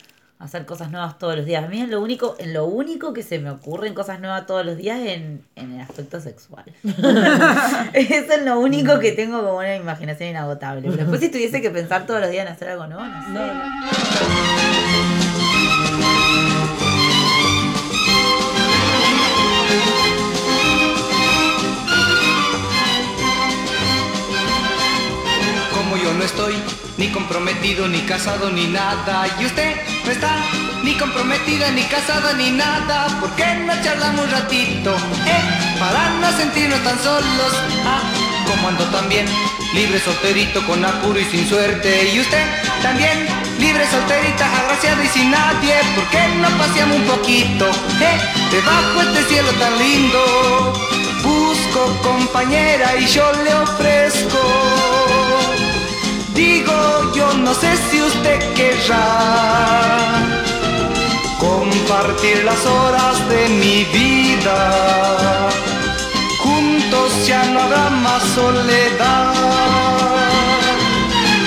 hacer 0.43 0.65
cosas 0.65 0.91
nuevas 0.91 1.17
todos 1.17 1.37
los 1.37 1.45
días. 1.45 1.63
A 1.63 1.67
mí 1.67 1.81
es 1.81 1.87
lo 1.89 2.01
único, 2.01 2.35
en 2.37 2.53
lo 2.53 2.65
único 2.65 3.13
que 3.13 3.23
se 3.23 3.39
me 3.39 3.49
ocurren 3.49 3.93
cosas 3.93 4.19
nuevas 4.19 4.45
todos 4.45 4.65
los 4.65 4.75
días 4.75 4.99
en, 4.99 5.41
en 5.55 5.73
el 5.73 5.81
aspecto 5.81 6.19
sexual. 6.19 6.65
Eso 7.93 8.33
es 8.33 8.43
lo 8.43 8.59
único 8.59 8.99
que 8.99 9.13
tengo 9.13 9.41
como 9.41 9.59
una 9.59 9.75
imaginación 9.75 10.29
inagotable. 10.29 10.81
Pero 10.83 10.97
después 10.97 11.21
si 11.21 11.29
tuviese 11.29 11.61
que 11.61 11.69
pensar 11.69 12.05
todos 12.05 12.19
los 12.19 12.29
días 12.29 12.45
en 12.45 12.51
hacer 12.51 12.69
algo 12.69 12.87
nuevo, 12.87 13.05
no 13.05 13.21
sé. 13.21 13.39
Como 25.73 25.97
yo 25.97 26.13
no 26.13 26.23
estoy 26.23 26.55
ni 26.97 27.09
comprometido, 27.09 27.87
ni 27.87 28.01
casado, 28.01 28.49
ni 28.49 28.67
nada, 28.67 29.27
y 29.39 29.45
usted 29.45 29.75
no 30.05 30.11
está 30.11 30.35
ni 30.83 30.93
comprometida, 30.95 31.71
ni 31.71 31.83
casada, 31.83 32.33
ni 32.33 32.51
nada. 32.51 33.07
¿Por 33.19 33.31
qué 33.35 33.55
no 33.65 33.73
charlamos 33.81 34.25
un 34.25 34.31
ratito? 34.31 34.95
Eh, 35.25 35.79
para 35.79 36.09
no 36.19 36.31
sentirnos 36.37 36.83
tan 36.83 36.99
solos. 36.99 37.53
Ah, 37.85 38.01
como 38.45 38.67
ando 38.67 38.83
también, 38.85 39.25
libre, 39.73 39.99
solterito, 39.99 40.65
con 40.67 40.83
apuro 40.83 41.19
y 41.19 41.25
sin 41.25 41.47
suerte. 41.47 42.11
Y 42.13 42.19
usted 42.19 42.45
también, 42.81 43.27
libre, 43.59 43.89
solterita, 43.89 44.45
agraciada 44.59 45.03
y 45.03 45.07
sin 45.07 45.31
nadie. 45.31 45.75
¿Por 45.95 46.05
qué 46.09 46.27
no 46.41 46.49
paseamos 46.57 46.97
un 46.97 47.05
poquito? 47.05 47.69
Eh, 48.01 48.17
debajo 48.51 49.01
este 49.01 49.23
cielo 49.33 49.51
tan 49.53 49.77
lindo. 49.79 50.73
Busco 51.23 51.97
compañera 52.03 52.97
y 52.97 53.07
yo 53.07 53.31
le 53.43 53.53
ofrezco. 53.55 55.12
Digo, 56.33 57.13
yo 57.13 57.31
no 57.33 57.53
sé 57.53 57.77
si 57.89 58.01
usted 58.01 58.53
querrá 58.53 59.05
compartir 61.39 62.43
las 62.43 62.65
horas 62.65 63.29
de 63.29 63.49
mi 63.49 63.83
vida. 63.85 65.49
Juntos 66.39 67.27
ya 67.27 67.43
no 67.45 67.61
habrá 67.61 67.89
más 67.89 68.23
soledad. 68.33 69.33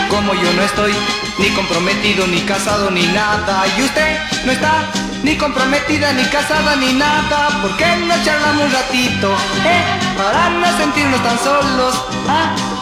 Como 0.09 0.35
yo 0.35 0.53
no 0.53 0.63
estoy 0.63 0.93
ni 1.39 1.49
comprometido, 1.51 2.27
ni 2.29 2.41
casado, 2.43 2.91
ni 2.91 3.07
nada. 3.09 3.65
Y 3.77 3.83
usted 3.83 4.19
no 4.45 4.53
está 4.53 4.85
ni 5.25 5.37
comprometida, 5.37 6.13
ni 6.13 6.25
casada, 6.27 6.77
ni 6.77 6.93
nada. 6.93 7.49
¿Por 7.61 7.77
qué 7.77 7.97
no 8.07 8.15
charlamos 8.25 8.67
un 8.67 8.73
ratito? 8.73 9.35
Eh, 9.65 9.83
para 10.17 10.49
no 10.51 10.77
sentirnos 10.79 11.23
tan 11.25 11.39
solos. 11.41 12.05
Ah. 12.29 12.76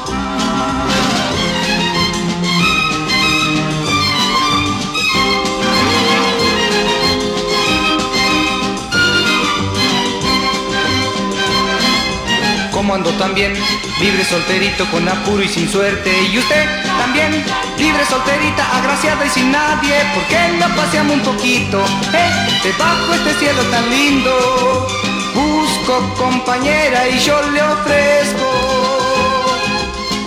Como 12.84 12.96
ando 12.96 13.12
también, 13.12 13.54
libre 13.98 14.22
solterito 14.26 14.84
con 14.90 15.08
apuro 15.08 15.42
y 15.42 15.48
sin 15.48 15.66
suerte. 15.70 16.10
Y 16.30 16.36
usted 16.38 16.66
también, 16.98 17.32
libre 17.78 18.04
solterita, 18.04 18.76
agraciada 18.76 19.24
y 19.24 19.30
sin 19.30 19.50
nadie. 19.50 19.94
¿Por 20.12 20.22
qué 20.24 20.48
no 20.60 20.68
paseamos 20.76 21.16
un 21.16 21.22
poquito? 21.22 21.82
Eh, 22.12 22.30
debajo 22.62 23.14
este 23.14 23.38
cielo 23.38 23.62
tan 23.70 23.88
lindo. 23.88 24.86
Busco 25.34 26.14
compañera 26.18 27.08
y 27.08 27.18
yo 27.20 27.40
le 27.52 27.62
ofrezco. 27.62 28.50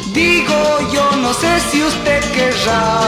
Digo, 0.08 0.80
yo 0.92 1.12
no 1.18 1.32
sé 1.36 1.60
si 1.70 1.84
usted 1.84 2.24
querrá 2.34 3.02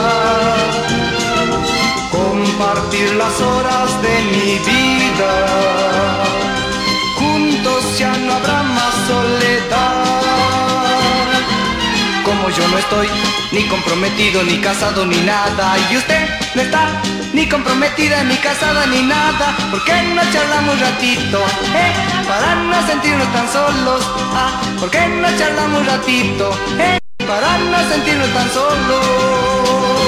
compartir 2.11 3.15
las 3.15 3.41
horas 3.41 3.99
de 4.03 4.21
mi 4.31 4.59
vida. 4.59 6.38
Ya 7.99 8.15
no 8.15 8.31
habrá 8.31 8.63
más 8.63 8.93
soledad. 9.09 10.05
Como 12.23 12.49
yo 12.49 12.65
no 12.69 12.77
estoy 12.77 13.09
ni 13.51 13.67
comprometido, 13.67 14.41
ni 14.43 14.57
casado, 14.59 15.05
ni 15.05 15.17
nada. 15.17 15.75
Y 15.91 15.97
usted 15.97 16.29
no 16.55 16.61
está 16.61 16.87
ni 17.33 17.49
comprometida, 17.49 18.23
ni 18.23 18.37
casada, 18.37 18.85
ni 18.85 19.01
nada. 19.01 19.53
¿Por 19.69 19.83
qué 19.83 20.01
no 20.15 20.21
charlamos 20.31 20.79
ratito? 20.79 21.43
Eh, 21.75 21.91
para 22.25 22.55
no 22.55 22.87
sentirnos 22.87 23.27
tan 23.33 23.51
solos. 23.51 24.09
Ah, 24.33 24.61
¿por 24.79 24.89
qué 24.89 25.05
no 25.05 25.27
charlamos 25.37 25.85
ratito? 25.85 26.57
Eh, 26.79 26.99
para 27.27 27.57
no 27.57 27.79
sentirnos 27.89 28.29
tan 28.29 28.49
solos. 28.49 29.98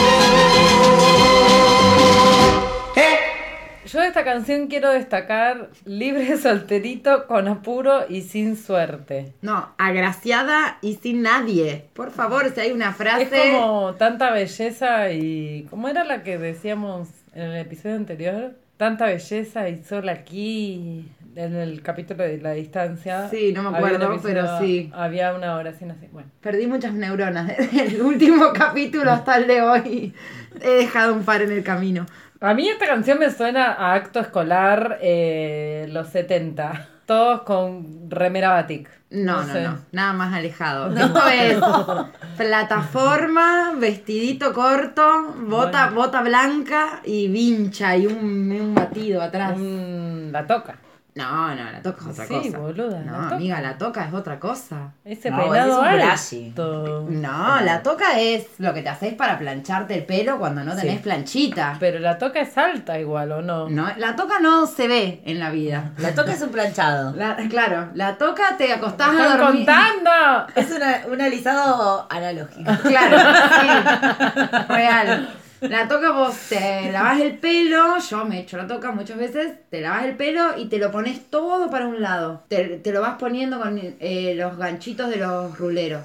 Yo 3.92 4.00
de 4.00 4.08
esta 4.08 4.24
canción 4.24 4.68
quiero 4.68 4.90
destacar 4.90 5.70
libre, 5.84 6.38
solterito, 6.38 7.28
con 7.28 7.50
apuro 7.50 8.06
y 8.08 8.22
sin 8.22 8.56
suerte. 8.56 9.34
No, 9.42 9.74
agraciada 9.78 10.78
y 10.82 10.96
sin 10.96 11.24
nadie. 11.24 11.88
Por 11.94 12.12
favor, 12.12 12.50
si 12.54 12.62
hay 12.62 12.72
una 12.72 12.94
frase. 12.94 13.24
Es 13.24 13.54
como 13.54 13.96
tanta 13.96 14.32
belleza 14.32 15.12
y... 15.12 15.68
¿Cómo 15.70 15.90
era 15.90 16.06
la 16.06 16.24
que 16.24 16.38
decíamos 16.38 17.10
en 17.36 17.42
el 17.42 17.58
episodio 17.58 17.98
anterior? 17.98 18.54
Tanta 18.78 19.08
belleza 19.08 19.68
y 19.68 19.84
solo 19.84 20.10
aquí, 20.10 21.12
en 21.36 21.56
el 21.56 21.82
capítulo 21.82 22.24
de 22.24 22.38
la 22.38 22.54
distancia. 22.54 23.28
Sí, 23.28 23.52
no 23.52 23.70
me 23.70 23.78
acuerdo, 23.78 24.22
pero 24.24 24.58
sí. 24.60 24.90
Había 24.94 25.34
una 25.34 25.58
oración 25.58 25.92
así. 25.92 26.08
Bueno, 26.14 26.30
Perdí 26.40 26.66
muchas 26.66 26.94
neuronas 26.94 27.48
desde 27.58 27.88
el 27.88 28.02
último 28.02 28.54
capítulo 28.54 29.12
hasta 29.12 29.36
el 29.36 29.48
de 29.48 29.62
hoy. 29.62 30.14
He 30.62 30.70
dejado 30.70 31.14
un 31.14 31.26
par 31.26 31.42
en 31.42 31.52
el 31.52 31.64
camino. 31.64 32.06
A 32.42 32.54
mí 32.54 32.68
esta 32.68 32.88
canción 32.88 33.20
me 33.20 33.30
suena 33.32 33.72
a 33.74 33.94
acto 33.94 34.20
escolar 34.20 34.98
eh, 35.02 35.88
los 35.90 36.08
70. 36.10 36.88
Todos 37.06 37.42
con 37.42 38.10
remera 38.10 38.50
batik. 38.50 38.90
No, 39.12 39.44
no, 39.44 39.54
sé. 39.54 39.62
no, 39.64 39.78
nada 39.92 40.14
más 40.14 40.34
alejado. 40.34 40.96
Esto 40.96 41.28
es 41.28 41.60
plataforma, 42.38 43.74
vestidito 43.78 44.54
corto, 44.54 45.36
bota, 45.48 45.88
Bueno. 45.88 45.96
bota 46.02 46.22
blanca 46.22 47.02
y 47.04 47.28
vincha 47.28 47.96
y 47.98 48.08
un, 48.08 48.52
un 48.52 48.74
batido 48.74 49.22
atrás. 49.22 49.58
Mm, 49.58 50.32
la 50.32 50.48
toca. 50.48 50.76
No, 51.14 51.54
no, 51.54 51.72
la 51.72 51.82
toca 51.82 52.02
es 52.06 52.08
otra 52.08 52.26
Sí, 52.26 52.34
cosa. 52.36 52.58
boluda, 52.60 53.00
No, 53.02 53.12
la 53.18 53.24
toca. 53.24 53.36
amiga, 53.36 53.60
la 53.62 53.78
toca 53.78 54.06
es 54.06 54.14
otra 54.14 54.40
cosa. 54.40 54.94
Ese 55.04 55.30
No, 55.30 55.40
peinado 55.42 55.84
ese 55.86 55.98
es 55.98 56.32
un 56.32 56.46
alto. 56.48 57.06
No, 57.10 57.60
la 57.60 57.84
toca 57.84 58.18
es 58.18 58.46
lo 58.60 58.74
que 58.74 58.82
te 58.82 58.88
haces 58.88 59.14
para 59.16 59.38
plancharte 59.38 59.94
el 59.96 60.06
pelo 60.06 60.40
cuando 60.40 60.64
no 60.64 60.74
tenés 60.74 60.96
Sí. 60.98 61.04
planchita. 61.04 61.76
Pero 61.82 62.00
la 62.00 62.18
toca 62.18 62.40
es 62.40 62.58
alta 62.58 62.98
igual, 62.98 63.30
¿o 63.34 63.42
no? 63.42 63.68
No, 63.68 63.90
la 63.98 64.16
toca 64.16 64.40
no 64.40 64.66
se 64.68 64.88
ve 64.88 65.22
en 65.26 65.40
la 65.40 65.50
vida. 65.50 65.92
La 65.98 66.16
toca 66.16 66.32
es 66.32 66.42
un 66.42 66.50
planchado. 66.50 67.14
La- 67.18 67.36
claro, 67.50 67.90
la 67.94 68.18
toca 68.18 68.56
te 68.58 68.72
acostás 68.72 69.10
a 69.10 69.12
¡Están 69.12 69.38
dormir. 69.38 69.66
contando! 69.66 70.48
Es 70.56 70.72
una, 70.72 71.02
un 71.12 71.20
alisado 71.22 72.08
analógico. 72.10 72.72
Claro, 72.84 73.18
sí, 73.60 73.68
real. 74.70 75.30
La 75.62 75.88
toca 75.88 76.12
vos 76.12 76.36
te 76.50 76.92
lavas 76.92 77.20
el 77.20 77.38
pelo, 77.38 78.00
yo 78.00 78.26
me 78.26 78.40
echo 78.40 78.58
la 78.58 78.66
toca 78.66 78.92
muchas 78.92 79.18
veces, 79.18 79.54
te 79.70 79.80
lavas 79.80 80.06
el 80.06 80.16
pelo 80.16 80.58
y 80.58 80.66
te 80.66 80.80
lo 80.80 80.90
pones 80.92 81.30
todo 81.30 81.70
para 81.70 81.86
un 81.88 82.02
lado. 82.02 82.44
Te, 82.48 82.80
te 82.80 82.92
lo 82.92 83.02
vas 83.02 83.18
poniendo 83.20 83.60
con 83.60 83.80
eh, 83.80 84.34
los 84.36 84.58
ganchitos 84.58 85.10
de 85.10 85.18
los 85.18 85.58
ruleros. 85.58 86.02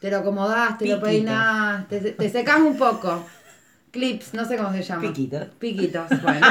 Te 0.00 0.10
lo 0.10 0.18
acomodás, 0.18 0.78
te 0.78 0.86
lo 0.86 1.00
peinás, 1.00 1.88
te, 1.88 2.00
te 2.00 2.30
secás 2.30 2.60
un 2.60 2.78
poco. 2.78 3.26
Clips, 3.90 4.34
no 4.34 4.44
sé 4.44 4.56
cómo 4.56 4.72
se 4.72 4.82
llama. 4.82 5.02
Piquitos. 5.02 5.48
Piquitos, 5.58 6.08
bueno. 6.22 6.46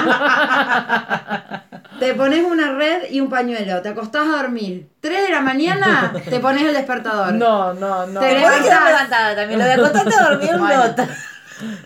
te 1.99 2.13
pones 2.13 2.43
una 2.43 2.73
red 2.73 3.09
y 3.09 3.21
un 3.21 3.29
pañuelo, 3.29 3.81
te 3.81 3.89
acostás 3.89 4.27
a 4.27 4.41
dormir. 4.43 4.89
3 4.99 5.23
de 5.23 5.29
la 5.29 5.39
mañana 5.39 6.13
te 6.29 6.39
pones 6.41 6.63
el 6.63 6.73
despertador. 6.73 7.33
No, 7.33 7.73
no, 7.73 8.05
no. 8.05 8.19
Te 8.19 8.33
levantás. 8.33 8.85
levantada 8.85 9.35
también. 9.35 9.59
Lo 9.59 9.65
de 9.65 9.73
acostarte 9.73 10.13
a 10.13 10.29
dormir 10.29 10.57
Bueno. 10.57 10.85
nota. 10.87 11.07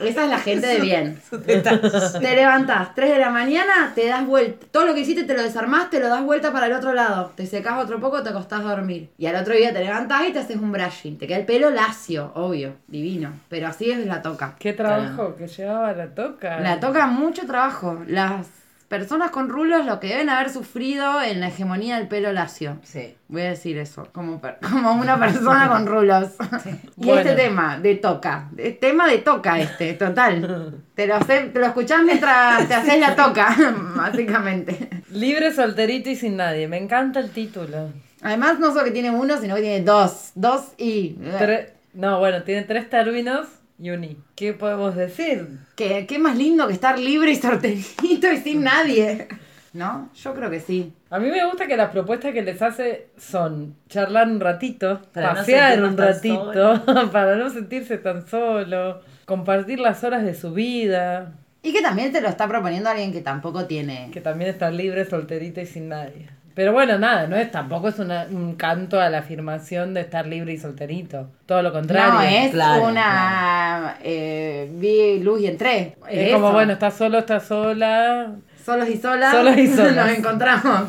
Esa 0.01 0.23
es 0.23 0.29
la 0.29 0.39
gente 0.39 0.67
de 0.67 0.79
bien. 0.79 1.21
Te 1.31 2.35
levantás 2.35 2.95
3 2.95 3.11
de 3.11 3.19
la 3.19 3.29
mañana, 3.29 3.91
te 3.95 4.07
das 4.07 4.25
vuelta. 4.25 4.65
Todo 4.71 4.85
lo 4.85 4.93
que 4.93 5.01
hiciste 5.01 5.23
te 5.23 5.33
lo 5.33 5.41
desarmás, 5.41 5.89
te 5.89 5.99
lo 5.99 6.09
das 6.09 6.23
vuelta 6.23 6.51
para 6.51 6.67
el 6.67 6.73
otro 6.73 6.93
lado. 6.93 7.33
Te 7.35 7.45
secás 7.45 7.83
otro 7.83 7.99
poco, 7.99 8.23
te 8.23 8.29
acostás 8.29 8.61
a 8.61 8.75
dormir. 8.75 9.09
Y 9.17 9.25
al 9.25 9.35
otro 9.35 9.53
día 9.55 9.73
te 9.73 9.83
levantás 9.83 10.27
y 10.27 10.33
te 10.33 10.39
haces 10.39 10.57
un 10.57 10.71
brushing. 10.71 11.17
Te 11.17 11.27
queda 11.27 11.37
el 11.37 11.45
pelo 11.45 11.69
lacio, 11.69 12.31
obvio, 12.35 12.75
divino. 12.87 13.33
Pero 13.49 13.67
así 13.67 13.91
es 13.91 14.05
la 14.05 14.21
toca. 14.21 14.55
Qué 14.59 14.73
trabajo 14.73 15.35
que 15.35 15.47
llevaba 15.47 15.93
la 15.93 16.07
toca. 16.07 16.59
La 16.59 16.79
toca 16.79 17.07
mucho 17.07 17.45
trabajo. 17.45 18.03
Las 18.07 18.47
personas 18.93 19.31
con 19.31 19.49
rulos 19.49 19.87
lo 19.87 19.99
que 19.99 20.05
deben 20.09 20.29
haber 20.29 20.51
sufrido 20.51 21.19
en 21.19 21.39
la 21.39 21.47
hegemonía 21.47 21.97
del 21.97 22.07
pelo 22.07 22.31
lacio. 22.31 22.77
Sí. 22.83 23.15
Voy 23.27 23.41
a 23.41 23.49
decir 23.49 23.79
eso, 23.79 24.07
como, 24.11 24.39
per- 24.39 24.59
como 24.71 24.91
una 24.93 25.17
persona 25.19 25.67
con 25.67 25.87
rulos. 25.87 26.29
Y 26.97 27.05
Bueno. 27.07 27.21
este 27.21 27.33
tema 27.35 27.79
de 27.79 27.95
toca, 27.95 28.49
de- 28.51 28.71
tema 28.73 29.07
de 29.07 29.17
toca 29.17 29.59
este, 29.59 29.93
total. 29.93 30.75
Te 30.93 31.07
lo, 31.07 31.17
te 31.21 31.49
lo 31.55 31.65
escuchás 31.65 32.03
mientras 32.03 32.67
te 32.67 32.73
haces 32.79 32.99
la 32.99 33.15
toca, 33.15 33.55
básicamente. 33.95 34.89
Libre, 35.11 35.51
solterito 35.51 36.11
y 36.11 36.15
sin 36.15 36.37
nadie. 36.37 36.67
Me 36.67 36.77
encanta 36.77 37.19
el 37.19 37.31
título. 37.31 37.89
Además, 38.21 38.59
no 38.59 38.71
solo 38.71 38.83
que 38.83 38.91
tiene 38.91 39.09
uno, 39.09 39.41
sino 39.41 39.55
que 39.55 39.61
tiene 39.61 39.81
dos. 39.83 40.31
Dos 40.35 40.73
y... 40.77 41.15
Tre- 41.39 41.69
no, 41.95 42.19
bueno, 42.19 42.43
tiene 42.43 42.61
tres 42.63 42.89
términos 42.91 43.47
y 43.83 43.89
un 43.89 44.03
i. 44.05 44.17
¿Qué 44.35 44.53
podemos 44.53 44.95
decir? 44.95 45.59
¿Qué, 45.75 46.05
qué 46.07 46.17
más 46.17 46.37
lindo 46.37 46.67
que 46.67 46.73
estar 46.73 46.97
libre 46.97 47.31
y 47.31 47.35
solterito 47.35 48.31
y 48.31 48.37
sin 48.37 48.63
nadie. 48.63 49.27
¿No? 49.73 50.09
Yo 50.15 50.33
creo 50.33 50.49
que 50.49 50.61
sí. 50.61 50.93
A 51.09 51.19
mí 51.19 51.29
me 51.29 51.45
gusta 51.45 51.67
que 51.67 51.75
las 51.75 51.91
propuestas 51.91 52.31
que 52.31 52.43
les 52.43 52.61
hace 52.61 53.07
son 53.17 53.75
charlar 53.89 54.29
un 54.29 54.39
ratito, 54.39 55.01
Para 55.13 55.33
pasear 55.33 55.83
un 55.83 55.97
ratito, 55.97 56.81
para 57.11 57.35
no 57.35 57.49
sentirse 57.49 57.97
tan 57.97 58.25
solo, 58.25 59.01
compartir 59.25 59.79
las 59.79 60.01
horas 60.05 60.23
de 60.23 60.33
su 60.33 60.53
vida, 60.53 61.33
Y 61.61 61.73
que 61.73 61.81
también 61.81 62.13
te 62.13 62.21
lo 62.21 62.29
está 62.29 62.47
proponiendo 62.47 62.89
alguien 62.89 63.11
que 63.11 63.21
tampoco 63.21 63.65
tiene... 63.65 64.11
que 64.13 64.21
también 64.21 64.49
está 64.49 64.71
libre, 64.71 65.03
solterito 65.03 65.59
y 65.59 65.65
sin 65.65 65.89
nadie. 65.89 66.29
Pero 66.55 66.71
bueno, 66.71 66.99
nada, 66.99 67.25
no 67.27 67.35
es 67.35 67.49
tampoco 67.51 67.87
es 67.87 67.97
una- 67.99 68.27
un 68.29 68.55
canto 68.55 68.99
a 69.01 69.09
la 69.09 69.19
afirmación 69.19 69.93
de 69.93 70.01
estar 70.01 70.27
libre 70.27 70.53
y 70.53 70.57
solterito. 70.57 71.29
Todo 71.47 71.61
lo 71.63 71.71
contrario. 71.73 72.13
No, 72.13 72.21
es 72.21 72.51
Claro, 72.51 72.83
una. 72.89 73.97
eh, 74.03 74.69
vi 74.75 75.19
luz 75.23 75.41
y 75.41 75.47
entré. 75.47 75.95
Es 76.09 76.33
como, 76.33 76.51
bueno, 76.51 76.73
estás 76.73 76.93
solo, 76.93 77.19
estás 77.19 77.43
sola. 77.45 78.31
Solos 78.63 78.87
y 78.89 78.97
solas. 78.97 79.31
Solos 79.33 79.57
y 79.57 79.67
solas. 79.75 80.07
Nos 80.07 80.17
encontramos. 80.17 80.83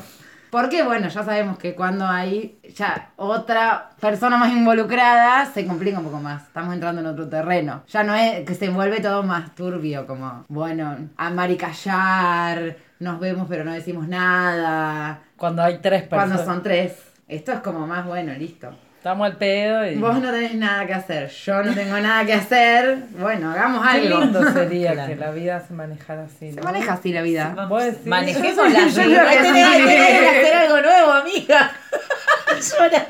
Porque, 0.50 0.84
bueno, 0.84 1.08
ya 1.08 1.24
sabemos 1.24 1.58
que 1.58 1.74
cuando 1.74 2.06
hay 2.06 2.58
ya 2.76 3.08
otra 3.16 3.90
persona 3.98 4.36
más 4.36 4.52
involucrada, 4.52 5.46
se 5.46 5.66
complica 5.66 5.98
un 5.98 6.04
poco 6.04 6.20
más. 6.20 6.42
Estamos 6.44 6.74
entrando 6.74 7.00
en 7.00 7.08
otro 7.08 7.28
terreno. 7.28 7.82
Ya 7.88 8.04
no 8.04 8.14
es 8.14 8.44
que 8.44 8.54
se 8.54 8.68
vuelve 8.68 9.00
todo 9.00 9.24
más 9.24 9.52
turbio, 9.56 10.06
como, 10.06 10.44
bueno, 10.48 10.96
amar 11.16 11.50
y 11.50 11.56
callar, 11.56 12.76
nos 13.00 13.20
vemos 13.20 13.46
pero 13.48 13.64
no 13.64 13.72
decimos 13.72 14.08
nada. 14.08 15.22
Cuando 15.36 15.62
hay 15.62 15.78
tres 15.78 16.02
personas. 16.02 16.28
Cuando 16.36 16.52
son 16.52 16.62
tres. 16.62 17.12
Esto 17.28 17.52
es 17.52 17.60
como 17.60 17.86
más 17.86 18.06
bueno, 18.06 18.32
listo. 18.34 18.74
Estamos 19.04 19.26
al 19.26 19.36
pedo 19.36 19.84
y. 19.86 19.96
Vos 19.96 20.18
no 20.18 20.30
tenés 20.30 20.54
nada 20.54 20.86
que 20.86 20.94
hacer, 20.94 21.28
yo 21.28 21.62
no 21.62 21.74
tengo 21.74 21.98
nada 22.00 22.24
que 22.24 22.32
hacer. 22.32 23.00
Bueno, 23.18 23.50
hagamos 23.50 23.82
Qué 23.86 23.98
algo. 23.98 24.20
lindo 24.22 24.50
sería 24.54 24.92
Claro. 24.92 25.08
que 25.12 25.16
la 25.16 25.30
vida 25.30 25.60
se 25.60 25.74
manejara 25.74 26.22
así. 26.24 26.52
Se 26.52 26.62
maneja 26.62 26.94
así 26.94 27.12
la 27.12 27.20
vida. 27.20 27.54
Vos 27.68 27.82
decís- 27.82 28.06
Manejemos 28.06 28.72
la 28.72 28.88
Yo 28.88 29.02
vida. 29.06 29.28
que 29.30 29.38
hacer 29.40 30.54
algo 30.56 30.80
nuevo, 30.80 31.12
amiga. 31.12 31.70
Llora. 32.78 33.06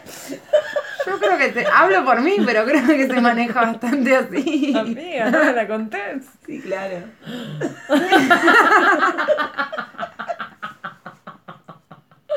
Yo 1.07 1.18
creo 1.20 1.38
que 1.38 1.49
te, 1.51 1.64
hablo 1.72 2.05
por 2.05 2.20
mí, 2.22 2.38
pero 2.45 2.64
creo 2.64 2.84
que 2.88 3.07
se 3.07 3.20
maneja 3.20 3.61
bastante 3.61 4.16
así. 4.16 4.74
Amiga, 4.76 5.30
no 5.30 5.45
me 5.45 5.53
la 5.53 5.68
contés. 5.68 6.24
Sí, 6.45 6.61
claro. 6.61 7.05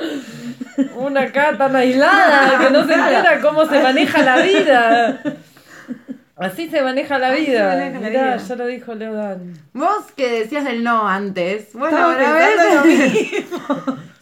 Una 0.96 1.22
acá 1.22 1.58
tan 1.58 1.76
aislada 1.76 2.60
que 2.60 2.70
no 2.72 2.86
se 2.86 2.94
entera 2.94 3.42
cómo 3.42 3.68
se 3.68 3.82
maneja 3.82 4.22
la 4.22 4.42
vida. 4.42 5.22
Así 6.36 6.70
se 6.70 6.82
maneja 6.84 7.18
la 7.18 7.32
vida. 7.32 7.70
maneja 7.70 8.00
la 8.00 8.08
Mirá, 8.10 8.24
vida. 8.36 8.38
ya 8.38 8.56
lo 8.56 8.68
dijo 8.68 8.94
Leodan. 8.94 9.54
Vos 9.74 10.06
que 10.16 10.42
decías 10.42 10.66
del 10.66 10.84
no 10.84 11.08
antes. 11.08 11.74
Bueno, 11.74 11.98
ahora 11.98 12.34
ves. 12.34 13.46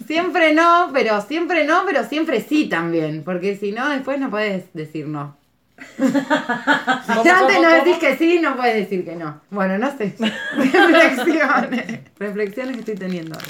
Siempre 0.08 0.54
no, 0.54 0.92
pero 0.94 1.22
siempre 1.22 1.66
no, 1.66 1.84
pero 1.86 2.04
siempre 2.06 2.40
sí 2.40 2.70
también. 2.70 3.24
Porque 3.24 3.58
si 3.58 3.72
no, 3.72 3.90
después 3.90 4.20
no 4.20 4.30
puedes 4.30 4.72
decir 4.74 5.08
no. 5.08 5.36
¿Cómo, 5.98 7.24
Si 7.24 7.30
antes 7.30 7.62
no 7.62 7.70
decís 7.70 7.98
que 7.98 8.16
sí, 8.16 8.40
no 8.40 8.56
puedes 8.56 8.76
decir 8.76 9.04
que 9.04 9.16
no. 9.16 9.42
Bueno, 9.50 9.78
no 9.78 9.92
sé. 9.98 10.16
Reflexiones. 10.56 12.00
Reflexiones 12.18 12.74
que 12.76 12.80
estoy 12.80 12.96
teniendo 12.96 13.36
ahora. 13.36 13.48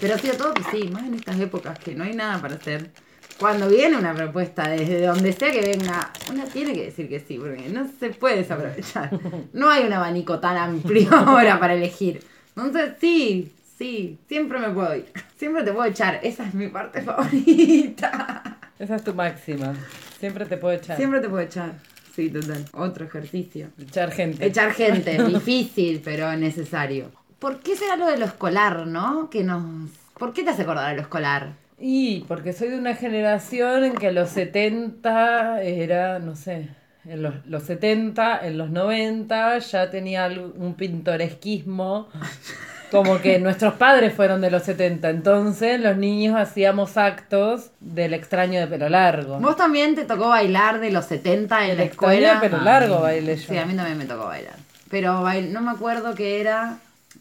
Pero 0.00 0.18
sí, 0.18 0.28
a 0.28 0.36
todo 0.36 0.54
que 0.54 0.62
sí, 0.64 0.88
más 0.88 1.04
en 1.04 1.14
estas 1.14 1.38
épocas 1.40 1.78
que 1.78 1.94
no 1.94 2.04
hay 2.04 2.14
nada 2.14 2.40
para 2.40 2.54
hacer. 2.54 2.90
Cuando 3.38 3.68
viene 3.68 3.96
una 3.96 4.14
propuesta, 4.14 4.68
desde 4.68 5.06
donde 5.06 5.32
sea 5.32 5.52
que 5.52 5.60
venga, 5.60 6.12
uno 6.30 6.44
tiene 6.52 6.72
que 6.72 6.86
decir 6.86 7.08
que 7.08 7.20
sí, 7.20 7.38
porque 7.38 7.68
no 7.68 7.86
se 7.98 8.10
puede 8.10 8.36
desaprovechar. 8.36 9.10
No 9.52 9.70
hay 9.70 9.84
un 9.84 9.92
abanico 9.92 10.40
tan 10.40 10.56
amplio 10.56 11.08
ahora 11.14 11.58
para 11.60 11.74
elegir. 11.74 12.20
Entonces, 12.56 12.94
sí, 13.00 13.52
sí, 13.78 14.18
siempre 14.28 14.58
me 14.58 14.70
puedo 14.70 14.94
ir. 14.96 15.06
Siempre 15.36 15.62
te 15.62 15.72
puedo 15.72 15.88
echar. 15.88 16.18
Esa 16.22 16.46
es 16.46 16.54
mi 16.54 16.66
parte 16.68 17.02
favorita. 17.02 18.58
Esa 18.78 18.96
es 18.96 19.04
tu 19.04 19.14
máxima. 19.14 19.74
Siempre 20.18 20.44
te 20.46 20.56
puedo 20.56 20.74
echar. 20.74 20.96
Siempre 20.96 21.20
te 21.20 21.28
puedo 21.28 21.42
echar. 21.42 21.74
Sí, 22.14 22.30
total. 22.30 22.64
Otro 22.72 23.04
ejercicio. 23.04 23.68
Echar 23.80 24.10
gente. 24.10 24.44
Echar 24.44 24.72
gente, 24.72 25.22
difícil, 25.28 26.00
pero 26.04 26.34
necesario. 26.36 27.12
¿Por 27.38 27.60
qué 27.60 27.76
será 27.76 27.96
lo 27.96 28.06
de 28.06 28.18
lo 28.18 28.24
escolar, 28.24 28.86
no? 28.86 29.28
Que 29.30 29.44
nos... 29.44 29.90
¿Por 30.18 30.32
qué 30.32 30.42
te 30.42 30.50
hace 30.50 30.62
acordar 30.62 30.86
a 30.90 30.94
lo 30.94 31.00
escolar? 31.02 31.52
Y 31.78 32.24
porque 32.26 32.52
soy 32.52 32.68
de 32.68 32.78
una 32.78 32.94
generación 32.96 33.84
en 33.84 33.94
que 33.94 34.10
los 34.10 34.30
70 34.30 35.62
era, 35.62 36.18
no 36.18 36.34
sé, 36.34 36.68
en 37.04 37.22
los, 37.22 37.34
los 37.46 37.62
70, 37.62 38.44
en 38.46 38.58
los 38.58 38.70
90 38.70 39.58
ya 39.58 39.88
tenía 39.88 40.26
un 40.26 40.74
pintoresquismo, 40.74 42.08
como 42.90 43.20
que 43.20 43.38
nuestros 43.38 43.74
padres 43.74 44.12
fueron 44.12 44.40
de 44.40 44.50
los 44.50 44.64
70, 44.64 45.08
entonces 45.10 45.80
los 45.80 45.96
niños 45.96 46.34
hacíamos 46.36 46.96
actos 46.96 47.70
del 47.78 48.12
extraño 48.14 48.58
de 48.58 48.66
pelo 48.66 48.88
largo. 48.88 49.38
¿Vos 49.38 49.56
también 49.56 49.94
te 49.94 50.04
tocó 50.04 50.30
bailar 50.30 50.80
de 50.80 50.90
los 50.90 51.04
70 51.04 51.64
en 51.66 51.70
El 51.70 51.76
la 51.78 51.84
extraño 51.84 52.10
de 52.12 52.16
escuela? 52.26 52.40
pelo 52.40 52.60
largo 52.62 53.00
bailé 53.02 53.36
yo. 53.36 53.48
Sí, 53.52 53.56
a 53.56 53.66
mí 53.66 53.74
también 53.74 53.98
me 53.98 54.06
tocó 54.06 54.24
bailar. 54.26 54.56
Pero 54.90 55.22
bail- 55.22 55.52
no 55.52 55.60
me 55.60 55.70
acuerdo 55.70 56.14
qué 56.16 56.40
era, 56.40 56.78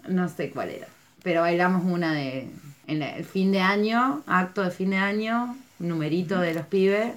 no 0.07 0.29
sé 0.29 0.49
cuál 0.51 0.69
era. 0.69 0.87
Pero 1.23 1.41
bailamos 1.41 1.83
una 1.85 2.13
de... 2.13 2.47
En 2.87 3.01
el 3.01 3.25
fin 3.25 3.51
de 3.51 3.59
año, 3.59 4.23
acto 4.27 4.63
de 4.63 4.71
fin 4.71 4.91
de 4.91 4.97
año, 4.97 5.57
numerito 5.79 6.39
de 6.39 6.53
los 6.53 6.65
pibes. 6.67 7.11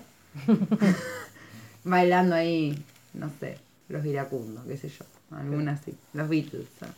bailando 1.85 2.35
ahí, 2.35 2.83
no 3.15 3.31
sé, 3.41 3.57
los 3.89 4.05
iracundos, 4.05 4.65
qué 4.67 4.77
sé 4.77 4.89
yo. 4.89 5.05
Alguna 5.37 5.73
así. 5.73 5.95
Los 6.13 6.29
Beatles. 6.29 6.67
¿no? 6.81 6.89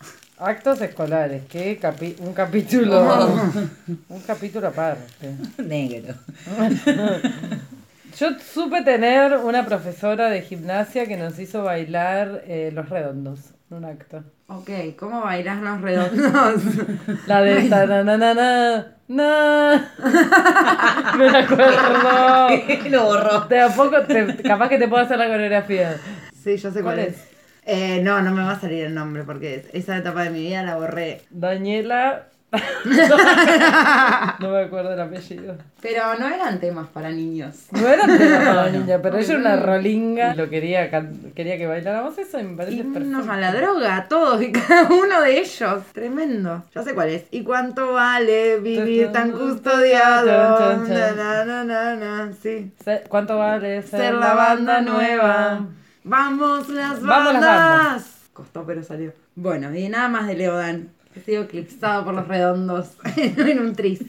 Actos 0.46 0.80
escolares, 0.80 1.42
que 1.50 1.78
capi- 1.78 2.16
un 2.20 2.32
capítulo, 2.32 3.28
un 4.08 4.20
capítulo 4.22 4.68
aparte. 4.68 5.34
Negro. 5.58 6.14
Yo 8.18 8.28
supe 8.40 8.82
tener 8.82 9.36
una 9.38 9.64
profesora 9.66 10.28
de 10.28 10.42
gimnasia 10.42 11.06
que 11.06 11.16
nos 11.16 11.38
hizo 11.38 11.62
bailar 11.62 12.42
eh, 12.46 12.70
los 12.72 12.88
redondos 12.88 13.40
un 13.76 13.84
acto. 13.84 14.22
Ok, 14.48 14.70
¿cómo 14.98 15.22
bailás 15.22 15.60
los 15.62 15.80
redondos? 15.80 16.62
La 17.26 17.40
de 17.42 17.68
tananana, 17.68 18.86
na. 19.08 19.90
Me 21.18 21.30
la 21.30 21.38
acuerdo. 21.38 22.88
Lo 22.90 23.04
borró. 23.04 23.40
De 23.48 23.60
a 23.60 23.68
poco, 23.68 24.00
te- 24.02 24.42
capaz 24.42 24.68
que 24.68 24.78
te 24.78 24.88
puedo 24.88 25.02
hacer 25.02 25.18
la 25.18 25.28
coreografía. 25.28 25.96
sí, 26.42 26.56
yo 26.56 26.70
sé 26.70 26.82
cuál, 26.82 26.96
¿Cuál 26.96 26.98
es. 27.00 27.14
es? 27.16 27.28
Eh, 27.64 28.00
no, 28.02 28.20
no 28.22 28.32
me 28.32 28.42
va 28.42 28.52
a 28.52 28.60
salir 28.60 28.84
el 28.84 28.94
nombre 28.94 29.22
porque 29.22 29.68
esa 29.72 29.96
etapa 29.96 30.24
de 30.24 30.30
mi 30.30 30.40
vida 30.40 30.62
la 30.64 30.76
borré. 30.76 31.22
Daniela. 31.30 32.24
no 34.40 34.50
me 34.50 34.60
acuerdo 34.60 34.92
el 34.92 35.00
apellido. 35.00 35.56
Pero 35.80 36.18
no 36.18 36.28
eran 36.28 36.60
temas 36.60 36.86
para 36.88 37.10
niños. 37.10 37.66
No 37.70 37.88
era 37.88 38.04
tema 38.06 38.44
para 38.44 38.70
niña, 38.70 38.98
pero 39.02 39.16
ella 39.16 39.32
era 39.32 39.40
una 39.40 39.56
rolinga. 39.56 40.34
Y 40.34 40.36
lo 40.36 40.50
quería, 40.50 40.90
quería 41.34 41.56
que 41.56 41.66
bailáramos 41.66 42.18
eso 42.18 42.38
y 42.38 42.44
me 42.44 42.56
parece 42.56 42.76
Irnos 42.76 42.94
perfecto. 42.94 43.32
a 43.32 43.36
la 43.38 43.52
droga, 43.54 44.06
todos 44.08 44.42
y 44.42 44.52
cada 44.52 44.88
uno 44.88 45.22
de 45.22 45.38
ellos. 45.40 45.82
Tremendo. 45.94 46.62
Ya 46.74 46.82
sé 46.82 46.94
cuál 46.94 47.08
es. 47.08 47.24
¿Y 47.30 47.42
cuánto 47.42 47.94
vale 47.94 48.58
vivir 48.58 49.10
tan 49.12 49.32
custodiado? 49.32 50.76
Na, 50.76 51.12
na, 51.12 51.44
na, 51.44 51.64
na, 51.64 51.96
na. 51.96 52.32
Sí. 52.42 52.70
¿Cuánto 53.08 53.38
vale 53.38 53.82
ser, 53.82 54.00
Ser 54.00 54.14
la 54.14 54.34
banda 54.34 54.82
nueva. 54.82 55.66
Vamos 56.04 56.68
las 56.68 57.00
bandas. 57.00 57.02
Vamos 57.02 57.32
las 57.34 57.42
bandas. 57.42 58.06
Costó, 58.32 58.64
pero 58.66 58.82
salió. 58.82 59.12
Bueno, 59.34 59.74
y 59.74 59.88
nada 59.88 60.08
más 60.08 60.26
de 60.26 60.34
Leodan. 60.34 60.90
He 61.14 61.20
sido 61.20 61.42
eclipsado 61.42 62.04
por 62.04 62.14
los 62.14 62.26
redondos 62.26 62.96
en 63.16 63.58
un 63.58 63.74
tris. 63.74 64.00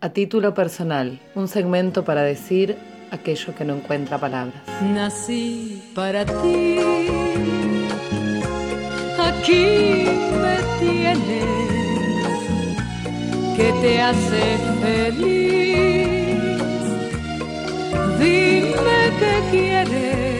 A 0.00 0.10
título 0.10 0.52
personal, 0.52 1.18
un 1.34 1.48
segmento 1.48 2.04
para 2.04 2.22
decir 2.22 2.76
aquello 3.10 3.54
que 3.54 3.64
no 3.64 3.76
encuentra 3.76 4.18
palabras. 4.18 4.62
Nací 4.82 5.82
para 5.94 6.26
ti, 6.26 6.78
aquí 9.18 10.06
me 10.42 10.58
tienes, 10.78 11.44
que 13.56 13.72
te 13.80 14.00
hace 14.02 14.58
feliz. 14.82 15.96
Dime 18.18 18.98
que 19.18 19.50
quieres. 19.50 20.35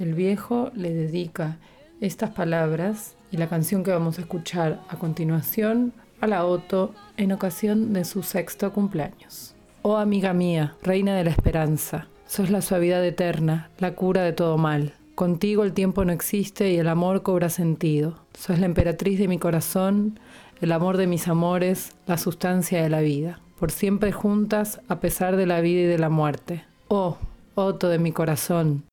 El 0.00 0.14
viejo 0.14 0.70
le 0.74 0.94
dedica 0.94 1.58
estas 2.00 2.30
palabras 2.30 3.16
y 3.30 3.36
la 3.36 3.50
canción 3.50 3.84
que 3.84 3.90
vamos 3.90 4.16
a 4.16 4.22
escuchar 4.22 4.80
a 4.88 4.96
continuación 4.96 5.92
a 6.22 6.26
la 6.26 6.46
Otto 6.46 6.94
en 7.18 7.32
ocasión 7.32 7.92
de 7.92 8.06
su 8.06 8.22
sexto 8.22 8.72
cumpleaños. 8.72 9.54
Oh 9.82 9.98
amiga 9.98 10.32
mía, 10.32 10.74
reina 10.82 11.14
de 11.14 11.24
la 11.24 11.30
esperanza, 11.30 12.08
sos 12.26 12.48
la 12.48 12.62
suavidad 12.62 13.04
eterna, 13.04 13.68
la 13.76 13.94
cura 13.94 14.22
de 14.22 14.32
todo 14.32 14.56
mal. 14.56 14.94
Contigo 15.14 15.64
el 15.64 15.74
tiempo 15.74 16.02
no 16.06 16.14
existe 16.14 16.72
y 16.72 16.78
el 16.78 16.88
amor 16.88 17.22
cobra 17.22 17.50
sentido. 17.50 18.24
Sos 18.32 18.58
la 18.58 18.64
emperatriz 18.64 19.18
de 19.18 19.28
mi 19.28 19.36
corazón, 19.36 20.18
el 20.62 20.72
amor 20.72 20.96
de 20.96 21.08
mis 21.08 21.28
amores, 21.28 21.92
la 22.06 22.16
sustancia 22.16 22.82
de 22.82 22.88
la 22.88 23.02
vida. 23.02 23.40
Por 23.58 23.70
siempre 23.70 24.12
juntas 24.12 24.80
a 24.88 24.98
pesar 24.98 25.36
de 25.36 25.44
la 25.44 25.60
vida 25.60 25.82
y 25.82 25.84
de 25.84 25.98
la 25.98 26.08
muerte. 26.08 26.64
Oh, 26.88 27.18
Otto 27.54 27.90
de 27.90 27.98
mi 27.98 28.12
corazón, 28.12 28.84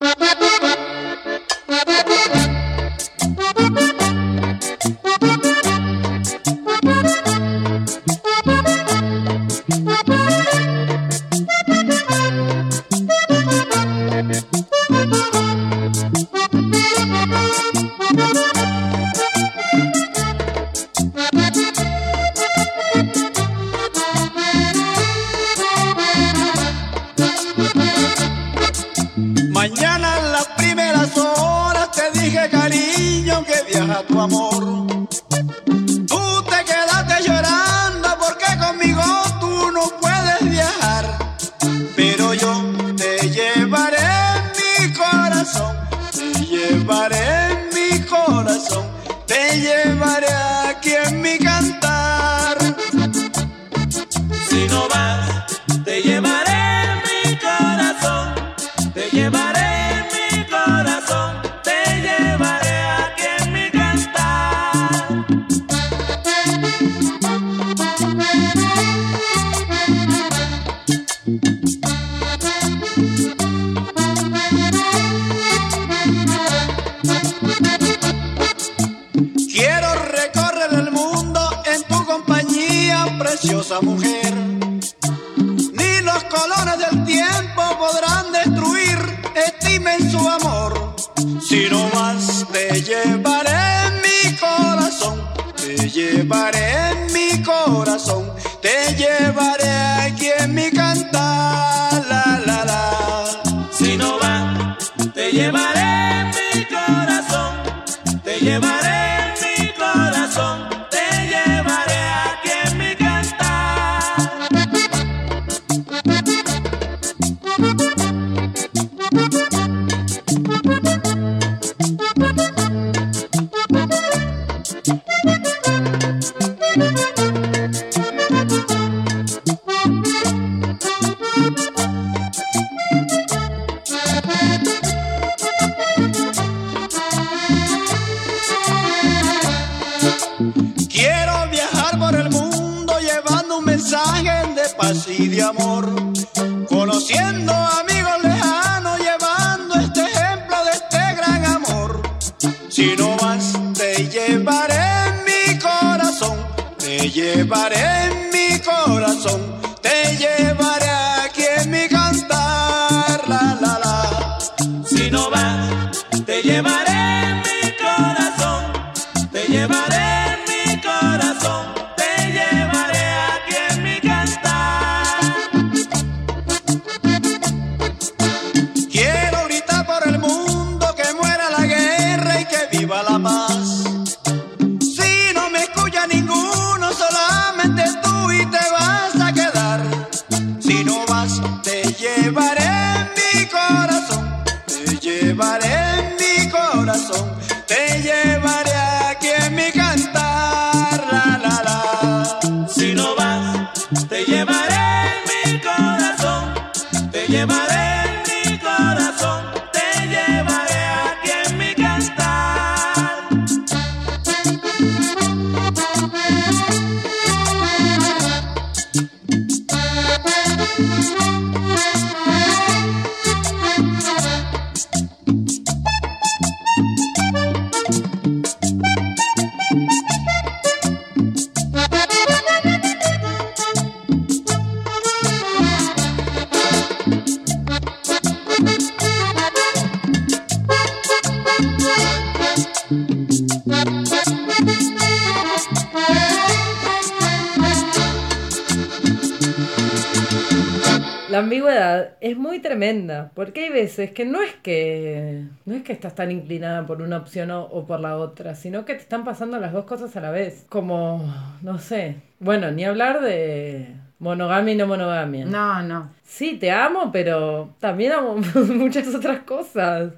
veces 253.98 254.14
que 254.14 254.24
no 254.24 254.42
es 254.42 254.54
que 254.62 255.44
no 255.64 255.74
es 255.74 255.82
que 255.82 255.92
estás 255.92 256.14
tan 256.14 256.30
inclinada 256.30 256.86
por 256.86 257.02
una 257.02 257.16
opción 257.18 257.50
o, 257.50 257.62
o 257.64 257.86
por 257.86 258.00
la 258.00 258.16
otra, 258.16 258.54
sino 258.54 258.84
que 258.84 258.94
te 258.94 259.00
están 259.00 259.24
pasando 259.24 259.58
las 259.58 259.72
dos 259.72 259.84
cosas 259.84 260.14
a 260.16 260.20
la 260.20 260.30
vez. 260.30 260.64
Como, 260.68 261.32
no 261.62 261.78
sé, 261.78 262.16
bueno, 262.40 262.70
ni 262.70 262.84
hablar 262.84 263.20
de 263.20 263.94
monogamia 264.18 264.74
y 264.74 264.76
no 264.76 264.86
monogamia. 264.86 265.44
No, 265.46 265.82
no. 265.82 266.10
Sí, 266.22 266.56
te 266.58 266.70
amo, 266.70 267.10
pero 267.12 267.74
también 267.80 268.12
amo 268.12 268.36
muchas 268.74 269.14
otras 269.14 269.40
cosas. 269.40 270.12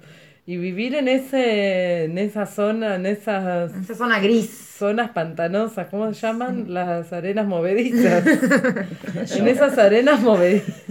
Y 0.47 0.57
vivir 0.57 0.95
en 0.97 1.07
ese, 1.07 2.05
en 2.05 2.19
esa 2.19 2.45
zona, 2.47 2.97
en 2.97 3.07
esas 3.07 3.73
Esa 3.73 3.95
zona 3.95 4.19
gris. 4.19 4.51
zonas 4.51 5.11
pantanosas, 5.11 5.87
¿cómo 5.89 6.13
se 6.13 6.21
llaman? 6.27 6.73
Las 6.75 7.13
arenas 7.13 7.47
movedizas. 7.47 8.27
en 9.39 9.49
esas 9.49 9.79
arenas 9.79 10.21
movedizas. 10.21 10.83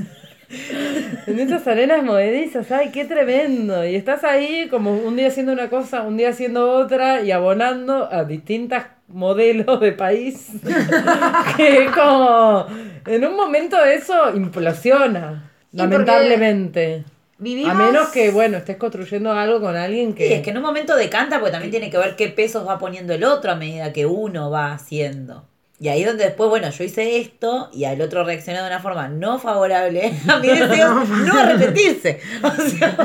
En 1.28 1.40
esas 1.40 1.68
arenas 1.68 2.04
movedizas, 2.04 2.72
ay, 2.72 2.90
qué 2.92 3.06
tremendo. 3.06 3.86
Y 3.86 3.96
estás 3.96 4.24
ahí 4.24 4.68
como 4.70 4.94
un 4.94 5.16
día 5.16 5.28
haciendo 5.28 5.54
una 5.54 5.70
cosa, 5.70 6.02
un 6.02 6.18
día 6.18 6.30
haciendo 6.30 6.72
otra 6.72 7.22
y 7.22 7.32
abonando 7.32 8.12
a 8.12 8.24
distintas 8.24 8.86
modelos 9.08 9.80
de 9.80 9.92
país. 9.92 10.48
que 11.58 11.90
como 11.94 12.66
en 13.06 13.26
un 13.26 13.56
eso 13.56 13.84
eso 13.86 14.36
implosiona, 14.36 15.52
lamentablemente. 15.72 17.04
Vivimos. 17.38 17.72
A 17.72 17.74
menos 17.74 18.10
que, 18.10 18.32
bueno, 18.32 18.58
estés 18.58 18.76
construyendo 18.76 19.32
algo 19.32 19.62
con 19.62 19.76
alguien 19.78 20.14
que... 20.14 20.28
Sí, 20.28 20.34
es 20.34 20.42
que 20.42 20.50
en 20.50 20.58
un 20.58 20.64
momento 20.64 20.96
decanta 20.98 21.40
porque 21.40 21.54
también 21.54 21.72
tiene 21.72 21.90
que 21.90 21.98
ver 21.98 22.18
qué 22.18 22.28
pesos 22.28 22.68
va 22.68 22.78
poniendo 22.78 23.14
el 23.14 23.24
otro 23.24 23.52
a 23.52 23.56
medida 23.56 23.94
que 23.94 24.06
uno 24.06 24.52
va 24.52 24.74
haciendo. 24.74 25.49
Y 25.82 25.88
ahí 25.88 26.04
donde 26.04 26.26
después, 26.26 26.50
bueno, 26.50 26.70
yo 26.72 26.84
hice 26.84 27.20
esto 27.20 27.70
y 27.72 27.86
al 27.86 28.02
otro 28.02 28.26
reaccionó 28.26 28.62
de 28.62 28.68
una 28.68 28.80
forma 28.80 29.08
no 29.08 29.40
favorable 29.40 30.14
a 30.28 30.38
mi 30.40 30.48
deseo 30.50 30.94
no 31.26 31.40
arrepentirse. 31.40 32.20
O 32.44 32.52
sea, 32.52 32.98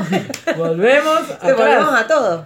Volvemos 0.57 1.27
te 1.27 1.33
atrás. 1.33 1.55
volvemos 1.57 1.93
a 1.93 2.07
todo. 2.07 2.45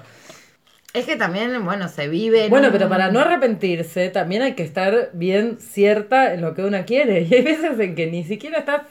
Es 0.91 1.05
que 1.05 1.15
también, 1.15 1.63
bueno, 1.65 1.87
se 1.87 2.07
vive. 2.07 2.45
en 2.45 2.49
Bueno, 2.49 2.67
un- 2.67 2.73
pero 2.73 2.89
para 2.89 3.11
no 3.11 3.19
arrepentirse 3.19 4.09
también 4.09 4.41
hay 4.41 4.53
que 4.53 4.63
estar 4.63 5.09
bien 5.13 5.57
cierta 5.59 6.33
en 6.33 6.41
lo 6.41 6.53
que 6.55 6.63
una 6.63 6.83
quiere. 6.85 7.21
Y 7.29 7.33
hay 7.33 7.41
veces 7.43 7.79
en 7.79 7.93
que 7.95 8.07
ni 8.07 8.23
siquiera 8.23 8.59
estás, 8.59 8.81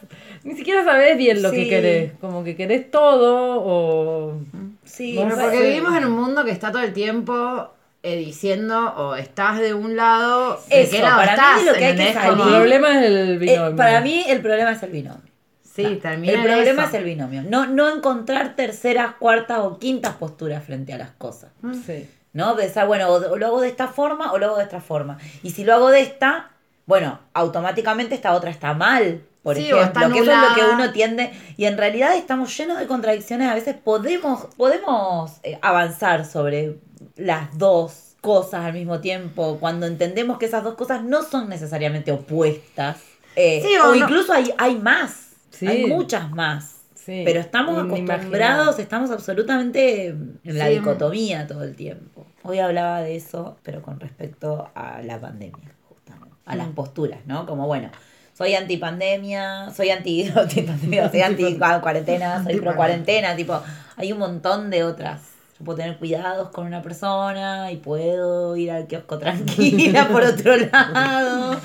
ni 0.44 0.54
siquiera 0.56 0.84
sabes 0.84 1.16
bien 1.18 1.42
lo 1.42 1.50
que 1.50 1.68
querés. 1.68 2.12
Como 2.20 2.44
que 2.44 2.54
querés 2.56 2.90
todo 2.90 3.60
o... 3.64 4.40
Sí, 4.84 5.14
No 5.14 5.22
Pero 5.24 5.36
sé. 5.36 5.42
porque 5.42 5.60
vivimos 5.62 5.96
en 5.96 6.04
un 6.04 6.12
mundo 6.12 6.44
que 6.44 6.50
está 6.52 6.70
todo 6.72 6.82
el 6.82 6.92
tiempo 6.92 7.68
diciendo 8.02 8.94
o 8.96 9.14
estás 9.16 9.58
de 9.58 9.74
un 9.74 9.96
lado, 9.96 10.60
¿de 10.68 10.82
Eso, 10.82 10.92
qué 10.92 11.02
lado 11.02 11.16
para 11.16 11.32
mí 11.32 11.38
estás? 11.38 11.64
lo 11.64 11.72
que 11.74 11.84
hay 11.84 11.96
que 11.96 12.08
El 12.10 12.36
problema 12.36 12.90
es 12.90 13.06
el 13.06 13.16
Eh, 13.16 13.38
binomio. 13.38 13.76
para 13.76 14.00
mí 14.00 14.24
el 14.28 14.40
problema 14.40 14.72
es 14.72 14.82
el 14.82 14.90
binomio. 14.90 15.22
Sí, 15.62 15.98
termina 16.02 16.32
El 16.32 16.42
problema 16.42 16.82
eso. 16.82 16.90
es 16.90 16.94
el 16.94 17.04
binomio. 17.04 17.42
No, 17.42 17.66
no 17.66 17.88
encontrar 17.88 18.56
terceras, 18.56 19.14
cuartas 19.18 19.58
o 19.60 19.78
quintas 19.78 20.14
posturas 20.16 20.64
frente 20.64 20.92
a 20.92 20.98
las 20.98 21.10
cosas. 21.12 21.50
Sí. 21.86 22.08
¿no? 22.32 22.56
Pensar, 22.56 22.86
bueno, 22.86 23.08
o, 23.08 23.14
o 23.32 23.36
lo 23.36 23.46
hago 23.46 23.60
de 23.60 23.68
esta 23.68 23.88
forma 23.88 24.32
o 24.32 24.38
lo 24.38 24.46
hago 24.46 24.56
de 24.58 24.64
esta 24.64 24.80
forma. 24.80 25.18
Y 25.42 25.50
si 25.50 25.64
lo 25.64 25.74
hago 25.74 25.90
de 25.90 26.00
esta, 26.00 26.50
bueno, 26.86 27.20
automáticamente 27.32 28.14
esta 28.14 28.32
otra 28.34 28.50
está 28.50 28.74
mal. 28.74 29.22
Por 29.42 29.54
Sí, 29.56 29.72
o 29.72 29.76
ejemplo, 29.80 30.00
está 30.02 30.12
que 30.12 30.18
eso 30.20 30.32
es 30.32 30.48
lo 30.48 30.54
que 30.54 30.74
uno 30.74 30.92
tiende. 30.92 31.32
Y 31.56 31.64
en 31.66 31.78
realidad 31.78 32.14
estamos 32.16 32.54
llenos 32.56 32.78
de 32.78 32.86
contradicciones. 32.88 33.48
A 33.48 33.54
veces 33.54 33.76
podemos, 33.76 34.46
podemos 34.56 35.32
eh, 35.44 35.58
avanzar 35.62 36.24
sobre 36.26 36.76
las 37.18 37.56
dos 37.58 38.14
cosas 38.22 38.64
al 38.64 38.72
mismo 38.72 39.00
tiempo 39.00 39.58
cuando 39.60 39.86
entendemos 39.86 40.38
que 40.38 40.46
esas 40.46 40.64
dos 40.64 40.74
cosas 40.74 41.04
no 41.04 41.22
son 41.22 41.48
necesariamente 41.50 42.10
opuestas. 42.10 42.96
Eh, 43.36 43.60
Sí, 43.62 43.76
o 43.76 43.84
o 43.90 43.94
no- 43.94 43.94
incluso 43.94 44.32
hay, 44.32 44.50
hay 44.56 44.76
más. 44.76 45.32
Sí. 45.50 45.66
Hay 45.66 45.86
muchas 45.86 46.30
más. 46.30 46.76
Sí, 46.94 47.22
Pero 47.24 47.40
estamos 47.40 47.78
acostumbrados, 47.78 48.78
estamos 48.78 49.10
absolutamente 49.10 50.08
en 50.08 50.38
la 50.44 50.66
dicotomía 50.68 51.46
todo 51.46 51.62
el 51.64 51.74
tiempo. 51.74 52.26
Hoy 52.42 52.58
hablaba 52.58 53.00
de 53.00 53.16
eso, 53.16 53.56
pero 53.62 53.80
con 53.82 53.98
respecto 54.00 54.68
a 54.74 55.00
la 55.02 55.18
pandemia, 55.20 55.72
justamente. 55.88 56.36
A 56.44 56.54
las 56.56 56.68
posturas, 56.68 57.20
¿no? 57.26 57.46
Como, 57.46 57.66
bueno, 57.66 57.90
soy 58.34 58.54
antipandemia, 58.54 59.70
soy 59.74 59.90
anti, 59.90 60.28
antipandemia, 60.36 61.10
soy 61.10 61.20
anti 61.22 61.58
cuarentena, 61.80 62.42
soy 62.44 62.60
pro 62.60 62.76
cuarentena, 62.76 63.34
tipo, 63.36 63.60
hay 63.96 64.12
un 64.12 64.18
montón 64.18 64.68
de 64.70 64.84
otras. 64.84 65.20
Yo 65.58 65.64
puedo 65.64 65.78
tener 65.78 65.96
cuidados 65.98 66.50
con 66.50 66.66
una 66.66 66.82
persona 66.82 67.72
y 67.72 67.76
puedo 67.76 68.56
ir 68.56 68.70
al 68.70 68.86
kiosco 68.86 69.18
tranquila 69.18 70.08
por 70.08 70.22
otro 70.22 70.56
lado. 70.56 71.60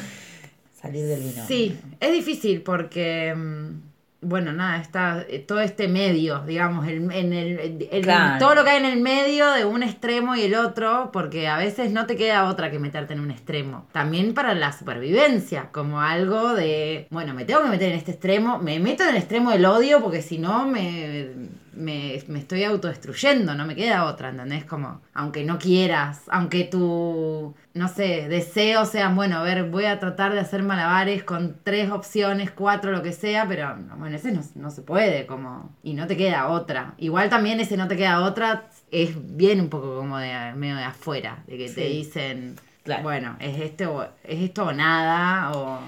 Salir 0.80 1.06
del 1.06 1.22
vino. 1.22 1.46
Sí, 1.48 1.78
es 2.00 2.12
difícil 2.12 2.62
porque, 2.62 3.34
mm, 3.36 4.28
bueno, 4.28 4.52
nada, 4.52 4.82
está 4.82 5.24
eh, 5.30 5.40
todo 5.40 5.60
este 5.62 5.88
medio, 5.88 6.40
digamos, 6.40 6.88
el, 6.88 7.10
en 7.12 7.34
el, 7.34 7.60
el- 7.60 7.88
el- 7.92 8.02
Claro. 8.04 8.40
todo 8.40 8.56
lo 8.56 8.64
que 8.64 8.72
hay 8.72 8.78
en 8.80 8.86
el 8.86 9.00
medio 9.00 9.52
de 9.52 9.64
un 9.66 9.84
extremo 9.84 10.36
y 10.36 10.42
el 10.42 10.56
otro, 10.56 11.10
porque 11.14 11.48
a 11.48 11.58
veces 11.58 11.92
no 11.92 12.06
te 12.06 12.16
queda 12.18 12.50
otra 12.50 12.72
que 12.72 12.80
meterte 12.80 13.14
en 13.14 13.20
un 13.22 13.32
extremo. 13.32 13.86
También 13.92 14.34
para 14.34 14.56
la 14.56 14.72
supervivencia, 14.74 15.70
como 15.72 16.02
algo 16.02 16.54
de, 16.54 17.08
bueno, 17.12 17.34
me 17.34 17.46
tengo 17.46 17.62
que 17.64 17.70
meter 17.70 17.92
en 17.92 17.98
este 17.98 18.12
extremo, 18.12 18.58
me 18.60 18.80
meto 18.80 19.04
en 19.04 19.10
el 19.10 19.18
extremo 19.18 19.52
del 19.52 19.66
odio 19.66 20.02
porque 20.02 20.22
si 20.22 20.38
no 20.38 20.68
me, 20.68 21.28
me, 21.76 22.22
me 22.28 22.40
estoy 22.40 22.64
autodestruyendo, 22.64 23.56
no 23.56 23.66
me 23.66 23.76
queda 23.76 24.06
otra, 24.06 24.30
¿entendés? 24.30 24.66
Como, 24.66 25.02
aunque 25.14 25.44
no 25.44 25.60
quieras, 25.60 26.22
aunque 26.30 26.64
tu, 26.64 27.54
no 27.74 27.88
sé, 27.88 28.28
deseos 28.28 28.90
sean, 28.90 29.16
bueno, 29.16 29.38
a 29.38 29.44
ver, 29.44 29.70
voy 29.70 29.86
a 29.86 30.00
tratar 30.00 30.34
de 30.34 30.40
hacer 30.40 30.64
malabares 30.64 31.24
con 31.24 31.58
tres 31.64 31.92
opciones, 31.92 32.52
cuatro, 32.52 32.92
lo 32.92 33.02
que 33.04 33.14
sea, 33.14 33.48
pero 33.48 33.76
no, 33.78 33.98
bueno, 33.98 34.16
ese 34.16 34.32
no, 34.32 34.42
no 34.56 34.72
se 34.72 34.82
puede, 34.82 35.26
como, 35.26 35.76
y 35.84 35.94
no 35.94 36.08
te 36.08 36.18
queda 36.18 36.48
otra. 36.48 36.94
Igual 36.98 37.30
también 37.30 37.60
ese 37.60 37.78
no 37.78 37.88
te 37.88 37.98
queda 37.98 38.22
otra 38.24 38.70
es 38.92 39.16
bien 39.36 39.60
un 39.60 39.70
poco 39.70 39.98
como 39.98 40.18
de 40.20 40.54
medio 40.56 40.76
de 40.76 40.84
afuera, 40.84 41.44
de 41.48 41.58
que 41.58 41.70
te 41.70 41.86
dicen, 41.86 42.56
Claro. 42.84 43.04
bueno, 43.04 43.36
es 43.40 43.60
esto, 43.60 44.08
es 44.24 44.42
esto 44.42 44.66
o 44.66 44.74
nada, 44.74 45.52
o... 45.58 45.80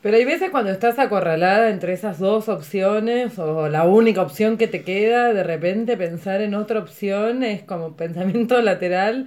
Pero 0.00 0.16
hay 0.16 0.24
veces 0.24 0.50
cuando 0.50 0.70
estás 0.70 0.98
acorralada 0.98 1.68
entre 1.70 1.92
esas 1.92 2.18
dos 2.18 2.48
opciones 2.48 3.38
o 3.38 3.68
la 3.68 3.84
única 3.84 4.22
opción 4.22 4.56
que 4.56 4.66
te 4.66 4.82
queda, 4.82 5.32
de 5.34 5.42
repente 5.42 5.96
pensar 5.96 6.40
en 6.40 6.54
otra 6.54 6.80
opción 6.80 7.42
es 7.42 7.62
como 7.62 7.96
pensamiento 7.96 8.60
lateral, 8.62 9.26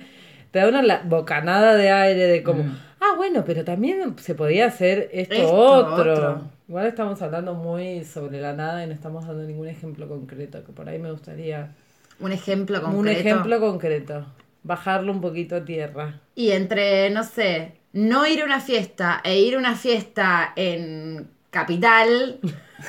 te 0.51 0.59
da 0.59 0.67
una 0.69 1.03
bocanada 1.03 1.75
de 1.75 1.91
aire 1.91 2.27
de 2.27 2.43
como, 2.43 2.65
ah, 2.99 3.13
bueno, 3.17 3.43
pero 3.45 3.63
también 3.63 4.15
se 4.17 4.35
podía 4.35 4.65
hacer 4.67 5.09
esto, 5.13 5.41
Esto, 5.41 5.85
otro. 5.85 6.13
otro. 6.13 6.51
Igual 6.67 6.87
estamos 6.87 7.21
hablando 7.21 7.53
muy 7.53 8.03
sobre 8.05 8.41
la 8.41 8.53
nada 8.53 8.83
y 8.83 8.87
no 8.87 8.93
estamos 8.93 9.27
dando 9.27 9.43
ningún 9.43 9.67
ejemplo 9.67 10.07
concreto, 10.07 10.63
que 10.63 10.71
por 10.71 10.89
ahí 10.89 10.97
me 10.99 11.11
gustaría 11.11 11.75
Un 12.19 12.31
ejemplo 12.31 12.81
concreto. 12.81 12.99
un 12.99 13.07
ejemplo 13.07 13.59
concreto, 13.59 14.25
bajarlo 14.63 15.11
un 15.11 15.21
poquito 15.21 15.55
a 15.57 15.65
tierra. 15.65 16.21
Y 16.35 16.51
entre, 16.51 17.09
no 17.11 17.23
sé, 17.23 17.73
no 17.93 18.25
ir 18.25 18.41
a 18.41 18.45
una 18.45 18.59
fiesta 18.59 19.21
e 19.23 19.39
ir 19.39 19.55
a 19.55 19.59
una 19.59 19.75
fiesta 19.75 20.51
en 20.55 21.29
capital, 21.49 22.39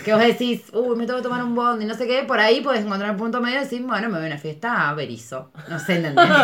que 0.05 0.13
vos 0.15 0.23
decís, 0.23 0.63
uy, 0.73 0.97
me 0.97 1.07
tengo 1.07 1.19
que 1.19 1.23
tomar 1.23 1.45
un 1.45 1.55
bond 1.55 1.83
y 1.83 1.85
no 1.85 1.95
sé 1.95 2.07
qué, 2.07 2.25
por 2.25 2.41
ahí 2.41 2.63
podés 2.63 2.85
encontrar 2.85 3.11
un 3.11 3.19
punto 3.19 3.41
medio 3.41 3.59
y 3.59 3.61
decir, 3.61 3.83
bueno, 3.83 4.09
me 4.09 4.17
voy 4.17 4.25
a 4.25 4.31
una 4.31 4.39
fiesta 4.39 4.89
a 4.89 4.95
Berizo. 4.95 5.53
No 5.69 5.79
sé, 5.79 5.97
¿entendés? 5.97 6.27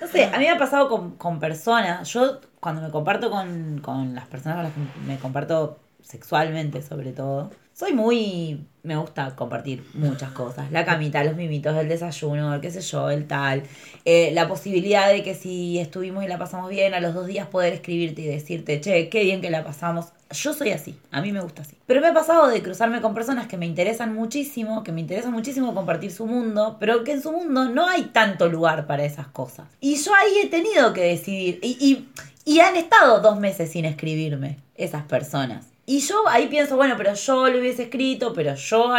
No 0.00 0.08
sé, 0.08 0.24
a 0.24 0.38
mí 0.38 0.44
me 0.44 0.50
ha 0.50 0.58
pasado 0.58 0.88
con, 0.88 1.16
con 1.16 1.38
personas. 1.38 2.06
Yo, 2.12 2.40
cuando 2.60 2.82
me 2.82 2.90
comparto 2.90 3.30
con, 3.30 3.78
con 3.80 4.14
las 4.14 4.26
personas 4.26 4.56
con 4.56 4.64
las 4.64 4.72
que 4.74 4.80
me 5.06 5.18
comparto 5.18 5.78
sexualmente, 6.04 6.82
sobre 6.82 7.12
todo, 7.12 7.50
soy 7.72 7.92
muy. 7.92 8.66
Me 8.84 8.96
gusta 8.96 9.34
compartir 9.34 9.82
muchas 9.94 10.30
cosas. 10.32 10.70
La 10.70 10.84
camita, 10.84 11.24
los 11.24 11.34
mimitos, 11.34 11.76
el 11.76 11.88
desayuno, 11.88 12.54
el 12.54 12.60
qué 12.60 12.70
sé 12.70 12.82
yo, 12.82 13.10
el 13.10 13.26
tal. 13.26 13.62
Eh, 14.04 14.30
la 14.32 14.46
posibilidad 14.46 15.08
de 15.08 15.22
que 15.22 15.34
si 15.34 15.78
estuvimos 15.78 16.22
y 16.22 16.28
la 16.28 16.38
pasamos 16.38 16.70
bien, 16.70 16.94
a 16.94 17.00
los 17.00 17.14
dos 17.14 17.26
días 17.26 17.48
poder 17.48 17.72
escribirte 17.72 18.22
y 18.22 18.26
decirte, 18.26 18.80
che, 18.80 19.08
qué 19.08 19.24
bien 19.24 19.40
que 19.40 19.50
la 19.50 19.64
pasamos. 19.64 20.06
Yo 20.30 20.52
soy 20.52 20.70
así, 20.70 20.98
a 21.10 21.22
mí 21.22 21.32
me 21.32 21.40
gusta 21.40 21.62
así. 21.62 21.76
Pero 21.86 22.00
me 22.00 22.08
ha 22.08 22.14
pasado 22.14 22.48
de 22.48 22.62
cruzarme 22.62 23.00
con 23.00 23.14
personas 23.14 23.46
que 23.46 23.56
me 23.56 23.66
interesan 23.66 24.14
muchísimo, 24.14 24.84
que 24.84 24.92
me 24.92 25.00
interesa 25.00 25.30
muchísimo 25.30 25.74
compartir 25.74 26.12
su 26.12 26.26
mundo, 26.26 26.76
pero 26.78 27.04
que 27.04 27.12
en 27.12 27.22
su 27.22 27.32
mundo 27.32 27.68
no 27.70 27.88
hay 27.88 28.04
tanto 28.06 28.48
lugar 28.48 28.86
para 28.86 29.04
esas 29.04 29.28
cosas. 29.28 29.66
Y 29.80 29.96
yo 29.96 30.12
ahí 30.14 30.40
he 30.44 30.48
tenido 30.48 30.92
que 30.92 31.02
decidir. 31.02 31.58
Y, 31.62 31.76
y, 31.80 32.08
y 32.44 32.60
han 32.60 32.76
estado 32.76 33.20
dos 33.20 33.40
meses 33.40 33.72
sin 33.72 33.84
escribirme 33.84 34.58
esas 34.76 35.04
personas. 35.04 35.73
Y 35.86 36.00
yo 36.00 36.28
ahí 36.28 36.46
pienso, 36.46 36.76
bueno, 36.76 36.94
pero 36.96 37.14
yo 37.14 37.48
lo 37.48 37.58
hubiese 37.58 37.84
escrito, 37.84 38.32
pero 38.32 38.54
yo... 38.54 38.94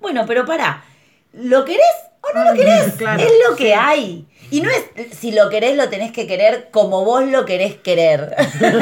Bueno, 0.00 0.24
pero 0.26 0.44
pará, 0.44 0.84
¿lo 1.32 1.64
querés 1.64 1.82
o 2.20 2.36
no 2.36 2.44
lo 2.44 2.54
querés? 2.54 2.92
Claro, 2.98 3.22
es 3.22 3.32
lo 3.48 3.56
que 3.56 3.74
hay. 3.74 4.26
Y 4.50 4.60
no 4.60 4.70
es 4.70 5.16
si 5.16 5.32
lo 5.32 5.48
querés, 5.48 5.76
lo 5.76 5.88
tenés 5.88 6.12
que 6.12 6.26
querer 6.26 6.68
como 6.70 7.04
vos 7.04 7.24
lo 7.24 7.44
querés 7.44 7.76
querer. 7.76 8.36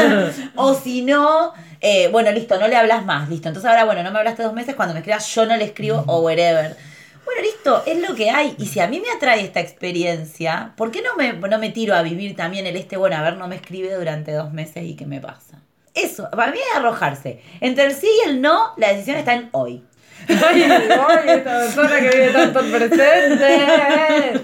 o 0.57 0.75
si 0.75 1.03
no, 1.03 1.53
eh, 1.81 2.09
bueno, 2.09 2.31
listo, 2.33 2.59
no 2.59 2.69
le 2.69 2.77
hablas 2.77 3.05
más, 3.05 3.29
listo. 3.29 3.49
Entonces 3.49 3.71
ahora, 3.71 3.85
bueno, 3.85 4.03
no 4.03 4.11
me 4.11 4.19
hablaste 4.19 4.43
dos 4.43 4.53
meses, 4.53 4.75
cuando 4.75 4.95
me 4.95 5.01
escribas 5.01 5.27
yo 5.35 5.47
no 5.47 5.57
le 5.57 5.65
escribo 5.65 6.05
o 6.07 6.21
wherever. 6.21 6.77
Bueno, 7.25 7.41
listo, 7.41 7.83
es 7.87 8.07
lo 8.07 8.15
que 8.15 8.31
hay. 8.31 8.55
Y 8.59 8.67
si 8.67 8.81
a 8.81 8.89
mí 8.89 9.01
me 9.01 9.11
atrae 9.11 9.41
esta 9.41 9.61
experiencia, 9.61 10.75
¿por 10.77 10.91
qué 10.91 11.01
no 11.01 11.17
me, 11.17 11.33
no 11.33 11.59
me 11.59 11.71
tiro 11.71 11.95
a 11.95 12.03
vivir 12.03 12.37
también 12.37 12.67
el 12.67 12.77
este, 12.77 12.97
bueno, 12.97 13.17
a 13.17 13.23
ver, 13.23 13.37
no 13.37 13.49
me 13.49 13.57
escribe 13.57 13.95
durante 13.95 14.33
dos 14.33 14.53
meses 14.53 14.85
y 14.85 14.97
qué 14.97 15.07
me 15.07 15.21
pasa? 15.21 15.64
Eso, 15.95 16.29
para 16.31 16.51
mí 16.53 16.59
es 16.59 16.77
arrojarse. 16.77 17.41
Entre 17.61 17.85
el 17.85 17.95
sí 17.95 18.09
y 18.25 18.29
el 18.29 18.41
no, 18.41 18.73
la 18.77 18.89
decisión 18.89 19.17
está 19.17 19.35
en 19.35 19.49
hoy. 19.53 19.83
Ay, 20.29 20.63
ay, 20.63 20.89
esta 21.27 21.59
persona 21.61 22.01
que 22.01 22.09
vive 22.09 22.29
tanto 22.29 22.61
el 22.61 22.71
presente. 22.71 24.41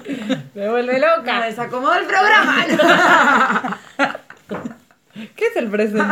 Me 0.54 0.68
vuelve 0.68 0.92
Me 0.92 0.98
loca. 0.98 1.46
desacomodó 1.46 1.94
el 1.94 2.04
programa. 2.04 3.78
¿Qué 5.36 5.46
es 5.46 5.56
el 5.56 5.68
presente? 5.68 6.04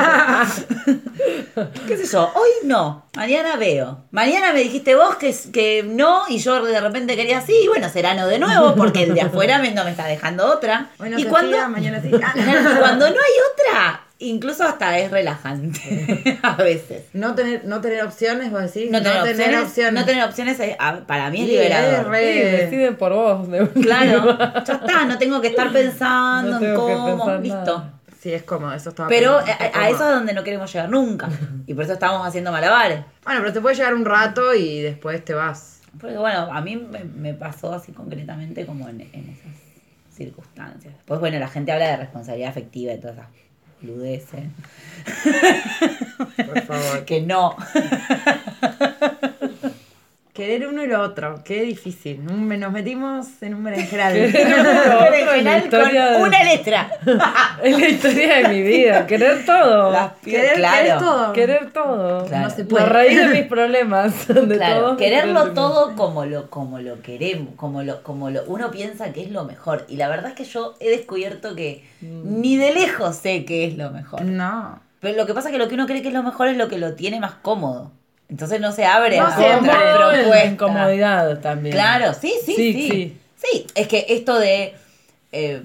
¿Qué 1.86 1.97
sé 1.99 2.07
yo? 2.11 2.32
Hoy 2.34 2.49
no, 2.64 3.07
mañana 3.14 3.57
veo. 3.57 4.05
Mañana 4.11 4.53
me 4.53 4.61
dijiste 4.61 4.95
vos 4.95 5.16
que, 5.16 5.34
que 5.53 5.82
no 5.82 6.22
y 6.28 6.39
yo 6.39 6.64
de 6.64 6.80
repente 6.80 7.14
quería 7.14 7.41
sí, 7.43 7.55
y 7.64 7.68
bueno, 7.68 7.89
será 7.91 8.14
no 8.14 8.26
de 8.26 8.39
nuevo 8.39 8.74
porque 8.74 9.03
el 9.05 9.14
de 9.14 9.20
afuera 9.22 9.59
me, 9.59 9.70
no 9.72 9.84
me 9.84 9.91
está 9.91 10.07
dejando 10.07 10.47
otra. 10.47 10.91
Hoy 10.99 11.11
no 11.11 11.18
y 11.18 11.24
cuando, 11.24 11.53
fía, 11.53 11.68
mañana 11.68 12.01
y 12.03 12.11
cuando 12.78 13.09
no 13.11 13.16
hay 13.16 13.32
otra, 13.53 14.01
incluso 14.21 14.64
hasta 14.64 14.99
es 14.99 15.11
relajante 15.11 16.39
a 16.43 16.55
veces. 16.57 17.05
No 17.12 17.35
tener, 17.35 17.64
no 17.64 17.81
tener 17.81 18.03
opciones, 18.05 18.51
vos 18.51 18.62
decís. 18.73 18.91
No 18.91 19.03
tener, 19.03 19.59
opciones, 19.61 19.93
no 19.93 20.05
tener 20.05 20.25
opciones 20.25 20.61
es- 20.61 20.77
a- 20.79 21.07
para 21.07 21.31
mí 21.31 21.41
es 21.43 21.47
Sí, 21.47 21.53
liberador. 21.53 22.01
es 22.01 22.07
re- 22.07 22.33
Sí, 22.33 22.41
deciden 22.64 22.97
por 22.97 23.12
vos. 23.12 23.49
de. 23.51 23.69
Claro, 23.81 24.37
ya 24.64 24.75
está, 24.75 25.05
no 25.05 25.19
tengo 25.19 25.41
que 25.41 25.49
estar 25.49 25.73
pensando 25.73 26.59
No 26.61 26.66
en 26.66 26.75
cómo, 26.75 27.16
pensar 27.16 27.41
listo. 27.41 27.79
nada. 27.79 27.95
Sí, 28.21 28.33
es 28.33 28.43
cómodo, 28.43 28.73
eso 28.75 28.89
estaba 28.89 29.09
Pero 29.09 29.35
a, 29.39 29.45
pensando, 29.45 29.64
está 29.64 29.81
a 29.81 29.89
eso 29.91 30.09
es 30.09 30.14
donde 30.16 30.33
no 30.33 30.43
queremos 30.43 30.73
llegar 30.73 30.91
nunca. 30.91 31.29
Y 31.69 31.75
por 31.75 31.85
eso 31.85 31.93
estamos 31.93 32.27
haciendo 32.27 32.51
malabares. 32.51 33.01
Bueno, 33.25 33.41
pero 33.41 33.53
te 33.53 33.61
puede 33.61 33.77
llegar 33.77 33.95
un 33.95 34.05
rato 34.05 34.55
y 34.55 34.81
después 34.83 35.25
te 35.25 35.35
vas. 35.35 35.83
Porque 36.01 36.16
bueno, 36.16 36.53
a 36.53 36.61
mí 36.61 36.77
me, 36.77 37.05
me 37.05 37.35
pasó 37.35 37.73
así 37.73 37.93
concretamente 37.93 38.66
como 38.66 38.89
en, 38.89 39.03
en 39.03 39.29
esas 39.31 39.53
circunstancias. 40.12 40.95
Después, 40.95 41.21
bueno, 41.21 41.39
la 41.39 41.49
gente 41.49 41.71
habla 41.73 41.89
de 41.89 41.97
responsabilidad 41.97 42.51
afectiva 42.51 42.93
y 42.93 42.99
todas 42.99 43.16
esas 43.19 43.29
boludeces. 43.81 44.45
Por 46.37 46.62
favor. 46.62 47.05
Que 47.07 47.20
no. 47.20 47.57
Querer 50.39 50.68
uno 50.68 50.84
y 50.84 50.86
lo 50.86 51.01
otro, 51.03 51.41
qué 51.45 51.62
difícil. 51.62 52.24
Nos 52.24 52.70
metimos 52.72 53.26
en 53.43 53.55
un 53.57 53.64
berenjenal. 53.64 54.12
Con 55.70 55.93
de- 55.93 56.16
una 56.22 56.45
letra. 56.45 56.89
Es 57.62 57.76
la 57.76 57.89
historia 57.89 58.36
de 58.36 58.49
mi 58.55 58.62
vida. 58.62 59.05
Querer 59.09 59.45
todo. 59.45 60.12
Querer, 60.22 60.55
claro. 60.55 60.76
querer 60.84 60.99
todo. 61.01 61.32
Querer 61.32 61.72
todo. 61.72 62.26
Claro. 62.26 62.45
No 62.45 62.51
se 62.55 62.62
La 62.62 62.68
puede. 62.68 62.86
raíz 62.86 63.16
de 63.18 63.26
mis 63.41 63.47
problemas. 63.49 64.28
De 64.28 64.57
Claro, 64.57 64.80
todos 64.80 64.93
mis 64.93 65.03
quererlo 65.03 65.32
problemas. 65.43 65.55
todo 65.55 65.97
como 65.97 66.24
lo, 66.24 66.49
como 66.51 66.78
lo 66.78 67.03
queremos, 67.03 67.55
como 67.57 67.82
lo, 67.82 68.05
como 68.05 68.30
lo 68.30 68.45
uno 68.47 68.70
piensa 68.70 69.12
que 69.12 69.22
es 69.24 69.32
lo 69.32 69.43
mejor. 69.45 69.86
Y 69.89 69.97
la 69.97 70.09
verdad 70.09 70.28
es 70.28 70.34
que 70.34 70.45
yo 70.45 70.76
he 70.78 70.89
descubierto 70.91 71.57
que 71.57 71.84
Mm. 72.01 72.41
ni 72.41 72.57
de 72.57 72.72
lejos 72.74 73.16
sé 73.16 73.45
qué 73.45 73.64
es 73.66 73.76
lo 73.76 73.91
mejor. 73.91 74.22
No. 74.22 74.78
Pero 75.01 75.16
lo 75.16 75.26
que 75.26 75.34
pasa 75.34 75.49
es 75.49 75.53
que 75.53 75.59
lo 75.59 75.66
que 75.66 75.74
uno 75.74 75.86
cree 75.86 76.01
que 76.01 76.09
es 76.09 76.14
lo 76.14 76.22
mejor 76.22 76.47
es 76.47 76.57
lo 76.57 76.68
que 76.68 76.78
lo 76.78 76.95
tiene 76.95 77.18
más 77.18 77.32
cómodo. 77.43 77.91
Entonces 78.29 78.61
no 78.61 78.72
se 78.72 78.85
abre 78.85 79.16
No 79.18 79.26
a 79.26 79.31
en 79.53 79.64
propuestas. 79.64 80.53
incomodidad 80.53 81.41
también. 81.41 81.74
Claro, 81.74 82.12
sí, 82.14 82.33
sí, 82.45 82.55
sí, 82.55 82.72
Sí, 82.72 82.89
sí. 82.91 83.18
sí. 83.37 83.66
es 83.74 83.89
que 83.89 84.05
esto 84.11 84.39
de 84.39 84.74
eh, 85.33 85.62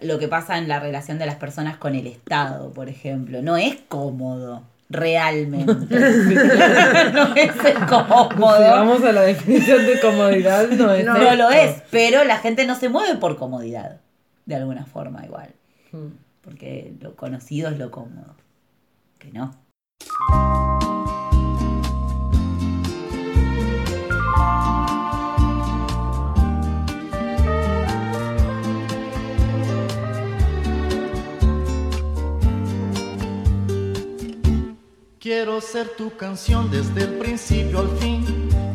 lo 0.00 0.18
que 0.18 0.28
pasa 0.28 0.58
en 0.58 0.68
la 0.68 0.78
relación 0.80 1.18
de 1.18 1.26
las 1.26 1.36
personas 1.36 1.76
con 1.76 1.94
el 1.94 2.06
Estado, 2.06 2.72
por 2.72 2.88
ejemplo. 2.88 3.42
No 3.42 3.56
es 3.56 3.76
cómodo, 3.88 4.62
realmente. 4.90 5.72
no 7.12 7.34
es 7.34 7.52
cómodo. 7.88 8.56
Si 8.58 8.62
vamos 8.62 9.02
a 9.02 9.12
la 9.12 9.22
definición 9.22 9.84
de 9.86 10.00
comodidad, 10.00 10.68
no 10.68 10.92
es 10.92 11.04
No, 11.04 11.16
esto. 11.16 11.34
lo 11.36 11.50
es, 11.50 11.82
pero 11.90 12.22
la 12.24 12.38
gente 12.38 12.64
no 12.66 12.74
se 12.76 12.88
mueve 12.88 13.16
por 13.16 13.36
comodidad, 13.36 14.00
de 14.46 14.54
alguna 14.54 14.84
forma 14.86 15.24
igual. 15.24 15.48
Mm. 15.92 16.06
Porque 16.42 16.92
lo 17.00 17.16
conocido 17.16 17.70
es 17.70 17.78
lo 17.78 17.90
cómodo. 17.90 18.34
Que 19.18 19.32
no. 19.32 19.54
Quiero 35.24 35.58
ser 35.62 35.88
tu 35.96 36.14
canción 36.18 36.70
desde 36.70 37.04
el 37.04 37.14
principio 37.14 37.78
al 37.78 37.88
fin. 37.96 38.26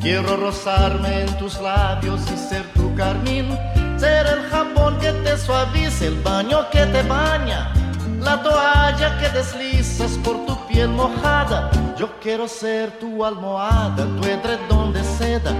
Quiero 0.02 0.36
rozarme 0.36 1.22
en 1.22 1.38
tus 1.38 1.62
labios 1.62 2.22
y 2.34 2.36
ser 2.36 2.64
tu 2.74 2.95
carmín. 2.95 3.56
Ser 4.00 4.26
el 4.26 4.50
jabón 4.50 4.97
que 4.97 5.12
te 5.12 5.38
suaviza, 5.38 6.06
el 6.06 6.20
baño 6.24 6.68
que 6.72 6.88
te 6.88 7.04
baña. 7.04 7.72
La 8.20 8.41
toalla 8.41 9.20
que 9.20 9.30
deslizas 9.30 10.18
por 10.24 10.43
tu 10.47 10.58
piel 10.66 10.89
mojada. 10.89 11.70
Yo 11.95 12.10
quiero 12.20 12.47
ser 12.47 12.97
tu 12.97 13.24
almohada, 13.24 14.08
tu 14.20 14.28
edredón 14.28 14.91
de 14.91 15.04
seda. 15.04 15.54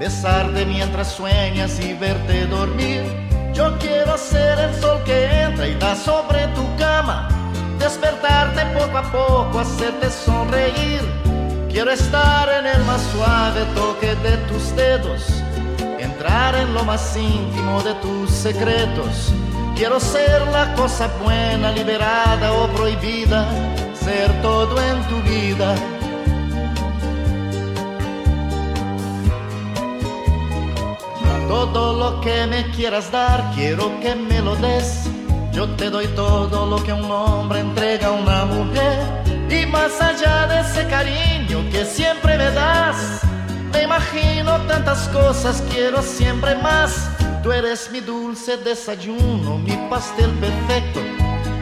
Besarte 0.00 0.64
mientras 0.64 1.12
sueñas 1.12 1.78
y 1.80 1.92
verte 1.92 2.46
dormir. 2.46 3.02
Yo 3.52 3.76
quiero 3.76 4.16
ser 4.16 4.58
el 4.58 4.74
sol 4.80 5.02
que 5.04 5.42
entra 5.42 5.68
y 5.68 5.74
da 5.74 5.94
sobre 5.94 6.46
tu 6.54 6.64
cama. 6.78 7.37
Despertarte 7.78 8.66
poco 8.78 8.98
a 8.98 9.02
poco, 9.12 9.60
hacerte 9.60 10.10
sonreír. 10.10 11.00
Quiero 11.70 11.90
estar 11.92 12.48
en 12.48 12.66
el 12.66 12.84
más 12.84 13.00
suave 13.12 13.64
toque 13.74 14.14
de 14.16 14.36
tus 14.48 14.74
dedos. 14.74 15.42
Entrar 15.98 16.54
en 16.56 16.74
lo 16.74 16.84
más 16.84 17.16
íntimo 17.16 17.80
de 17.82 17.94
tus 17.94 18.30
secretos. 18.30 19.32
Quiero 19.76 20.00
ser 20.00 20.46
la 20.48 20.74
cosa 20.74 21.08
buena, 21.22 21.70
liberada 21.70 22.52
o 22.52 22.66
prohibida. 22.68 23.46
Ser 23.94 24.32
todo 24.42 24.80
en 24.82 25.02
tu 25.08 25.22
vida. 25.22 25.74
Todo 31.46 31.92
lo 31.94 32.20
que 32.20 32.46
me 32.46 32.70
quieras 32.72 33.10
dar, 33.10 33.52
quiero 33.54 33.98
que 34.00 34.14
me 34.14 34.40
lo 34.40 34.54
des. 34.56 35.08
Yo 35.58 35.66
te 35.70 35.90
doy 35.90 36.06
todo 36.14 36.66
lo 36.66 36.80
que 36.84 36.92
un 36.92 37.10
hombre 37.10 37.58
entrega 37.58 38.06
a 38.06 38.10
una 38.12 38.44
mujer. 38.44 38.96
Y 39.50 39.66
más 39.66 40.00
allá 40.00 40.46
de 40.46 40.60
ese 40.60 40.86
cariño 40.86 41.68
que 41.72 41.84
siempre 41.84 42.38
me 42.38 42.48
das, 42.52 43.22
me 43.72 43.82
imagino 43.82 44.60
tantas 44.68 45.08
cosas, 45.08 45.60
quiero 45.68 46.00
siempre 46.00 46.54
más. 46.58 47.10
Tú 47.42 47.50
eres 47.50 47.90
mi 47.90 47.98
dulce 47.98 48.56
desayuno, 48.58 49.58
mi 49.58 49.76
pastel 49.90 50.30
perfecto, 50.38 51.00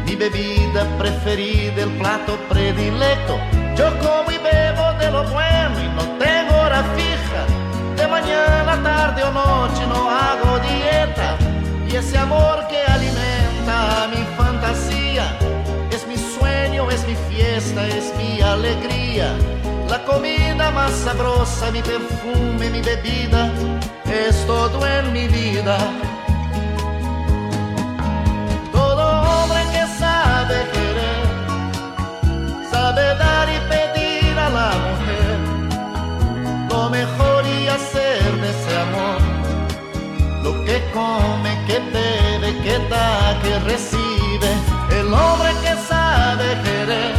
mi 0.04 0.14
bebida 0.14 0.84
preferida, 0.98 1.84
el 1.84 1.92
plato 1.96 2.36
predilecto. 2.50 3.38
Yo 3.78 3.86
como 4.00 4.30
y 4.30 4.36
bebo 4.36 4.92
de 5.00 5.10
lo 5.10 5.22
bueno 5.30 5.74
y 5.82 5.88
no 5.96 6.02
tengo 6.18 6.54
hora 6.54 6.84
fija. 6.96 7.42
De 7.96 8.06
mañana, 8.06 8.78
tarde 8.82 9.22
o 9.22 9.32
noche 9.32 9.86
no 9.86 10.10
hago 10.10 10.58
dieta. 10.58 11.38
Y 11.88 11.96
ese 11.96 12.18
amor 12.18 12.68
que 12.68 12.82
alimenta 12.92 13.35
mi 13.66 14.22
fantasía 14.36 15.36
es 15.90 16.06
mi 16.06 16.16
sueño, 16.16 16.88
es 16.88 17.04
mi 17.06 17.16
fiesta, 17.28 17.84
es 17.88 18.12
mi 18.16 18.40
alegría. 18.40 19.36
La 19.88 20.04
comida 20.04 20.70
más 20.70 20.92
sabrosa, 20.92 21.72
mi 21.72 21.82
perfume, 21.82 22.70
mi 22.70 22.80
bebida, 22.80 23.50
es 24.04 24.46
todo 24.46 24.86
en 24.86 25.12
mi 25.12 25.26
vida. 25.26 25.78
Todo 28.72 29.22
hombre 29.22 29.62
que 29.72 29.84
sabe 29.98 30.56
querer, 30.72 31.26
sabe 32.70 33.02
dar 33.18 33.48
y 33.48 33.58
pedir 33.72 34.38
a 34.38 34.48
la 34.48 34.70
mujer 34.86 35.38
lo 36.70 36.90
mejor 36.90 37.44
y 37.46 37.66
hacer 37.66 38.22
de 38.42 38.50
ese 38.50 38.76
amor 38.86 39.36
lo 40.44 40.64
que 40.64 40.80
come, 40.94 41.50
que 41.66 41.80
bebe, 41.80 42.15
que 43.42 43.58
recibe. 43.60 44.50
El 44.90 45.12
hombre 45.12 45.50
que 45.62 45.74
sabe 45.88 46.60
querer 46.62 47.14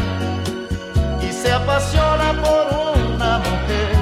y 1.22 1.32
se 1.32 1.51
apasiona 1.51 2.34
por 2.43 2.68
una 2.95 3.39
mujer, 3.39 3.95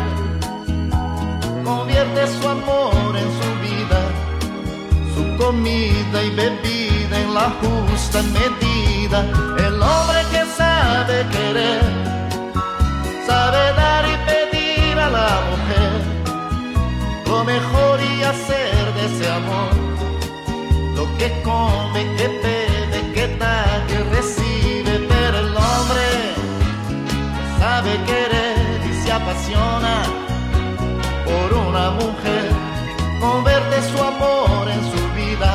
convierte 1.63 2.27
su 2.27 2.47
amor 2.47 3.15
en 3.15 3.29
su 3.39 3.49
vida, 3.67 3.99
su 5.15 5.37
comida 5.37 6.23
y 6.23 6.29
bebida 6.31 7.19
en 7.19 7.33
la 7.33 7.49
justa 7.61 8.21
medida. 8.21 9.21
El 9.57 9.81
hombre 9.81 10.19
que 10.31 10.45
sabe 10.57 11.25
querer, 11.31 11.81
sabe 13.25 13.73
dar 13.77 14.05
y 14.05 14.17
pedir 14.29 14.99
a 14.99 15.09
la 15.09 15.39
mujer 15.49 16.01
lo 17.27 17.43
mejor 17.43 17.99
y 18.01 18.23
hacer 18.23 18.93
de 18.95 19.05
ese 19.05 19.31
amor 19.31 19.84
lo 20.95 21.05
que 21.17 21.29
come, 21.43 22.01
que 22.17 22.27
bebe, 22.43 23.11
que 23.13 23.27
da, 23.37 23.85
que 23.87 23.97
recibe, 24.15 24.93
pero 25.09 25.39
el 25.39 25.51
hombre 25.55 26.07
sabe 27.59 27.91
querer 28.05 28.57
y 28.89 28.93
se 29.03 29.11
apasiona 29.11 30.03
por 31.25 31.53
una 31.67 31.91
mujer, 31.91 32.49
convierte 33.19 33.81
su 33.91 34.01
amor 34.01 34.69
en 34.69 34.81
su 34.91 35.01
vida, 35.19 35.51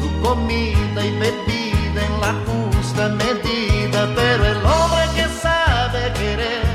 su 0.00 0.08
comida 0.20 1.06
y 1.06 1.12
bebida 1.24 2.00
en 2.08 2.20
la 2.20 2.34
justa 2.46 3.08
medida, 3.08 4.08
pero 4.14 4.44
el 4.44 4.58
hombre 4.58 5.04
que 5.16 5.26
sabe 5.40 6.12
querer 6.20 6.66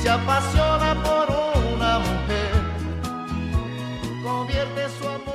se 0.00 0.08
apasiona 0.08 0.94
por 1.02 1.26
una 1.74 1.98
mujer, 1.98 2.52
convierte 4.22 4.88
su 4.98 5.06
amor 5.08 5.33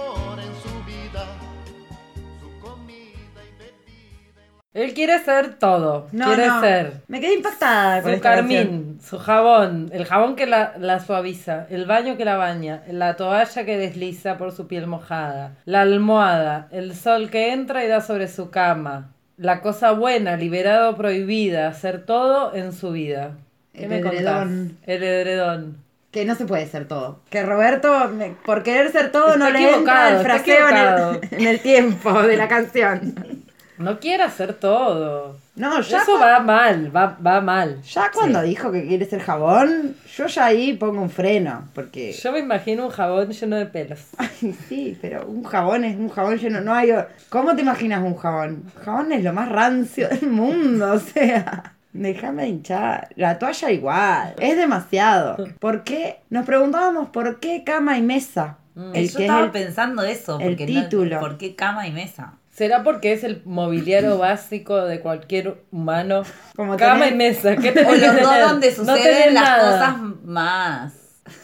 Él 4.80 4.94
quiere 4.94 5.20
ser 5.24 5.56
todo. 5.56 6.08
No, 6.12 6.26
quiere 6.28 6.48
no. 6.48 6.62
ser 6.62 6.94
Me 7.08 7.20
quedé 7.20 7.34
impactada 7.36 8.02
con 8.02 8.12
su 8.12 8.16
esta 8.16 8.36
canción. 8.36 8.64
carmín, 8.66 9.00
su 9.04 9.18
jabón, 9.20 9.90
el 9.94 10.06
jabón 10.06 10.36
que 10.36 10.46
la, 10.46 10.74
la 10.80 11.00
suaviza, 11.00 11.66
el 11.70 11.86
baño 11.86 12.16
que 12.18 12.26
la 12.26 12.38
baña, 12.38 12.84
la 12.90 13.16
toalla 13.16 13.66
que 13.66 13.78
desliza 13.78 14.38
por 14.38 14.52
su 14.52 14.68
piel 14.68 14.88
mojada, 14.88 15.54
la 15.66 15.82
almohada, 15.82 16.68
el 16.72 16.96
sol 16.96 17.30
que 17.30 17.52
entra 17.54 17.84
y 17.84 17.88
da 17.88 18.02
sobre 18.02 18.28
su 18.28 18.50
cama, 18.50 19.12
la 19.38 19.62
cosa 19.62 19.92
buena, 19.92 20.36
liberada 20.38 20.90
o 20.90 20.96
prohibida, 20.96 21.68
hacer 21.68 22.06
todo 22.06 22.54
en 22.56 22.72
su 22.74 22.92
vida. 22.92 23.32
¿Qué 23.74 23.84
El 23.84 23.90
me 23.90 24.02
contás? 24.02 24.20
edredón. 24.22 24.78
El 24.86 25.04
edredón. 25.04 25.78
Que 26.12 26.26
no 26.26 26.34
se 26.36 26.46
puede 26.46 26.66
ser 26.66 26.88
todo. 26.88 27.20
Que 27.30 27.44
Roberto, 27.44 28.10
me- 28.10 28.32
por 28.46 28.64
querer 28.64 28.92
ser 28.92 29.12
todo, 29.12 29.38
no 29.38 29.46
Está 29.48 29.60
le 29.60 29.74
entra 29.76 30.10
el 30.10 30.24
fraseo 30.26 30.68
en 30.70 30.78
el, 30.78 31.20
en 31.42 31.48
el 31.48 31.60
tiempo 31.60 32.22
de 32.24 32.36
la 32.38 32.48
canción. 32.48 33.14
No 33.80 34.00
quiere 34.00 34.24
hacer 34.24 34.54
todo. 34.54 35.38
No, 35.56 35.82
ya, 35.82 36.02
Eso 36.04 36.20
va 36.20 36.40
mal, 36.40 36.96
va, 36.96 37.18
va 37.26 37.42
mal. 37.42 37.82
ya 37.82 38.12
cuando 38.14 38.42
dijo 38.42 38.72
que 38.72 38.86
quiere 38.88 39.06
ser 39.06 39.22
jabón, 39.22 39.96
yo 40.16 40.28
ya 40.28 40.46
ahí 40.46 40.74
pongo 40.74 41.02
un 41.02 41.10
freno. 41.10 41.68
Porque, 41.74 42.12
Yo 42.14 42.32
me 42.32 42.40
imagino 42.40 42.86
un 42.86 42.92
jabón 42.92 43.30
lleno 43.32 43.56
de 43.56 43.66
pelos. 43.66 44.00
ay, 44.18 44.56
sí, 44.68 44.98
pero 45.02 45.26
un 45.28 45.44
jabón 45.44 45.84
es 45.86 45.96
un 45.98 46.10
jabón 46.10 46.38
lleno. 46.38 46.62
No 46.62 46.74
hay. 46.74 46.92
¿Cómo 47.30 47.56
te 47.56 47.62
imaginas 47.64 48.04
un 48.04 48.16
jabón? 48.16 48.64
Jabón 48.84 49.12
es 49.12 49.24
lo 49.24 49.34
más 49.34 49.50
rancio 49.50 50.08
del 50.10 50.30
mundo, 50.30 50.94
o 50.94 51.00
sea. 51.00 51.74
Déjame 51.92 52.48
hinchar. 52.48 53.10
La 53.16 53.40
toalla 53.40 53.72
igual. 53.72 54.36
Es 54.40 54.56
demasiado. 54.56 55.38
¿Por 55.60 55.84
qué? 55.84 56.20
Nos 56.30 56.46
preguntábamos 56.46 57.10
por 57.10 57.40
qué 57.40 57.64
cama 57.64 57.98
y 57.98 58.02
mesa. 58.04 58.58
Mm. 58.76 58.92
El 58.94 59.10
Yo 59.10 59.18
que 59.18 59.24
es 59.24 59.30
estaba 59.30 59.46
el- 59.46 59.52
pensando 59.52 60.04
eso. 60.04 60.40
el 60.40 60.50
Porque 60.50 60.68
no- 60.68 60.82
título. 60.84 61.20
¿Por 61.20 61.38
qué 61.38 61.56
cama 61.56 61.88
y 61.88 61.92
mesa? 61.92 62.34
¿Será 62.60 62.84
porque 62.84 63.14
es 63.14 63.24
el 63.24 63.42
mobiliario 63.46 64.18
básico 64.28 64.84
de 64.86 65.00
cualquier 65.00 65.64
humano? 65.72 66.24
Como 66.58 66.76
Cama 66.76 67.08
y 67.08 67.16
mesa. 67.16 67.56
¿Qué 67.56 67.70
O 67.70 67.74
tenés 67.74 67.88
que 68.02 68.08
los 68.08 68.22
dos 68.22 68.50
donde 68.50 68.70
No 68.72 68.76
suceden 68.98 69.34
las 69.34 69.44
nada. 69.46 69.72
cosas 69.72 69.96
más. 70.26 70.94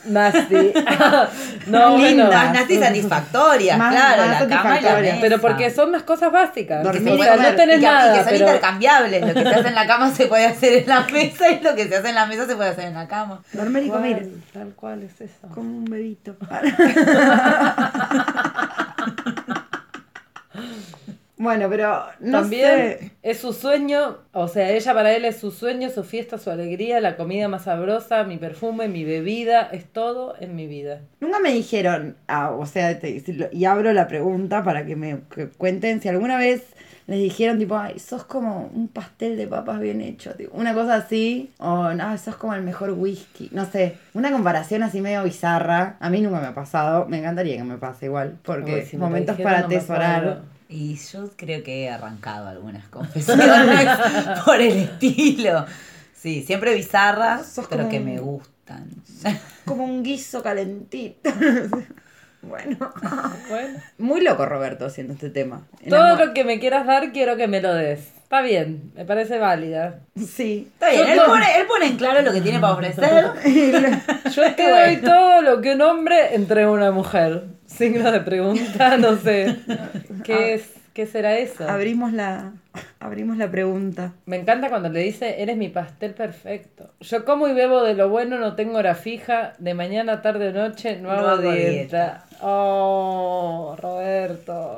Nasty. 0.03 0.55
no, 1.67 1.97
Lindas. 1.97 1.99
bueno. 1.99 2.25
Más 2.29 2.51
nasty 2.53 2.77
satisfactorias, 2.79 3.77
Más- 3.77 3.95
claro, 3.95 4.23
más 4.25 4.41
la 4.41 4.47
cama 4.57 4.79
y 4.79 4.83
la 4.83 4.95
mesa. 4.99 5.17
Pero 5.21 5.39
porque 5.39 5.69
son 5.71 5.93
las 5.93 6.03
cosas 6.03 6.33
básicas. 6.33 6.83
Dormir 6.83 7.13
o 7.13 7.15
y 7.15 7.21
sea, 7.21 7.35
comer. 7.37 7.51
no 7.51 7.55
tenés 7.55 7.77
y 7.77 7.79
que, 7.79 7.85
y 7.85 7.89
nada, 7.89 8.11
que 8.13 8.19
son 8.19 8.29
pero... 8.33 8.45
intercambiables. 8.47 9.21
Lo 9.21 9.33
que 9.33 9.41
se 9.43 9.47
hace 9.55 9.67
en 9.69 9.75
la 9.75 9.87
cama 9.87 10.11
se 10.11 10.25
puede 10.27 10.45
hacer 10.47 10.73
en 10.83 10.89
la 10.89 10.99
mesa 11.01 11.49
y 11.49 11.61
lo 11.61 11.75
que 11.75 11.87
se 11.87 11.95
hace 11.95 12.09
en 12.09 12.15
la 12.15 12.25
mesa 12.25 12.45
se 12.45 12.55
puede 12.57 12.71
hacer 12.71 12.85
en 12.89 12.93
la 12.95 13.07
cama. 13.07 13.41
Dormir 13.53 13.83
y 13.83 13.89
comer. 13.89 14.27
Tal 14.51 14.73
cual 14.75 15.03
es 15.03 15.21
eso. 15.21 15.47
Como 15.53 15.77
un 15.77 15.85
bebito. 15.85 16.35
Bueno, 21.37 21.69
pero 21.69 22.05
no 22.21 22.41
También 22.41 22.95
sé. 22.99 23.11
es 23.21 23.39
su 23.39 23.51
sueño, 23.53 24.17
o 24.31 24.47
sea, 24.47 24.69
ella 24.71 24.93
para 24.93 25.13
él 25.15 25.25
es 25.25 25.37
su 25.37 25.51
sueño, 25.51 25.89
su 25.89 26.03
fiesta, 26.03 26.37
su 26.37 26.49
alegría, 26.49 27.01
la 27.01 27.17
comida 27.17 27.47
más 27.49 27.63
sabrosa, 27.63 28.23
mi 28.23 28.37
perfume, 28.37 28.87
mi 28.87 29.03
bebida, 29.03 29.63
es 29.71 29.85
todo 29.91 30.35
en 30.39 30.55
mi 30.55 30.67
vida. 30.67 31.01
Nunca 31.19 31.39
me 31.39 31.51
dijeron, 31.53 32.17
ah, 32.27 32.51
o 32.51 32.65
sea, 32.65 32.99
te- 32.99 33.23
y 33.51 33.65
abro 33.65 33.93
la 33.93 34.07
pregunta 34.07 34.63
para 34.63 34.85
que 34.85 34.95
me 34.95 35.21
que 35.33 35.47
cuenten 35.49 36.01
si 36.01 36.09
alguna 36.09 36.37
vez 36.37 36.63
les 37.07 37.19
dijeron 37.19 37.57
tipo, 37.59 37.77
ay, 37.77 37.99
sos 37.99 38.25
como 38.25 38.67
un 38.73 38.87
pastel 38.87 39.37
de 39.37 39.47
papas 39.47 39.79
bien 39.79 40.01
hecho, 40.01 40.33
tipo, 40.35 40.55
una 40.57 40.73
cosa 40.73 40.95
así, 40.95 41.51
o 41.59 41.93
no, 41.93 42.17
sos 42.17 42.35
como 42.35 42.53
el 42.55 42.63
mejor 42.63 42.91
whisky, 42.91 43.49
no 43.53 43.65
sé, 43.65 43.95
una 44.13 44.31
comparación 44.31 44.83
así 44.83 45.01
medio 45.01 45.23
bizarra, 45.23 45.97
a 45.99 46.09
mí 46.09 46.21
nunca 46.21 46.39
me 46.41 46.47
ha 46.47 46.55
pasado, 46.55 47.05
me 47.07 47.19
encantaría 47.19 47.57
que 47.57 47.63
me 47.63 47.77
pase 47.77 48.07
igual, 48.07 48.37
porque 48.43 48.81
Uy, 48.81 48.81
si 48.81 48.97
momentos 48.97 49.37
para 49.39 49.59
atesorar. 49.59 50.41
Y 50.67 50.95
yo 50.95 51.29
creo 51.35 51.63
que 51.63 51.83
he 51.83 51.89
arrancado 51.89 52.47
algunas 52.47 52.87
confesiones 52.89 53.47
por 54.45 54.59
el 54.61 54.77
estilo. 54.77 55.65
Sí, 56.13 56.43
siempre 56.43 56.73
bizarras, 56.73 57.45
Sos 57.47 57.67
pero 57.67 57.87
que 57.89 57.99
un- 57.99 58.05
me 58.05 58.19
gustan. 58.19 58.89
como 59.65 59.85
un 59.85 60.01
guiso 60.03 60.41
calentito. 60.41 61.29
bueno, 62.41 62.77
Bueno, 63.49 63.79
muy 63.99 64.21
loco 64.21 64.45
Roberto 64.45 64.85
haciendo 64.87 65.13
este 65.13 65.29
tema. 65.29 65.67
todo 65.87 66.15
lo 66.15 66.33
que 66.33 66.43
me 66.43 66.59
quieras 66.59 66.85
dar, 66.87 67.11
quiero 67.11 67.37
que 67.37 67.47
me 67.47 67.61
lo 67.61 67.73
des. 67.73 67.99
Está 68.35 68.45
bien, 68.45 68.91
me 68.93 69.05
parece 69.05 69.37
válida. 69.39 69.99
Sí. 70.17 70.67
Está 70.73 70.89
bien, 70.89 71.07
él 71.07 71.21
pone, 71.25 71.45
él 71.57 71.67
pone 71.67 71.85
en 71.85 71.95
claro 71.95 72.21
lo 72.21 72.33
que 72.33 72.41
tiene 72.41 72.59
para 72.59 72.73
ofrecer. 72.73 73.31
Yo 74.35 74.55
te 74.55 74.69
doy 74.69 74.97
todo 74.97 75.41
lo 75.41 75.61
que 75.61 75.73
un 75.73 75.81
hombre 75.81 76.35
entre 76.35 76.67
una 76.67 76.91
mujer. 76.91 77.45
Signo 77.65 78.11
de 78.11 78.19
pregunta, 78.19 78.97
no 78.97 79.15
sé. 79.15 79.55
¿Qué 80.25 80.55
es? 80.55 80.69
¿Qué 80.93 81.05
será 81.05 81.37
eso? 81.37 81.65
Abrimos 81.69 82.11
la, 82.11 82.51
abrimos 82.99 83.37
la 83.37 83.49
pregunta. 83.49 84.11
Me 84.25 84.35
encanta 84.35 84.67
cuando 84.67 84.89
le 84.89 84.99
dice, 84.99 85.41
eres 85.41 85.55
mi 85.55 85.69
pastel 85.69 86.13
perfecto. 86.13 86.91
Yo 86.99 87.23
como 87.23 87.47
y 87.47 87.53
bebo 87.53 87.83
de 87.83 87.93
lo 87.93 88.09
bueno, 88.09 88.37
no 88.37 88.55
tengo 88.57 88.79
hora 88.79 88.95
fija, 88.95 89.53
de 89.59 89.73
mañana, 89.73 90.21
tarde 90.21 90.49
o 90.49 90.51
noche, 90.51 90.97
no, 90.97 91.07
No 91.07 91.11
hago, 91.13 91.27
hago 91.29 91.41
dieta. 91.53 91.69
dieta. 91.69 92.25
Oh, 92.41 93.77
Roberto. 93.81 94.75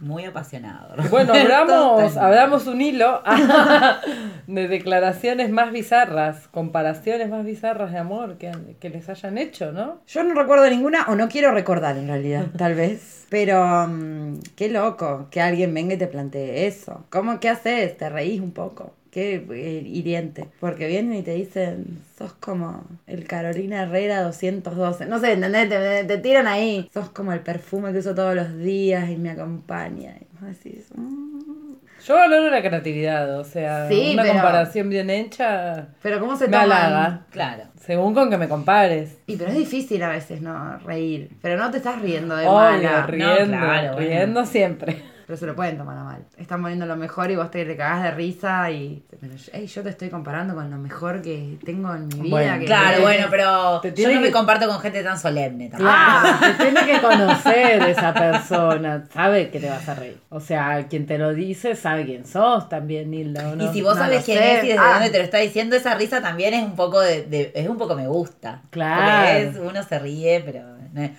Muy 0.00 0.24
apasionado. 0.24 0.94
Bueno, 1.10 1.32
abramos, 2.20 2.66
un 2.66 2.80
hilo 2.80 3.22
de 4.46 4.68
declaraciones 4.68 5.50
más 5.50 5.72
bizarras, 5.72 6.48
comparaciones 6.48 7.28
más 7.28 7.44
bizarras 7.44 7.92
de 7.92 7.98
amor 7.98 8.38
que, 8.38 8.52
que 8.80 8.90
les 8.90 9.08
hayan 9.08 9.38
hecho, 9.38 9.72
¿no? 9.72 10.00
Yo 10.06 10.22
no 10.24 10.34
recuerdo 10.34 10.68
ninguna, 10.70 11.06
o 11.08 11.14
no 11.14 11.28
quiero 11.28 11.52
recordar 11.52 11.96
en 11.96 12.08
realidad, 12.08 12.46
tal 12.56 12.74
vez. 12.74 13.26
Pero 13.28 13.86
mm, 13.88 14.40
qué 14.56 14.68
loco 14.68 15.28
que 15.30 15.40
alguien 15.40 15.74
venga 15.74 15.94
y 15.94 15.98
te 15.98 16.06
plantee 16.06 16.66
eso. 16.66 17.04
¿Cómo 17.10 17.40
qué 17.40 17.50
haces? 17.50 17.96
¿Te 17.96 18.08
reís 18.08 18.40
un 18.40 18.52
poco? 18.52 18.92
Qué 19.18 19.34
eh, 19.50 19.82
hiriente. 19.84 20.46
Porque 20.60 20.86
vienen 20.86 21.18
y 21.18 21.22
te 21.22 21.32
dicen, 21.34 21.98
sos 22.16 22.34
como 22.34 22.84
el 23.08 23.24
Carolina 23.24 23.82
Herrera 23.82 24.22
212. 24.22 25.06
No 25.06 25.18
sé, 25.18 25.32
¿entendés? 25.32 25.68
Te, 25.68 26.04
te 26.04 26.18
tiran 26.18 26.46
ahí. 26.46 26.88
Sos 26.94 27.08
como 27.10 27.32
el 27.32 27.40
perfume 27.40 27.90
que 27.92 27.98
uso 27.98 28.14
todos 28.14 28.36
los 28.36 28.56
días 28.58 29.10
y 29.10 29.16
me 29.16 29.30
acompaña. 29.30 30.14
Y 30.20 30.26
vos 30.40 30.50
decís, 30.56 30.86
"Mm". 30.94 31.74
Yo 32.06 32.14
valoro 32.14 32.48
la 32.48 32.62
creatividad, 32.62 33.40
o 33.40 33.44
sea, 33.44 33.88
Sí, 33.88 34.10
una 34.14 34.22
pero- 34.22 34.34
comparación 34.34 34.88
bien 34.88 35.10
hecha 35.10 35.88
Pero 36.00 36.20
¿cómo 36.20 36.36
se 36.36 36.46
me 36.46 36.56
halaga. 36.56 37.22
Claro. 37.30 37.64
Según 37.80 38.14
con 38.14 38.30
que 38.30 38.38
me 38.38 38.48
compares. 38.48 39.18
Y 39.26 39.34
pero 39.34 39.50
es 39.50 39.56
difícil 39.58 40.00
a 40.04 40.10
veces 40.10 40.40
no 40.40 40.78
reír. 40.78 41.30
Pero 41.42 41.56
no 41.56 41.72
te 41.72 41.78
estás 41.78 42.00
riendo 42.00 42.36
de 42.36 42.46
Obvio, 42.46 42.54
mala. 42.88 43.06
riendo, 43.08 43.56
claro, 43.58 43.92
bueno. 43.94 43.98
riendo 43.98 44.46
siempre. 44.46 45.02
Pero 45.28 45.36
se 45.38 45.44
lo 45.46 45.54
pueden 45.54 45.76
tomar 45.76 45.96
a 45.98 46.04
mal. 46.04 46.24
Están 46.38 46.62
poniendo 46.62 46.86
lo 46.86 46.96
mejor 46.96 47.30
y 47.30 47.36
vos 47.36 47.50
te, 47.50 47.62
te 47.66 47.76
cagás 47.76 48.02
de 48.02 48.10
risa 48.12 48.70
y. 48.70 49.04
Pero 49.20 49.34
yo, 49.36 49.50
ey, 49.52 49.66
yo 49.66 49.82
te 49.82 49.90
estoy 49.90 50.08
comparando 50.08 50.54
con 50.54 50.70
lo 50.70 50.78
mejor 50.78 51.20
que 51.20 51.58
tengo 51.66 51.94
en 51.94 52.08
mi 52.08 52.14
vida. 52.22 52.30
Bueno, 52.30 52.58
que 52.60 52.64
Claro, 52.64 53.02
bueno, 53.02 53.26
pero 53.30 53.80
Te 53.82 53.92
yo 53.92 54.10
no 54.14 54.20
me 54.22 54.32
comparto 54.32 54.66
con 54.66 54.80
gente 54.80 55.02
tan 55.04 55.18
solemne 55.18 55.68
tampoco. 55.68 55.90
Claro, 55.92 56.38
te 56.56 56.64
tiene 56.64 56.86
que 56.86 57.00
conocer 57.02 57.82
esa 57.82 58.14
persona, 58.14 59.04
sabe 59.12 59.50
que 59.50 59.60
te 59.60 59.68
vas 59.68 59.86
a 59.86 59.94
reír. 59.96 60.18
O 60.30 60.40
sea, 60.40 60.86
quien 60.88 61.04
te 61.06 61.18
lo 61.18 61.34
dice 61.34 61.76
sabe 61.76 62.06
quién 62.06 62.24
sos 62.26 62.70
también, 62.70 63.10
Nilda, 63.10 63.50
¿o 63.50 63.56
no? 63.56 63.64
Y 63.64 63.68
si 63.74 63.82
vos 63.82 63.96
No 63.96 64.04
sabés 64.04 64.20
lo 64.20 64.24
quién 64.24 64.38
sé. 64.38 64.58
es 64.58 64.64
y 64.64 64.68
desde 64.68 64.80
Ah. 64.80 64.92
dónde 64.94 65.10
te 65.10 65.18
lo 65.18 65.24
está 65.24 65.38
diciendo, 65.38 65.76
esa 65.76 65.94
risa 65.94 66.22
también 66.22 66.54
es 66.54 66.64
un 66.64 66.74
poco 66.74 67.00
de, 67.02 67.24
de- 67.24 67.52
es 67.54 67.68
un 67.68 67.76
poco 67.76 67.94
me 67.94 68.08
gusta. 68.08 68.62
Claro. 68.70 69.26
Porque 69.26 69.42
es- 69.42 69.70
uno 69.70 69.82
se 69.82 69.98
ríe, 69.98 70.42
pero 70.42 70.60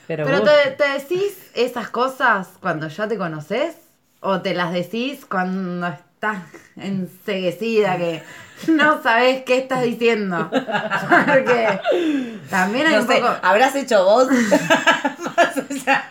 Pero, 0.08 0.26
Pero 0.26 0.40
gusta. 0.40 0.52
te, 0.64 0.72
te 0.72 0.90
decís 0.94 1.38
esas 1.56 1.90
cosas 1.90 2.50
cuando 2.60 2.88
ya 2.88 3.08
te 3.08 3.18
conoces 3.18 3.76
o 4.22 4.42
te 4.42 4.54
las 4.54 4.72
decís 4.74 5.26
cuando 5.26 5.88
estás 5.88 6.44
enseguecida 6.76 7.98
que 7.98 8.24
no 8.68 9.02
sabes 9.02 9.44
qué 9.44 9.60
estás 9.60 9.84
diciendo. 9.84 10.50
Porque 11.28 11.80
también 12.50 12.88
hay 12.88 12.96
no 12.96 13.02
un 13.02 13.08
sé, 13.08 13.16
poco. 13.16 13.36
habrás 13.42 13.76
hecho 13.76 14.04
vos 14.04 14.28
más 15.36 15.58
allá. 15.70 16.10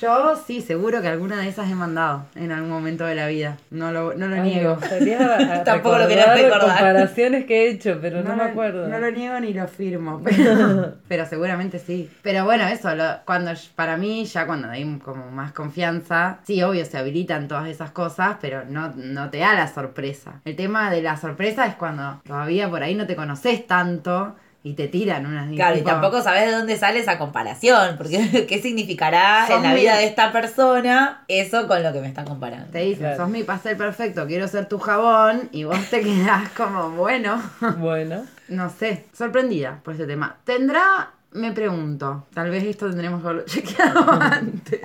Yo 0.00 0.34
sí, 0.46 0.62
seguro 0.62 1.02
que 1.02 1.08
alguna 1.08 1.36
de 1.38 1.48
esas 1.48 1.70
he 1.70 1.74
mandado 1.74 2.24
en 2.34 2.52
algún 2.52 2.70
momento 2.70 3.04
de 3.04 3.14
la 3.14 3.26
vida. 3.26 3.58
No 3.70 3.92
lo, 3.92 4.14
no 4.14 4.28
lo 4.28 4.36
Ay, 4.36 4.42
niego. 4.42 4.78
Tampoco 5.64 5.98
lo 5.98 6.08
quería 6.08 6.32
recordar. 6.34 6.60
comparaciones 6.68 7.44
que 7.44 7.66
he 7.66 7.70
hecho, 7.70 7.98
pero 8.00 8.22
no, 8.22 8.34
me 8.34 8.44
acuerdo. 8.44 8.88
No 8.88 8.98
lo 8.98 9.10
niego 9.10 9.38
ni 9.40 9.52
lo 9.52 9.68
firmo, 9.68 10.22
pero, 10.24 10.94
pero 11.06 11.26
seguramente 11.26 11.78
sí. 11.78 12.10
Pero 12.22 12.44
bueno, 12.44 12.66
eso, 12.68 12.94
lo- 12.94 13.18
cuando 13.26 13.50
para 13.76 13.96
mí, 13.96 14.24
ya 14.24 14.46
cuando 14.46 14.68
hay 14.70 14.84
como 15.04 15.30
más 15.30 15.52
confianza, 15.52 16.38
sí, 16.44 16.62
obvio, 16.62 16.84
se 16.86 16.96
habilitan 16.96 17.46
todas 17.48 17.68
esas 17.68 17.90
cosas, 17.90 18.36
pero 18.40 18.64
no, 18.64 18.92
no 18.96 19.28
te 19.30 19.38
da 19.38 19.54
la 19.54 19.68
sorpresa. 19.68 20.40
El 20.44 20.56
tema 20.56 20.90
de 20.90 21.02
la 21.02 21.16
sorpresa 21.16 21.66
es 21.66 21.74
cuando 21.74 22.20
todavía 22.26 22.70
por 22.70 22.82
ahí 22.82 22.94
no 22.94 23.06
te 23.06 23.16
conoces 23.16 23.66
tanto 23.66 24.34
y 24.62 24.74
te 24.74 24.88
tiran 24.88 25.24
unas 25.24 25.50
Claro, 25.54 25.78
y 25.78 25.82
tampoco 25.82 26.22
sabés 26.22 26.46
de 26.46 26.52
dónde 26.52 26.76
sale 26.76 26.98
esa 27.00 27.16
comparación, 27.18 27.96
porque 27.96 28.46
qué 28.48 28.60
significará 28.60 29.46
en 29.48 29.62
la 29.62 29.72
vida 29.74 29.96
de 29.96 30.04
esta 30.04 30.32
persona 30.32 31.24
eso 31.28 31.66
con 31.66 31.82
lo 31.82 31.92
que 31.92 32.00
me 32.00 32.08
están 32.08 32.26
comparando. 32.26 32.66
Te 32.70 32.80
dicen, 32.80 32.98
Claro. 33.04 33.16
sos 33.16 33.28
mi 33.30 33.42
pastel 33.42 33.76
perfecto, 33.76 34.26
quiero 34.26 34.46
ser 34.48 34.66
tu 34.68 34.78
jabón, 34.78 35.48
y 35.52 35.64
vos 35.64 35.78
te 35.90 36.00
quedás 36.02 36.50
como, 36.50 36.90
bueno, 36.90 37.42
Bueno, 37.78 38.24
no 38.48 38.68
sé, 38.70 39.06
sorprendida 39.16 39.80
por 39.82 39.94
ese 39.94 40.06
tema. 40.06 40.36
¿Tendrá, 40.44 41.10
me 41.32 41.52
pregunto, 41.52 42.26
tal 42.34 42.50
vez 42.50 42.64
esto 42.64 42.86
tendremos 42.88 43.22
que 43.22 43.28
haberlo 43.28 43.46
chequeado 43.46 44.10
antes, 44.20 44.80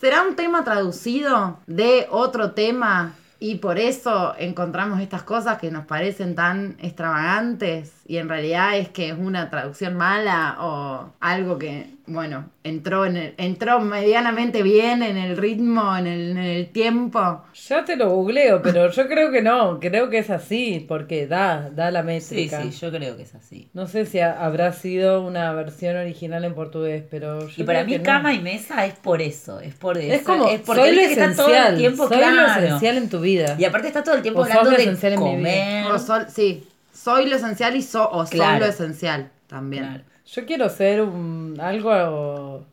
¿será 0.00 0.22
un 0.22 0.34
tema 0.34 0.64
traducido 0.64 1.60
de 1.66 2.06
otro 2.10 2.50
tema 2.52 3.14
y 3.40 3.56
por 3.56 3.78
eso 3.78 4.34
encontramos 4.38 5.00
estas 5.00 5.22
cosas 5.22 5.58
que 5.58 5.70
nos 5.70 5.86
parecen 5.86 6.34
tan 6.34 6.76
extravagantes 6.80 7.92
y 8.06 8.16
en 8.16 8.28
realidad 8.28 8.76
es 8.76 8.88
que 8.88 9.10
es 9.10 9.18
una 9.18 9.48
traducción 9.48 9.96
mala 9.96 10.56
o 10.60 11.12
algo 11.20 11.58
que, 11.58 11.97
bueno, 12.08 12.50
entró, 12.64 13.04
en 13.06 13.16
el- 13.16 13.34
entró 13.36 13.80
medianamente 13.80 14.62
bien 14.62 15.02
en 15.02 15.16
el 15.16 15.36
ritmo, 15.36 15.96
en 15.96 16.06
el, 16.06 16.30
en 16.32 16.38
el 16.38 16.68
tiempo? 16.70 17.44
ya 17.68 17.84
te 17.84 17.96
lo 17.96 18.08
googleo, 18.10 18.62
pero 18.62 18.90
yo 18.90 19.06
creo 19.08 19.30
que 19.30 19.42
no, 19.42 19.78
creo 19.78 20.08
que 20.10 20.18
es 20.18 20.30
así, 20.30 20.84
porque 20.88 21.26
da, 21.26 21.70
da 21.70 21.90
la 21.90 22.00
Sí, 22.00 22.06
métrica. 22.06 22.62
sí, 22.62 22.70
yo 22.70 22.90
creo 22.90 23.16
que 23.16 23.22
es 23.24 23.34
así. 23.34 23.68
No 23.74 23.86
sé 23.86 24.06
si 24.06 24.20
ha- 24.20 24.44
habrá 24.44 24.72
sido 24.72 25.22
una 25.26 25.52
versión 25.52 25.96
original 25.96 26.44
en 26.44 26.54
portugués, 26.54 27.04
pero 27.10 27.46
yo 27.48 27.62
Y 27.62 27.64
para 27.64 27.80
creo 27.80 27.86
mí 27.86 27.92
que 27.92 27.98
no. 27.98 28.04
cama 28.04 28.32
y 28.34 28.40
mesa 28.40 28.86
es 28.86 28.94
por 28.94 29.20
eso, 29.22 29.60
es 29.60 29.74
por 29.74 29.98
eso. 29.98 30.12
es 30.14 30.22
como 30.22 30.48
es 30.48 30.60
porque 30.60 30.80
soy 30.82 30.90
lo 30.92 30.96
que 31.02 31.04
está 31.12 31.32
todo 31.34 31.46
esencial, 31.48 31.72
el 31.74 31.78
tiempo 31.78 32.08
soy 32.08 32.16
claro. 32.18 32.36
lo 32.36 32.46
esencial 32.66 32.96
en 32.96 33.08
tu 33.10 33.20
vida. 33.20 33.56
Y 33.58 33.64
aparte 33.64 33.88
está 33.88 34.02
todo 34.02 34.14
el 34.14 34.22
tiempo 34.22 34.40
O 34.40 34.44
hablando 34.44 34.70
lo 34.70 34.76
de 34.76 34.82
esencial 34.82 35.12
en 35.12 35.18
mi 35.22 35.24
vida. 35.30 35.36
comer. 35.36 35.86
O 35.92 35.98
sol- 35.98 36.26
sí, 36.28 36.66
soy 36.92 37.28
lo 37.28 37.36
esencial 37.36 37.76
y 37.76 37.82
so, 37.82 38.08
o 38.10 38.26
soy 38.26 38.38
Claro. 38.38 38.60
lo 38.64 38.70
esencial 38.70 39.30
también. 39.46 39.84
Claro. 39.84 40.04
Yo 40.34 40.44
quiero 40.44 40.68
ser 40.68 41.00
un, 41.00 41.56
algo 41.60 42.66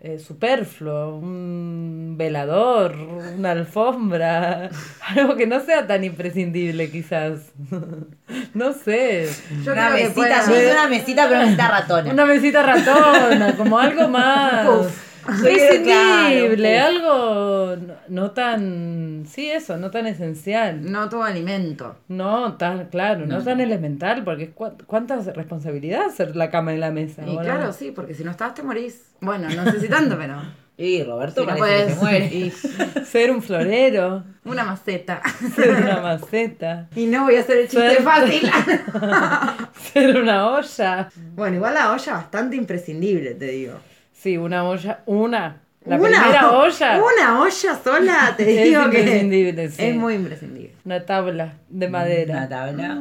eh, 0.00 0.18
superfluo, 0.18 1.16
un 1.16 2.16
velador, 2.18 2.96
una 2.96 3.52
alfombra, 3.52 4.70
algo 5.16 5.36
que 5.36 5.46
no 5.46 5.60
sea 5.60 5.86
tan 5.86 6.02
imprescindible 6.02 6.90
quizás. 6.90 7.52
no 8.54 8.72
sé. 8.72 9.30
Yo 9.64 9.72
una 9.72 9.90
mesita, 9.90 10.14
pueda- 10.14 10.46
yo 10.46 10.56
hice 10.56 10.72
una 10.72 10.88
mesita, 10.88 11.28
pero 11.28 11.36
una 11.36 11.44
mesita 11.46 11.68
ratona. 11.80 12.12
Una 12.12 12.26
mesita 12.26 12.62
ratona, 12.62 13.56
como 13.56 13.78
algo 13.78 14.08
más. 14.08 14.66
Prescindible, 15.26 16.56
Claro, 16.56 16.86
algo 16.86 17.76
no, 17.76 17.94
no 18.08 18.30
tan, 18.30 19.24
sí, 19.28 19.50
eso, 19.50 19.76
no 19.76 19.90
tan 19.90 20.06
esencial. 20.06 20.90
No 20.90 21.08
tu 21.08 21.22
alimento. 21.22 21.96
No 22.08 22.54
tan, 22.56 22.86
claro, 22.86 23.26
no, 23.26 23.38
No, 23.38 23.44
tan 23.44 23.58
no. 23.58 23.64
elemental, 23.64 24.24
porque 24.24 24.44
es 24.44 24.54
cua- 24.54 24.76
cuánta 24.86 25.16
responsabilidad 25.20 26.06
hacer 26.06 26.36
la 26.36 26.50
cama 26.50 26.72
y 26.74 26.78
la 26.78 26.90
mesa. 26.90 27.22
Y 27.26 27.36
claro, 27.38 27.72
sí, 27.72 27.92
porque 27.94 28.14
si 28.14 28.24
no 28.24 28.30
estás 28.30 28.54
te 28.54 28.62
morís. 28.62 29.12
Bueno, 29.20 29.48
no 29.50 29.70
sé 29.70 29.80
si 29.80 29.88
tanto, 29.88 30.16
pero 30.18 30.36
Y 30.78 31.02
Roberto 31.04 31.40
si 31.40 31.46
no 31.46 31.54
que 31.54 31.58
puedes 31.58 31.94
se 31.94 32.00
muere. 32.00 32.26
y 32.34 32.50
Ser 33.06 33.30
un 33.30 33.42
florero, 33.42 34.24
una 34.44 34.62
maceta. 34.64 35.22
ser 35.54 35.70
una 35.70 36.00
maceta, 36.02 36.88
Y 36.94 37.06
no 37.06 37.24
voy 37.24 37.36
a 37.36 37.40
hacer 37.40 37.56
el 37.58 37.68
chiste 37.68 37.96
fácil. 38.02 38.50
ser 39.92 40.20
una 40.20 40.50
olla. 40.50 41.08
bueno, 41.34 41.56
igual 41.56 41.74
la 41.74 41.92
olla 41.92 42.12
bastante 42.12 42.56
imprescindible, 42.56 43.34
te 43.34 43.46
digo. 43.46 43.74
Sí, 44.26 44.36
una 44.38 44.64
olla, 44.64 45.02
una 45.06 45.60
La 45.84 45.98
primera 46.00 46.50
olla. 46.50 47.00
Una 47.00 47.40
olla 47.42 47.78
sola, 47.84 48.34
te 48.36 48.42
Es 48.58 48.64
digo 48.64 48.90
que 48.90 48.98
imprescindible, 48.98 49.70
sí. 49.70 49.84
es 49.84 49.94
muy 49.94 50.14
imprescindible. 50.14 50.74
Una 50.84 51.06
tabla 51.06 51.52
de 51.68 51.88
madera. 51.88 52.38
Una 52.38 52.48
tabla. 52.48 52.98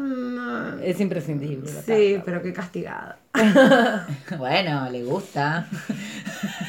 Es 0.84 1.00
imprescindible. 1.00 1.72
la 1.74 1.82
Sí, 1.82 2.22
pero 2.24 2.44
qué 2.44 2.54
castigada. 2.54 3.18
Bueno, 4.38 4.88
le 4.92 5.04
gusta. 5.04 5.66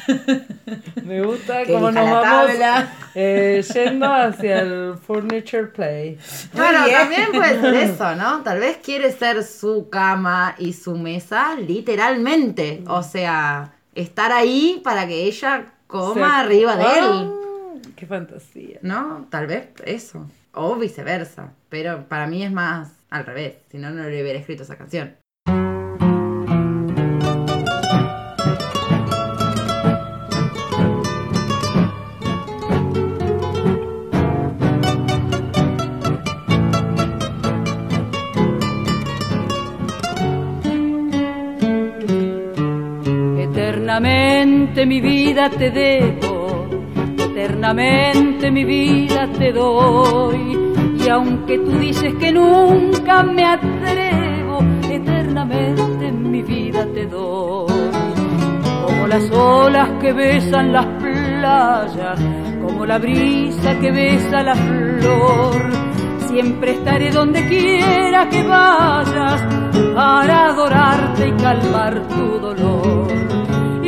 Me 1.03 1.21
gusta 1.21 1.63
Que 1.63 1.73
cómo 1.73 1.91
nos 1.91 2.03
la 2.03 2.13
vamos 2.13 2.47
tabla. 2.47 2.87
eh, 3.13 3.63
yendo 3.73 4.11
hacia 4.11 4.61
el 4.61 4.95
furniture 5.05 5.67
play. 5.67 6.17
Bueno, 6.53 6.79
también 6.89 7.31
puede 7.31 7.61
ser 7.61 7.73
eso, 7.75 8.15
¿no? 8.15 8.41
Tal 8.41 8.59
vez 8.59 8.77
quiere 8.83 9.11
ser 9.11 9.43
su 9.43 9.87
cama 9.89 10.55
y 10.57 10.73
su 10.73 10.95
mesa 10.97 11.53
literalmente. 11.55 12.83
O 12.87 13.03
sea, 13.03 13.71
estar 14.01 14.31
ahí 14.31 14.81
para 14.83 15.07
que 15.07 15.23
ella 15.25 15.73
coma 15.87 16.13
Se- 16.13 16.45
arriba 16.45 16.75
de 16.75 16.83
él. 16.99 17.31
Qué 17.95 18.05
fantasía. 18.05 18.79
¿No? 18.81 19.27
Tal 19.29 19.47
vez 19.47 19.69
eso. 19.85 20.29
O 20.53 20.75
viceversa. 20.75 21.53
Pero 21.69 22.07
para 22.07 22.27
mí 22.27 22.43
es 22.43 22.51
más 22.51 22.91
al 23.09 23.25
revés. 23.25 23.55
Si 23.71 23.77
no, 23.77 23.89
no 23.91 24.03
le 24.03 24.21
hubiera 24.21 24.39
escrito 24.39 24.63
esa 24.63 24.77
canción. 24.77 25.15
Eternamente 43.97 44.85
mi 44.85 45.01
vida 45.01 45.49
te 45.49 45.71
debo, 45.71 46.67
eternamente 47.17 48.51
mi 48.51 48.63
vida 48.63 49.27
te 49.39 49.51
doy. 49.51 50.55
Y 51.03 51.09
aunque 51.09 51.57
tú 51.57 51.71
dices 51.79 52.13
que 52.19 52.31
nunca 52.31 53.23
me 53.23 53.43
atrevo, 53.43 54.59
eternamente 54.87 56.11
mi 56.11 56.43
vida 56.43 56.85
te 56.93 57.07
doy. 57.07 57.89
Como 58.85 59.07
las 59.07 59.31
olas 59.31 59.89
que 59.99 60.13
besan 60.13 60.73
las 60.73 60.85
playas, 61.01 62.19
como 62.61 62.85
la 62.85 62.99
brisa 62.99 63.79
que 63.79 63.91
besa 63.91 64.43
la 64.43 64.53
flor. 64.53 65.71
Siempre 66.27 66.73
estaré 66.73 67.09
donde 67.09 67.47
quiera 67.47 68.29
que 68.29 68.43
vayas 68.43 69.41
para 69.95 70.49
adorarte 70.49 71.29
y 71.29 71.31
calmar 71.41 72.07
tu 72.09 72.39
dolor. 72.39 73.36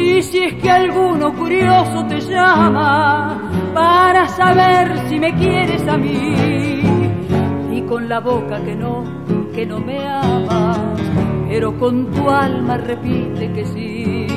Y 0.10 0.24
si 0.24 0.40
es 0.40 0.54
que 0.56 0.72
alguno 0.72 1.34
curioso 1.36 2.04
te 2.08 2.20
llama 2.20 3.52
para 3.76 4.28
saber 4.28 5.08
si 5.08 5.20
me 5.20 5.34
quieres 5.36 5.88
a 5.88 5.98
mí, 5.98 6.82
y 7.72 7.82
con 7.84 8.10
la 8.10 8.20
boca 8.20 8.60
que 8.66 8.76
no, 8.76 9.04
que 9.54 9.68
no 9.68 9.80
me 9.80 10.00
amas, 10.08 11.00
pero 11.48 11.78
con 11.78 12.12
tu 12.12 12.28
alma 12.28 12.78
repite 12.78 13.54
que 13.54 13.66
sí, 13.68 14.28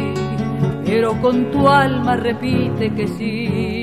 pero 0.85 1.19
con 1.23 1.51
tu 1.51 1.66
alma 1.66 2.16
repite 2.16 2.93
que 2.94 3.09
sí. 3.09 3.81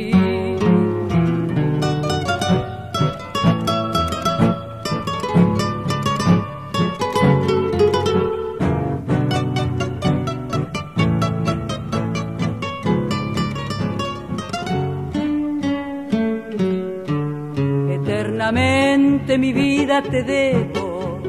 Eternamente 19.09 19.37
mi 19.39 19.53
vida 19.53 20.03
te 20.03 20.21
debo, 20.21 21.19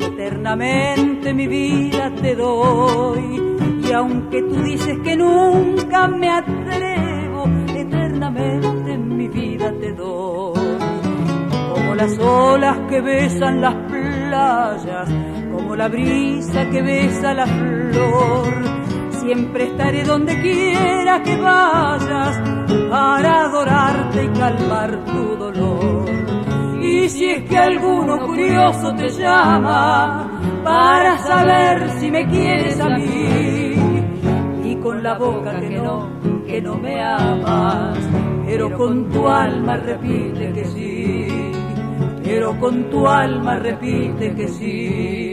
eternamente 0.00 1.32
mi 1.32 1.46
vida 1.46 2.10
te 2.20 2.34
doy. 2.34 3.40
Y 3.80 3.92
aunque 3.92 4.42
tú 4.42 4.56
dices 4.56 4.98
que 5.04 5.16
nunca 5.16 6.08
me 6.08 6.30
atrevo, 6.30 7.44
eternamente 7.76 8.98
mi 8.98 9.28
vida 9.28 9.72
te 9.80 9.92
doy. 9.92 10.78
Como 11.72 11.94
las 11.94 12.18
olas 12.18 12.76
que 12.88 13.00
besan 13.02 13.60
las 13.60 13.74
playas, 13.88 15.08
como 15.52 15.76
la 15.76 15.86
brisa 15.86 16.68
que 16.70 16.82
besa 16.82 17.34
la 17.34 17.46
flor. 17.46 18.48
Siempre 19.20 19.64
estaré 19.68 20.02
donde 20.02 20.40
quiera 20.42 21.22
que 21.22 21.36
vayas 21.36 22.36
para 22.90 23.44
adorarte 23.44 24.24
y 24.24 24.28
calmar 24.28 25.04
tu 25.04 25.36
dolor. 25.36 25.77
Y 26.88 27.06
si 27.10 27.26
es 27.26 27.42
que 27.44 27.58
alguno 27.58 28.26
curioso 28.26 28.94
te 28.94 29.10
llama 29.10 30.40
para 30.64 31.18
saber 31.18 31.90
si 32.00 32.10
me 32.10 32.26
quieres 32.26 32.80
a 32.80 32.88
mí, 32.88 33.74
y 34.64 34.74
con 34.76 35.02
la 35.02 35.18
boca 35.18 35.60
que 35.60 35.68
no, 35.68 36.08
que 36.46 36.62
no 36.62 36.76
me 36.76 37.02
amas, 37.02 37.98
pero 38.46 38.74
con 38.76 39.10
tu 39.10 39.28
alma 39.28 39.76
repite 39.76 40.50
que 40.54 40.64
sí, 40.64 41.52
pero 42.24 42.58
con 42.58 42.88
tu 42.88 43.06
alma 43.06 43.56
repite 43.56 44.34
que 44.34 44.48
sí. 44.48 45.27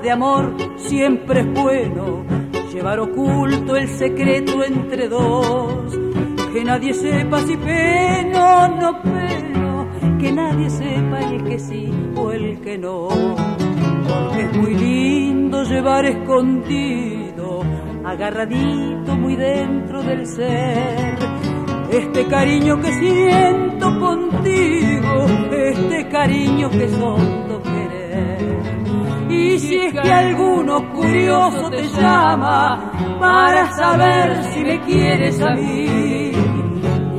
De 0.00 0.10
amor 0.10 0.54
siempre 0.76 1.40
es 1.40 1.52
bueno 1.52 2.24
llevar 2.72 3.00
oculto 3.00 3.76
el 3.76 3.88
secreto 3.88 4.64
entre 4.64 5.08
dos. 5.08 5.98
Que 6.52 6.64
nadie 6.64 6.94
sepa 6.94 7.40
si 7.40 7.56
peno 7.56 8.64
o 8.64 8.68
no 8.68 9.02
peno, 9.02 9.88
que 10.18 10.32
nadie 10.32 10.70
sepa 10.70 11.20
el 11.20 11.44
que 11.44 11.58
sí 11.58 11.90
o 12.16 12.30
el 12.30 12.60
que 12.60 12.78
no. 12.78 13.08
Es 14.38 14.56
muy 14.56 14.74
lindo 14.74 15.64
llevar 15.64 16.04
escondido, 16.06 17.62
agarradito 18.04 19.16
muy 19.16 19.36
dentro 19.36 20.02
del 20.02 20.26
ser. 20.26 21.18
Este 21.90 22.26
cariño 22.26 22.80
que 22.80 22.92
siento 22.92 24.00
contigo, 24.00 25.26
este 25.50 26.08
cariño 26.08 26.70
que 26.70 26.86
querer. 26.86 27.41
Y 29.42 29.58
si 29.58 29.76
es 29.76 29.92
que 29.92 30.12
alguno 30.12 30.92
curioso 30.92 31.68
te 31.68 31.82
llama 31.88 32.92
para 33.18 33.70
saber 33.72 34.44
si 34.52 34.60
me 34.60 34.80
quieres 34.82 35.42
a 35.42 35.50
mí, 35.54 36.32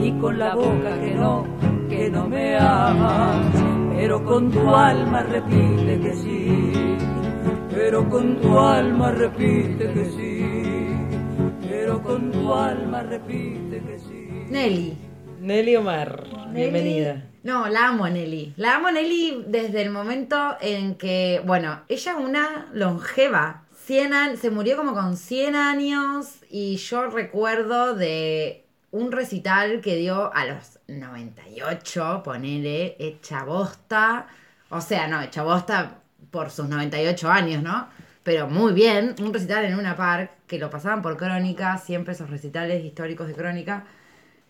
y 0.01 0.11
con 0.21 0.39
la 0.39 0.55
boca 0.55 0.99
que 1.01 1.13
no, 1.15 1.45
que 1.89 2.09
no 2.09 2.27
me 2.29 2.55
amas, 2.57 3.53
pero 3.95 4.23
con 4.23 4.49
tu 4.49 4.73
alma 4.73 5.21
repite 5.23 5.99
que 5.99 6.13
sí, 6.13 6.71
pero 7.69 8.09
con 8.09 8.39
tu 8.39 8.57
alma 8.57 9.11
repite 9.11 9.91
que 9.93 10.05
sí, 10.05 10.87
pero 11.69 12.01
con 12.01 12.31
tu 12.31 12.53
alma 12.53 13.03
repite 13.03 13.81
que 13.81 13.99
sí. 13.99 14.45
Nelly. 14.49 14.97
Nelly 15.41 15.75
Omar, 15.75 16.23
bienvenida. 16.53 17.32
No, 17.43 17.67
la 17.67 17.89
amo 17.89 18.07
Nelly. 18.07 18.53
La 18.55 18.75
amo 18.75 18.89
Nelly 18.89 19.43
desde 19.47 19.81
el 19.81 19.89
momento 19.89 20.55
en 20.61 20.95
que, 20.95 21.41
bueno, 21.45 21.81
ella 21.89 22.13
es 22.13 22.17
una 22.17 22.69
longeva. 22.73 23.65
100 23.85 24.13
años, 24.13 24.39
se 24.39 24.49
murió 24.49 24.77
como 24.77 24.93
con 24.93 25.17
100 25.17 25.55
años 25.55 26.37
y 26.49 26.77
yo 26.77 27.09
recuerdo 27.09 27.95
de 27.95 28.63
un 28.91 29.11
recital 29.11 29.81
que 29.81 29.97
dio 29.97 30.33
a 30.33 30.45
los 30.45 30.79
98, 30.87 32.21
ponele, 32.23 32.95
hecha 32.97 33.43
bosta. 33.43 34.27
O 34.69 34.79
sea, 34.79 35.09
no, 35.09 35.21
hecha 35.21 35.43
bosta 35.43 35.99
por 36.31 36.49
sus 36.49 36.69
98 36.69 37.29
años, 37.29 37.61
¿no? 37.61 37.89
Pero 38.23 38.47
muy 38.47 38.71
bien, 38.71 39.15
un 39.19 39.33
recital 39.33 39.65
en 39.65 39.77
una 39.77 39.97
park 39.97 40.31
que 40.47 40.59
lo 40.59 40.69
pasaban 40.69 41.01
por 41.01 41.17
crónica, 41.17 41.77
siempre 41.77 42.13
esos 42.13 42.29
recitales 42.29 42.85
históricos 42.85 43.27
de 43.27 43.33
crónica. 43.33 43.83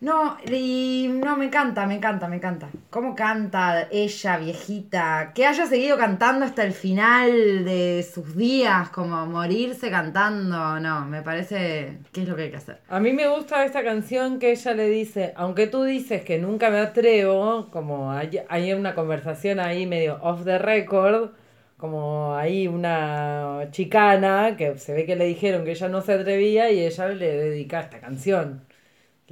No, 0.04 0.36
y 0.52 1.10
no, 1.10 1.38
me 1.38 1.46
encanta, 1.46 1.86
me 1.86 1.96
encanta, 1.96 2.28
me 2.28 2.36
encanta. 2.36 2.68
¿Cómo 2.90 3.16
canta 3.16 3.88
ella, 3.90 4.36
viejita? 4.38 5.32
Que 5.34 5.46
haya 5.46 5.66
seguido 5.66 5.98
cantando 5.98 6.44
hasta 6.44 6.66
el 6.66 6.74
final 6.74 7.64
de 7.64 8.04
sus 8.04 8.36
días, 8.36 8.90
como 8.90 9.26
morirse 9.28 9.90
cantando. 9.90 10.78
No, 10.82 11.06
me 11.06 11.22
parece 11.22 12.00
que 12.12 12.24
es 12.24 12.28
lo 12.28 12.36
que 12.36 12.42
hay 12.42 12.52
que 12.52 12.58
hacer. 12.58 12.82
A 12.90 13.00
mí 13.00 13.14
me 13.14 13.30
gusta 13.30 13.64
esta 13.64 13.82
canción 13.82 14.40
que 14.40 14.52
ella 14.52 14.74
le 14.74 14.90
dice, 14.90 15.32
aunque 15.38 15.68
tú 15.68 15.84
dices 15.84 16.26
que 16.26 16.38
nunca 16.38 16.70
me 16.70 16.80
atrevo, 16.80 17.70
como 17.72 18.12
hay, 18.12 18.42
hay 18.50 18.74
una 18.74 18.96
conversación 18.96 19.62
ahí 19.62 19.86
medio 19.86 20.20
off 20.22 20.44
the 20.44 20.58
record, 20.58 21.30
como 21.78 22.36
ahí 22.36 22.68
una 22.68 23.70
chicana 23.72 24.58
que 24.58 24.78
se 24.78 24.94
ve 24.94 25.06
que 25.06 25.16
le 25.16 25.24
dijeron 25.24 25.64
que 25.64 25.72
ella 25.72 25.88
no 25.88 26.02
se 26.02 26.12
atrevía 26.12 26.70
y 26.72 26.82
ella 26.86 27.08
le 27.08 27.38
dedica 27.38 27.80
esta 27.80 28.02
canción. 28.02 28.73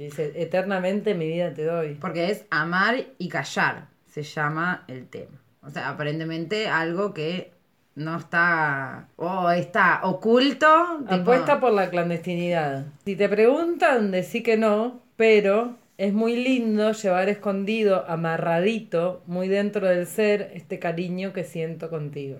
Dice, 0.04 0.32
eternamente 0.36 1.14
mi 1.14 1.28
vida 1.28 1.52
te 1.54 1.64
doy. 1.64 1.94
Porque 1.94 2.30
es 2.30 2.44
amar 2.50 2.96
y 3.18 3.28
callar, 3.28 3.88
se 4.06 4.22
llama 4.22 4.84
el 4.88 5.06
tema. 5.08 5.40
O 5.62 5.70
sea, 5.70 5.90
aparentemente 5.90 6.68
algo 6.68 7.14
que 7.14 7.52
no 7.94 8.16
está 8.18 9.08
o 9.16 9.50
está 9.50 10.00
oculto. 10.02 10.66
tipo- 11.00 11.14
Apuesta 11.14 11.60
por 11.60 11.72
la 11.72 11.90
clandestinidad. 11.90 12.86
Si 13.04 13.16
te 13.16 13.28
preguntan, 13.28 14.10
decí 14.10 14.42
que 14.42 14.56
no, 14.56 15.00
pero 15.16 15.76
es 15.98 16.12
muy 16.12 16.36
lindo 16.42 16.92
llevar 16.92 17.28
escondido, 17.28 18.04
amarradito, 18.08 19.22
muy 19.26 19.46
dentro 19.48 19.86
del 19.86 20.06
ser, 20.06 20.50
este 20.54 20.78
cariño 20.78 21.32
que 21.32 21.44
siento 21.44 21.90
contigo. 21.90 22.38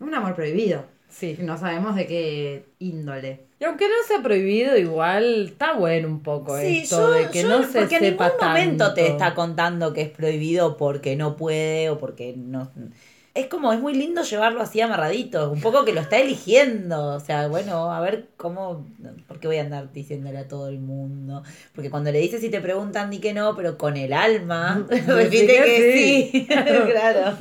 Un 0.00 0.14
amor 0.14 0.34
prohibido. 0.34 0.84
Sí. 1.08 1.38
No 1.40 1.56
sabemos 1.56 1.96
de 1.96 2.06
qué 2.06 2.64
índole. 2.80 3.40
Y 3.60 3.64
aunque 3.64 3.86
no 3.88 3.94
sea 4.06 4.22
prohibido, 4.22 4.76
igual 4.76 5.46
está 5.48 5.72
bueno 5.74 6.06
un 6.06 6.22
poco 6.22 6.56
Sí, 6.60 6.80
esto 6.84 7.08
yo, 7.08 7.10
de 7.10 7.28
que 7.30 7.42
yo- 7.42 7.48
no 7.48 7.64
se 7.64 7.80
porque 7.80 7.96
en 7.96 8.00
sepa 8.02 8.28
ningún 8.28 8.46
momento 8.48 8.84
tanto. 8.86 8.94
te 8.94 9.06
está 9.08 9.34
contando 9.34 9.92
que 9.92 10.02
es 10.02 10.10
prohibido 10.10 10.76
porque 10.76 11.16
no 11.16 11.36
puede 11.36 11.90
o 11.90 11.98
porque 11.98 12.34
no. 12.36 12.70
Es 13.34 13.46
como, 13.46 13.72
es 13.72 13.78
muy 13.80 13.94
lindo 13.94 14.22
llevarlo 14.22 14.60
así 14.62 14.80
amarradito, 14.80 15.50
un 15.52 15.60
poco 15.60 15.84
que 15.84 15.92
lo 15.92 16.00
está 16.00 16.18
eligiendo. 16.18 17.14
O 17.14 17.20
sea, 17.20 17.46
bueno, 17.48 17.92
a 17.92 18.00
ver 18.00 18.26
cómo. 18.36 18.86
¿Por 19.28 19.38
qué 19.38 19.46
voy 19.48 19.58
a 19.58 19.62
andar 19.62 19.92
diciéndole 19.92 20.38
a 20.38 20.48
todo 20.48 20.68
el 20.68 20.78
mundo? 20.80 21.42
Porque 21.74 21.90
cuando 21.90 22.10
le 22.10 22.18
dices 22.20 22.42
y 22.42 22.50
te 22.50 22.60
preguntan, 22.60 23.10
di 23.10 23.18
que 23.18 23.34
no, 23.34 23.54
pero 23.56 23.76
con 23.78 23.96
el 23.96 24.12
alma, 24.12 24.86
repite 25.06 25.46
que 25.46 25.64
que 25.64 25.92
sí. 25.92 26.30
sí. 26.32 26.46
claro. 26.92 27.36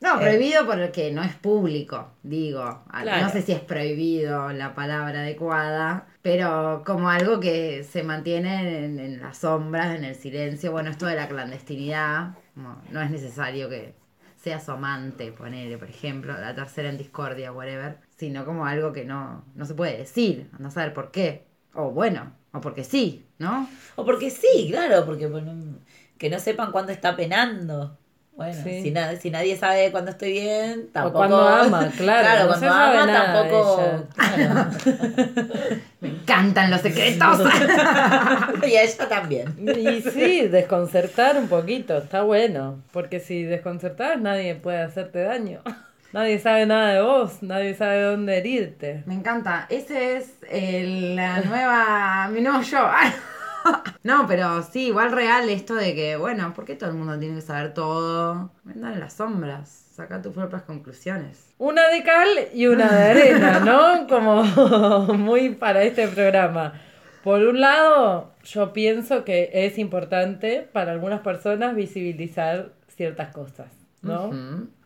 No, 0.00 0.16
Eh. 0.20 0.22
prohibido 0.22 0.66
porque 0.66 1.10
no 1.12 1.22
es 1.22 1.34
público, 1.34 2.12
digo. 2.22 2.62
Ah, 2.88 3.02
Claro. 3.02 3.26
No 3.26 3.32
sé 3.32 3.42
si 3.42 3.52
es 3.52 3.60
prohibido 3.60 4.50
la 4.52 4.74
palabra 4.74 5.20
adecuada, 5.20 6.06
pero 6.22 6.82
como 6.86 7.10
algo 7.10 7.40
que 7.40 7.84
se 7.84 8.02
mantiene 8.02 8.84
en, 8.84 8.98
en 9.00 9.20
las 9.20 9.38
sombras, 9.38 9.96
en 9.96 10.04
el 10.04 10.14
silencio. 10.14 10.70
Bueno, 10.72 10.90
esto 10.90 11.06
de 11.06 11.16
la 11.16 11.28
clandestinidad, 11.28 12.36
no 12.54 13.00
es 13.00 13.10
necesario 13.10 13.68
que 13.68 13.94
sea 14.36 14.60
su 14.60 14.70
amante, 14.70 15.32
ponele, 15.32 15.78
por 15.78 15.90
ejemplo, 15.90 16.32
la 16.38 16.54
tercera 16.54 16.88
en 16.88 16.96
discordia, 16.98 17.52
whatever, 17.52 17.98
sino 18.16 18.44
como 18.44 18.66
algo 18.66 18.92
que 18.92 19.04
no, 19.04 19.44
no 19.54 19.64
se 19.64 19.74
puede 19.74 19.98
decir, 19.98 20.48
no 20.58 20.70
saber 20.70 20.94
por 20.94 21.10
qué. 21.10 21.46
O 21.74 21.90
bueno, 21.90 22.32
o 22.52 22.60
porque 22.60 22.84
sí, 22.84 23.26
¿no? 23.38 23.68
O 23.96 24.04
porque 24.04 24.30
sí, 24.30 24.68
claro, 24.70 25.04
porque 25.04 25.28
que 26.16 26.30
no 26.30 26.38
sepan 26.38 26.72
cuándo 26.72 26.92
está 26.92 27.16
penando. 27.16 27.97
Bueno, 28.38 28.62
Sí. 28.62 28.82
si, 28.82 28.90
na- 28.92 29.16
si 29.16 29.30
nadie 29.32 29.56
sabe 29.56 29.90
cuándo 29.90 30.12
estoy 30.12 30.30
bien, 30.30 30.90
tampoco. 30.92 31.18
cuando 31.18 31.40
ama, 31.48 31.90
claro, 31.96 32.42
no 32.44 32.48
cuando 32.48 32.70
ama 32.72 33.06
tampoco. 33.12 34.04
claro. 34.14 34.70
Me 36.00 36.08
encantan 36.08 36.70
los 36.70 36.80
secretos. 36.80 37.40
y 38.68 38.76
a 38.76 38.82
ella 38.84 39.08
también. 39.08 39.54
Y 39.58 40.02
sí, 40.02 40.46
desconcertar 40.46 41.36
un 41.36 41.48
poquito, 41.48 41.98
está 41.98 42.22
bueno. 42.22 42.80
Porque 42.92 43.18
si 43.18 43.42
desconcertás, 43.42 44.20
nadie 44.20 44.54
puede 44.54 44.82
hacerte 44.82 45.20
daño. 45.24 45.60
Nadie 46.12 46.38
sabe 46.38 46.64
nada 46.64 46.92
de 46.94 47.02
vos, 47.02 47.42
nadie 47.42 47.74
sabe 47.74 48.02
dónde 48.02 48.38
herirte. 48.38 49.02
Me 49.06 49.14
encanta. 49.14 49.66
Ese 49.68 50.16
es 50.18 50.30
el- 50.48 51.16
la 51.16 51.40
nueva. 51.40 52.28
mi 52.32 52.40
nuevo 52.40 52.62
yo. 52.62 52.88
No, 54.02 54.26
pero 54.26 54.62
sí, 54.62 54.86
igual 54.86 55.12
real 55.12 55.48
esto 55.50 55.74
de 55.74 55.94
que, 55.94 56.16
bueno, 56.16 56.54
¿por 56.54 56.64
qué 56.64 56.74
todo 56.74 56.90
el 56.90 56.96
mundo 56.96 57.18
tiene 57.18 57.34
que 57.36 57.40
saber 57.42 57.74
todo? 57.74 58.50
Vendan 58.64 58.94
en 58.94 59.00
las 59.00 59.14
sombras, 59.14 59.68
saca 59.68 60.22
tus 60.22 60.32
propias 60.32 60.62
conclusiones. 60.62 61.52
Una 61.58 61.88
de 61.88 62.02
cal 62.04 62.28
y 62.54 62.66
una 62.68 62.92
de 62.92 63.10
arena, 63.10 63.60
¿no? 63.60 64.06
Como 64.08 64.42
muy 65.14 65.50
para 65.50 65.82
este 65.82 66.08
programa. 66.08 66.80
Por 67.24 67.42
un 67.42 67.60
lado, 67.60 68.32
yo 68.44 68.72
pienso 68.72 69.24
que 69.24 69.50
es 69.52 69.76
importante 69.78 70.68
para 70.72 70.92
algunas 70.92 71.20
personas 71.20 71.74
visibilizar 71.74 72.72
ciertas 72.86 73.32
cosas, 73.34 73.66
¿no? 74.02 74.30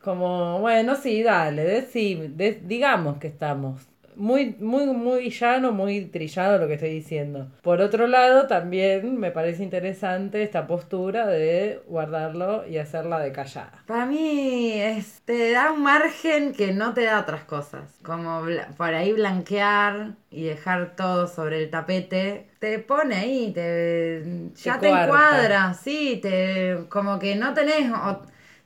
Como, 0.03 0.59
bueno, 0.61 0.97
sí, 0.97 1.23
dale, 1.23 1.63
decime, 1.65 2.29
de- 2.29 2.61
digamos 2.65 3.19
que 3.19 3.29
estamos. 3.29 3.83
Muy, 4.17 4.57
muy, 4.61 4.87
muy 4.87 5.31
llano, 5.31 5.73
muy 5.73 6.05
trillado 6.07 6.59
lo 6.59 6.67
que 6.69 6.75
estoy 6.75 6.91
diciendo. 6.91 7.49
Por 7.63 7.81
otro 7.81 8.07
lado, 8.07 8.47
también 8.47 9.19
me 9.19 9.31
parece 9.31 9.63
interesante 9.63 10.43
esta 10.43 10.67
postura 10.67 11.27
de 11.27 11.83
guardarlo 11.87 12.67
y 12.67 12.79
hacerla 12.79 13.19
de 13.21 13.33
callada. 13.33 13.83
Para 13.87 14.07
mí 14.07 14.73
es, 14.75 15.23
te 15.25 15.53
da 15.53 15.73
un 15.73 15.83
margen 15.83 16.53
que 16.53 16.73
no 16.73 16.95
te 16.95 17.05
da 17.05 17.21
otras 17.21 17.45
cosas. 17.45 17.83
Como 18.03 18.43
por 18.77 18.95
ahí 18.95 19.13
blanquear 19.13 20.15
y 20.31 20.45
dejar 20.45 20.95
todo 20.97 21.27
sobre 21.27 21.63
el 21.63 21.71
tapete. 21.71 22.49
Te 22.59 22.79
pone 22.79 23.15
ahí, 23.17 23.53
te, 23.53 24.23
ya 24.57 24.79
te, 24.79 24.89
encuadra, 24.89 25.75
sí, 25.75 26.19
te, 26.23 26.85
como 26.89 27.19
que 27.19 27.35
no 27.37 27.55
tenés... 27.55 27.91
o- 27.91 28.23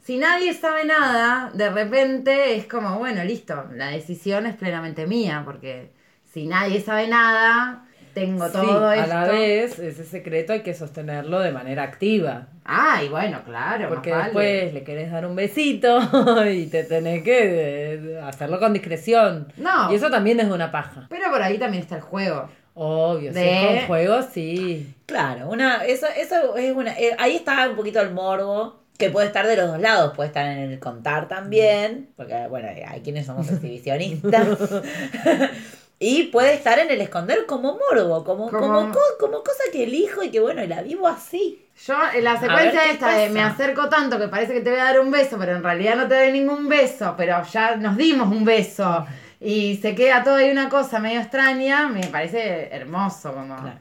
si 0.06 0.18
nadie 0.18 0.54
sabe 0.54 0.84
nada, 0.84 1.50
de 1.54 1.68
repente 1.70 2.54
es 2.56 2.66
como, 2.66 2.98
bueno, 2.98 3.24
listo, 3.24 3.64
la 3.74 3.88
decisión 3.88 4.46
es 4.46 4.54
plenamente 4.56 5.06
mía, 5.06 5.42
porque 5.44 5.90
si 6.32 6.46
nadie 6.46 6.80
sabe 6.80 7.08
nada, 7.08 7.86
tengo 8.14 8.48
todo 8.50 8.92
sí, 8.92 8.98
esto. 9.00 9.12
a 9.12 9.24
la 9.24 9.24
vez, 9.30 9.78
ese 9.78 10.04
secreto 10.04 10.52
hay 10.52 10.62
que 10.62 10.74
sostenerlo 10.74 11.40
de 11.40 11.52
manera 11.52 11.82
activa. 11.82 12.48
Ay, 12.64 13.08
bueno, 13.08 13.42
claro, 13.44 13.88
Porque 13.88 14.10
más 14.10 14.32
vale. 14.32 14.32
después 14.32 14.74
le 14.74 14.84
querés 14.84 15.10
dar 15.12 15.26
un 15.26 15.36
besito 15.36 15.98
y 16.50 16.66
te 16.66 16.84
tenés 16.84 17.22
que 17.22 17.94
eh, 17.94 18.20
hacerlo 18.22 18.58
con 18.58 18.72
discreción. 18.72 19.52
No. 19.56 19.92
Y 19.92 19.96
eso 19.96 20.10
también 20.10 20.40
es 20.40 20.46
una 20.50 20.70
paja. 20.72 21.06
Pero 21.10 21.30
por 21.30 21.42
ahí 21.42 21.58
también 21.58 21.82
está 21.82 21.96
el 21.96 22.02
juego. 22.02 22.48
Obvio, 22.74 23.32
si 23.32 23.38
De- 23.38 23.60
es 23.76 23.80
con 23.80 23.86
juego, 23.86 24.22
sí. 24.22 24.94
Claro, 25.06 25.48
una, 25.48 25.84
eso, 25.84 26.06
eso 26.16 26.56
es 26.56 26.74
una. 26.74 26.92
eh, 26.98 27.14
ahí 27.18 27.36
está 27.36 27.68
un 27.70 27.76
poquito 27.76 28.00
el 28.00 28.12
morbo. 28.12 28.85
Que 28.98 29.10
puede 29.10 29.26
estar 29.26 29.46
de 29.46 29.56
los 29.56 29.68
dos 29.68 29.80
lados, 29.80 30.12
puede 30.16 30.28
estar 30.28 30.46
en 30.46 30.58
el 30.72 30.78
contar 30.78 31.28
también, 31.28 32.08
porque 32.16 32.46
bueno, 32.48 32.68
hay 32.88 33.00
quienes 33.02 33.26
somos 33.26 33.48
exhibicionistas. 33.50 34.46
y 35.98 36.24
puede 36.24 36.54
estar 36.54 36.78
en 36.78 36.90
el 36.90 37.00
esconder 37.00 37.46
como 37.46 37.78
morbo, 37.78 38.24
como, 38.24 38.50
como, 38.50 38.60
Como- 38.60 38.92
co- 38.92 39.00
como 39.20 39.38
cosa 39.42 39.64
que 39.72 39.84
elijo 39.84 40.22
y 40.22 40.30
que 40.30 40.40
bueno, 40.40 40.64
la 40.66 40.82
vivo 40.82 41.06
así. 41.08 41.62
Yo, 41.86 41.94
en 42.14 42.24
la 42.24 42.38
secuencia 42.40 42.90
esta 42.90 43.16
de 43.16 43.28
me 43.28 43.42
acerco 43.42 43.88
tanto 43.90 44.18
que 44.18 44.28
parece 44.28 44.54
que 44.54 44.60
te 44.60 44.70
voy 44.70 44.78
a 44.78 44.84
dar 44.84 45.00
un 45.00 45.10
beso, 45.10 45.36
pero 45.38 45.54
en 45.56 45.62
realidad 45.62 45.96
no 45.96 46.08
te 46.08 46.14
doy 46.14 46.32
ningún 46.32 46.68
beso, 46.68 47.14
pero 47.18 47.42
ya 47.44 47.76
nos 47.76 47.96
dimos 47.98 48.28
un 48.28 48.44
beso 48.46 49.06
y 49.40 49.76
se 49.76 49.94
queda 49.94 50.22
todo 50.24 50.36
ahí 50.36 50.50
una 50.50 50.70
cosa 50.70 50.98
medio 51.00 51.20
extraña, 51.20 51.86
me 51.88 52.06
parece 52.06 52.74
hermoso, 52.74 53.34
como, 53.34 53.54
Claro. 53.56 53.78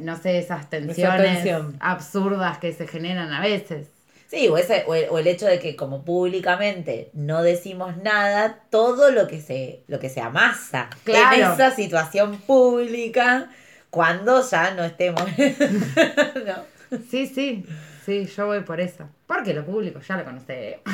no 0.00 0.16
sé, 0.16 0.38
esas 0.38 0.68
tensiones 0.68 1.46
absurdas 1.78 2.58
que 2.58 2.72
se 2.72 2.88
generan 2.88 3.32
a 3.32 3.40
veces. 3.40 3.88
Sí, 4.28 4.48
o, 4.48 4.56
ese, 4.58 4.84
o, 4.88 4.94
el, 4.94 5.06
o 5.10 5.18
el 5.18 5.26
hecho 5.28 5.46
de 5.46 5.58
que 5.60 5.76
como 5.76 6.04
públicamente 6.04 7.10
no 7.12 7.42
decimos 7.42 7.96
nada, 7.98 8.60
todo 8.70 9.10
lo 9.12 9.28
que 9.28 9.40
se, 9.40 9.82
lo 9.86 10.00
que 10.00 10.08
se 10.08 10.20
amasa 10.20 10.90
Claro. 11.04 11.36
en 11.36 11.52
esa 11.52 11.70
situación 11.70 12.38
pública 12.38 13.50
cuando 13.90 14.42
ya 14.48 14.72
no 14.74 14.84
estemos. 14.84 15.22
¿no? 16.46 16.98
Sí, 17.10 17.26
sí, 17.26 17.64
sí, 18.04 18.26
yo 18.26 18.46
voy 18.46 18.60
por 18.60 18.80
eso. 18.80 19.08
Porque 19.26 19.54
lo 19.54 19.64
público 19.64 20.00
ya 20.00 20.16
lo 20.16 20.24
conoce. 20.24 20.80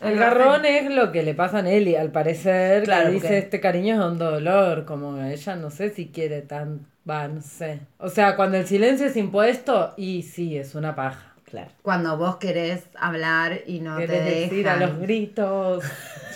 El 0.00 0.16
garrón 0.18 0.64
es 0.64 0.90
lo 0.90 1.12
que 1.12 1.22
le 1.22 1.34
pasa 1.34 1.58
a 1.58 1.62
Nelly, 1.62 1.94
al 1.94 2.10
parecer, 2.10 2.84
Claro, 2.84 3.06
que 3.08 3.10
dice 3.12 3.26
porque- 3.26 3.38
este 3.38 3.60
cariño 3.60 3.94
es 3.96 4.00
hondo 4.00 4.30
dolor, 4.30 4.86
como 4.86 5.22
ella 5.22 5.56
no 5.56 5.68
sé 5.70 5.90
si 5.90 6.06
quiere 6.08 6.40
tan, 6.40 6.86
va, 7.08 7.28
no 7.28 7.42
sé. 7.42 7.80
O 7.98 8.08
sea, 8.08 8.34
cuando 8.34 8.56
el 8.56 8.66
silencio 8.66 9.06
es 9.06 9.16
impuesto, 9.16 9.92
y 9.98 10.22
sí, 10.22 10.56
es 10.56 10.74
una 10.74 10.94
paja. 10.94 11.29
Claro. 11.50 11.70
Cuando 11.82 12.16
vos 12.16 12.36
querés 12.36 12.84
hablar 12.98 13.60
y 13.66 13.80
no 13.80 13.96
Querés 13.96 14.24
te 14.24 14.30
decir 14.40 14.68
a 14.68 14.74
dejan. 14.76 14.88
los 14.90 15.00
gritos, 15.00 15.84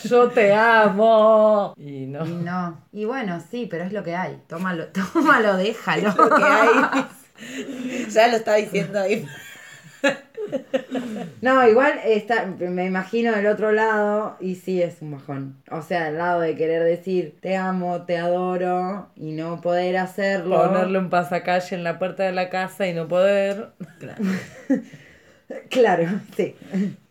yo 0.04 0.28
te 0.30 0.52
amo. 0.52 1.74
Y 1.76 2.06
no. 2.06 2.26
Y 2.26 2.30
no. 2.30 2.80
Y 2.92 3.04
bueno, 3.04 3.40
sí, 3.50 3.66
pero 3.70 3.84
es 3.84 3.92
lo 3.92 4.02
que 4.02 4.16
hay. 4.16 4.40
Tómalo, 4.48 4.86
tómalo, 5.12 5.56
déjalo. 5.56 6.14
Lo 6.16 6.30
que 6.36 6.42
hay. 6.42 8.06
ya 8.10 8.28
lo 8.28 8.36
está 8.36 8.54
diciendo 8.54 9.00
ahí. 9.00 9.26
No, 11.40 11.66
igual 11.66 11.94
está, 12.04 12.46
me 12.46 12.84
imagino 12.84 13.32
del 13.32 13.46
otro 13.46 13.72
lado 13.72 14.36
y 14.40 14.56
sí 14.56 14.82
es 14.82 15.00
un 15.00 15.12
bajón. 15.12 15.56
O 15.70 15.80
sea, 15.80 16.04
del 16.04 16.18
lado 16.18 16.40
de 16.40 16.54
querer 16.54 16.84
decir 16.84 17.36
te 17.40 17.56
amo, 17.56 18.02
te 18.02 18.18
adoro 18.18 19.08
y 19.16 19.32
no 19.32 19.60
poder 19.60 19.96
hacerlo. 19.96 20.62
Ponerle 20.62 20.98
un 20.98 21.08
pasacalle 21.10 21.74
en 21.76 21.82
la 21.84 21.98
puerta 21.98 22.24
de 22.24 22.32
la 22.32 22.50
casa 22.50 22.86
y 22.86 22.92
no 22.92 23.08
poder. 23.08 23.70
Claro, 23.98 24.22
sí, 26.36 26.54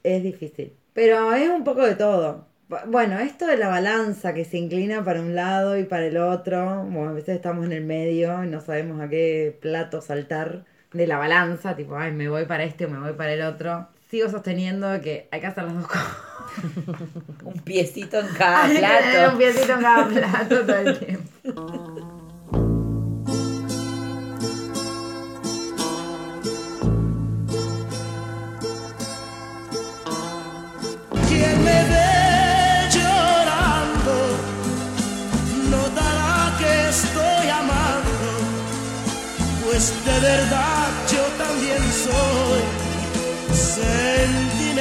es 0.04 0.24
difícil. 0.24 0.74
Pero 0.94 1.34
es 1.34 1.50
un 1.50 1.64
poco 1.64 1.84
de 1.84 1.96
todo. 1.96 2.48
Bueno, 2.88 3.20
esto 3.20 3.46
de 3.46 3.58
la 3.58 3.68
balanza 3.68 4.34
que 4.34 4.46
se 4.46 4.58
inclina 4.58 5.04
para 5.04 5.22
un 5.22 5.36
lado 5.36 5.78
y 5.78 5.84
para 5.84 6.06
el 6.06 6.18
otro, 6.18 6.84
bueno, 6.86 7.10
a 7.10 7.14
veces 7.14 7.36
estamos 7.36 7.66
en 7.66 7.72
el 7.72 7.84
medio 7.84 8.44
y 8.44 8.48
no 8.48 8.62
sabemos 8.62 9.00
a 9.02 9.10
qué 9.10 9.58
plato 9.62 10.02
saltar 10.02 10.66
de 10.92 11.08
la 11.08 11.18
balanza, 11.18 11.76
tipo, 11.76 11.98
ay, 11.98 12.12
me 12.12 12.30
voy 12.30 12.46
para 12.46 12.64
este 12.64 12.86
o 12.86 12.90
me 12.90 13.00
voy 13.00 13.14
para 13.14 13.34
el 13.34 13.42
otro. 13.42 13.88
Sigo 14.10 14.30
sosteniendo 14.30 15.02
que 15.02 15.28
hay 15.32 15.42
que 15.42 15.48
hacer 15.48 15.66
las 15.66 15.76
dos 15.76 15.88
cosas. 15.88 16.18
Un 17.44 17.60
piecito 17.60 18.20
en 18.20 18.28
cada 18.28 18.68
plato. 18.68 19.32
un 19.32 19.38
piecito 19.38 19.74
en 19.74 19.82
cada 19.82 20.08
plato 20.08 20.66
todo 20.66 20.76
el 20.76 21.00
tiempo. 21.00 22.10
pues 39.74 40.06
de 40.06 40.20
verdad 40.20 40.88
yo 41.12 41.24
también 41.44 41.82
soy 42.06 42.62
sentimental. 43.56 44.76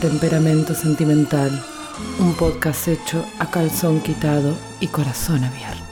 Temperamento 0.00 0.74
Sentimental, 0.74 1.64
un 2.18 2.34
podcast 2.34 2.88
hecho 2.88 3.24
a 3.38 3.48
calzón 3.48 4.00
quitado 4.00 4.56
y 4.80 4.88
corazón 4.88 5.44
abierto. 5.44 5.87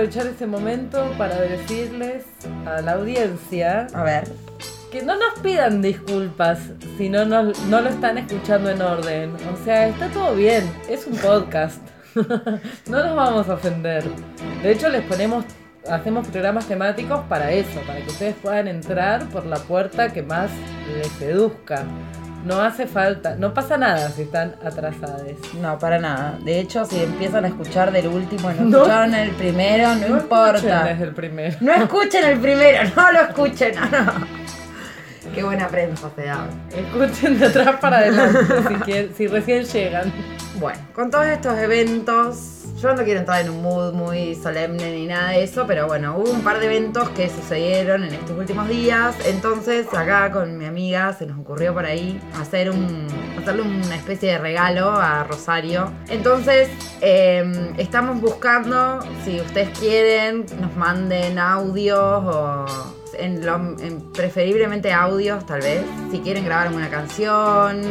Aprovechar 0.00 0.26
este 0.28 0.46
momento 0.46 1.12
para 1.18 1.38
decirles 1.42 2.24
a 2.66 2.80
la 2.80 2.92
audiencia 2.92 3.86
A 3.92 4.02
ver. 4.02 4.24
que 4.90 5.02
no 5.02 5.14
nos 5.14 5.38
pidan 5.40 5.82
disculpas 5.82 6.58
si 6.96 7.10
no, 7.10 7.26
nos- 7.26 7.58
no 7.66 7.82
lo 7.82 7.90
están 7.90 8.16
escuchando 8.16 8.70
en 8.70 8.80
orden. 8.80 9.34
O 9.52 9.62
sea, 9.62 9.88
está 9.88 10.08
todo 10.08 10.34
bien, 10.34 10.64
es 10.88 11.06
un 11.06 11.16
podcast. 11.18 11.82
no 12.14 13.04
nos 13.04 13.14
vamos 13.14 13.48
a 13.50 13.54
ofender. 13.54 14.04
De 14.62 14.72
hecho, 14.72 14.88
les 14.88 15.02
ponemos, 15.02 15.44
hacemos 15.90 16.26
programas 16.28 16.64
temáticos 16.66 17.20
para 17.28 17.52
eso, 17.52 17.78
para 17.86 18.00
que 18.00 18.06
ustedes 18.10 18.34
puedan 18.36 18.68
entrar 18.68 19.26
por 19.28 19.44
la 19.44 19.56
puerta 19.58 20.08
que 20.10 20.22
más 20.22 20.50
les 20.96 21.08
seduzca. 21.08 21.84
No 22.44 22.60
hace 22.62 22.86
falta, 22.86 23.34
no 23.36 23.52
pasa 23.52 23.76
nada 23.76 24.08
si 24.10 24.22
están 24.22 24.54
atrasadas. 24.64 25.22
No, 25.60 25.78
para 25.78 25.98
nada. 25.98 26.38
De 26.42 26.58
hecho, 26.58 26.86
si 26.86 27.02
empiezan 27.02 27.44
a 27.44 27.48
escuchar 27.48 27.92
del 27.92 28.06
último 28.08 28.50
no, 28.52 28.62
No. 28.64 28.76
escucharon 28.78 29.14
el 29.14 29.30
primero, 29.32 29.94
no, 29.96 30.06
importa. 30.06 30.56
escuchen 30.56 30.84
desde 30.86 31.04
el 31.04 31.14
primero. 31.14 31.56
No 31.60 31.72
escuchen 31.74 32.24
el 32.24 32.38
primero, 32.40 32.90
no 32.96 33.12
lo 33.12 33.20
escuchen, 33.20 33.74
no, 33.74 34.04
no. 34.04 34.40
Qué 35.34 35.42
buena 35.44 35.68
prensa 35.68 36.10
se 36.16 36.24
da. 36.24 36.46
Escuchen 36.74 37.38
de 37.38 37.46
atrás 37.46 37.76
para 37.80 37.98
adelante 37.98 38.38
si, 38.68 38.74
quieren- 38.76 39.14
si 39.14 39.26
recién 39.26 39.64
llegan. 39.64 40.12
Bueno, 40.58 40.78
con 40.94 41.10
todos 41.10 41.26
estos 41.26 41.56
eventos, 41.58 42.64
yo 42.82 42.94
no 42.94 43.04
quiero 43.04 43.20
entrar 43.20 43.40
en 43.40 43.50
un 43.50 43.62
mood 43.62 43.92
muy 43.92 44.34
solemne 44.34 44.90
ni 44.90 45.06
nada 45.06 45.30
de 45.30 45.44
eso, 45.44 45.64
pero 45.66 45.86
bueno, 45.86 46.16
hubo 46.18 46.30
un 46.30 46.42
par 46.42 46.58
de 46.58 46.66
eventos 46.66 47.08
que 47.10 47.30
sucedieron 47.30 48.02
en 48.04 48.14
estos 48.14 48.36
últimos 48.36 48.68
días. 48.68 49.14
Entonces, 49.26 49.86
acá 49.94 50.30
con 50.32 50.58
mi 50.58 50.66
amiga 50.66 51.12
se 51.12 51.26
nos 51.26 51.38
ocurrió 51.38 51.72
por 51.72 51.86
ahí 51.86 52.20
hacer 52.40 52.70
un, 52.70 53.06
hacerle 53.38 53.62
una 53.62 53.94
especie 53.94 54.32
de 54.32 54.38
regalo 54.38 54.90
a 54.90 55.24
Rosario. 55.24 55.92
Entonces, 56.08 56.68
eh, 57.00 57.72
estamos 57.78 58.20
buscando, 58.20 59.00
si 59.24 59.40
ustedes 59.40 59.78
quieren, 59.78 60.46
nos 60.60 60.74
manden 60.76 61.38
audios 61.38 61.98
o 61.98 62.64
preferiblemente 64.14 64.92
audios 64.92 65.44
tal 65.46 65.60
vez, 65.60 65.82
si 66.10 66.20
quieren 66.20 66.44
grabar 66.44 66.68
alguna 66.68 66.88
canción 66.88 67.82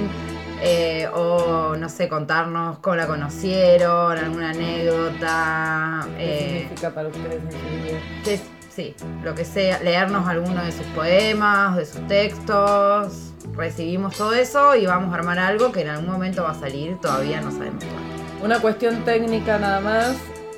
eh, 0.61 1.07
o 1.13 1.75
no 1.77 1.89
sé, 1.89 2.09
contarnos 2.09 2.79
cómo 2.79 2.95
la 2.95 3.07
conocieron, 3.07 4.17
alguna 4.17 4.49
anécdota, 4.51 6.07
¿Qué 6.17 6.23
eh, 6.25 6.49
significa 6.61 6.93
para 6.93 7.07
ustedes 7.09 7.41
en 7.43 7.51
su 7.51 7.57
vida? 7.57 7.99
que 8.23 8.39
sí, 8.69 8.95
lo 9.23 9.35
que 9.35 9.45
sea, 9.45 9.79
leernos 9.81 10.27
alguno 10.27 10.63
de 10.63 10.71
sus 10.71 10.85
poemas, 10.87 11.75
de 11.77 11.85
sus 11.85 12.05
textos, 12.07 13.33
recibimos 13.55 14.15
todo 14.15 14.33
eso 14.33 14.75
y 14.75 14.85
vamos 14.85 15.13
a 15.13 15.17
armar 15.17 15.39
algo 15.39 15.71
que 15.71 15.81
en 15.81 15.89
algún 15.89 16.11
momento 16.11 16.43
va 16.43 16.51
a 16.51 16.59
salir, 16.59 16.99
todavía 17.01 17.41
no 17.41 17.51
sabemos 17.51 17.83
cuándo. 17.85 18.45
Una 18.45 18.59
cuestión 18.59 19.03
técnica 19.05 19.57
nada 19.59 19.79
más. 19.81 20.15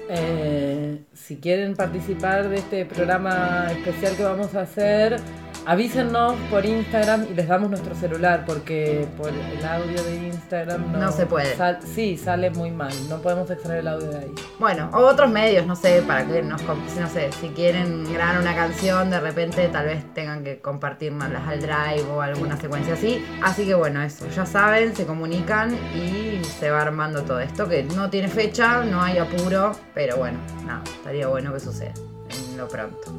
eh, 0.10 1.04
si 1.14 1.38
quieren 1.38 1.76
participar 1.76 2.50
de 2.50 2.58
este 2.58 2.86
programa 2.86 3.68
especial 3.72 4.16
que 4.18 4.24
vamos 4.24 4.54
a 4.56 4.62
hacer, 4.62 5.18
avísennos 5.66 6.36
por 6.50 6.66
Instagram 6.66 7.28
y 7.30 7.34
les 7.34 7.48
damos 7.48 7.70
nuestro 7.70 7.96
celular 7.96 8.44
porque 8.46 9.08
por 9.18 9.30
el 9.30 9.66
audio 9.66 10.04
de 10.04 10.16
Instagram 10.28 10.92
no, 10.92 11.00
No 11.00 11.12
se 11.12 11.26
puede. 11.26 11.56
sal- 11.56 11.80
sí, 11.84 12.18
sale 12.18 12.50
muy 12.52 12.72
mal. 12.72 12.92
No 13.10 13.22
podemos 13.22 13.50
extraer 13.50 13.80
el 13.82 13.88
audio 13.88 14.08
de 14.10 14.18
ahí. 14.20 14.32
Bueno, 14.60 14.90
o 14.94 14.98
otros 14.98 15.30
medios, 15.30 15.66
no 15.66 15.76
sé, 15.76 16.02
para 16.08 16.26
que 16.26 16.42
nos, 16.42 16.62
no 16.64 17.10
sé, 17.10 17.30
si 17.40 17.50
quieren 17.50 18.12
grabar 18.12 18.40
una 18.42 18.56
canción, 18.56 19.10
de 19.10 19.20
repente 19.20 19.68
tal 19.68 19.86
vez 19.86 20.04
tengan 20.14 20.44
que 20.44 20.60
compartirnoslas 20.60 21.48
al 21.48 21.60
drive 21.62 22.04
o 22.12 22.22
alguna 22.22 22.58
secuencia 22.58 22.94
así. 22.96 23.24
Así 23.44 23.66
que 23.66 23.74
bueno, 23.76 24.02
eso, 24.02 24.28
ya 24.30 24.46
saben, 24.46 24.96
se 24.96 25.06
comunican 25.06 25.74
y 25.96 26.44
se 26.44 26.70
va 26.70 26.82
armando 26.82 27.24
todo 27.24 27.40
esto, 27.40 27.68
que 27.68 27.84
no 27.84 28.10
tiene 28.10 28.28
fecha, 28.28 28.84
no 28.84 29.02
hay 29.02 29.18
apuro, 29.20 29.72
pero 29.94 30.18
bueno, 30.18 30.40
nada, 30.66 30.82
estaría 30.86 31.28
bueno 31.28 31.54
que 31.54 31.60
suceda 31.60 31.94
en 32.30 32.58
lo 32.58 32.68
pronto, 32.68 33.12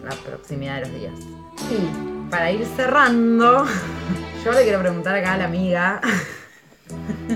en 0.00 0.04
la 0.04 0.14
proximidad 0.26 0.76
de 0.76 0.80
los 0.82 0.92
días. 0.94 1.14
Y 1.70 2.30
para 2.30 2.50
ir 2.50 2.66
cerrando, 2.76 3.64
yo 4.44 4.52
le 4.52 4.62
quiero 4.62 4.80
preguntar 4.80 5.14
acá 5.14 5.34
a 5.34 5.38
la 5.38 5.44
amiga. 5.44 6.00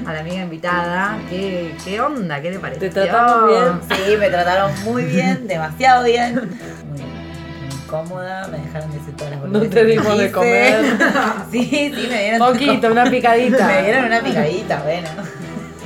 A 0.06 0.12
la 0.12 0.20
amiga 0.20 0.42
invitada, 0.42 1.18
¿qué, 1.30 1.74
qué 1.82 2.00
onda? 2.00 2.40
¿Qué 2.40 2.50
le 2.50 2.58
pareció? 2.58 2.88
¿Te 2.88 2.90
tratamos 2.90 3.48
bien? 3.48 3.80
Sí, 3.88 4.16
me 4.18 4.28
trataron 4.28 4.70
muy 4.84 5.04
bien, 5.04 5.48
demasiado 5.48 6.04
bien. 6.04 6.34
Muy, 6.34 7.00
muy 7.00 7.74
incómoda, 7.82 8.46
me 8.48 8.58
dejaron 8.58 8.92
decir 8.92 9.16
todas 9.16 9.32
las 9.32 9.48
No 9.48 9.60
te 9.60 9.84
dimos 9.84 10.18
de 10.18 10.30
comer. 10.30 10.84
sí, 11.50 11.64
sí, 11.64 12.06
me 12.08 12.22
dieron 12.22 12.52
Poquito, 12.52 12.92
una 12.92 13.10
picadita. 13.10 13.66
Me 13.66 13.82
dieron 13.82 14.04
una 14.04 14.20
picadita, 14.20 14.82
bueno. 14.82 15.08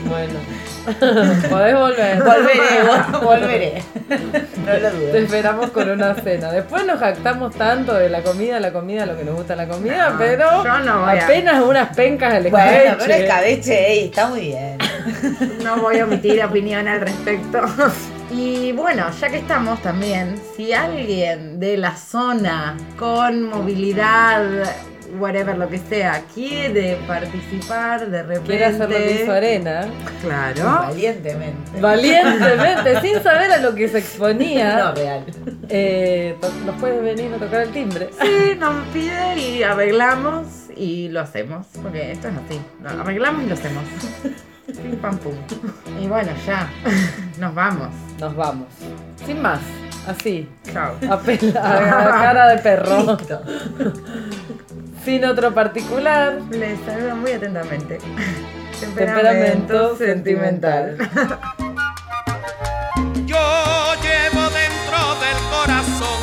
Bueno. 0.08 0.61
Podés 1.50 1.74
volver. 1.76 2.22
Volveré, 2.22 2.82
vol- 2.86 3.20
volveré. 3.22 3.82
No 4.66 4.72
lo 4.72 4.88
Te 4.90 4.90
dudo. 4.90 5.16
esperamos 5.16 5.70
con 5.70 5.90
una 5.90 6.14
cena. 6.14 6.50
Después 6.50 6.84
nos 6.86 6.98
jactamos 6.98 7.54
tanto 7.54 7.94
de 7.94 8.08
la 8.08 8.22
comida, 8.22 8.58
la 8.60 8.72
comida, 8.72 9.06
lo 9.06 9.16
que 9.16 9.24
nos 9.24 9.36
gusta 9.36 9.54
la 9.56 9.68
comida, 9.68 10.10
No, 10.10 10.18
pero 10.18 10.64
yo 10.64 10.78
no 10.80 11.00
voy 11.02 11.18
a- 11.18 11.24
apenas 11.24 11.62
unas 11.62 11.94
pencas 11.96 12.34
al 12.34 12.50
Bueno, 12.50 12.66
escabeche. 12.66 12.96
pero 13.06 13.14
el 13.14 13.28
cabeche, 13.28 13.92
ey, 13.92 14.04
está 14.06 14.26
muy 14.28 14.40
bien. 14.40 14.78
No 15.64 15.76
voy 15.78 15.98
a 15.98 16.04
omitir 16.04 16.42
opinión 16.44 16.86
al 16.88 17.00
respecto. 17.00 17.60
Y 18.30 18.72
bueno, 18.72 19.06
ya 19.20 19.28
que 19.28 19.38
estamos 19.38 19.80
también, 19.82 20.34
si 20.56 20.72
alguien 20.72 21.60
de 21.60 21.76
la 21.76 21.94
zona 21.96 22.76
con 22.98 23.42
movilidad, 23.42 24.42
whatever 25.18 25.56
lo 25.58 25.68
que 25.68 25.78
sea, 25.78 26.22
quiere 26.34 26.96
participar 27.06 28.08
de 28.08 28.22
repente. 28.22 28.46
Quiere 28.48 28.64
hacer 28.66 28.80
lo 28.88 28.96
que 28.96 29.22
hizo 29.22 29.32
Arena, 29.32 29.86
Claro. 30.22 30.64
Valientemente. 30.88 31.80
valientemente, 31.80 33.00
sin 33.02 33.22
saber 33.22 33.52
a 33.52 33.58
lo 33.58 33.74
que 33.74 33.88
se 33.88 33.98
exponía, 33.98 34.76
No, 34.78 34.94
real. 34.94 35.24
eh, 35.68 36.36
nos 36.64 36.76
puede 36.76 37.00
venir 37.00 37.32
a 37.34 37.38
tocar 37.38 37.62
el 37.62 37.70
timbre. 37.70 38.10
Sí, 38.20 38.54
nos 38.58 38.86
pide 38.88 39.38
y 39.38 39.62
arreglamos 39.62 40.46
y 40.76 41.08
lo 41.08 41.20
hacemos. 41.20 41.66
Porque 41.82 42.12
esto 42.12 42.28
es 42.28 42.34
así. 42.34 42.60
Lo 42.82 42.88
arreglamos 43.02 43.42
y 43.44 43.46
lo 43.46 43.54
hacemos. 43.54 43.84
Pim 44.66 44.96
pam 44.96 45.18
pum. 45.18 45.34
Y 46.00 46.06
bueno, 46.06 46.30
ya. 46.46 46.68
Nos 47.38 47.54
vamos. 47.54 47.88
Nos 48.18 48.34
vamos. 48.34 48.68
Sin 49.26 49.42
más, 49.42 49.60
así, 50.06 50.48
Chao. 50.72 50.94
a, 51.10 51.18
pela- 51.18 51.60
a 51.60 52.10
cara 52.22 52.48
de 52.48 52.58
perro, 52.58 53.16
Listo. 53.18 53.42
sin 55.04 55.24
otro 55.24 55.52
particular. 55.54 56.38
Les 56.50 56.78
saludo 56.80 57.16
muy 57.16 57.32
atentamente. 57.32 57.98
Temperamento 58.94 59.96
sentimental. 59.96 60.96
Yo 63.24 63.94
llevo 64.02 64.42
dentro 64.50 64.98
del 65.20 65.38
corazón 65.50 66.20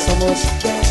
somos 0.00 0.42
descarados. 0.60 0.83